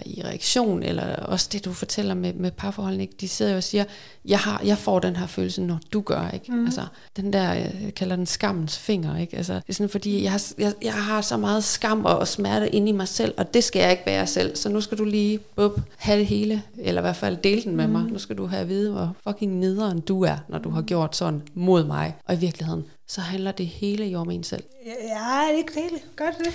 i 0.05 0.21
reaktion, 0.25 0.83
eller 0.83 1.15
også 1.15 1.49
det, 1.51 1.65
du 1.65 1.73
fortæller 1.73 2.13
med, 2.13 2.33
med 2.33 2.51
parforholdene, 2.51 3.03
ikke? 3.03 3.15
De 3.21 3.27
sidder 3.27 3.51
jo 3.51 3.57
og 3.57 3.63
siger, 3.63 3.83
jeg, 4.25 4.39
har, 4.39 4.61
jeg 4.65 4.77
får 4.77 4.99
den 4.99 5.15
her 5.15 5.27
følelse, 5.27 5.61
når 5.61 5.79
du 5.93 6.01
gør, 6.01 6.29
ikke? 6.33 6.51
Mm. 6.51 6.65
Altså, 6.65 6.81
den 7.17 7.33
der, 7.33 7.53
jeg 7.53 7.93
kalder 7.95 8.15
den 8.15 8.25
skammens 8.25 8.77
finger, 8.77 9.17
ikke? 9.17 9.37
Altså, 9.37 9.53
det 9.53 9.63
er 9.69 9.73
sådan, 9.73 9.89
fordi 9.89 10.23
jeg 10.23 10.31
har, 10.31 10.41
jeg, 10.57 10.73
jeg 10.81 10.93
har 10.93 11.21
så 11.21 11.37
meget 11.37 11.63
skam 11.63 12.05
og 12.05 12.27
smerte 12.27 12.69
inde 12.69 12.89
i 12.89 12.91
mig 12.91 13.07
selv, 13.07 13.33
og 13.37 13.53
det 13.53 13.63
skal 13.63 13.79
jeg 13.79 13.91
ikke 13.91 14.03
være 14.05 14.27
selv, 14.27 14.55
så 14.55 14.69
nu 14.69 14.81
skal 14.81 14.97
du 14.97 15.05
lige 15.05 15.39
bup, 15.55 15.81
have 15.97 16.19
det 16.19 16.25
hele, 16.25 16.61
eller 16.77 17.01
i 17.01 17.03
hvert 17.03 17.15
fald 17.15 17.37
dele 17.37 17.63
den 17.63 17.75
med 17.75 17.87
mm. 17.87 17.93
mig. 17.93 18.03
Nu 18.03 18.19
skal 18.19 18.37
du 18.37 18.45
have 18.45 18.61
at 18.61 18.69
vide, 18.69 18.91
hvor 18.91 19.15
fucking 19.27 19.55
nederen 19.59 19.99
du 19.99 20.23
er, 20.23 20.37
når 20.49 20.57
du 20.57 20.69
har 20.69 20.81
gjort 20.81 21.15
sådan 21.15 21.32
hånd 21.33 21.41
mod 21.53 21.83
mig. 21.83 22.15
Og 22.25 22.33
i 22.33 22.37
virkeligheden, 22.37 22.85
så 23.07 23.21
handler 23.21 23.51
det 23.51 23.67
hele 23.67 24.05
jo 24.05 24.19
om 24.19 24.31
en 24.31 24.43
selv. 24.43 24.63
Ja, 24.85 25.57
ikke 25.57 25.73
det 25.73 25.83
hele. 25.83 26.01
Gør 26.15 26.25
det 26.25 26.45
det? 26.45 26.53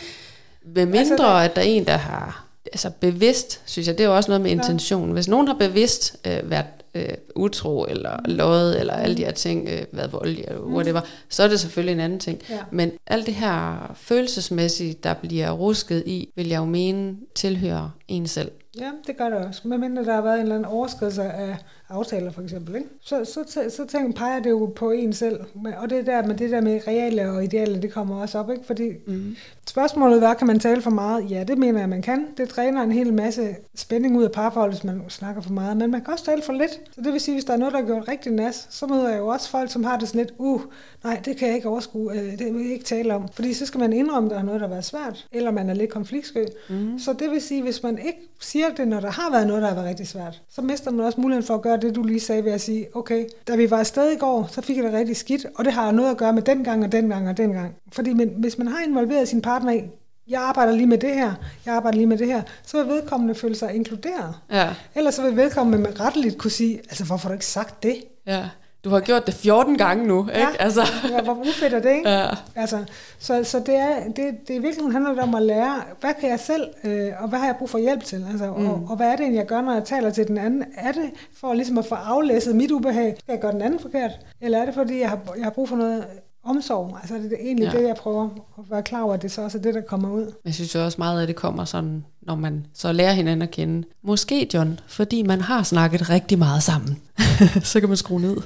Med 0.75 0.87
mindre, 0.87 1.01
altså, 1.01 1.39
det... 1.39 1.45
at 1.45 1.57
der 1.57 1.63
er 1.63 1.67
en, 1.67 1.87
der 1.87 1.97
har 1.97 2.45
altså 2.67 2.91
bevidst, 3.01 3.63
synes 3.67 3.89
jeg, 3.89 3.99
det 3.99 4.05
er 4.05 4.09
jo 4.09 4.17
også 4.17 4.31
noget 4.31 4.41
med 4.41 4.51
intention. 4.51 5.13
Hvis 5.13 5.29
nogen 5.29 5.47
har 5.49 5.55
bevidst 5.55 6.17
øh, 6.27 6.51
været 6.51 6.67
øh, 6.99 7.15
utro, 7.35 7.85
eller 7.89 8.17
løjet, 8.25 8.81
eller 8.81 8.93
alle 8.93 9.17
de 9.17 9.25
her 9.25 9.33
ting, 9.33 9.69
øh, 9.69 9.83
været 9.93 10.13
voldelig, 10.13 10.45
eller 10.49 10.61
mm. 10.61 10.75
whatever, 10.75 11.01
så 11.29 11.43
er 11.43 11.49
det 11.49 11.61
selvfølgelig 11.61 11.93
en 11.93 12.01
anden 12.01 12.19
ting. 12.19 12.43
Ja. 12.51 12.59
Men 12.71 12.93
alt 13.07 13.27
det 13.27 13.35
her 13.35 13.93
følelsesmæssige, 13.97 14.97
der 15.03 15.15
bliver 15.15 15.51
rusket 15.51 16.03
i, 16.07 16.33
vil 16.37 16.49
jeg 16.49 16.59
jo 16.59 16.65
mene, 16.65 17.17
tilhører 17.35 17.91
en 18.09 18.27
selv. 18.27 18.51
Ja, 18.81 18.91
det 19.07 19.17
gør 19.17 19.29
det 19.29 19.39
også. 19.39 19.69
Medmindre 19.69 20.05
der 20.05 20.15
har 20.15 20.23
været 20.23 20.35
en 20.35 20.43
eller 20.43 20.55
anden 20.55 20.73
overskridelse 20.73 21.23
af 21.23 21.57
aftaler 21.89 22.31
for 22.31 22.43
eksempel. 22.43 22.77
Ikke? 22.77 22.89
Så, 23.01 23.25
så, 23.25 23.45
så, 23.47 23.77
så 23.77 23.87
tænker, 23.87 24.13
peger 24.13 24.43
det 24.43 24.51
jo 24.51 24.73
på 24.77 24.91
en 24.91 25.13
selv. 25.13 25.41
Og 25.79 25.91
det 25.91 26.07
der 26.07 26.27
med 26.27 26.35
det 26.35 26.51
der 26.51 26.61
med 26.61 26.81
reale 26.87 27.31
og 27.31 27.45
ideale, 27.45 27.83
det 27.83 27.93
kommer 27.93 28.21
også 28.21 28.39
op. 28.39 28.51
Ikke? 28.51 28.67
Fordi 28.67 28.91
mm. 29.07 29.37
spørgsmålet 29.67 30.23
er, 30.23 30.35
kan 30.35 30.47
man 30.47 30.61
tale 30.61 30.83
for 30.83 30.91
meget? 30.91 31.31
Ja, 31.31 31.45
det 31.45 31.59
mener 31.59 31.79
jeg, 31.79 31.89
man 31.89 32.03
kan. 32.03 32.27
Det 32.37 32.49
træner 32.49 32.83
en 32.83 32.93
hel 32.93 33.13
masse 33.13 33.57
spænding 33.75 34.19
ud 34.19 34.25
af 34.25 34.33
parforhold, 34.33 34.71
hvis 34.71 34.85
man 34.85 35.03
snakker 35.09 35.43
for 35.43 35.53
meget. 35.53 35.77
Men 35.77 35.91
man 35.91 36.05
kan 36.05 36.13
også 36.13 36.25
tale 36.25 36.43
for 36.43 36.53
lidt. 36.53 36.81
Så 36.93 37.01
det 37.01 37.13
vil 37.13 37.21
sige, 37.21 37.35
hvis 37.35 37.45
der 37.45 37.53
er 37.53 37.57
noget, 37.57 37.75
der 37.75 37.81
er 37.81 37.87
gjort 37.87 38.09
rigtig 38.09 38.33
nas, 38.33 38.67
så 38.71 38.87
møder 38.87 39.09
jeg 39.09 39.19
jo 39.19 39.27
også 39.27 39.51
folk, 39.51 39.71
som 39.71 39.85
har 39.85 39.99
det 39.99 40.09
sådan 40.09 40.21
lidt, 40.21 40.33
uh, 40.39 40.61
nej, 41.05 41.21
det 41.25 41.37
kan 41.37 41.49
jeg 41.49 41.57
ikke 41.57 41.69
overskue, 41.69 42.13
øh, 42.13 42.39
det 42.39 42.55
vil 42.55 42.63
jeg 42.63 42.73
ikke 42.73 42.85
tale 42.85 43.15
om. 43.15 43.29
Fordi 43.33 43.55
så 43.55 43.67
skal 43.67 43.81
man 43.81 43.93
indrømme, 43.93 44.29
at 44.29 44.31
der 44.31 44.39
er 44.39 44.43
noget, 44.43 44.61
der 44.61 44.67
har 44.67 44.75
været 44.75 44.85
svært, 44.85 45.27
eller 45.33 45.51
man 45.51 45.71
er 45.71 45.75
lidt 45.75 45.91
konfliktsky. 45.91 46.45
Mm. 46.71 46.99
Så 46.99 47.13
det 47.13 47.31
vil 47.31 47.41
sige, 47.41 47.63
hvis 47.63 47.83
man 47.83 47.99
ikke 47.99 48.19
siger 48.41 48.69
det, 48.77 48.89
når 48.89 49.01
der 49.01 49.11
har 49.11 49.31
været 49.31 49.47
noget, 49.47 49.63
der 49.63 49.69
har 49.69 49.75
været 49.75 49.89
rigtig 49.89 50.09
svært, 50.09 50.43
så 50.51 50.63
mister 50.63 50.91
man 50.91 51.07
også 51.07 51.21
muligheden 51.21 51.47
for 51.47 51.55
at 51.55 51.63
gøre 51.63 51.77
det, 51.77 51.95
du 51.95 52.03
lige 52.03 52.21
sagde 52.21 52.45
ved 52.45 52.53
at 52.53 52.61
sige, 52.61 52.87
okay, 52.97 53.27
da 53.49 53.57
vi 53.57 53.71
var 53.71 53.79
afsted 53.79 54.11
i 54.13 54.17
går, 54.17 54.49
så 54.51 54.61
fik 54.63 54.77
jeg 54.77 54.85
det 54.85 54.93
rigtig 54.93 55.17
skidt, 55.17 55.47
og 55.55 55.65
det 55.65 55.73
har 55.73 55.93
noget 55.93 56.11
at 56.11 56.17
gøre 56.17 56.33
med 56.33 56.43
den 56.43 56.65
gang 56.65 56.85
og 56.85 56.93
den 56.93 57.09
gang 57.09 57.29
og 57.29 57.37
den 57.37 57.53
gang. 57.53 57.75
Fordi 57.93 58.13
men, 58.13 58.29
hvis 58.29 58.59
man 58.59 58.69
har 58.69 58.83
involveret 58.87 59.29
sin 59.29 59.43
partner 59.43 59.73
i, 59.73 59.83
jeg 60.29 60.41
arbejder 60.41 60.73
lige 60.73 60.87
med 60.87 60.99
det 60.99 61.15
her, 61.15 61.35
jeg 61.67 61.75
arbejder 61.75 61.97
lige 61.97 62.07
med 62.07 62.19
det 62.19 62.27
her, 62.27 62.43
så 62.67 62.83
vil 62.83 62.93
vedkommende 62.93 63.35
føle 63.35 63.55
sig 63.55 63.75
inkluderet. 63.75 64.35
Ja. 64.53 64.75
Ellers 64.95 65.15
så 65.15 65.23
vil 65.23 65.37
vedkommende 65.37 65.79
med 65.79 66.01
retteligt 66.01 66.39
kunne 66.39 66.51
sige, 66.51 66.79
altså 66.79 67.05
hvorfor 67.05 67.23
har 67.23 67.29
du 67.29 67.35
ikke 67.35 67.47
sagt 67.47 67.83
det? 67.83 67.97
Ja 68.27 68.45
du 68.85 68.91
har 68.91 69.01
gjort 69.01 69.27
det 69.27 69.35
14 69.35 69.79
gange 69.79 70.07
nu, 70.07 70.21
ikke? 70.29 70.41
Ja, 70.41 70.49
altså. 70.59 70.81
ja 71.11 71.23
hvor 71.23 71.35
ufedt 71.35 71.75
er 71.75 71.81
det, 71.81 71.97
ikke? 71.97 72.11
Ja. 72.11 72.27
Altså, 72.55 72.85
så, 73.19 73.45
så 73.45 73.59
det 73.59 73.75
er, 73.75 74.05
det, 74.17 74.49
det 74.49 74.57
er 74.57 74.61
virkelig 74.61 74.93
handler 74.93 75.23
om 75.23 75.35
at 75.35 75.43
lære, 75.43 75.83
hvad 76.01 76.11
kan 76.21 76.31
jeg 76.31 76.41
selv, 76.41 76.69
øh, 76.85 77.13
og 77.19 77.29
hvad 77.29 77.39
har 77.39 77.47
jeg 77.47 77.57
brug 77.59 77.71
for 77.71 77.79
hjælp 77.79 78.05
til? 78.05 78.27
Altså, 78.31 78.47
mm. 78.47 78.67
og, 78.67 78.87
og, 78.89 78.97
hvad 78.97 79.07
er 79.07 79.17
det 79.17 79.35
jeg 79.35 79.47
gør, 79.47 79.61
når 79.61 79.73
jeg 79.73 79.85
taler 79.85 80.11
til 80.11 80.29
den 80.29 80.39
anden? 80.39 80.65
Er 80.77 80.93
det 80.93 81.11
for 81.41 81.55
ligesom 81.55 81.79
at 81.79 81.87
få 81.87 81.95
aflæsset 81.95 82.57
mit 82.57 82.71
ubehag? 82.71 83.17
Skal 83.19 83.33
jeg 83.33 83.41
gøre 83.41 83.53
den 83.53 83.63
anden 83.63 83.81
forkert? 83.81 84.11
Eller 84.41 84.59
er 84.59 84.65
det 84.65 84.75
fordi, 84.75 85.01
jeg 85.01 85.09
har, 85.09 85.19
jeg 85.37 85.45
har 85.45 85.51
brug 85.51 85.69
for 85.69 85.77
noget 85.77 86.05
omsorg? 86.51 86.99
Altså 87.01 87.15
det 87.15 87.33
er 87.33 87.47
egentlig 87.47 87.71
ja. 87.73 87.79
det, 87.79 87.89
jeg 87.89 87.97
prøver 87.97 88.29
at 88.59 88.65
være 88.71 88.83
klar 88.83 89.03
over, 89.03 89.15
at 89.15 89.23
det 89.23 89.33
så 89.33 89.43
også 89.43 89.59
er 89.59 89.63
det, 89.63 89.75
der 89.75 89.81
kommer 89.81 90.11
ud. 90.11 90.33
Jeg 90.45 90.55
synes 90.55 90.75
jo 90.75 90.85
også 90.85 90.99
meget, 90.99 91.23
at 91.23 91.29
det 91.29 91.37
kommer 91.37 91.65
sådan, 91.65 92.05
når 92.23 92.35
man 92.35 92.67
så 92.75 92.93
lærer 92.93 93.13
hinanden 93.13 93.43
at 93.43 93.51
kende. 93.51 93.89
Måske, 94.03 94.51
John, 94.55 94.81
fordi 94.87 95.23
man 95.23 95.41
har 95.41 95.63
snakket 95.63 96.11
rigtig 96.11 96.39
meget 96.39 96.63
sammen. 96.63 96.99
så 97.63 97.81
kan 97.81 97.89
man 97.89 97.97
skrue 97.97 98.21
ned. 98.21 98.37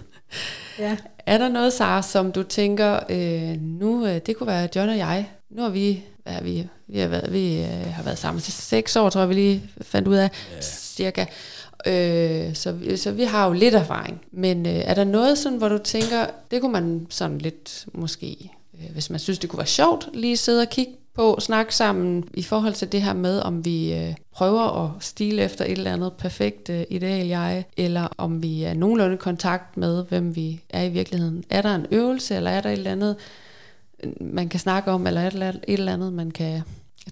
Ja. 0.79 0.97
Er 1.27 1.39
der 1.39 1.49
noget, 1.49 1.73
Sara, 1.73 2.03
som 2.03 2.33
du 2.33 2.43
tænker, 2.43 3.01
øh, 3.09 3.61
nu, 3.61 4.07
øh, 4.07 4.21
det 4.27 4.37
kunne 4.37 4.47
være 4.47 4.69
John 4.77 4.89
og 4.89 4.99
jeg, 4.99 5.29
nu 5.51 5.63
har 5.63 5.71
vi, 5.71 6.05
hvad 6.23 6.33
har 6.33 6.43
vi, 6.43 6.69
vi, 6.89 6.99
har 6.99 7.09
været, 7.09 7.33
vi 7.33 7.61
øh, 7.61 7.93
har 7.93 8.03
været 8.03 8.19
sammen 8.19 8.41
til 8.41 8.53
seks 8.53 8.97
år, 8.97 9.11
tror 9.11 9.21
jeg, 9.21 9.29
vi 9.29 9.35
lige 9.35 9.63
fandt 9.83 10.09
ud 10.09 10.15
af, 10.15 10.31
ja. 10.55 10.61
cirka. 10.63 11.25
Øh, 11.87 12.55
så, 12.55 12.75
så 12.97 13.11
vi 13.11 13.23
har 13.23 13.47
jo 13.47 13.53
lidt 13.53 13.75
erfaring. 13.75 14.21
Men 14.33 14.67
øh, 14.67 14.73
er 14.73 14.95
der 14.95 15.05
noget, 15.05 15.39
sådan, 15.39 15.59
hvor 15.59 15.69
du 15.69 15.79
tænker, 15.79 16.27
det 16.51 16.61
kunne 16.61 16.73
man 16.73 17.07
sådan 17.11 17.39
lidt 17.39 17.87
måske, 17.93 18.51
øh, 18.75 18.93
hvis 18.93 19.11
man 19.11 19.21
synes, 19.21 19.39
det 19.39 19.51
kunne 19.51 19.59
være 19.59 19.67
sjovt, 19.67 20.09
lige 20.15 20.37
sidde 20.37 20.63
og 20.63 20.69
kigge 20.69 20.93
på, 21.15 21.37
snakke 21.41 21.75
sammen 21.75 22.25
i 22.35 22.43
forhold 22.43 22.75
til 22.75 22.93
det 22.93 23.03
her 23.03 23.13
med, 23.13 23.41
om 23.41 23.65
vi 23.65 23.95
øh, 23.95 24.15
prøver 24.33 24.85
at 24.85 24.91
stile 25.01 25.43
efter 25.43 25.65
et 25.65 25.73
eller 25.73 25.93
andet 25.93 26.13
perfekt 26.13 26.69
øh, 26.69 26.85
ideal 26.91 27.27
jeg, 27.27 27.65
eller 27.77 28.09
om 28.19 28.43
vi 28.43 28.63
er 28.63 28.75
nogenlunde 28.75 29.15
i 29.15 29.17
kontakt 29.17 29.77
med, 29.77 30.05
hvem 30.05 30.37
vi 30.37 30.61
er 30.71 30.83
i 30.83 30.89
virkeligheden. 30.89 31.45
Er 31.51 31.63
der 31.63 31.75
en 31.75 31.87
øvelse, 31.91 32.37
eller 32.37 32.51
er 32.51 32.61
der 32.61 32.71
et 32.71 32.73
eller 32.73 32.93
andet, 32.93 33.17
man 34.21 34.49
kan 34.49 34.61
snakke 34.61 34.91
om, 34.91 35.07
eller 35.07 35.27
et 35.27 35.33
eller, 35.33 35.49
et 35.49 35.59
eller 35.67 35.93
andet, 35.93 36.13
man 36.13 36.31
kan 36.31 36.63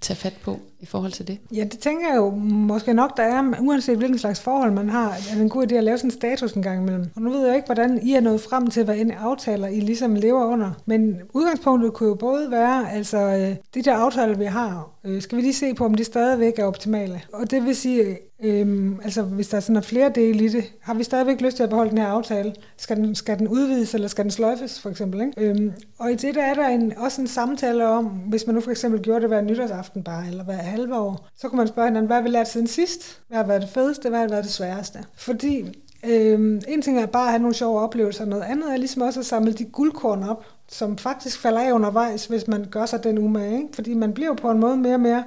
tage 0.01 0.17
fat 0.17 0.35
på 0.43 0.61
i 0.81 0.87
forhold 0.87 1.13
til 1.13 1.29
det? 1.29 1.39
Ja, 1.55 1.65
det 1.65 1.79
tænker 1.79 2.09
jeg 2.09 2.17
jo 2.17 2.31
måske 2.41 2.95
nok, 2.95 3.17
der 3.17 3.23
er, 3.23 3.55
uanset 3.61 3.97
hvilken 3.97 4.19
slags 4.19 4.41
forhold 4.41 4.73
man 4.73 4.89
har, 4.89 5.11
er 5.11 5.35
det 5.35 5.43
en 5.43 5.49
god 5.49 5.73
idé 5.73 5.75
at 5.75 5.85
lave 5.85 5.99
sådan 5.99 6.09
en 6.09 6.13
status 6.13 6.53
en 6.53 6.63
gang 6.63 6.83
imellem. 6.83 7.07
Og 7.17 7.23
nu 7.23 7.31
ved 7.31 7.47
jeg 7.47 7.57
ikke, 7.57 7.67
hvordan 7.67 8.01
I 8.03 8.13
er 8.13 8.21
nået 8.21 8.41
frem 8.41 8.67
til, 8.67 8.85
hvad 8.85 8.97
en 8.97 9.11
aftaler 9.11 9.69
I 9.69 9.81
ligesom 9.81 10.15
lever 10.15 10.45
under. 10.45 10.71
Men 10.87 11.21
udgangspunktet 11.35 11.93
kunne 11.93 12.09
jo 12.09 12.15
både 12.15 12.51
være, 12.51 12.93
altså 12.93 13.19
øh, 13.19 13.57
de 13.75 13.83
der 13.83 13.97
aftaler, 13.97 14.37
vi 14.37 14.45
har, 14.45 14.91
øh, 15.05 15.23
skal 15.23 15.37
vi 15.37 15.43
lige 15.43 15.55
se 15.55 15.75
på, 15.75 15.85
om 15.85 15.95
de 15.95 16.05
stadigvæk 16.05 16.59
er 16.59 16.65
optimale. 16.65 17.23
Og 17.33 17.51
det 17.51 17.65
vil 17.65 17.77
sige, 17.77 18.19
Øhm, 18.43 19.01
altså 19.05 19.23
hvis 19.23 19.49
der 19.49 19.57
er 19.57 19.61
sådan 19.61 19.83
flere 19.83 20.13
dele 20.15 20.45
i 20.45 20.49
det, 20.49 20.65
har 20.81 20.95
vi 20.95 21.05
stadigvæk 21.05 21.41
lyst 21.41 21.57
til 21.57 21.63
at 21.63 21.69
beholde 21.69 21.91
den 21.91 21.99
her 21.99 22.07
aftale? 22.07 22.55
Skal 22.77 22.97
den, 22.97 23.15
skal 23.15 23.39
den 23.39 23.49
udvides, 23.49 23.95
eller 23.95 24.09
skal 24.09 24.25
den 24.25 24.31
sløjfes, 24.31 24.81
for 24.81 24.91
eksempel? 24.91 25.21
Ikke? 25.21 25.33
Øhm, 25.37 25.73
og 25.99 26.13
i 26.13 26.15
det 26.15 26.35
der 26.35 26.43
er 26.43 26.55
der 26.55 26.69
en, 26.69 26.93
også 26.97 27.21
en 27.21 27.27
samtale 27.27 27.89
om, 27.89 28.05
hvis 28.05 28.47
man 28.47 28.55
nu 28.55 28.61
for 28.61 28.71
eksempel 28.71 29.03
gjorde 29.03 29.21
det 29.21 29.29
hver 29.29 29.41
nytårsaften 29.41 30.03
bare, 30.03 30.27
eller 30.27 30.45
hver 30.45 30.57
halve 30.71 30.99
år, 30.99 31.29
så 31.37 31.49
kunne 31.49 31.57
man 31.57 31.69
spørge 31.69 31.89
hinanden, 31.89 32.07
hvad 32.07 32.17
har 32.17 32.23
vi 32.23 32.29
lært 32.29 32.49
siden 32.49 32.67
sidst? 32.67 33.21
Hvad 33.29 33.39
har 33.39 33.47
været 33.47 33.63
det 33.63 33.71
fedeste? 33.71 34.09
Hvad 34.09 34.21
har 34.21 34.29
været 34.29 34.45
det 34.45 34.53
sværeste? 34.53 35.05
Fordi 35.15 35.83
øhm, 36.05 36.61
en 36.69 36.83
ting 36.83 36.99
er 36.99 37.07
bare 37.07 37.25
at 37.25 37.31
have 37.31 37.43
nogle 37.43 37.55
sjove 37.55 37.81
oplevelser, 37.81 38.25
noget 38.25 38.43
andet 38.43 38.73
er 38.73 38.77
ligesom 38.77 39.03
også 39.03 39.21
at 39.21 39.27
samle 39.27 39.53
de 39.53 39.65
guldkorn 39.65 40.23
op, 40.23 40.45
som 40.69 40.99
faktisk 40.99 41.41
falder 41.41 41.61
af 41.61 41.73
undervejs, 41.73 42.27
hvis 42.27 42.49
man 42.49 42.67
gør 42.71 42.87
sig 42.87 43.05
den 43.05 43.19
umage. 43.19 43.57
Ikke? 43.57 43.69
Fordi 43.75 43.95
man 43.95 44.13
bliver 44.13 44.35
på 44.35 44.51
en 44.51 44.59
måde 44.59 44.77
mere 44.77 44.95
og 44.95 45.01
mere 45.01 45.25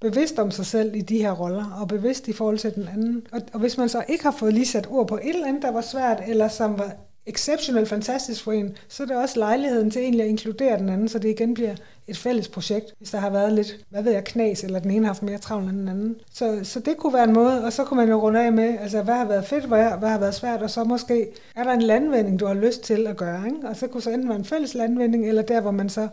bevidst 0.00 0.38
om 0.38 0.50
sig 0.50 0.66
selv 0.66 0.96
i 0.96 1.00
de 1.00 1.18
her 1.18 1.32
roller, 1.32 1.78
og 1.80 1.88
bevidst 1.88 2.28
i 2.28 2.32
forhold 2.32 2.58
til 2.58 2.74
den 2.74 2.88
anden. 2.88 3.26
Og, 3.32 3.40
og 3.52 3.60
hvis 3.60 3.78
man 3.78 3.88
så 3.88 4.04
ikke 4.08 4.24
har 4.24 4.30
fået 4.30 4.54
lige 4.54 4.66
sat 4.66 4.86
ord 4.90 5.08
på 5.08 5.16
et 5.16 5.34
eller 5.34 5.46
andet, 5.46 5.62
der 5.62 5.70
var 5.70 5.80
svært, 5.80 6.22
eller 6.26 6.48
som 6.48 6.78
var 6.78 6.92
exceptionelt 7.26 7.88
fantastisk 7.88 8.44
for 8.44 8.52
en, 8.52 8.76
så 8.88 9.02
er 9.02 9.06
det 9.06 9.16
også 9.16 9.38
lejligheden 9.38 9.90
til 9.90 10.02
egentlig 10.02 10.22
at 10.22 10.28
inkludere 10.28 10.78
den 10.78 10.88
anden, 10.88 11.08
så 11.08 11.18
det 11.18 11.28
igen 11.28 11.54
bliver 11.54 11.74
et 12.06 12.16
fælles 12.16 12.48
projekt, 12.48 12.94
hvis 12.98 13.10
der 13.10 13.18
har 13.18 13.30
været 13.30 13.52
lidt, 13.52 13.76
hvad 13.90 14.02
ved 14.02 14.12
jeg, 14.12 14.24
knas, 14.24 14.64
eller 14.64 14.78
den 14.78 14.90
ene 14.90 15.06
har 15.06 15.12
haft 15.12 15.22
mere 15.22 15.38
travlt 15.38 15.68
end 15.68 15.78
den 15.78 15.88
anden. 15.88 16.16
Så, 16.32 16.60
så 16.62 16.80
det 16.80 16.96
kunne 16.96 17.14
være 17.14 17.24
en 17.24 17.32
måde, 17.32 17.64
og 17.64 17.72
så 17.72 17.84
kunne 17.84 17.96
man 17.96 18.08
jo 18.08 18.20
runde 18.20 18.44
af 18.44 18.52
med, 18.52 18.78
altså 18.80 19.02
hvad 19.02 19.14
har 19.14 19.24
været 19.24 19.44
fedt, 19.44 19.64
hvad, 19.64 19.90
hvad 19.98 20.08
har 20.08 20.18
været 20.18 20.34
svært, 20.34 20.62
og 20.62 20.70
så 20.70 20.84
måske 20.84 21.28
er 21.56 21.64
der 21.64 21.72
en 21.72 21.82
landvending, 21.82 22.40
du 22.40 22.46
har 22.46 22.54
lyst 22.54 22.82
til 22.82 23.06
at 23.06 23.16
gøre, 23.16 23.46
ikke? 23.46 23.68
og 23.68 23.76
så 23.76 23.86
kunne 23.86 24.02
så 24.02 24.10
enten 24.10 24.28
være 24.28 24.38
en 24.38 24.44
fælles 24.44 24.74
landvending, 24.74 25.28
eller 25.28 25.42
der, 25.42 25.60
hvor 25.60 25.70
man 25.70 25.88
så 25.88 26.08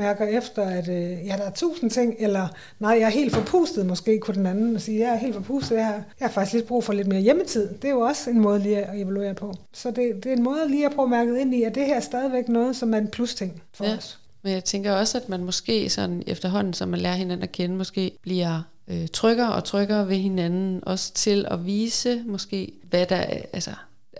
mærker 0.00 0.26
efter, 0.26 0.62
at 0.62 0.88
øh, 0.88 1.26
ja, 1.26 1.36
der 1.36 1.44
er 1.44 1.50
tusind 1.50 1.90
ting, 1.90 2.14
eller 2.18 2.48
nej, 2.78 2.96
jeg 3.00 3.06
er 3.06 3.10
helt 3.10 3.34
forpustet 3.34 3.86
måske, 3.86 4.18
kunne 4.18 4.34
den 4.34 4.46
anden 4.46 4.80
sige, 4.80 4.98
jeg 4.98 5.10
er 5.14 5.16
helt 5.16 5.34
forpustet, 5.34 5.76
jeg 5.76 5.86
har, 5.86 5.94
jeg 5.94 6.28
har 6.28 6.28
faktisk 6.28 6.54
lidt 6.54 6.66
brug 6.66 6.84
for 6.84 6.92
lidt 6.92 7.08
mere 7.08 7.20
hjemmetid. 7.20 7.68
Det 7.68 7.84
er 7.84 7.92
jo 7.92 8.00
også 8.00 8.30
en 8.30 8.40
måde 8.40 8.58
lige 8.58 8.78
at 8.78 9.00
evaluere 9.00 9.34
på. 9.34 9.54
Så 9.72 9.90
det, 9.90 10.24
det 10.24 10.26
er 10.26 10.36
en 10.36 10.42
måde 10.42 10.68
lige 10.68 10.86
at 10.86 10.92
prøve 10.92 11.06
at 11.06 11.10
mærke 11.10 11.40
ind 11.40 11.54
i, 11.54 11.62
at 11.62 11.74
det 11.74 11.86
her 11.86 11.96
er 11.96 12.00
stadigvæk 12.00 12.48
noget, 12.48 12.76
som 12.76 12.94
er 12.94 12.98
en 12.98 13.08
plus-ting 13.08 13.62
for 13.72 13.84
ja. 13.84 13.96
os. 13.96 14.18
Men 14.42 14.52
jeg 14.52 14.64
tænker 14.64 14.92
også, 14.92 15.18
at 15.18 15.28
man 15.28 15.44
måske 15.44 15.90
sådan 15.90 16.22
efterhånden, 16.26 16.72
som 16.72 16.88
man 16.88 17.00
lærer 17.00 17.14
hinanden 17.14 17.42
at 17.42 17.52
kende, 17.52 17.76
måske 17.76 18.12
bliver 18.22 18.62
øh, 18.88 19.08
tryggere 19.12 19.52
og 19.52 19.64
tryggere 19.64 20.08
ved 20.08 20.16
hinanden, 20.16 20.80
også 20.86 21.12
til 21.12 21.46
at 21.50 21.66
vise 21.66 22.22
måske, 22.26 22.72
hvad 22.90 23.06
der, 23.06 23.24
altså 23.52 23.70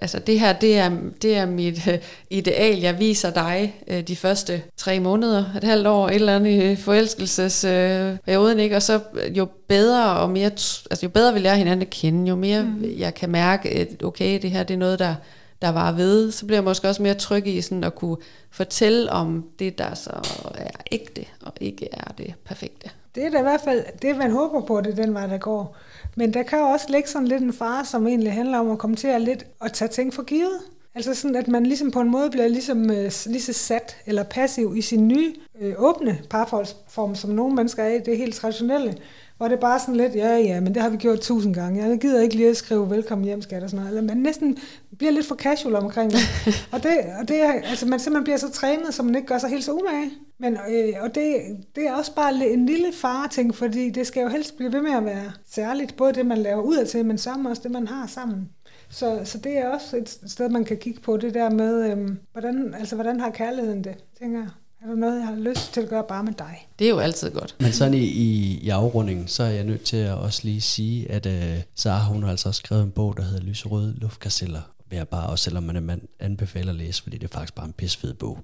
altså 0.01 0.19
det 0.19 0.41
her, 0.41 0.53
det 0.53 0.79
er, 0.79 0.91
det 1.23 1.37
er 1.37 1.47
mit 1.47 1.87
uh, 1.87 1.95
ideal. 2.31 2.79
Jeg 2.79 2.99
viser 2.99 3.31
dig 3.31 3.75
uh, 3.91 4.01
de 4.01 4.17
første 4.17 4.63
tre 4.77 5.01
måneder, 5.01 5.45
et 5.57 5.65
halvt 5.65 5.87
år, 5.87 6.09
et 6.09 6.15
eller 6.15 6.37
andet 6.37 6.51
i 6.51 6.77
forelskelsesperioden, 6.77 8.57
uh, 8.57 8.63
ikke? 8.63 8.77
Og 8.77 8.83
så 8.83 9.01
jo 9.37 9.49
bedre 9.69 10.17
og 10.17 10.31
mere, 10.31 10.51
altså 10.91 11.01
jo 11.03 11.09
bedre 11.09 11.35
vi 11.35 11.39
lærer 11.39 11.55
hinanden 11.55 11.83
at 11.83 11.91
kende, 11.91 12.29
jo 12.29 12.37
mere 12.37 12.63
mm. 12.63 12.85
jeg 12.99 13.15
kan 13.15 13.31
mærke, 13.31 13.71
at 13.71 14.03
okay, 14.03 14.43
det 14.43 14.51
her 14.51 14.63
det 14.63 14.75
er 14.75 14.79
noget, 14.79 14.99
der, 14.99 15.15
der 15.63 15.69
var 15.69 15.93
ved, 15.93 16.31
så 16.31 16.47
bliver 16.47 16.57
jeg 16.57 16.65
måske 16.65 16.89
også 16.89 17.03
mere 17.03 17.15
tryg 17.15 17.47
i 17.47 17.61
sådan 17.61 17.85
at 17.85 17.95
kunne 17.95 18.17
fortælle 18.51 19.13
om 19.13 19.45
det, 19.59 19.79
der 19.79 19.95
så 19.95 20.11
er 20.55 20.71
ægte, 20.93 21.25
og 21.43 21.53
ikke 21.61 21.89
er 21.93 22.13
det 22.19 22.35
perfekte. 22.45 22.91
Det 23.15 23.25
er 23.25 23.31
da 23.31 23.39
i 23.39 23.43
hvert 23.43 23.61
fald 23.65 23.85
det, 24.03 24.17
man 24.17 24.31
håber 24.31 24.61
på, 24.61 24.81
det 24.81 24.99
er 24.99 25.03
den 25.05 25.15
vej, 25.15 25.27
der 25.27 25.39
går. 25.39 25.77
Men 26.21 26.35
der 26.35 26.43
kan 26.43 26.59
jo 26.59 26.65
også 26.65 26.87
ligge 26.89 27.09
sådan 27.09 27.29
lidt 27.29 27.43
en 27.43 27.53
fare, 27.53 27.85
som 27.85 28.07
egentlig 28.07 28.33
handler 28.33 28.59
om 28.59 28.71
at 28.71 28.79
komme 28.79 28.97
til 28.97 29.09
at, 29.09 29.21
lidt, 29.21 29.47
at 29.65 29.73
tage 29.73 29.89
ting 29.89 30.15
for 30.15 30.23
givet. 30.23 30.61
Altså 30.95 31.15
sådan, 31.15 31.37
at 31.37 31.49
man 31.49 31.67
ligesom 31.67 31.91
på 31.91 32.01
en 32.01 32.11
måde 32.11 32.31
bliver 32.31 32.49
ligesom, 32.49 32.91
øh, 32.91 33.13
lige 33.27 33.43
så 33.43 33.53
sat 33.53 33.97
eller 34.07 34.23
passiv 34.23 34.77
i 34.77 34.81
sin 34.81 35.09
nye 35.09 35.35
øh, 35.61 35.75
åbne 35.79 36.19
parforholdsform, 36.31 37.15
som 37.15 37.31
nogle 37.31 37.55
mennesker 37.55 37.83
er 37.83 37.89
i, 37.89 37.99
det 37.99 38.15
er 38.15 38.19
helt 38.19 38.35
traditionelle. 38.35 38.95
Hvor 39.41 39.49
det 39.49 39.57
er 39.57 39.61
bare 39.61 39.79
sådan 39.79 39.97
lidt, 39.97 40.15
ja 40.15 40.37
ja, 40.37 40.61
men 40.61 40.75
det 40.75 40.83
har 40.83 40.89
vi 40.89 40.97
gjort 40.97 41.21
tusind 41.21 41.55
gange. 41.55 41.85
Jeg 41.85 41.99
gider 41.99 42.21
ikke 42.21 42.37
lige 42.37 42.49
at 42.49 42.57
skrive 42.57 42.91
velkommen 42.91 43.25
hjem, 43.25 43.43
skat 43.43 43.63
og 43.63 43.71
sådan 43.71 43.85
noget. 43.85 43.99
Eller 43.99 44.15
man 44.15 44.23
næsten 44.23 44.59
bliver 44.99 45.13
lidt 45.13 45.27
for 45.27 45.35
casual 45.35 45.77
omkring 45.77 46.11
det. 46.11 46.21
og 46.73 46.83
det, 46.83 46.93
og 47.21 47.29
det 47.29 47.43
er, 47.43 47.53
altså 47.53 47.87
man 47.87 48.01
simpelthen 48.01 48.25
bliver 48.25 48.37
så 48.37 48.51
trænet, 48.51 48.95
så 48.95 49.03
man 49.03 49.15
ikke 49.15 49.29
gør 49.29 49.39
sig 49.39 49.51
helt 49.51 49.65
så 49.65 49.73
umage. 49.73 50.11
Men, 50.39 50.53
øh, 50.53 50.93
og 51.01 51.15
det, 51.15 51.37
det 51.77 51.87
er 51.87 51.93
også 51.93 52.15
bare 52.15 52.51
en 52.51 52.67
lille 52.67 52.93
fare-ting, 52.93 53.55
fordi 53.55 53.91
det 53.91 54.07
skal 54.07 54.23
jo 54.23 54.29
helst 54.29 54.57
blive 54.57 54.73
ved 54.73 54.83
med 54.83 54.93
at 54.93 55.05
være 55.05 55.33
særligt. 55.51 55.97
Både 55.97 56.13
det, 56.13 56.27
man 56.27 56.39
laver 56.39 56.63
ud 56.63 56.77
af 56.77 56.87
til, 56.87 57.05
men 57.05 57.19
sammen 57.19 57.47
også 57.47 57.63
det, 57.63 57.71
man 57.71 57.89
har 57.89 58.07
sammen. 58.07 58.49
Så, 58.91 59.21
så 59.25 59.39
det 59.39 59.59
er 59.59 59.69
også 59.69 59.97
et 59.97 60.19
sted, 60.27 60.49
man 60.49 60.65
kan 60.65 60.77
kigge 60.77 61.01
på 61.01 61.17
det 61.17 61.35
der 61.35 61.51
med, 61.51 61.91
øhm, 61.91 62.19
hvordan, 62.33 62.75
altså, 62.79 62.95
hvordan 62.95 63.21
har 63.21 63.31
kærligheden 63.31 63.85
det, 63.85 63.95
tænker 64.19 64.39
jeg. 64.39 64.49
Er 64.83 64.87
der 64.89 64.95
noget, 64.95 65.19
jeg 65.19 65.27
har 65.27 65.35
lyst 65.35 65.73
til 65.75 65.81
at 65.81 65.89
gøre 65.89 66.05
bare 66.09 66.25
med 66.25 66.33
dig? 66.39 66.69
Det 66.79 66.85
er 66.85 66.89
jo 66.91 66.99
altid 66.99 67.31
godt. 67.31 67.57
Men 67.61 67.73
sådan 67.73 67.95
i, 67.95 67.99
i, 68.05 68.59
i 68.63 68.69
afrundingen, 68.69 69.29
så 69.29 69.43
er 69.43 69.49
jeg 69.51 69.65
nødt 69.65 69.83
til 69.85 69.97
at 69.97 70.15
også 70.15 70.41
lige 70.45 70.61
sige, 70.61 71.11
at 71.13 71.27
øh, 71.27 71.57
Sara, 71.75 72.05
hun 72.05 72.23
har 72.23 72.31
altså 72.31 72.49
også 72.49 72.59
skrevet 72.59 72.83
en 72.83 72.91
bog, 72.91 73.17
der 73.17 73.23
hedder 73.23 73.41
Lyserøde 73.41 73.95
Luftkasteller. 73.99 74.61
Vil 74.91 74.97
jeg 74.97 75.09
bare, 75.09 75.31
også 75.31 75.45
selvom 75.45 75.63
man 75.63 75.77
er 75.77 75.81
mand, 75.81 76.01
anbefale 76.21 76.71
at 76.71 76.77
læse, 76.77 77.03
fordi 77.03 77.19
det 77.19 77.25
er 77.25 77.33
faktisk 77.33 77.55
bare 77.55 77.67
en 77.67 77.73
pisfed 77.73 78.15
bog. 78.15 78.39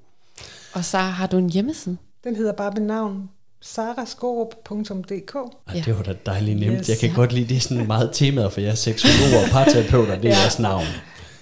Og 0.73 0.85
så 0.85 0.99
har 0.99 1.27
du 1.27 1.39
en 1.39 1.51
hjemmeside. 1.51 1.97
Den 2.25 2.37
hedder 2.37 2.53
bare 2.53 2.71
mit 2.77 2.83
navn, 2.83 3.29
saraskorup.dk. 3.61 5.35
Ja. 5.75 5.83
det 5.87 5.97
var 5.97 6.03
da 6.03 6.15
dejligt 6.27 6.61
nemt. 6.61 6.79
Yes. 6.79 6.89
jeg 6.89 6.99
kan 6.99 7.13
godt 7.15 7.33
lide, 7.33 7.49
det 7.49 7.57
er 7.57 7.61
sådan 7.61 7.87
meget 7.87 8.11
temaet, 8.13 8.53
for 8.53 8.61
jeg 8.61 8.71
er 8.71 8.75
seksologer 8.75 9.45
og 9.45 9.51
parterapeuter, 9.53 10.15
det 10.17 10.25
er 10.25 10.35
Ja. 10.35 10.41
jeres 10.41 10.59
navn. 10.59 10.85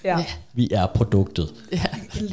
Ja. 0.05 0.25
Vi 0.53 0.69
er 0.71 0.85
produktet. 0.85 1.53
Ja. 1.71 1.81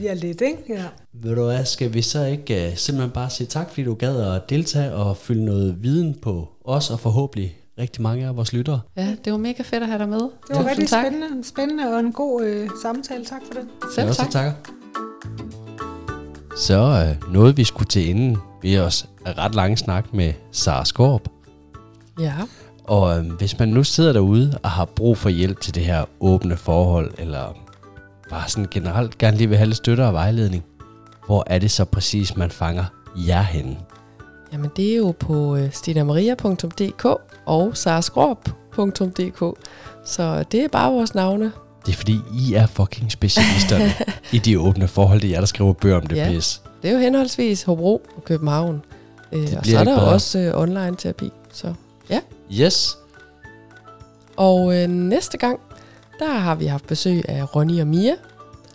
ja 0.03 0.15
lidt, 0.15 0.41
ikke? 0.41 0.59
Ja. 0.69 0.85
Ved 1.13 1.35
du 1.35 1.45
hvad, 1.45 1.65
skal 1.65 1.95
vi 1.95 2.03
så 2.03 2.25
ikke 2.25 2.69
uh, 2.73 2.77
simpelthen 2.77 3.11
bare 3.11 3.31
sige 3.31 3.47
tak, 3.47 3.69
fordi 3.69 3.85
du 3.85 3.95
gad 3.95 4.21
at 4.35 4.51
deltage 4.51 4.93
og 4.93 5.17
fylde 5.17 5.45
noget 5.45 5.83
viden 5.83 6.15
på 6.23 6.49
os, 6.65 6.91
og 6.91 7.01
forhåbentlig 7.01 7.57
rigtig 7.79 8.03
mange 8.03 8.27
af 8.27 8.37
vores 8.37 8.53
lyttere. 8.53 8.81
ja, 8.97 9.15
det 9.25 9.33
var 9.33 9.39
mega 9.39 9.63
fedt 9.63 9.83
at 9.83 9.89
have 9.89 9.99
dig 9.99 10.09
med. 10.09 10.19
Det 10.19 10.31
var 10.49 10.55
Tusind 10.55 10.69
rigtig 10.71 10.89
tak. 10.89 11.05
spændende, 11.07 11.45
spændende 11.49 11.85
og 11.95 12.01
en 12.01 12.13
god 12.13 12.43
øh, 12.45 12.69
samtale. 12.83 13.25
Tak 13.25 13.41
for 13.47 13.55
det. 13.61 13.69
Selv 13.95 14.03
Jeg 14.03 14.09
også 14.09 14.23
tak. 14.23 14.31
takker. 14.31 14.53
Så 16.57 17.15
uh, 17.27 17.33
noget 17.33 17.57
vi 17.57 17.65
skulle 17.65 17.89
til 17.89 18.09
inden. 18.09 18.37
Vi 18.63 18.75
er 18.75 18.83
også 18.83 19.05
en 19.27 19.39
ret 19.39 19.55
lang 19.55 19.79
snak 19.79 20.15
med 20.15 20.33
Sara 20.53 20.85
Skorp. 20.85 21.29
Ja. 22.21 22.33
Og 22.85 23.19
øh, 23.19 23.33
hvis 23.33 23.59
man 23.59 23.69
nu 23.69 23.85
sidder 23.85 24.13
derude 24.13 24.59
og 24.63 24.71
har 24.71 24.85
brug 24.85 25.19
for 25.19 25.29
hjælp 25.29 25.61
til 25.61 25.75
det 25.75 25.83
her 25.85 26.05
åbne 26.21 26.57
forhold, 26.57 27.11
eller 27.19 27.57
bare 28.33 28.49
sådan 28.49 28.67
generelt 28.71 29.19
gerne 29.19 29.37
lige 29.37 29.49
vil 29.49 29.57
have 29.59 29.67
lidt 29.67 29.77
støtte 29.77 30.07
og 30.07 30.13
vejledning, 30.13 30.65
hvor 31.27 31.45
er 31.47 31.59
det 31.59 31.71
så 31.71 31.85
præcis, 31.85 32.37
man 32.37 32.51
fanger 32.51 32.85
jer 33.17 33.43
henne? 33.43 33.77
Jamen 34.53 34.71
det 34.77 34.93
er 34.93 34.97
jo 34.97 35.15
på 35.19 35.57
øh, 35.57 35.73
stinamaria.dk 35.73 37.05
og 37.47 37.77
saraskrop.dk. 37.77 39.59
Så 40.05 40.45
det 40.53 40.61
er 40.65 40.69
bare 40.69 40.93
vores 40.93 41.15
navne. 41.15 41.53
Det 41.87 41.93
er 41.93 41.97
fordi, 41.97 42.19
I 42.35 42.55
er 42.55 42.67
fucking 42.67 43.13
specialisterne 43.13 43.93
i 44.33 44.39
de 44.39 44.61
åbne 44.61 44.89
forhold. 44.89 45.21
Det 45.21 45.29
er 45.29 45.33
jer, 45.33 45.39
der 45.41 45.47
skriver 45.47 45.73
bøger 45.73 45.97
om 45.97 46.07
det 46.07 46.17
Ja. 46.17 46.25
ja. 46.29 46.33
pis. 46.35 46.63
Det 46.83 46.91
er 46.91 46.95
jo 46.95 47.01
henholdsvis 47.01 47.63
Hobro 47.63 48.03
og 48.17 48.25
København. 48.25 48.85
Øh, 49.33 49.43
og 49.59 49.67
så 49.67 49.79
er 49.79 49.85
der 49.85 49.97
bedre. 49.97 50.13
også 50.13 50.39
øh, 50.39 50.59
online 50.61 50.97
terapi. 50.99 51.31
Så. 51.53 51.75
Yes. 52.53 52.99
Og 54.37 54.77
øh, 54.83 54.89
næste 54.89 55.39
gang, 55.39 55.61
der 56.23 56.39
har 56.39 56.55
vi 56.55 56.67
haft 56.67 56.87
besøg 56.87 57.23
af 57.29 57.57
Ronny 57.57 57.81
og 57.81 57.87
Mia. 57.87 58.15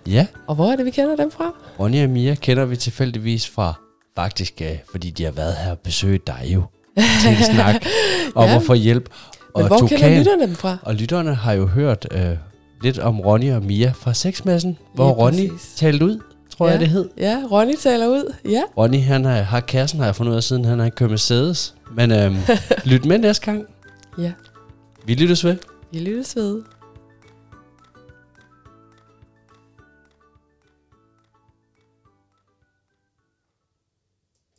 Ja, 0.08 0.28
Og 0.48 0.56
hvor 0.56 0.72
er 0.72 0.76
det, 0.76 0.86
vi 0.86 0.91
kender 0.91 1.16
dem 1.16 1.32
fra? 1.32 1.52
Ronja 1.80 2.04
og 2.04 2.10
Mia 2.10 2.36
kender 2.36 2.66
vi 2.66 2.76
tilfældigvis 2.76 3.50
fra 3.50 3.74
faktisk, 4.16 4.62
fordi 4.91 5.10
de 5.10 5.24
har 5.24 5.32
været 5.32 5.56
her 5.56 5.72
og 5.72 5.80
besøgt 5.80 6.28
dig 6.28 6.41
jo. 6.54 6.64
Til 7.22 7.30
en 7.32 7.43
snak 7.56 7.76
om 8.36 8.43
Ja. 8.50 8.56
at 8.56 8.64
få 8.64 8.74
hjælp. 8.74 9.10
Men 9.58 9.68
hvor 9.68 9.78
kender 9.78 9.98
Tukan- 9.98 10.18
lytterne 10.20 10.41
dem 10.48 10.56
fra? 10.56 10.78
Og 10.82 10.95
lytterne 10.95 11.36
har 11.36 11.54
jo 11.54 11.66
hørt 11.68 12.08
øh, 12.12 12.38
lidt 12.84 13.00
om 13.00 13.20
Ronny 13.20 13.52
og 13.54 13.64
Mia 13.64 13.93
fra 13.95 14.14
Sexmessen, 14.14 14.78
hvor 14.95 15.06
Lige 15.08 15.16
Ronny 15.48 15.50
præcis. 15.52 15.76
talte 15.76 16.06
ud, 16.06 16.20
tror 16.58 16.66
Ja. 16.66 16.72
jeg 16.72 16.80
det 16.80 16.88
hed. 16.89 17.10
Ja, 17.18 17.43
Ronny 17.52 17.74
taler 17.76 18.08
ud. 18.08 18.34
Ja. 18.50 18.62
Ronny 18.78 19.02
han 19.04 19.26
har, 19.26 19.41
har 19.41 19.60
kassen, 19.60 20.00
har 20.00 20.06
jeg 20.06 20.16
fundet 20.16 20.32
ud 20.32 20.38
af, 20.38 20.43
siden 20.43 20.66
han 20.66 20.80
har 20.80 20.89
kørt 20.89 21.10
Mercedes. 21.10 21.76
Men 21.95 22.12
øhm, 22.12 22.38
lyt 22.86 23.06
med 23.06 23.18
næste 23.18 23.45
gang. 23.45 23.64
Ja. 24.20 24.32
Vi 25.06 25.14
lyttes 25.16 25.43
ved. 25.45 25.56
Vi 25.93 26.00
lyttes 26.00 26.36
ved. 26.36 26.62